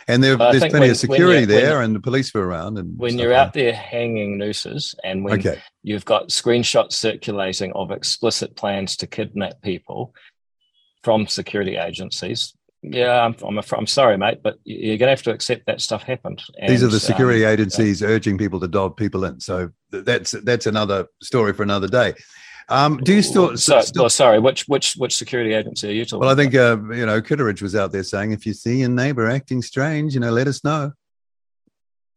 And 0.09 0.21
there, 0.21 0.35
there's 0.35 0.59
plenty 0.59 0.79
when, 0.79 0.89
of 0.91 0.97
security 0.97 1.45
there, 1.45 1.81
and 1.81 1.95
the 1.95 2.01
police 2.01 2.33
were 2.33 2.45
around. 2.45 2.77
And 2.77 2.97
when 2.99 3.17
you're 3.17 3.33
out 3.33 3.53
there 3.53 3.71
hanging 3.71 4.37
nooses, 4.37 4.95
and 5.05 5.23
when 5.23 5.39
okay. 5.39 5.61
you've 5.81 6.03
got 6.03 6.27
screenshots 6.27 6.91
circulating 6.91 7.71
of 7.71 7.91
explicit 7.91 8.57
plans 8.57 8.97
to 8.97 9.07
kidnap 9.07 9.61
people 9.61 10.13
from 11.03 11.25
security 11.25 11.77
agencies, 11.77 12.53
yeah, 12.81 13.21
I'm, 13.21 13.33
I'm, 13.47 13.63
I'm 13.71 13.87
sorry, 13.87 14.17
mate, 14.17 14.39
but 14.43 14.57
you're 14.65 14.97
going 14.97 15.07
to 15.07 15.11
have 15.11 15.23
to 15.23 15.31
accept 15.31 15.65
that 15.67 15.79
stuff 15.79 16.03
happened. 16.03 16.43
And, 16.59 16.69
These 16.69 16.83
are 16.83 16.87
the 16.87 16.99
security 16.99 17.45
um, 17.45 17.53
agencies 17.53 18.03
uh, 18.03 18.07
urging 18.07 18.37
people 18.37 18.59
to 18.59 18.67
dob 18.67 18.97
people 18.97 19.23
in. 19.23 19.39
So 19.39 19.69
that's 19.89 20.31
that's 20.31 20.67
another 20.67 21.07
story 21.23 21.53
for 21.53 21.63
another 21.63 21.87
day. 21.87 22.13
Um, 22.67 22.97
do 22.97 23.13
you 23.13 23.21
still, 23.21 23.55
so, 23.57 23.81
still 23.81 24.03
well, 24.03 24.09
sorry, 24.09 24.39
which 24.39 24.67
which 24.67 24.95
which 24.95 25.15
security 25.15 25.53
agency 25.53 25.89
are 25.89 25.91
you 25.91 26.03
talking? 26.03 26.21
Well, 26.21 26.29
I 26.29 26.35
think 26.35 26.55
uh, 26.55 26.77
you 26.91 27.05
know 27.05 27.21
Kitteridge 27.21 27.61
was 27.61 27.75
out 27.75 27.91
there 27.91 28.03
saying, 28.03 28.31
if 28.31 28.45
you 28.45 28.53
see 28.53 28.77
your 28.77 28.89
neighbour 28.89 29.29
acting 29.29 29.61
strange, 29.61 30.15
you 30.15 30.19
know, 30.19 30.31
let 30.31 30.47
us 30.47 30.63
know. 30.63 30.91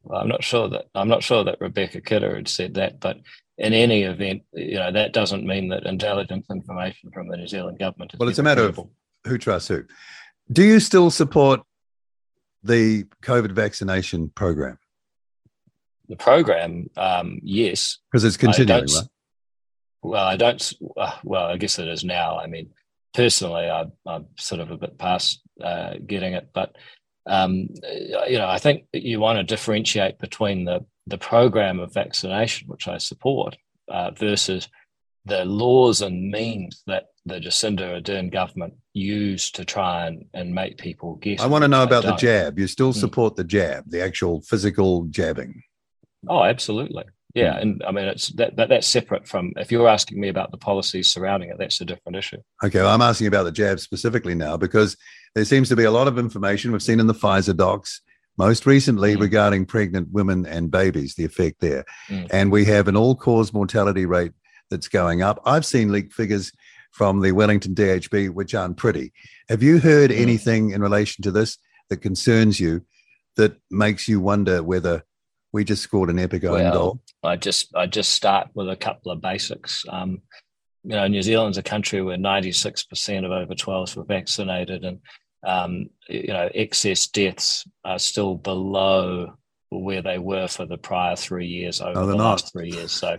Well, 0.04 0.20
I'm 0.20 0.28
not 0.28 0.42
sure 0.42 0.68
that 0.70 0.86
I'm 0.94 1.08
not 1.08 1.22
sure 1.22 1.44
that 1.44 1.58
Rebecca 1.60 2.00
Kitteridge 2.00 2.48
said 2.48 2.74
that, 2.74 2.98
but 2.98 3.18
in 3.58 3.74
any 3.74 4.04
event, 4.04 4.42
you 4.52 4.76
know, 4.76 4.90
that 4.90 5.12
doesn't 5.12 5.44
mean 5.44 5.68
that 5.68 5.84
intelligence 5.84 6.46
information 6.48 7.10
from 7.10 7.28
the 7.28 7.36
New 7.36 7.48
Zealand 7.48 7.78
government. 7.78 8.14
well, 8.18 8.28
it's 8.28 8.38
a 8.38 8.42
matter 8.42 8.62
of 8.62 8.80
who 9.26 9.36
trusts 9.36 9.68
who. 9.68 9.84
Do 10.50 10.62
you 10.62 10.80
still 10.80 11.10
support 11.10 11.60
the 12.62 13.04
COVID 13.22 13.52
vaccination 13.52 14.30
program? 14.30 14.78
The 16.08 16.16
program, 16.16 16.88
um, 16.96 17.38
yes, 17.42 17.98
because 18.10 18.24
it's 18.24 18.38
continuing, 18.38 18.86
right? 18.86 19.08
Well, 20.02 20.24
I 20.24 20.36
don't. 20.36 20.72
Uh, 20.96 21.16
well, 21.24 21.46
I 21.46 21.56
guess 21.56 21.78
it 21.78 21.88
is 21.88 22.04
now. 22.04 22.38
I 22.38 22.46
mean, 22.46 22.70
personally, 23.14 23.68
I, 23.68 23.86
am 24.06 24.26
sort 24.36 24.60
of 24.60 24.70
a 24.70 24.76
bit 24.76 24.98
past 24.98 25.40
uh, 25.62 25.94
getting 26.06 26.34
it, 26.34 26.50
but 26.52 26.76
um, 27.26 27.68
you 28.26 28.38
know, 28.38 28.48
I 28.48 28.58
think 28.58 28.84
you 28.92 29.20
want 29.20 29.38
to 29.38 29.44
differentiate 29.44 30.18
between 30.18 30.64
the 30.64 30.84
the 31.06 31.18
program 31.18 31.80
of 31.80 31.92
vaccination, 31.92 32.68
which 32.68 32.86
I 32.86 32.98
support, 32.98 33.56
uh, 33.88 34.10
versus 34.12 34.68
the 35.24 35.44
laws 35.44 36.00
and 36.00 36.30
means 36.30 36.82
that 36.86 37.06
the 37.26 37.40
Jacinda 37.40 38.00
Ardern 38.00 38.32
government 38.32 38.74
used 38.94 39.56
to 39.56 39.64
try 39.64 40.06
and, 40.06 40.24
and 40.32 40.54
make 40.54 40.78
people 40.78 41.16
get. 41.16 41.40
I 41.40 41.46
want 41.46 41.62
to 41.62 41.68
know 41.68 41.82
about 41.82 42.04
the 42.04 42.16
jab. 42.16 42.58
You 42.58 42.66
still 42.66 42.92
hmm. 42.92 42.98
support 42.98 43.34
mm. 43.34 43.36
the 43.36 43.44
jab, 43.44 43.90
the 43.90 44.02
actual 44.02 44.40
physical 44.42 45.04
jabbing? 45.04 45.62
Oh, 46.26 46.42
absolutely. 46.42 47.04
Yeah, 47.38 47.58
and 47.58 47.82
I 47.86 47.92
mean 47.92 48.06
it's 48.06 48.28
that, 48.30 48.56
that 48.56 48.68
that's 48.68 48.86
separate 48.86 49.26
from 49.26 49.52
if 49.56 49.70
you're 49.70 49.88
asking 49.88 50.20
me 50.20 50.28
about 50.28 50.50
the 50.50 50.56
policies 50.56 51.08
surrounding 51.08 51.50
it, 51.50 51.56
that's 51.58 51.80
a 51.80 51.84
different 51.84 52.16
issue. 52.16 52.38
Okay, 52.64 52.80
well, 52.80 52.94
I'm 52.94 53.02
asking 53.02 53.26
about 53.26 53.44
the 53.44 53.52
jab 53.52 53.80
specifically 53.80 54.34
now 54.34 54.56
because 54.56 54.96
there 55.34 55.44
seems 55.44 55.68
to 55.68 55.76
be 55.76 55.84
a 55.84 55.90
lot 55.90 56.08
of 56.08 56.18
information 56.18 56.72
we've 56.72 56.82
seen 56.82 57.00
in 57.00 57.06
the 57.06 57.14
Pfizer 57.14 57.56
docs, 57.56 58.00
most 58.36 58.66
recently 58.66 59.14
mm. 59.14 59.20
regarding 59.20 59.66
pregnant 59.66 60.10
women 60.10 60.46
and 60.46 60.70
babies, 60.70 61.14
the 61.14 61.24
effect 61.24 61.60
there, 61.60 61.84
mm. 62.08 62.26
and 62.30 62.50
we 62.50 62.64
have 62.64 62.88
an 62.88 62.96
all-cause 62.96 63.52
mortality 63.52 64.06
rate 64.06 64.32
that's 64.70 64.88
going 64.88 65.22
up. 65.22 65.40
I've 65.44 65.64
seen 65.64 65.92
leaked 65.92 66.12
figures 66.12 66.52
from 66.90 67.20
the 67.20 67.32
Wellington 67.32 67.74
DHB 67.74 68.30
which 68.30 68.54
aren't 68.54 68.76
pretty. 68.76 69.12
Have 69.48 69.62
you 69.62 69.78
heard 69.78 70.10
mm. 70.10 70.18
anything 70.18 70.70
in 70.70 70.82
relation 70.82 71.22
to 71.22 71.30
this 71.30 71.58
that 71.88 71.98
concerns 71.98 72.58
you 72.58 72.84
that 73.36 73.56
makes 73.70 74.08
you 74.08 74.20
wonder 74.20 74.62
whether 74.62 75.04
we 75.58 75.64
just 75.64 75.82
scored 75.82 76.08
an 76.08 76.20
epic 76.20 76.44
well, 76.44 76.72
goal. 76.72 77.00
I 77.24 77.34
just 77.34 77.74
I 77.74 77.86
just 77.86 78.12
start 78.12 78.48
with 78.54 78.70
a 78.70 78.76
couple 78.76 79.10
of 79.10 79.20
basics. 79.20 79.84
Um, 79.88 80.22
you 80.84 80.90
know, 80.90 81.08
New 81.08 81.20
Zealand's 81.20 81.58
a 81.58 81.64
country 81.64 82.00
where 82.00 82.16
96% 82.16 83.24
of 83.24 83.32
over 83.32 83.54
12s 83.54 83.96
were 83.96 84.04
vaccinated, 84.04 84.84
and 84.84 85.00
um, 85.44 85.90
you 86.08 86.28
know, 86.28 86.48
excess 86.54 87.08
deaths 87.08 87.66
are 87.84 87.98
still 87.98 88.36
below 88.36 89.34
where 89.70 90.00
they 90.00 90.18
were 90.18 90.46
for 90.46 90.64
the 90.64 90.78
prior 90.78 91.16
three 91.16 91.48
years 91.48 91.80
over 91.80 91.94
no, 91.94 92.06
the 92.06 92.14
not. 92.14 92.30
last 92.30 92.52
three 92.52 92.70
years. 92.70 92.92
So, 92.92 93.16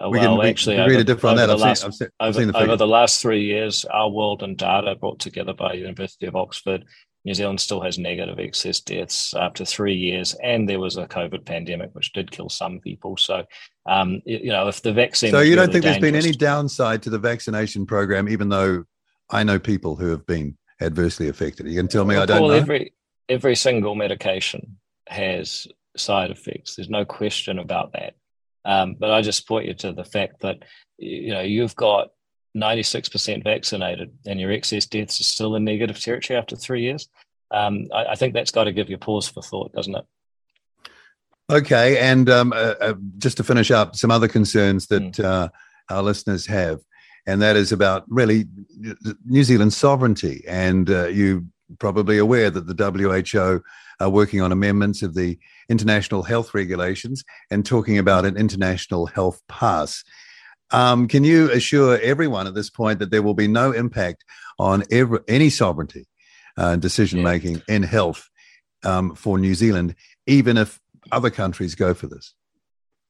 uh, 0.00 0.08
we 0.08 0.20
well, 0.20 0.38
can, 0.38 0.48
actually, 0.48 0.78
over, 0.78 0.94
over, 0.94 1.46
the 1.46 1.56
last, 1.56 1.84
I've 1.84 1.94
seen, 1.94 2.08
I've 2.20 2.38
over, 2.38 2.58
over 2.58 2.76
the 2.76 2.86
last 2.86 3.20
three 3.20 3.42
years, 3.42 3.84
Our 3.86 4.08
World 4.08 4.44
in 4.44 4.54
Data 4.54 4.94
brought 4.94 5.18
together 5.18 5.52
by 5.52 5.72
University 5.72 6.26
of 6.26 6.36
Oxford 6.36 6.84
New 7.24 7.34
Zealand 7.34 7.60
still 7.60 7.80
has 7.80 7.98
negative 7.98 8.40
excess 8.40 8.80
deaths 8.80 9.32
after 9.34 9.64
three 9.64 9.94
years, 9.94 10.34
and 10.42 10.68
there 10.68 10.80
was 10.80 10.96
a 10.96 11.06
COVID 11.06 11.44
pandemic 11.44 11.90
which 11.94 12.12
did 12.12 12.30
kill 12.30 12.48
some 12.48 12.80
people. 12.80 13.16
So, 13.16 13.44
um, 13.86 14.22
you 14.24 14.50
know, 14.50 14.66
if 14.68 14.82
the 14.82 14.92
vaccine. 14.92 15.30
So 15.30 15.40
you 15.40 15.54
don't 15.54 15.70
think 15.70 15.84
there's 15.84 15.98
been 15.98 16.16
any 16.16 16.32
downside 16.32 17.02
to 17.04 17.10
the 17.10 17.18
vaccination 17.18 17.86
program, 17.86 18.28
even 18.28 18.48
though 18.48 18.84
I 19.30 19.44
know 19.44 19.58
people 19.58 19.94
who 19.94 20.10
have 20.10 20.26
been 20.26 20.56
adversely 20.80 21.28
affected. 21.28 21.66
You 21.66 21.76
can 21.76 21.88
tell 21.88 22.04
me 22.04 22.14
well, 22.14 22.24
I 22.24 22.26
don't 22.26 22.48
know. 22.48 22.54
Every 22.54 22.92
every 23.28 23.54
single 23.54 23.94
medication 23.94 24.78
has 25.06 25.68
side 25.96 26.30
effects. 26.30 26.74
There's 26.74 26.90
no 26.90 27.04
question 27.04 27.58
about 27.58 27.92
that. 27.92 28.14
Um, 28.64 28.96
but 28.98 29.10
I 29.10 29.22
just 29.22 29.46
point 29.46 29.66
you 29.66 29.74
to 29.74 29.92
the 29.92 30.04
fact 30.04 30.40
that 30.40 30.64
you 30.98 31.32
know 31.32 31.40
you've 31.40 31.76
got 31.76 32.10
96% 32.56 33.44
vaccinated 33.44 34.12
and 34.26 34.40
your 34.40 34.50
excess 34.50 34.86
deaths 34.86 35.20
are 35.20 35.24
still 35.24 35.56
in 35.56 35.64
negative 35.64 35.98
territory 36.00 36.38
after 36.38 36.56
three 36.56 36.82
years, 36.82 37.08
um, 37.50 37.86
I, 37.92 38.06
I, 38.06 38.14
think 38.14 38.34
that's 38.34 38.50
got 38.50 38.64
to 38.64 38.72
give 38.72 38.90
you 38.90 38.98
pause 38.98 39.28
for 39.28 39.42
thought, 39.42 39.72
doesn't 39.72 39.94
it? 39.94 40.04
Okay. 41.50 41.98
And 41.98 42.30
um, 42.30 42.52
uh, 42.52 42.74
uh, 42.80 42.94
just 43.18 43.36
to 43.38 43.44
finish 43.44 43.70
up, 43.70 43.96
some 43.96 44.10
other 44.10 44.28
concerns 44.28 44.86
that 44.86 45.02
mm. 45.02 45.24
uh, 45.24 45.48
our 45.90 46.02
listeners 46.02 46.46
have, 46.46 46.80
and 47.26 47.42
that 47.42 47.56
is 47.56 47.72
about 47.72 48.04
really 48.08 48.46
New 49.26 49.44
Zealand 49.44 49.72
sovereignty. 49.72 50.42
And 50.48 50.88
uh, 50.90 51.08
you 51.08 51.46
probably 51.78 52.18
aware 52.18 52.50
that 52.50 52.66
the 52.66 53.20
WHO 53.20 53.62
are 54.00 54.10
working 54.10 54.40
on 54.40 54.52
amendments 54.52 55.02
of 55.02 55.14
the 55.14 55.38
international 55.68 56.22
health 56.22 56.54
regulations 56.54 57.24
and 57.50 57.64
talking 57.64 57.98
about 57.98 58.24
an 58.24 58.36
international 58.36 59.06
health 59.06 59.40
pass. 59.48 60.02
Um, 60.72 61.06
can 61.06 61.22
you 61.22 61.50
assure 61.50 61.98
everyone 62.00 62.46
at 62.46 62.54
this 62.54 62.70
point 62.70 62.98
that 63.00 63.10
there 63.10 63.22
will 63.22 63.34
be 63.34 63.48
no 63.48 63.72
impact 63.72 64.24
on 64.58 64.82
every, 64.90 65.18
any 65.28 65.50
sovereignty 65.50 66.06
uh, 66.56 66.76
decision 66.76 67.22
making 67.22 67.56
yeah. 67.56 67.74
in 67.76 67.82
health 67.82 68.28
um, 68.82 69.14
for 69.14 69.38
New 69.38 69.54
Zealand, 69.54 69.94
even 70.26 70.56
if 70.56 70.80
other 71.10 71.30
countries 71.30 71.74
go 71.74 71.94
for 71.94 72.06
this? 72.06 72.34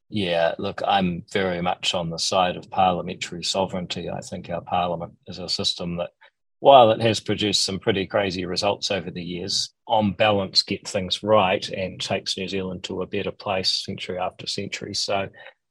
Yeah, 0.08 0.54
look, 0.58 0.82
I'm 0.86 1.24
very 1.32 1.62
much 1.62 1.94
on 1.94 2.10
the 2.10 2.18
side 2.18 2.56
of 2.56 2.70
parliamentary 2.70 3.42
sovereignty. 3.42 4.10
I 4.10 4.20
think 4.20 4.50
our 4.50 4.60
parliament 4.60 5.14
is 5.26 5.38
a 5.38 5.48
system 5.48 5.96
that, 5.96 6.10
while 6.58 6.90
it 6.90 7.00
has 7.00 7.18
produced 7.18 7.64
some 7.64 7.78
pretty 7.78 8.06
crazy 8.06 8.44
results 8.44 8.90
over 8.90 9.10
the 9.10 9.22
years, 9.22 9.72
on 9.88 10.12
balance 10.12 10.62
get 10.62 10.86
things 10.86 11.22
right 11.22 11.66
and 11.70 12.00
takes 12.00 12.36
New 12.36 12.46
Zealand 12.46 12.84
to 12.84 13.02
a 13.02 13.06
better 13.06 13.30
place 13.30 13.84
century 13.84 14.18
after 14.18 14.46
century. 14.46 14.94
So 14.94 15.28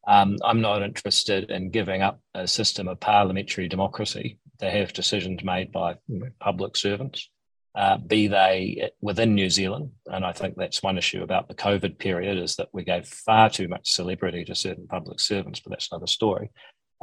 um, 0.08 0.38
I'm 0.43 0.62
not 0.62 0.82
interested 0.82 1.52
in 1.52 1.70
giving 1.70 2.02
up 2.02 2.20
a 2.34 2.47
system 2.47 2.88
of 2.88 2.99
parliamentary 2.99 3.68
democracy 3.68 4.39
to 4.60 4.70
have 4.70 4.93
decisions 4.93 5.43
made 5.43 5.72
by 5.72 5.95
public 6.39 6.76
servants, 6.76 7.30
uh, 7.76 7.97
be 7.97 8.28
they 8.28 8.91
within 9.02 9.36
New 9.36 9.49
Zealand. 9.49 9.91
And 10.08 10.26
I 10.26 10.32
think 10.32 10.56
that's 10.56 10.84
one 10.84 10.97
issue 10.97 11.24
about 11.24 11.47
the 11.47 11.56
COVID 11.56 11.99
period 11.99 12.38
is 12.38 12.56
that 12.56 12.70
we 12.74 12.84
gave 12.84 13.08
far 13.08 13.49
too 13.49 13.68
much 13.68 13.91
celebrity 13.91 14.43
to 14.45 14.56
certain 14.56 14.88
public 14.88 15.20
servants, 15.20 15.60
but 15.60 15.72
that's 15.72 15.91
another 15.91 16.08
story. 16.08 16.52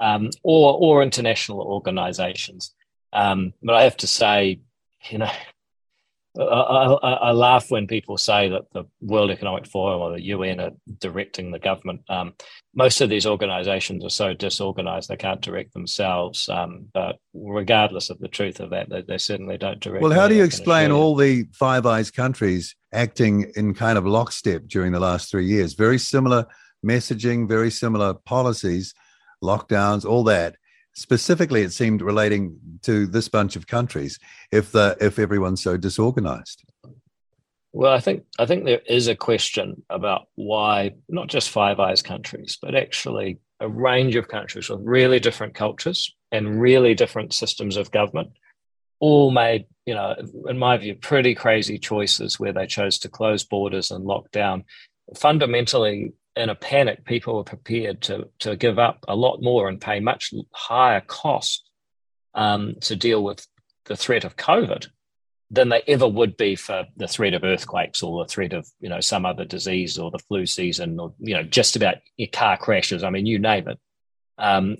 Um, 0.01 0.31
or 0.43 0.79
or 0.79 1.03
international 1.03 1.61
organisations. 1.61 2.75
Um, 3.13 3.53
but 3.63 3.75
I 3.75 3.83
have 3.83 3.97
to 3.99 4.07
say, 4.07 4.61
you 5.11 5.19
know, 5.19 5.31
I, 6.39 6.43
I, 6.43 7.13
I, 7.15 7.31
laugh 7.33 7.71
when 7.71 7.87
people 7.87 8.17
say 8.17 8.49
that 8.49 8.71
the 8.73 8.85
World 9.01 9.31
Economic 9.31 9.67
Forum 9.67 10.01
or 10.01 10.13
the 10.13 10.23
UN 10.27 10.61
are 10.61 10.71
directing 10.99 11.51
the 11.51 11.59
government. 11.59 12.03
Um, 12.09 12.35
most 12.75 13.01
of 13.01 13.11
these 13.11 13.27
organizations 13.27 14.05
are 14.05 14.11
so 14.11 14.35
disorganized 14.35 15.09
they 15.09 15.17
can't 15.17 15.41
direct 15.41 15.73
themselves. 15.73 16.49
Um, 16.49 16.87
but 16.95 17.19
regardless 17.35 18.09
of 18.09 18.21
the 18.21 18.29
truth 18.29 18.61
of 18.61 18.71
that, 18.71 18.89
they, 18.89 19.03
they 19.03 19.19
certainly 19.19 19.59
don't 19.59 19.81
direct. 19.81 20.03
Well, 20.03 20.13
how 20.13 20.29
do 20.29 20.35
you 20.35 20.45
explain 20.45 20.93
all 20.93 21.17
the 21.17 21.45
Five 21.53 21.87
Eyes 21.87 22.11
countries 22.11 22.77
acting 22.93 23.51
in 23.57 23.75
kind 23.75 23.99
of 23.99 24.07
lockstep 24.07 24.69
during 24.69 24.93
the 24.93 25.01
last 25.01 25.31
three 25.31 25.47
years? 25.47 25.75
Very 25.75 25.99
similar 25.99 26.47
messaging, 26.87 27.49
very 27.49 27.71
similar 27.71 28.15
policies, 28.15 28.95
lockdowns, 29.43 30.05
all 30.05 30.23
that 30.25 30.55
specifically 30.99 31.63
it 31.63 31.73
seemed 31.73 32.03
relating 32.03 32.59
to 32.83 33.07
this 33.07 33.29
bunch 33.29 33.57
of 33.57 33.67
countries 33.67 34.19
if 34.53 34.73
the 34.73 34.97
if 35.01 35.19
everyone's 35.19 35.63
so 35.63 35.77
disorganized. 35.77 36.65
Well 37.73 37.93
i 37.93 38.01
think 38.01 38.25
i 38.39 38.47
think 38.47 38.65
there 38.65 38.81
is 38.87 39.09
a 39.09 39.15
question 39.15 39.83
about 39.91 40.27
why 40.35 40.95
not 41.09 41.29
just 41.29 41.51
five 41.51 41.79
eyes 41.79 42.03
countries 42.03 42.59
but 42.61 42.75
actually 42.75 43.39
a 43.61 43.69
range 43.69 44.17
of 44.17 44.29
countries 44.29 44.69
with 44.69 44.81
really 44.83 45.21
different 45.21 45.55
cultures 45.55 46.15
and 46.33 46.61
really 46.61 46.95
different 46.95 47.33
systems 47.33 47.77
of 47.77 47.91
government 47.91 48.31
all 49.01 49.31
made 49.31 49.67
you 49.87 49.95
know 49.95 50.15
in 50.49 50.59
my 50.59 50.77
view 50.77 50.95
pretty 50.95 51.35
crazy 51.35 51.79
choices 51.79 52.39
where 52.39 52.53
they 52.53 52.67
chose 52.67 52.99
to 52.99 53.09
close 53.09 53.45
borders 53.45 53.91
and 53.91 54.05
lock 54.05 54.31
down. 54.31 54.65
Fundamentally 55.17 56.13
in 56.39 56.51
a 56.51 56.55
panic, 56.55 57.05
people 57.05 57.37
were 57.37 57.45
prepared 57.45 58.01
to 58.03 58.29
to 58.41 58.57
give 58.57 58.79
up 58.79 59.05
a 59.09 59.17
lot 59.17 59.43
more 59.43 59.69
and 59.69 59.81
pay 59.81 60.01
much 60.01 60.33
higher 60.53 61.01
cost 61.01 61.69
um, 62.35 62.77
to 62.83 62.97
deal 62.97 63.23
with 63.23 63.47
the 63.87 63.97
threat 63.97 64.25
of 64.25 64.37
COVID 64.37 64.87
than 65.51 65.69
they 65.69 65.83
ever 65.89 66.07
would 66.07 66.37
be 66.37 66.55
for 66.55 66.87
the 66.97 67.09
threat 67.09 67.35
of 67.35 67.43
earthquakes 67.43 68.03
or 68.03 68.23
the 68.23 68.29
threat 68.29 68.53
of 68.53 68.69
you 68.81 68.89
know 68.89 69.01
some 69.01 69.27
other 69.27 69.45
disease 69.45 69.99
or 69.99 70.11
the 70.11 70.19
flu 70.21 70.47
season 70.47 71.01
or 71.01 71.13
you 71.19 71.35
know 71.35 71.43
just 71.43 71.75
about 71.75 71.97
car 72.33 72.57
crashes. 72.57 73.03
I 73.03 73.11
mean, 73.11 73.27
you 73.27 73.39
name 73.39 73.69
it. 73.69 73.79
Um, 74.39 74.77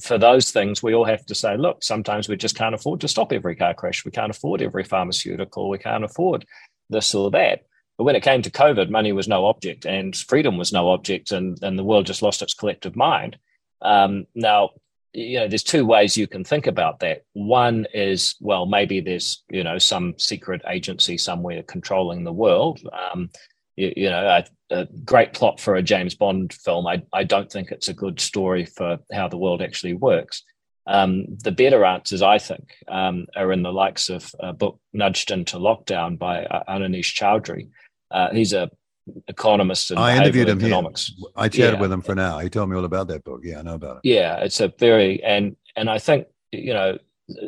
for 0.00 0.18
those 0.18 0.52
things, 0.52 0.82
we 0.82 0.94
all 0.94 1.04
have 1.04 1.26
to 1.26 1.34
say, 1.34 1.56
look, 1.56 1.82
sometimes 1.82 2.28
we 2.28 2.36
just 2.36 2.56
can't 2.56 2.74
afford 2.74 3.00
to 3.00 3.08
stop 3.08 3.32
every 3.32 3.56
car 3.56 3.74
crash. 3.74 4.04
We 4.04 4.10
can't 4.12 4.30
afford 4.30 4.62
every 4.62 4.84
pharmaceutical. 4.84 5.68
We 5.68 5.78
can't 5.78 6.04
afford 6.04 6.46
this 6.88 7.14
or 7.14 7.30
that. 7.32 7.66
But 8.02 8.06
when 8.06 8.16
it 8.16 8.24
came 8.24 8.42
to 8.42 8.50
COVID, 8.50 8.90
money 8.90 9.12
was 9.12 9.28
no 9.28 9.46
object 9.46 9.84
and 9.84 10.16
freedom 10.16 10.56
was 10.58 10.72
no 10.72 10.90
object, 10.90 11.30
and, 11.30 11.56
and 11.62 11.78
the 11.78 11.84
world 11.84 12.04
just 12.04 12.20
lost 12.20 12.42
its 12.42 12.52
collective 12.52 12.96
mind. 12.96 13.38
Um, 13.80 14.26
now, 14.34 14.70
you 15.12 15.38
know 15.38 15.46
there's 15.46 15.62
two 15.62 15.86
ways 15.86 16.16
you 16.16 16.26
can 16.26 16.42
think 16.42 16.66
about 16.66 16.98
that. 16.98 17.22
One 17.34 17.86
is 17.94 18.34
well 18.40 18.66
maybe 18.66 18.98
there's 18.98 19.44
you 19.48 19.62
know 19.62 19.78
some 19.78 20.14
secret 20.18 20.62
agency 20.68 21.16
somewhere 21.16 21.62
controlling 21.62 22.24
the 22.24 22.32
world. 22.32 22.80
Um, 22.92 23.30
you, 23.76 23.92
you, 23.96 24.10
know 24.10 24.26
a, 24.26 24.44
a, 24.74 24.86
great 25.04 25.32
plot 25.32 25.60
for 25.60 25.76
a 25.76 25.82
james 25.82 26.16
bond 26.16 26.54
film. 26.54 26.88
I, 26.88 27.04
I 27.12 27.22
don't 27.22 27.52
think 27.52 27.70
it's 27.70 27.88
a 27.88 27.94
good 27.94 28.18
story 28.18 28.64
for 28.66 28.98
how 29.12 29.28
the 29.28 29.38
world 29.38 29.62
actually 29.62 29.94
works. 29.94 30.42
Um, 30.88 31.26
the 31.44 31.52
better 31.52 31.84
answers 31.84 32.22
i 32.22 32.38
think 32.38 32.74
um, 32.88 33.26
are 33.36 33.52
in 33.52 33.62
the 33.62 33.72
likes 33.72 34.10
of 34.10 34.34
a 34.40 34.52
book 34.52 34.80
nudged 34.92 35.30
into 35.30 35.58
lockdown 35.58 36.18
by 36.18 36.44
uh, 36.44 36.64
Ananish 36.68 37.14
Chaudhuri 37.14 37.68
uh, 38.12 38.30
he's 38.32 38.52
a 38.52 38.70
economist 39.26 39.90
and 39.90 39.98
I 39.98 40.16
interviewed 40.16 40.48
him 40.48 40.60
economics. 40.60 41.12
Here. 41.16 41.28
I 41.34 41.48
chatted 41.48 41.74
yeah. 41.74 41.80
with 41.80 41.92
him 41.92 42.02
for 42.02 42.14
now. 42.14 42.38
He 42.38 42.48
told 42.48 42.70
me 42.70 42.76
all 42.76 42.84
about 42.84 43.08
that 43.08 43.24
book. 43.24 43.40
Yeah, 43.42 43.58
I 43.58 43.62
know 43.62 43.74
about 43.74 43.96
it. 43.96 44.08
Yeah, 44.08 44.36
it's 44.36 44.60
a 44.60 44.72
very 44.78 45.22
and 45.24 45.56
and 45.74 45.90
I 45.90 45.98
think 45.98 46.28
you 46.52 46.72
know 46.72 46.98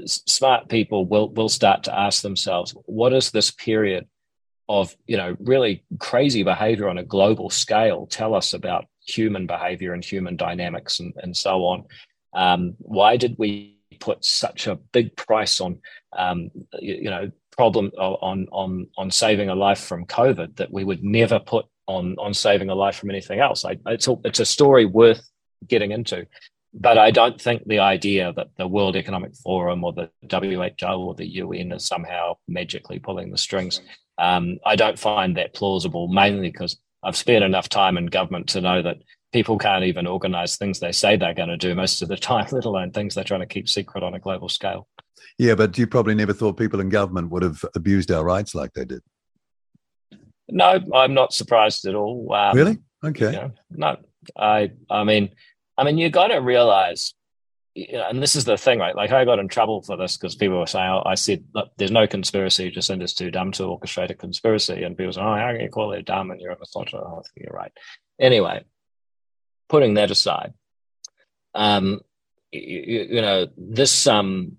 smart 0.07 0.69
people 0.69 1.07
will 1.07 1.29
will 1.31 1.49
start 1.49 1.85
to 1.85 1.99
ask 1.99 2.23
themselves 2.23 2.75
what 2.87 3.13
is 3.13 3.31
this 3.31 3.51
period 3.51 4.07
of 4.69 4.97
you 5.07 5.17
know 5.17 5.37
really 5.41 5.85
crazy 5.99 6.43
behavior 6.43 6.89
on 6.89 6.99
a 6.99 7.05
global 7.05 7.51
scale 7.51 8.07
tell 8.07 8.35
us 8.35 8.55
about 8.55 8.87
human 9.07 9.47
behavior 9.47 9.93
and 9.93 10.05
human 10.05 10.37
dynamics 10.37 11.01
and, 11.01 11.13
and 11.19 11.37
so 11.37 11.65
on 11.65 11.85
um, 12.35 12.75
why 12.79 13.17
did 13.17 13.37
we 13.39 13.79
put 14.01 14.25
such 14.25 14.67
a 14.67 14.77
big 14.77 15.15
price 15.17 15.61
on 15.61 15.79
um, 16.17 16.51
you, 16.81 16.95
you 16.95 17.11
know 17.11 17.31
problem 17.57 17.91
on 17.99 18.47
on 18.51 18.87
on 18.97 19.11
saving 19.11 19.49
a 19.49 19.55
life 19.55 19.81
from 19.81 20.07
COVID 20.07 20.57
that 20.57 20.73
we 20.73 20.85
would 20.85 21.03
never 21.03 21.39
put 21.39 21.67
on 21.87 22.17
on 22.19 22.35
saving 22.35 22.71
a 22.71 22.75
life 22.75 22.97
from 22.97 23.11
anything 23.11 23.41
else. 23.41 23.65
I, 23.65 23.79
it's 23.87 24.09
a, 24.09 24.17
it's 24.25 24.41
a 24.41 24.47
story 24.47 24.85
worth 24.85 25.29
getting 25.67 25.91
into, 25.93 26.27
but 26.73 26.99
I 26.99 27.11
don't 27.11 27.41
think 27.41 27.65
the 27.67 27.79
idea 27.79 28.33
that 28.35 28.49
the 28.57 28.69
World 28.69 28.97
Economic 28.97 29.35
Forum 29.37 29.85
or 29.85 29.93
the 29.93 30.11
WHO 30.31 30.87
or 30.87 31.15
the 31.15 31.27
UN 31.27 31.73
is 31.73 31.87
somehow 31.87 32.37
magically 32.49 32.99
pulling 32.99 33.31
the 33.31 33.39
strings. 33.39 33.81
Um, 34.19 34.59
I 34.65 34.77
don't 34.77 34.99
find 34.99 35.37
that 35.37 35.55
plausible, 35.55 36.09
mainly 36.09 36.51
because 36.51 36.77
I've 37.03 37.17
spent 37.17 37.45
enough 37.45 37.69
time 37.69 37.99
in 37.99 38.07
government 38.07 38.49
to 38.51 38.61
know 38.61 38.83
that 38.83 38.99
people 39.35 39.59
can't 39.59 39.83
even 39.83 40.07
organize 40.07 40.57
things 40.57 40.79
they 40.79 40.93
say 40.93 41.17
they're 41.17 41.35
going 41.35 41.49
to 41.49 41.57
do 41.57 41.75
most 41.75 42.01
of 42.03 42.09
the 42.09 42.17
time, 42.17 42.47
let 42.53 42.65
alone 42.65 42.93
things 42.93 43.15
they're 43.15 43.25
trying 43.25 43.41
to 43.41 43.47
keep 43.47 43.69
secret 43.69 44.05
on 44.05 44.15
a 44.15 44.21
global 44.21 44.49
scale. 44.49 44.87
Yeah, 45.39 45.57
but 45.57 45.77
you 45.77 45.89
probably 45.89 46.15
never 46.15 46.33
thought 46.33 46.57
people 46.57 46.81
in 46.81 46.89
government 46.89 47.31
would 47.31 47.43
have 47.43 47.65
abused 47.75 48.13
our 48.13 48.23
rights 48.23 48.55
like 48.55 48.73
they 48.73 48.85
did. 48.85 49.03
No, 50.49 50.81
I'm 50.95 51.15
not 51.15 51.33
surprised 51.33 51.85
at 51.87 51.97
all. 51.97 52.33
Um, 52.33 52.57
really? 52.57 52.79
Okay. 53.05 53.27
You 53.27 53.33
know, 53.33 53.53
no, 53.71 53.97
I. 54.39 54.71
I 54.89 55.03
mean, 55.03 55.31
I 55.77 55.83
mean, 55.83 55.99
you 55.99 56.11
got 56.11 56.29
to 56.29 56.37
realize, 56.37 57.15
you 57.75 57.95
know, 57.95 58.09
and 58.09 58.23
this 58.23 58.37
is 58.37 58.45
the 58.45 58.57
thing, 58.57 58.79
right? 58.79 58.95
Like, 58.95 59.11
I 59.11 59.25
got 59.25 59.41
in 59.41 59.49
trouble 59.49 59.83
for 59.83 59.97
this 59.97 60.17
because 60.17 60.37
people 60.37 60.61
were 60.61 60.67
saying, 60.67 60.89
oh, 60.89 61.03
"I 61.05 61.17
said, 61.17 61.45
look, 61.55 61.71
there's 61.77 61.91
no 61.91 62.07
conspiracy. 62.07 62.71
Jacinda's 62.71 63.15
too 63.15 63.31
dumb 63.31 63.51
to 63.53 63.65
orchestrate 63.65 64.11
a 64.11 64.15
conspiracy," 64.15 64.85
and 64.85 64.97
people 64.97 65.15
say, 65.15 65.23
"Oh, 65.23 65.35
how 65.35 65.51
can 65.51 65.63
you 65.63 65.71
call 65.71 65.93
it 65.93 66.05
dumb?" 66.05 66.31
And 66.31 66.41
you're 66.41 66.53
a 66.53 66.59
misogynist. 66.59 67.05
Oh, 67.05 67.19
I 67.19 67.23
think 67.23 67.47
you're 67.47 67.59
right. 67.59 67.73
Anyway, 68.21 68.65
putting 69.75 69.95
that 69.95 70.13
aside, 70.13 70.55
um, 71.53 72.01
you, 72.53 73.07
you 73.11 73.21
know, 73.21 73.49
this 73.57 74.07
um 74.07 74.59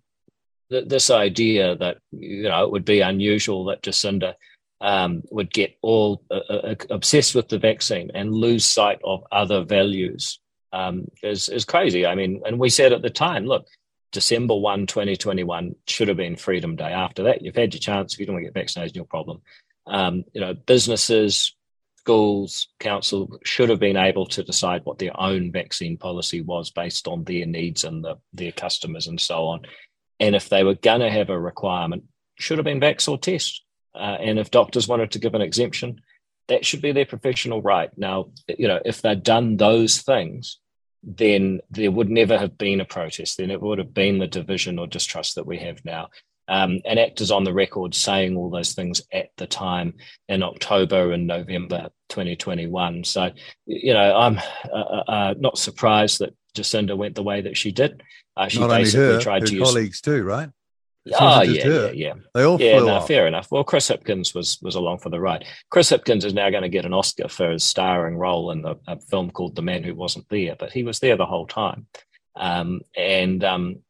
th- 0.70 0.90
this 0.90 1.10
idea 1.10 1.76
that 1.78 2.00
you 2.12 2.50
know 2.50 2.66
it 2.66 2.72
would 2.72 2.84
be 2.84 3.00
unusual 3.00 3.64
that 3.66 3.82
Jacinda 3.82 4.34
um, 4.82 5.24
would 5.32 5.54
get 5.54 5.78
all 5.82 6.22
uh, 6.30 6.54
uh, 6.54 6.76
obsessed 6.90 7.34
with 7.34 7.48
the 7.48 7.60
vaccine 7.60 8.12
and 8.14 8.34
lose 8.34 8.66
sight 8.66 9.00
of 9.06 9.24
other 9.32 9.64
values 9.64 10.40
um, 10.74 11.08
is 11.24 11.48
is 11.48 11.64
crazy. 11.64 12.06
I 12.06 12.16
mean, 12.16 12.42
and 12.46 12.60
we 12.60 12.70
said 12.70 12.92
at 12.92 13.02
the 13.02 13.10
time, 13.10 13.46
look, 13.46 13.68
December 14.12 14.56
1, 14.56 14.88
2021 14.88 15.76
should 15.88 16.10
have 16.10 16.18
been 16.18 16.36
Freedom 16.36 16.76
Day. 16.76 16.92
After 16.92 17.24
that, 17.24 17.42
you've 17.42 17.56
had 17.56 17.74
your 17.74 17.80
chance. 17.80 18.14
If 18.14 18.20
you 18.20 18.26
don't 18.26 18.36
want 18.36 18.44
to 18.44 18.52
get 18.52 18.60
vaccinated, 18.60 18.98
your 18.98 19.06
problem. 19.06 19.42
Um, 19.88 20.26
you 20.34 20.42
know, 20.42 20.54
businesses, 20.54 21.55
schools, 22.06 22.68
council 22.80 23.40
should 23.44 23.68
have 23.70 23.80
been 23.80 23.98
able 23.98 24.28
to 24.28 24.44
decide 24.44 24.82
what 24.84 25.00
their 25.00 25.20
own 25.20 25.52
vaccine 25.52 25.98
policy 25.98 26.40
was 26.40 26.70
based 26.70 27.08
on 27.08 27.24
their 27.24 27.48
needs 27.48 27.84
and 27.84 28.04
the, 28.04 28.16
their 28.32 28.52
customers 28.52 29.08
and 29.08 29.20
so 29.20 29.48
on. 29.48 29.62
And 30.20 30.36
if 30.36 30.48
they 30.48 30.64
were 30.64 30.76
going 30.76 31.00
to 31.00 31.10
have 31.10 31.32
a 31.32 31.40
requirement, 31.40 32.04
should 32.38 32.60
have 32.60 32.66
been 32.66 32.80
vax 32.80 33.10
or 33.10 33.18
test. 33.18 33.64
Uh, 33.96 34.18
and 34.20 34.38
if 34.38 34.52
doctors 34.52 34.88
wanted 34.88 35.12
to 35.12 35.20
give 35.20 35.34
an 35.34 35.42
exemption, 35.42 36.00
that 36.48 36.64
should 36.64 36.82
be 36.84 36.92
their 36.92 37.08
professional 37.08 37.64
right. 37.64 37.90
Now, 37.98 38.28
you 38.48 38.68
know, 38.68 38.80
if 38.86 39.02
they'd 39.02 39.24
done 39.24 39.58
those 39.58 39.98
things, 39.98 40.60
then 41.02 41.62
there 41.72 41.90
would 41.90 42.12
never 42.12 42.38
have 42.38 42.56
been 42.56 42.82
a 42.82 42.86
protest. 42.86 43.38
Then 43.38 43.50
it 43.50 43.62
would 43.64 43.80
have 43.80 43.96
been 43.96 44.20
the 44.20 44.28
division 44.28 44.78
or 44.78 44.86
distrust 44.86 45.36
that 45.36 45.48
we 45.48 45.58
have 45.58 45.84
now. 45.84 46.10
Um, 46.48 46.80
and 46.86 47.00
actors 47.00 47.32
on 47.32 47.44
the 47.44 47.54
record 47.54 47.96
saying 47.96 48.38
all 48.38 48.52
those 48.52 48.74
things 48.74 49.02
at 49.12 49.30
the 49.38 49.48
time 49.48 49.96
in 50.28 50.44
October 50.44 51.12
and 51.12 51.26
November 51.26 51.90
2021. 52.10 53.04
So, 53.04 53.32
you 53.66 53.94
know, 53.94 54.16
I'm 54.16 54.38
uh, 54.72 54.78
uh, 54.78 55.04
uh 55.08 55.34
not 55.40 55.58
surprised 55.58 56.20
that 56.20 56.36
Jacinda 56.56 56.96
went 56.96 57.16
the 57.16 57.24
way 57.24 57.42
that 57.42 57.58
she 57.58 57.72
did. 57.72 58.04
Uh, 58.38 58.48
she 58.48 58.60
Not 58.60 58.70
basically 58.70 59.16
her, 59.16 59.22
tried 59.22 59.42
her 59.42 59.48
to 59.48 59.60
colleagues 59.60 59.98
use... 59.98 60.02
too, 60.02 60.24
right? 60.24 60.50
Oh 61.14 61.44
yeah, 61.44 61.68
yeah, 61.68 61.92
yeah. 61.92 62.14
They 62.34 62.44
all 62.44 62.60
yeah, 62.60 62.80
no, 62.80 62.96
off. 62.96 63.08
fair 63.08 63.28
enough. 63.28 63.52
Well, 63.52 63.64
Chris 63.64 63.90
Hipkins 63.90 64.34
was 64.34 64.58
was 64.64 64.74
along 64.74 65.00
for 65.00 65.10
the 65.10 65.20
ride. 65.20 65.46
Chris 65.70 65.92
Hipkins 65.92 66.26
is 66.26 66.34
now 66.34 66.50
going 66.50 66.64
to 66.64 66.70
get 66.70 66.86
an 66.86 66.94
Oscar 66.96 67.28
for 67.28 67.52
his 67.52 67.64
starring 67.64 68.18
role 68.18 68.50
in 68.50 68.64
the, 68.64 68.76
a 68.88 69.00
film 69.00 69.30
called 69.30 69.56
The 69.56 69.62
Man 69.62 69.84
Who 69.84 69.94
Wasn't 69.94 70.28
There, 70.30 70.56
but 70.58 70.72
he 70.72 70.84
was 70.84 71.00
there 71.00 71.16
the 71.16 71.28
whole 71.28 71.46
time. 71.46 71.86
Um, 72.36 72.82
and 72.98 73.44
um, 73.44 73.84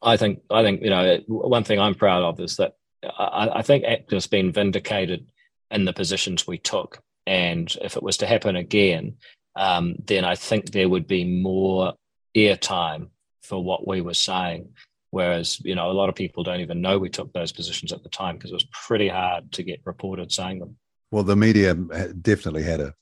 I 0.00 0.16
think 0.16 0.40
I 0.50 0.62
think 0.62 0.82
you 0.82 0.90
know 0.90 1.18
one 1.26 1.64
thing 1.64 1.78
I'm 1.78 1.94
proud 1.94 2.22
of 2.22 2.40
is 2.40 2.56
that 2.56 2.76
I, 3.04 3.50
I 3.56 3.62
think 3.62 3.84
ACT's 3.84 4.26
been 4.26 4.52
vindicated 4.52 5.26
in 5.70 5.84
the 5.84 5.92
positions 5.92 6.46
we 6.46 6.58
took, 6.58 7.02
and 7.26 7.74
if 7.82 7.96
it 7.96 8.02
was 8.02 8.16
to 8.18 8.26
happen 8.26 8.56
again, 8.56 9.16
um, 9.56 9.96
then 10.06 10.24
I 10.24 10.34
think 10.34 10.70
there 10.70 10.88
would 10.88 11.06
be 11.06 11.24
more 11.24 11.94
airtime 12.36 13.08
for 13.42 13.62
what 13.62 13.86
we 13.86 14.00
were 14.00 14.14
saying. 14.14 14.70
Whereas, 15.10 15.60
you 15.62 15.74
know, 15.74 15.90
a 15.90 15.92
lot 15.92 16.08
of 16.08 16.14
people 16.14 16.42
don't 16.42 16.60
even 16.60 16.80
know 16.80 16.98
we 16.98 17.10
took 17.10 17.34
those 17.34 17.52
positions 17.52 17.92
at 17.92 18.02
the 18.02 18.08
time 18.08 18.36
because 18.36 18.50
it 18.50 18.54
was 18.54 18.66
pretty 18.86 19.08
hard 19.08 19.52
to 19.52 19.62
get 19.62 19.82
reported 19.84 20.32
saying 20.32 20.60
them. 20.60 20.76
Well, 21.10 21.22
the 21.22 21.36
media 21.36 21.74
definitely 21.74 22.62
had 22.62 22.80
a 22.80 22.94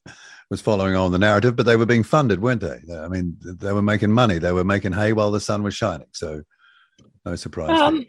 was 0.50 0.60
following 0.60 0.96
on 0.96 1.12
the 1.12 1.18
narrative, 1.18 1.54
but 1.54 1.64
they 1.64 1.76
were 1.76 1.86
being 1.86 2.02
funded, 2.02 2.42
weren't 2.42 2.60
they? 2.60 2.80
I 2.92 3.06
mean, 3.06 3.36
they 3.40 3.72
were 3.72 3.82
making 3.82 4.10
money. 4.10 4.38
They 4.38 4.52
were 4.52 4.64
making 4.64 4.92
hay 4.92 5.12
while 5.12 5.30
the 5.30 5.40
sun 5.40 5.62
was 5.62 5.74
shining. 5.74 6.08
So, 6.12 6.42
no 7.24 7.36
surprise. 7.36 7.78
Um, 7.78 8.06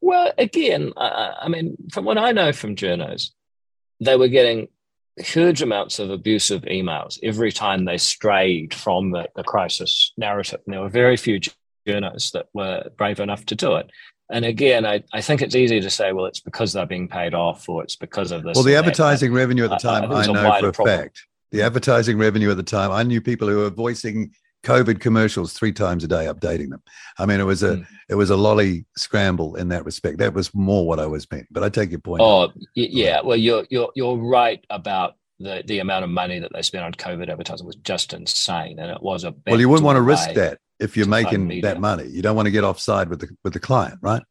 well, 0.00 0.32
again, 0.36 0.92
uh, 0.96 1.32
I 1.40 1.48
mean, 1.48 1.76
from 1.92 2.04
what 2.04 2.18
I 2.18 2.32
know 2.32 2.52
from 2.52 2.76
journos, 2.76 3.30
they 4.00 4.16
were 4.16 4.28
getting 4.28 4.68
huge 5.16 5.62
amounts 5.62 5.98
of 5.98 6.10
abusive 6.10 6.62
emails 6.62 7.18
every 7.22 7.52
time 7.52 7.84
they 7.84 7.98
strayed 7.98 8.74
from 8.74 9.12
the, 9.12 9.28
the 9.36 9.44
crisis 9.44 10.12
narrative. 10.16 10.60
And 10.66 10.74
there 10.74 10.82
were 10.82 10.88
very 10.88 11.16
few 11.16 11.40
journalists 11.86 12.32
that 12.32 12.48
were 12.52 12.90
brave 12.96 13.20
enough 13.20 13.46
to 13.46 13.54
do 13.54 13.76
it. 13.76 13.90
And 14.30 14.44
again, 14.44 14.86
I, 14.86 15.02
I 15.12 15.20
think 15.20 15.42
it's 15.42 15.54
easy 15.54 15.80
to 15.80 15.90
say, 15.90 16.12
well, 16.12 16.26
it's 16.26 16.40
because 16.40 16.72
they're 16.72 16.86
being 16.86 17.08
paid 17.08 17.34
off 17.34 17.68
or 17.68 17.82
it's 17.82 17.96
because 17.96 18.32
of 18.32 18.42
this. 18.42 18.56
Well, 18.56 18.64
the 18.64 18.76
advertising 18.76 19.32
that. 19.32 19.38
revenue 19.38 19.64
at 19.64 19.70
the 19.70 19.76
time, 19.76 20.10
I, 20.10 20.22
I 20.22 20.26
know 20.26 20.60
for 20.60 20.68
a 20.68 20.72
problem. 20.72 20.98
fact. 20.98 21.26
The 21.52 21.62
advertising 21.62 22.18
revenue 22.18 22.50
at 22.50 22.56
the 22.56 22.62
time, 22.62 22.90
I 22.90 23.02
knew 23.04 23.20
people 23.20 23.48
who 23.48 23.58
were 23.58 23.70
voicing 23.70 24.34
COVID 24.64 25.00
commercials 25.00 25.52
three 25.52 25.72
times 25.72 26.04
a 26.04 26.08
day, 26.08 26.26
updating 26.26 26.70
them. 26.70 26.82
I 27.18 27.26
mean, 27.26 27.40
it 27.40 27.44
was 27.44 27.62
a 27.62 27.76
mm. 27.76 27.86
it 28.08 28.14
was 28.14 28.30
a 28.30 28.36
lolly 28.36 28.86
scramble 28.96 29.56
in 29.56 29.68
that 29.68 29.84
respect. 29.84 30.18
That 30.18 30.34
was 30.34 30.54
more 30.54 30.86
what 30.86 30.98
I 30.98 31.06
was 31.06 31.30
meaning. 31.30 31.46
But 31.50 31.62
I 31.62 31.68
take 31.68 31.90
your 31.90 32.00
point. 32.00 32.22
Oh, 32.22 32.52
yeah. 32.74 33.20
Well, 33.22 33.36
you're 33.36 33.64
you're 33.70 33.90
you're 33.94 34.16
right 34.16 34.64
about 34.70 35.14
the 35.38 35.62
the 35.66 35.78
amount 35.78 36.04
of 36.04 36.10
money 36.10 36.38
that 36.38 36.52
they 36.52 36.62
spent 36.62 36.84
on 36.84 36.92
COVID 36.92 37.28
advertising 37.28 37.66
was 37.66 37.76
just 37.76 38.12
insane, 38.12 38.78
and 38.78 38.90
it 38.90 39.02
was 39.02 39.24
a 39.24 39.34
well. 39.46 39.60
You 39.60 39.68
wouldn't 39.68 39.84
want 39.84 39.96
to 39.96 40.02
risk 40.02 40.32
that 40.34 40.58
if 40.80 40.96
you're 40.96 41.06
making 41.06 41.60
that 41.62 41.80
money. 41.80 42.06
You 42.08 42.22
don't 42.22 42.36
want 42.36 42.46
to 42.46 42.52
get 42.52 42.64
offside 42.64 43.08
with 43.08 43.20
the 43.20 43.28
with 43.44 43.52
the 43.52 43.60
client, 43.60 43.98
right? 44.02 44.22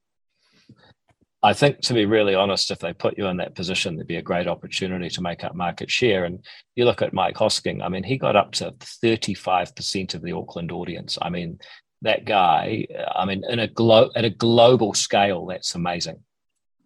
I 1.45 1.53
think, 1.53 1.81
to 1.81 1.93
be 1.93 2.05
really 2.05 2.35
honest, 2.35 2.71
if 2.71 2.79
they 2.79 2.93
put 2.93 3.17
you 3.17 3.27
in 3.27 3.35
that 3.37 3.53
position, 3.53 3.95
there'd 3.95 4.07
be 4.07 4.15
a 4.15 4.21
great 4.21 4.47
opportunity 4.47 5.09
to 5.09 5.21
make 5.21 5.43
up 5.43 5.55
market 5.55 5.91
share. 5.91 6.23
And 6.23 6.39
you 6.75 6.85
look 6.85 7.01
at 7.01 7.13
Mike 7.13 7.35
Hosking, 7.35 7.83
I 7.83 7.89
mean, 7.89 8.03
he 8.03 8.17
got 8.17 8.37
up 8.37 8.53
to 8.53 8.71
35% 8.71 10.13
of 10.13 10.21
the 10.21 10.31
Auckland 10.31 10.71
audience. 10.71 11.17
I 11.21 11.29
mean, 11.29 11.59
that 12.01 12.23
guy, 12.23 12.87
I 13.13 13.25
mean, 13.25 13.43
in 13.49 13.59
a 13.59 13.67
glo- 13.67 14.11
at 14.15 14.23
a 14.23 14.29
global 14.29 14.93
scale, 14.93 15.45
that's 15.45 15.75
amazing, 15.75 16.21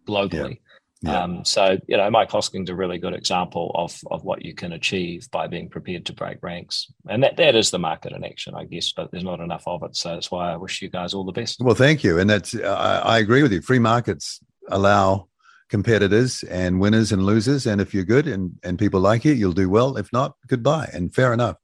globally. 0.08 0.50
Yeah. 0.50 0.54
Yeah. 1.00 1.22
Um, 1.22 1.44
so 1.44 1.78
you 1.86 1.96
know, 1.96 2.10
Mike 2.10 2.30
Hosking's 2.30 2.70
a 2.70 2.74
really 2.74 2.98
good 2.98 3.14
example 3.14 3.70
of 3.76 3.96
of 4.10 4.24
what 4.24 4.44
you 4.44 4.52
can 4.52 4.72
achieve 4.72 5.30
by 5.30 5.46
being 5.46 5.68
prepared 5.68 6.06
to 6.06 6.12
break 6.12 6.38
ranks, 6.42 6.92
and 7.08 7.22
that 7.22 7.36
that 7.36 7.54
is 7.54 7.70
the 7.70 7.78
market 7.78 8.12
in 8.12 8.24
action, 8.24 8.54
I 8.56 8.64
guess. 8.64 8.90
But 8.90 9.12
there's 9.12 9.22
not 9.22 9.38
enough 9.38 9.62
of 9.68 9.84
it, 9.84 9.94
so 9.94 10.08
that's 10.08 10.32
why 10.32 10.52
I 10.52 10.56
wish 10.56 10.82
you 10.82 10.88
guys 10.88 11.14
all 11.14 11.22
the 11.22 11.30
best. 11.30 11.60
Well, 11.60 11.76
thank 11.76 12.02
you, 12.02 12.18
and 12.18 12.28
that's 12.28 12.52
I, 12.56 12.98
I 13.04 13.18
agree 13.18 13.44
with 13.44 13.52
you. 13.52 13.60
Free 13.60 13.78
markets 13.78 14.40
allow 14.70 15.28
competitors 15.68 16.42
and 16.44 16.80
winners 16.80 17.12
and 17.12 17.24
losers. 17.24 17.66
And 17.66 17.80
if 17.80 17.92
you're 17.92 18.04
good 18.04 18.26
and, 18.26 18.58
and 18.62 18.78
people 18.78 19.00
like 19.00 19.24
you, 19.24 19.32
you'll 19.32 19.52
do 19.52 19.68
well. 19.68 19.96
If 19.96 20.12
not, 20.12 20.34
goodbye. 20.46 20.88
And 20.92 21.14
fair 21.14 21.32
enough. 21.32 21.56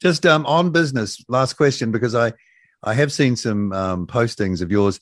Just 0.00 0.24
um, 0.26 0.46
on 0.46 0.70
business, 0.70 1.24
last 1.28 1.54
question, 1.54 1.90
because 1.90 2.14
I, 2.14 2.32
I 2.82 2.94
have 2.94 3.12
seen 3.12 3.36
some 3.36 3.72
um, 3.72 4.06
postings 4.06 4.62
of 4.62 4.70
yours 4.70 5.00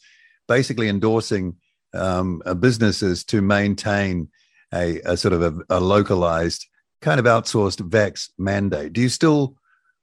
basically 0.49 0.89
endorsing 0.89 1.57
um, 1.93 2.43
businesses 2.61 3.25
to 3.25 3.43
maintain 3.43 4.29
a, 4.73 5.01
a 5.01 5.17
sort 5.17 5.35
of 5.35 5.43
a, 5.43 5.77
a, 5.77 5.81
localized 5.81 6.67
kind 7.01 7.21
of 7.21 7.27
outsourced 7.27 7.89
vax 7.89 8.31
mandate. 8.39 8.93
Do 8.93 9.01
you 9.01 9.09
still 9.09 9.57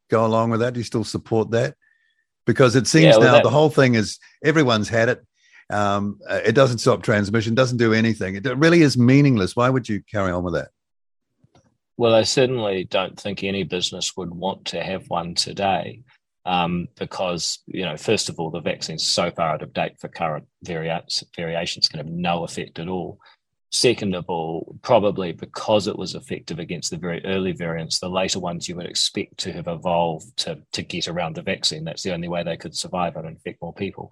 go 0.09 0.25
along 0.25 0.51
with 0.51 0.59
that? 0.61 0.73
Do 0.73 0.79
you 0.79 0.85
still 0.85 1.03
support 1.03 1.51
that? 1.51 1.75
Because 2.45 2.75
it 2.75 2.87
seems 2.87 3.15
yeah, 3.15 3.17
well, 3.17 3.27
now 3.27 3.33
that- 3.33 3.43
the 3.43 3.49
whole 3.49 3.69
thing 3.69 3.95
is 3.95 4.19
everyone's 4.43 4.89
had 4.89 5.09
it 5.09 5.25
um, 5.69 6.19
uh, 6.27 6.41
it 6.45 6.53
doesn't 6.53 6.79
stop 6.79 7.03
transmission, 7.03 7.55
doesn't 7.55 7.77
do 7.77 7.93
anything. 7.93 8.35
It 8.35 8.45
really 8.57 8.81
is 8.81 8.97
meaningless. 8.97 9.55
Why 9.55 9.69
would 9.69 9.87
you 9.87 10.01
carry 10.01 10.31
on 10.31 10.43
with 10.43 10.53
that? 10.53 10.69
Well, 11.97 12.15
I 12.15 12.23
certainly 12.23 12.85
don't 12.85 13.19
think 13.19 13.43
any 13.43 13.63
business 13.63 14.17
would 14.17 14.33
want 14.33 14.65
to 14.65 14.83
have 14.83 15.09
one 15.09 15.35
today 15.35 16.01
um, 16.45 16.87
because, 16.97 17.59
you 17.67 17.85
know, 17.85 17.97
first 17.97 18.29
of 18.29 18.39
all, 18.39 18.49
the 18.49 18.59
vaccine's 18.59 19.05
so 19.05 19.29
far 19.31 19.49
out 19.49 19.61
of 19.61 19.73
date 19.73 19.99
for 19.99 20.07
current 20.07 20.47
variants, 20.63 21.23
variations 21.35 21.87
can 21.87 21.99
have 21.99 22.07
no 22.07 22.43
effect 22.43 22.79
at 22.79 22.89
all. 22.89 23.19
Second 23.71 24.13
of 24.13 24.25
all, 24.27 24.77
probably 24.81 25.31
because 25.31 25.87
it 25.87 25.97
was 25.97 26.13
effective 26.13 26.59
against 26.59 26.91
the 26.91 26.97
very 26.97 27.23
early 27.25 27.53
variants, 27.53 27.99
the 27.99 28.09
later 28.09 28.39
ones 28.39 28.67
you 28.67 28.75
would 28.75 28.85
expect 28.85 29.37
to 29.37 29.51
have 29.51 29.67
evolved 29.67 30.35
to, 30.37 30.59
to 30.73 30.83
get 30.83 31.07
around 31.07 31.35
the 31.35 31.41
vaccine. 31.41 31.83
That's 31.83 32.03
the 32.03 32.13
only 32.13 32.27
way 32.27 32.43
they 32.43 32.57
could 32.57 32.75
survive 32.75 33.15
and 33.15 33.27
infect 33.27 33.61
more 33.61 33.73
people. 33.73 34.11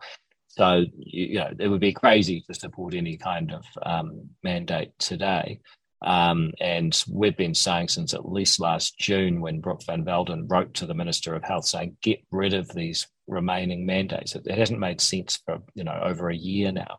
So, 0.58 0.86
you 0.98 1.40
know, 1.40 1.52
it 1.58 1.68
would 1.70 1.80
be 1.80 1.94
crazy 1.94 2.42
to 2.42 2.54
support 2.54 2.94
any 2.94 3.18
kind 3.18 3.54
of 3.54 3.64
um, 3.84 4.30
mandate 4.44 4.92
today. 5.00 5.60
Um, 6.04 6.52
and 6.60 7.02
we've 7.10 7.38
been 7.38 7.54
saying 7.54 7.90
since 7.90 8.14
at 8.14 8.30
least 8.30 8.60
last 8.60 8.98
June, 8.98 9.40
when 9.40 9.62
Brooke 9.62 9.84
Van 9.86 10.04
Velden 10.04 10.48
wrote 10.50 10.74
to 10.76 10.86
the 10.86 10.94
Minister 10.94 11.36
of 11.36 11.44
Health 11.44 11.66
saying, 11.66 11.98
get 12.02 12.20
rid 12.32 12.54
of 12.54 12.68
these 12.70 13.08
remaining 13.28 13.86
mandates. 13.86 14.36
It, 14.36 14.46
it 14.46 14.58
hasn't 14.58 14.80
made 14.80 15.00
sense 15.00 15.40
for, 15.46 15.60
you 15.74 15.84
know, 15.84 16.00
over 16.04 16.30
a 16.30 16.36
year 16.36 16.72
now 16.72 16.98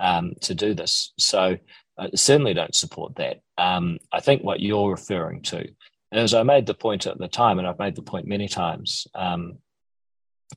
um, 0.00 0.32
to 0.42 0.54
do 0.54 0.74
this. 0.74 1.12
So 1.18 1.56
I 1.98 2.10
certainly 2.14 2.52
don't 2.52 2.74
support 2.74 3.16
that. 3.16 3.40
Um, 3.56 3.98
I 4.12 4.20
think 4.20 4.42
what 4.42 4.60
you're 4.60 4.90
referring 4.90 5.42
to, 5.42 5.66
as 6.10 6.34
I 6.34 6.42
made 6.42 6.66
the 6.66 6.74
point 6.74 7.06
at 7.06 7.18
the 7.18 7.28
time, 7.28 7.58
and 7.58 7.66
I've 7.66 7.78
made 7.78 7.94
the 7.94 8.02
point 8.02 8.26
many 8.26 8.48
times, 8.48 9.06
um, 9.14 9.58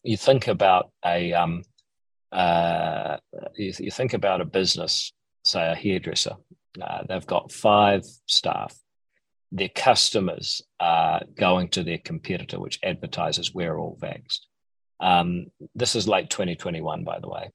you 0.03 0.17
think 0.17 0.47
about 0.49 0.91
a, 1.05 1.31
um, 1.33 1.63
uh, 2.35 3.17
you, 3.55 3.71
you, 3.79 3.91
think 3.91 4.13
about 4.13 4.41
a 4.41 4.45
business, 4.45 5.13
say 5.45 5.71
a 5.71 5.73
hairdresser, 5.73 6.35
uh, 6.81 7.03
they've 7.07 7.25
got 7.25 7.51
five 7.51 8.03
staff. 8.27 8.75
Their 9.53 9.69
customers 9.69 10.61
are 10.81 11.21
going 11.33 11.69
to 11.69 11.83
their 11.83 11.97
competitor, 11.97 12.59
which 12.59 12.79
advertises 12.83 13.53
we're 13.53 13.77
all 13.77 13.97
vaxxed. 14.01 14.41
Um, 14.99 15.45
this 15.75 15.95
is 15.95 16.09
late 16.09 16.29
2021, 16.29 17.05
by 17.05 17.19
the 17.19 17.29
way. 17.29 17.51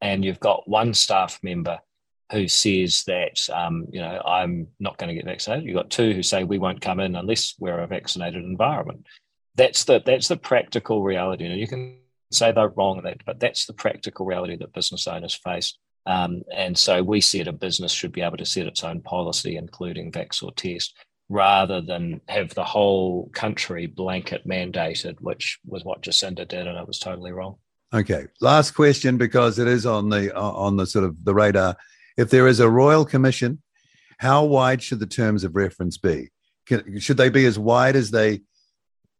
And 0.00 0.24
you've 0.24 0.40
got 0.40 0.68
one 0.68 0.94
staff 0.94 1.40
member 1.42 1.80
who 2.30 2.46
says 2.46 3.02
that, 3.08 3.48
um, 3.52 3.86
you 3.90 4.00
know, 4.00 4.22
I'm 4.24 4.68
not 4.78 4.98
going 4.98 5.08
to 5.08 5.14
get 5.14 5.24
vaccinated. 5.24 5.66
You've 5.66 5.76
got 5.76 5.90
two 5.90 6.12
who 6.12 6.22
say 6.22 6.44
we 6.44 6.58
won't 6.58 6.80
come 6.80 7.00
in 7.00 7.16
unless 7.16 7.56
we're 7.58 7.80
a 7.80 7.88
vaccinated 7.88 8.44
environment. 8.44 9.04
That's 9.56 9.84
the 9.84 10.00
that's 10.04 10.28
the 10.28 10.36
practical 10.36 11.02
reality. 11.02 11.44
And 11.44 11.58
you 11.58 11.66
can 11.66 12.01
say 12.34 12.52
they're 12.52 12.68
wrong, 12.68 13.02
but 13.26 13.40
that's 13.40 13.66
the 13.66 13.72
practical 13.72 14.26
reality 14.26 14.56
that 14.56 14.72
business 14.72 15.06
owners 15.06 15.34
face. 15.34 15.76
Um, 16.06 16.42
and 16.54 16.76
so 16.76 17.02
we 17.02 17.20
said 17.20 17.46
a 17.48 17.52
business 17.52 17.92
should 17.92 18.12
be 18.12 18.22
able 18.22 18.36
to 18.38 18.46
set 18.46 18.66
its 18.66 18.82
own 18.82 19.00
policy, 19.02 19.56
including 19.56 20.10
vax 20.10 20.42
or 20.42 20.52
test, 20.52 20.94
rather 21.28 21.80
than 21.80 22.20
have 22.28 22.54
the 22.54 22.64
whole 22.64 23.30
country 23.32 23.86
blanket 23.86 24.46
mandated, 24.46 25.20
which 25.20 25.58
was 25.64 25.84
what 25.84 26.02
Jacinda 26.02 26.46
did, 26.46 26.66
and 26.66 26.76
it 26.76 26.86
was 26.86 26.98
totally 26.98 27.32
wrong. 27.32 27.56
Okay, 27.94 28.26
last 28.40 28.72
question 28.72 29.18
because 29.18 29.58
it 29.58 29.68
is 29.68 29.84
on 29.84 30.08
the 30.08 30.34
on 30.34 30.76
the 30.76 30.86
sort 30.86 31.04
of 31.04 31.24
the 31.24 31.34
radar. 31.34 31.76
If 32.16 32.30
there 32.30 32.46
is 32.46 32.58
a 32.58 32.68
royal 32.68 33.04
commission, 33.04 33.62
how 34.18 34.44
wide 34.44 34.82
should 34.82 34.98
the 34.98 35.06
terms 35.06 35.44
of 35.44 35.54
reference 35.54 35.98
be? 35.98 36.30
Can, 36.66 36.98
should 37.00 37.16
they 37.16 37.28
be 37.28 37.44
as 37.44 37.58
wide 37.58 37.96
as 37.96 38.10
they 38.10 38.40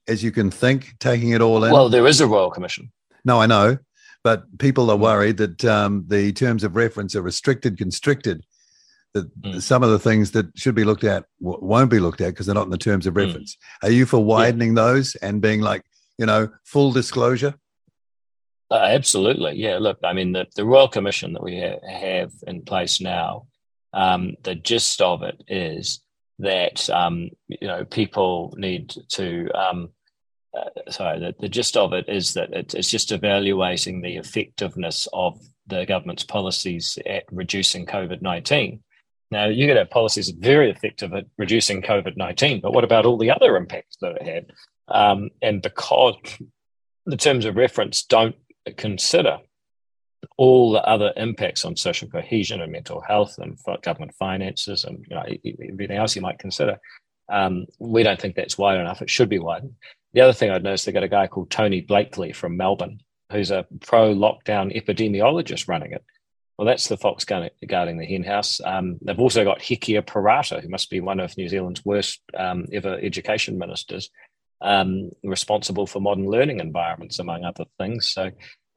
as 0.09 0.23
you 0.23 0.33
can 0.33 0.51
think, 0.51 0.95
taking 0.99 1.31
it 1.31 1.41
all 1.41 1.65
in? 1.65 1.73
Well, 1.73 1.89
there 1.89 2.07
is 2.07 2.21
a 2.21 2.27
royal 2.27 2.51
commission. 2.51 2.91
No, 3.25 3.41
I 3.41 3.47
know, 3.47 3.79
but 4.25 4.59
people 4.59 4.91
are 4.91 4.97
worried 4.97 5.37
that 5.39 5.65
um, 5.65 6.05
the 6.09 6.33
terms 6.33 6.65
of 6.65 6.77
reference 6.77 7.15
are 7.17 7.23
restricted, 7.23 7.79
constricted. 7.79 8.45
That 9.15 9.43
mm. 9.43 9.61
some 9.61 9.83
of 9.83 9.91
the 9.91 9.99
things 9.99 10.31
that 10.31 10.47
should 10.57 10.75
be 10.75 10.85
looked 10.85 11.05
at 11.05 11.27
w- 11.41 11.63
won't 11.63 11.91
be 11.91 12.01
looked 12.01 12.23
at 12.23 12.29
because 12.29 12.47
they're 12.47 12.55
not 12.55 12.65
in 12.65 12.71
the 12.71 12.79
terms 12.79 13.07
of 13.07 13.13
hmm. 13.13 13.21
reference. 13.21 13.57
Mm. 13.57 13.89
Are 13.89 13.93
you 13.93 14.07
for 14.07 14.25
widening 14.25 14.75
yeah. 14.75 14.83
those 14.83 15.15
and 15.17 15.43
being 15.43 15.61
like, 15.61 15.83
you 16.17 16.25
know, 16.25 16.49
full 16.65 16.93
disclosure? 16.93 17.55
Uh, 18.71 18.77
absolutely, 18.77 19.53
yeah. 19.57 19.77
Look, 19.77 19.99
I 20.03 20.15
mean, 20.15 20.33
the, 20.33 20.47
the 20.57 20.65
Royal 20.65 20.89
Commission 20.89 21.35
that 21.35 21.43
we 21.43 21.61
ha- 21.61 21.87
have 21.87 22.33
in 22.47 22.63
place 22.63 23.03
now, 23.03 23.49
um, 23.93 24.37
the 24.45 24.55
gist 24.55 25.03
of 25.03 25.23
it 25.23 25.45
is 25.47 26.01
that 26.39 26.89
um, 26.91 27.31
you 27.49 27.69
know 27.69 27.85
people 27.85 28.55
need 28.57 28.95
to 29.09 29.49
um, 29.55 29.91
uh, 30.55 30.91
sorry, 30.91 31.19
the, 31.19 31.35
the 31.41 31.49
gist 31.49 31.77
of 31.77 31.93
it 31.93 32.09
is 32.09 32.35
that 32.35 32.53
it, 32.53 32.75
it's 32.75 32.91
just 32.91 33.13
evaluating 33.13 34.01
the 34.01 34.17
effectiveness 34.17 35.09
of 35.13 35.41
the 35.67 35.87
government's 35.87 36.25
policies 36.25 36.99
at 37.07 37.25
reducing 37.31 37.87
COVID 37.87 38.23
19. 38.23 38.83
Now, 39.31 39.47
you 39.47 39.67
could 39.67 39.79
have 39.79 39.89
policies 39.89 40.29
very 40.29 40.71
effective 40.71 41.15
at 41.15 41.25
reducing 41.39 41.81
COVID 41.81 42.17
19, 42.17 42.61
but 42.61 42.75
what 42.75 42.85
about 42.85 43.07
all 43.07 43.17
the 43.17 43.31
other 43.31 43.57
impacts 43.57 43.97
that 44.03 44.17
it 44.17 44.27
had? 44.27 44.53
Um, 44.89 45.31
and 45.41 45.63
because 45.63 46.17
the 47.07 47.17
terms 47.17 47.47
of 47.47 47.57
reference 47.57 48.03
don't 48.03 48.37
consider 48.77 49.39
all 50.37 50.73
the 50.73 50.83
other 50.85 51.13
impacts 51.17 51.65
on 51.65 51.77
social 51.77 52.09
cohesion 52.09 52.61
and 52.61 52.71
mental 52.71 53.01
health 53.01 53.39
and 53.39 53.59
government 53.83 54.15
finances 54.19 54.85
and 54.85 55.05
you 55.09 55.17
know, 55.17 55.25
everything 55.73 55.97
else 55.97 56.15
you 56.15 56.23
might 56.23 56.39
consider, 56.39 56.79
um, 57.29 57.67
we 57.79 58.03
don't 58.03 58.21
think 58.21 58.35
that's 58.35 58.59
wide 58.59 58.79
enough. 58.79 59.03
It 59.03 59.11
should 59.11 59.29
be 59.29 59.39
widened. 59.39 59.75
The 60.13 60.21
other 60.21 60.33
thing 60.33 60.51
I'd 60.51 60.63
noticed, 60.63 60.85
they've 60.85 60.95
got 60.95 61.03
a 61.03 61.09
guy 61.09 61.27
called 61.27 61.51
Tony 61.51 61.81
Blakely 61.81 62.33
from 62.33 62.57
Melbourne, 62.57 63.01
who's 63.31 63.51
a 63.51 63.67
pro 63.81 64.15
lockdown 64.15 64.77
epidemiologist 64.77 65.69
running 65.69 65.93
it. 65.93 66.05
Well, 66.59 66.67
that's 66.67 66.89
the 66.89 66.99
fox 66.99 67.25
guarding 67.25 67.99
the 67.99 68.07
henhouse. 68.07 68.61
Um, 68.65 68.99
they've 69.03 69.19
also 69.19 69.43
got 69.43 69.61
Hekia 69.61 70.03
Parata, 70.03 70.63
who 70.63 70.69
must 70.69 70.91
be 70.91 71.01
one 71.01 71.19
of 71.19 71.37
New 71.37 71.49
Zealand's 71.49 71.85
worst 71.85 72.21
um, 72.37 72.67
ever 72.73 72.99
education 73.03 73.59
ministers, 73.59 74.11
um, 74.61 75.11
responsible 75.25 75.87
for 75.87 76.01
modern 76.01 76.29
learning 76.29 76.61
environments, 76.61 77.19
among 77.19 77.45
other 77.45 77.65
things. 77.79 78.13
So, 78.13 78.31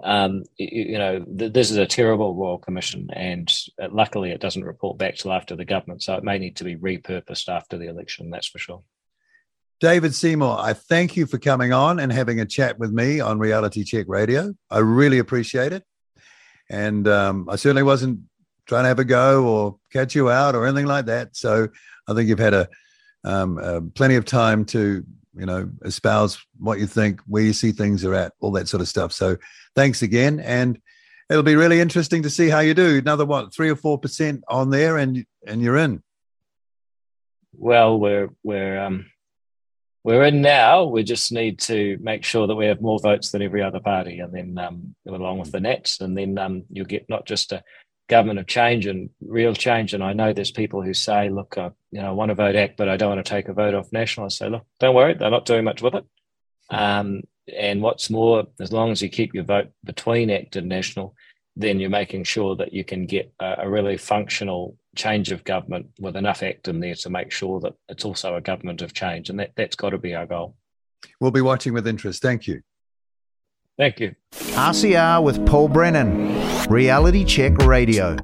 um, 0.04 0.44
you, 0.58 0.84
you, 0.92 0.98
know, 0.98 1.20
th- 1.24 1.54
this 1.54 1.72
is 1.72 1.78
a 1.78 1.86
terrible 1.86 2.36
Royal 2.36 2.58
Commission, 2.58 3.10
and 3.14 3.52
uh, 3.82 3.88
luckily 3.92 4.32
it 4.32 4.42
doesn't 4.42 4.64
report 4.64 4.98
back 4.98 5.16
till 5.16 5.32
after 5.32 5.56
the 5.56 5.66
government. 5.66 6.04
So 6.04 6.16
it 6.16 6.24
may 6.24 6.38
need 6.38 6.58
to 6.58 6.64
be 6.64 6.76
repurposed 6.76 7.50
after 7.50 7.78
the 7.78 7.88
election, 7.88 8.30
that's 8.30 8.48
for 8.48 8.60
sure. 8.60 8.84
David 9.82 10.16
Seymour, 10.16 10.58
I 10.60 10.74
thank 10.74 11.18
you 11.18 11.26
for 11.26 11.38
coming 11.38 11.74
on 11.74 12.00
and 12.00 12.12
having 12.12 12.40
a 12.40 12.46
chat 12.46 12.80
with 12.80 12.92
me 12.92 13.20
on 13.20 13.40
Reality 13.40 13.84
Check 13.84 14.06
Radio. 14.08 14.54
I 14.70 14.80
really 14.80 15.20
appreciate 15.20 15.74
it. 15.74 15.84
And 16.70 17.08
um, 17.08 17.50
I 17.50 17.58
certainly 17.58 17.84
wasn't 17.84 18.22
trying 18.66 18.86
to 18.86 18.88
have 18.88 19.00
a 19.00 19.06
go 19.06 19.46
or 19.46 19.78
catch 19.92 20.16
you 20.16 20.30
out 20.30 20.56
or 20.56 20.66
anything 20.66 20.86
like 20.86 21.06
that. 21.08 21.36
So 21.36 21.68
I 22.08 22.14
think 22.14 22.30
you've 22.30 22.40
had 22.40 22.54
a 22.54 22.70
um, 23.26 23.58
uh, 23.62 23.82
plenty 23.96 24.16
of 24.16 24.26
time 24.26 24.66
to, 24.66 25.04
you 25.38 25.46
know, 25.46 25.70
espouse 25.84 26.44
what 26.58 26.80
you 26.80 26.88
think, 26.88 27.22
where 27.28 27.44
you 27.44 27.54
see 27.54 27.72
things 27.72 28.06
are 28.06 28.14
at, 28.14 28.34
all 28.40 28.52
that 28.52 28.68
sort 28.68 28.82
of 28.82 28.88
stuff. 28.88 29.12
So 29.12 29.38
thanks 29.76 30.02
again. 30.02 30.40
And 30.40 30.80
it'll 31.30 31.44
be 31.44 31.56
really 31.56 31.80
interesting 31.80 32.24
to 32.24 32.30
see 32.30 32.50
how 32.50 32.60
you 32.60 32.74
do. 32.74 32.98
Another 32.98 33.26
what, 33.26 33.54
three 33.54 33.70
or 33.70 33.76
four 33.76 33.98
percent 33.98 34.44
on 34.48 34.70
there, 34.70 34.98
and 34.98 35.26
and 35.46 35.62
you're 35.62 35.78
in. 35.78 36.04
Well, 37.54 38.00
we're 38.00 38.30
we're 38.44 38.80
um, 38.80 39.06
we're 40.04 40.26
in 40.26 40.42
now. 40.42 40.84
We 40.84 41.04
just 41.04 41.32
need 41.32 41.60
to 41.62 41.98
make 42.02 42.24
sure 42.24 42.48
that 42.48 42.56
we 42.56 42.68
have 42.68 42.82
more 42.82 43.00
votes 43.00 43.32
than 43.32 43.42
every 43.42 43.62
other 43.62 43.80
party, 43.80 44.20
and 44.20 44.34
then 44.34 44.58
um, 44.58 44.96
along 45.08 45.40
with 45.40 45.52
the 45.52 45.60
Nats, 45.60 46.02
and 46.02 46.18
then 46.18 46.38
um, 46.38 46.64
you'll 46.70 46.86
get 46.86 47.10
not 47.10 47.26
just 47.26 47.52
a 47.52 47.64
government 48.08 48.40
of 48.40 48.48
change 48.48 48.86
and 48.86 49.10
real 49.22 49.54
change. 49.54 49.94
And 49.94 50.04
I 50.04 50.14
know 50.14 50.34
there's 50.34 50.52
people 50.52 50.82
who 50.82 50.94
say, 50.94 51.30
"Look, 51.30 51.58
I, 51.58 51.72
you 51.92 52.02
know, 52.02 52.10
I 52.10 52.12
want 52.12 52.30
to 52.30 52.36
vote 52.36 52.56
ACT, 52.56 52.78
but 52.78 52.90
I 52.90 52.98
don't 52.98 53.16
want 53.16 53.26
to 53.26 53.30
take 53.30 53.48
a 53.48 53.54
vote 53.54 53.74
off 53.74 53.92
National." 53.92 54.26
I 54.26 54.30
say, 54.30 54.50
"Look, 54.50 54.66
don't 54.80 54.96
worry, 54.96 55.14
they're 55.14 55.30
not 55.30 55.46
doing 55.46 55.64
much 55.64 55.82
with 55.82 55.96
it." 55.96 56.06
Um, 56.70 57.22
and 57.56 57.82
what's 57.82 58.10
more, 58.10 58.46
as 58.60 58.72
long 58.72 58.92
as 58.92 59.02
you 59.02 59.10
keep 59.10 59.34
your 59.34 59.44
vote 59.44 59.70
between 59.84 60.30
ACT 60.30 60.56
and 60.56 60.68
National, 60.68 61.16
then 61.56 61.80
you're 61.80 61.90
making 61.90 62.24
sure 62.24 62.56
that 62.56 62.74
you 62.74 62.84
can 62.84 63.06
get 63.06 63.34
a, 63.40 63.56
a 63.60 63.70
really 63.70 63.98
functional 63.98 64.78
change 64.96 65.32
of 65.32 65.44
government 65.44 65.88
with 66.00 66.16
enough 66.16 66.42
ACT 66.44 66.68
in 66.68 66.80
there 66.80 66.96
to 66.96 67.10
make 67.10 67.32
sure 67.32 67.60
that 67.62 67.74
it's 67.90 68.06
also 68.06 68.36
a 68.36 68.42
government 68.42 68.82
of 68.82 68.94
change. 68.94 69.30
And 69.30 69.40
that, 69.40 69.52
that's 69.56 69.76
got 69.76 69.92
to 69.92 69.98
be 69.98 70.16
our 70.16 70.26
goal. 70.26 70.56
We'll 71.20 71.32
be 71.32 71.42
watching 71.42 71.74
with 71.74 71.88
interest. 71.88 72.22
Thank 72.22 72.48
you. 72.48 72.62
Thank 73.78 74.00
you. 74.00 74.16
RCR 74.32 75.22
with 75.22 75.46
Paul 75.46 75.68
Brennan, 75.68 76.34
Reality 76.70 77.24
Check 77.24 77.58
Radio. 77.60 78.18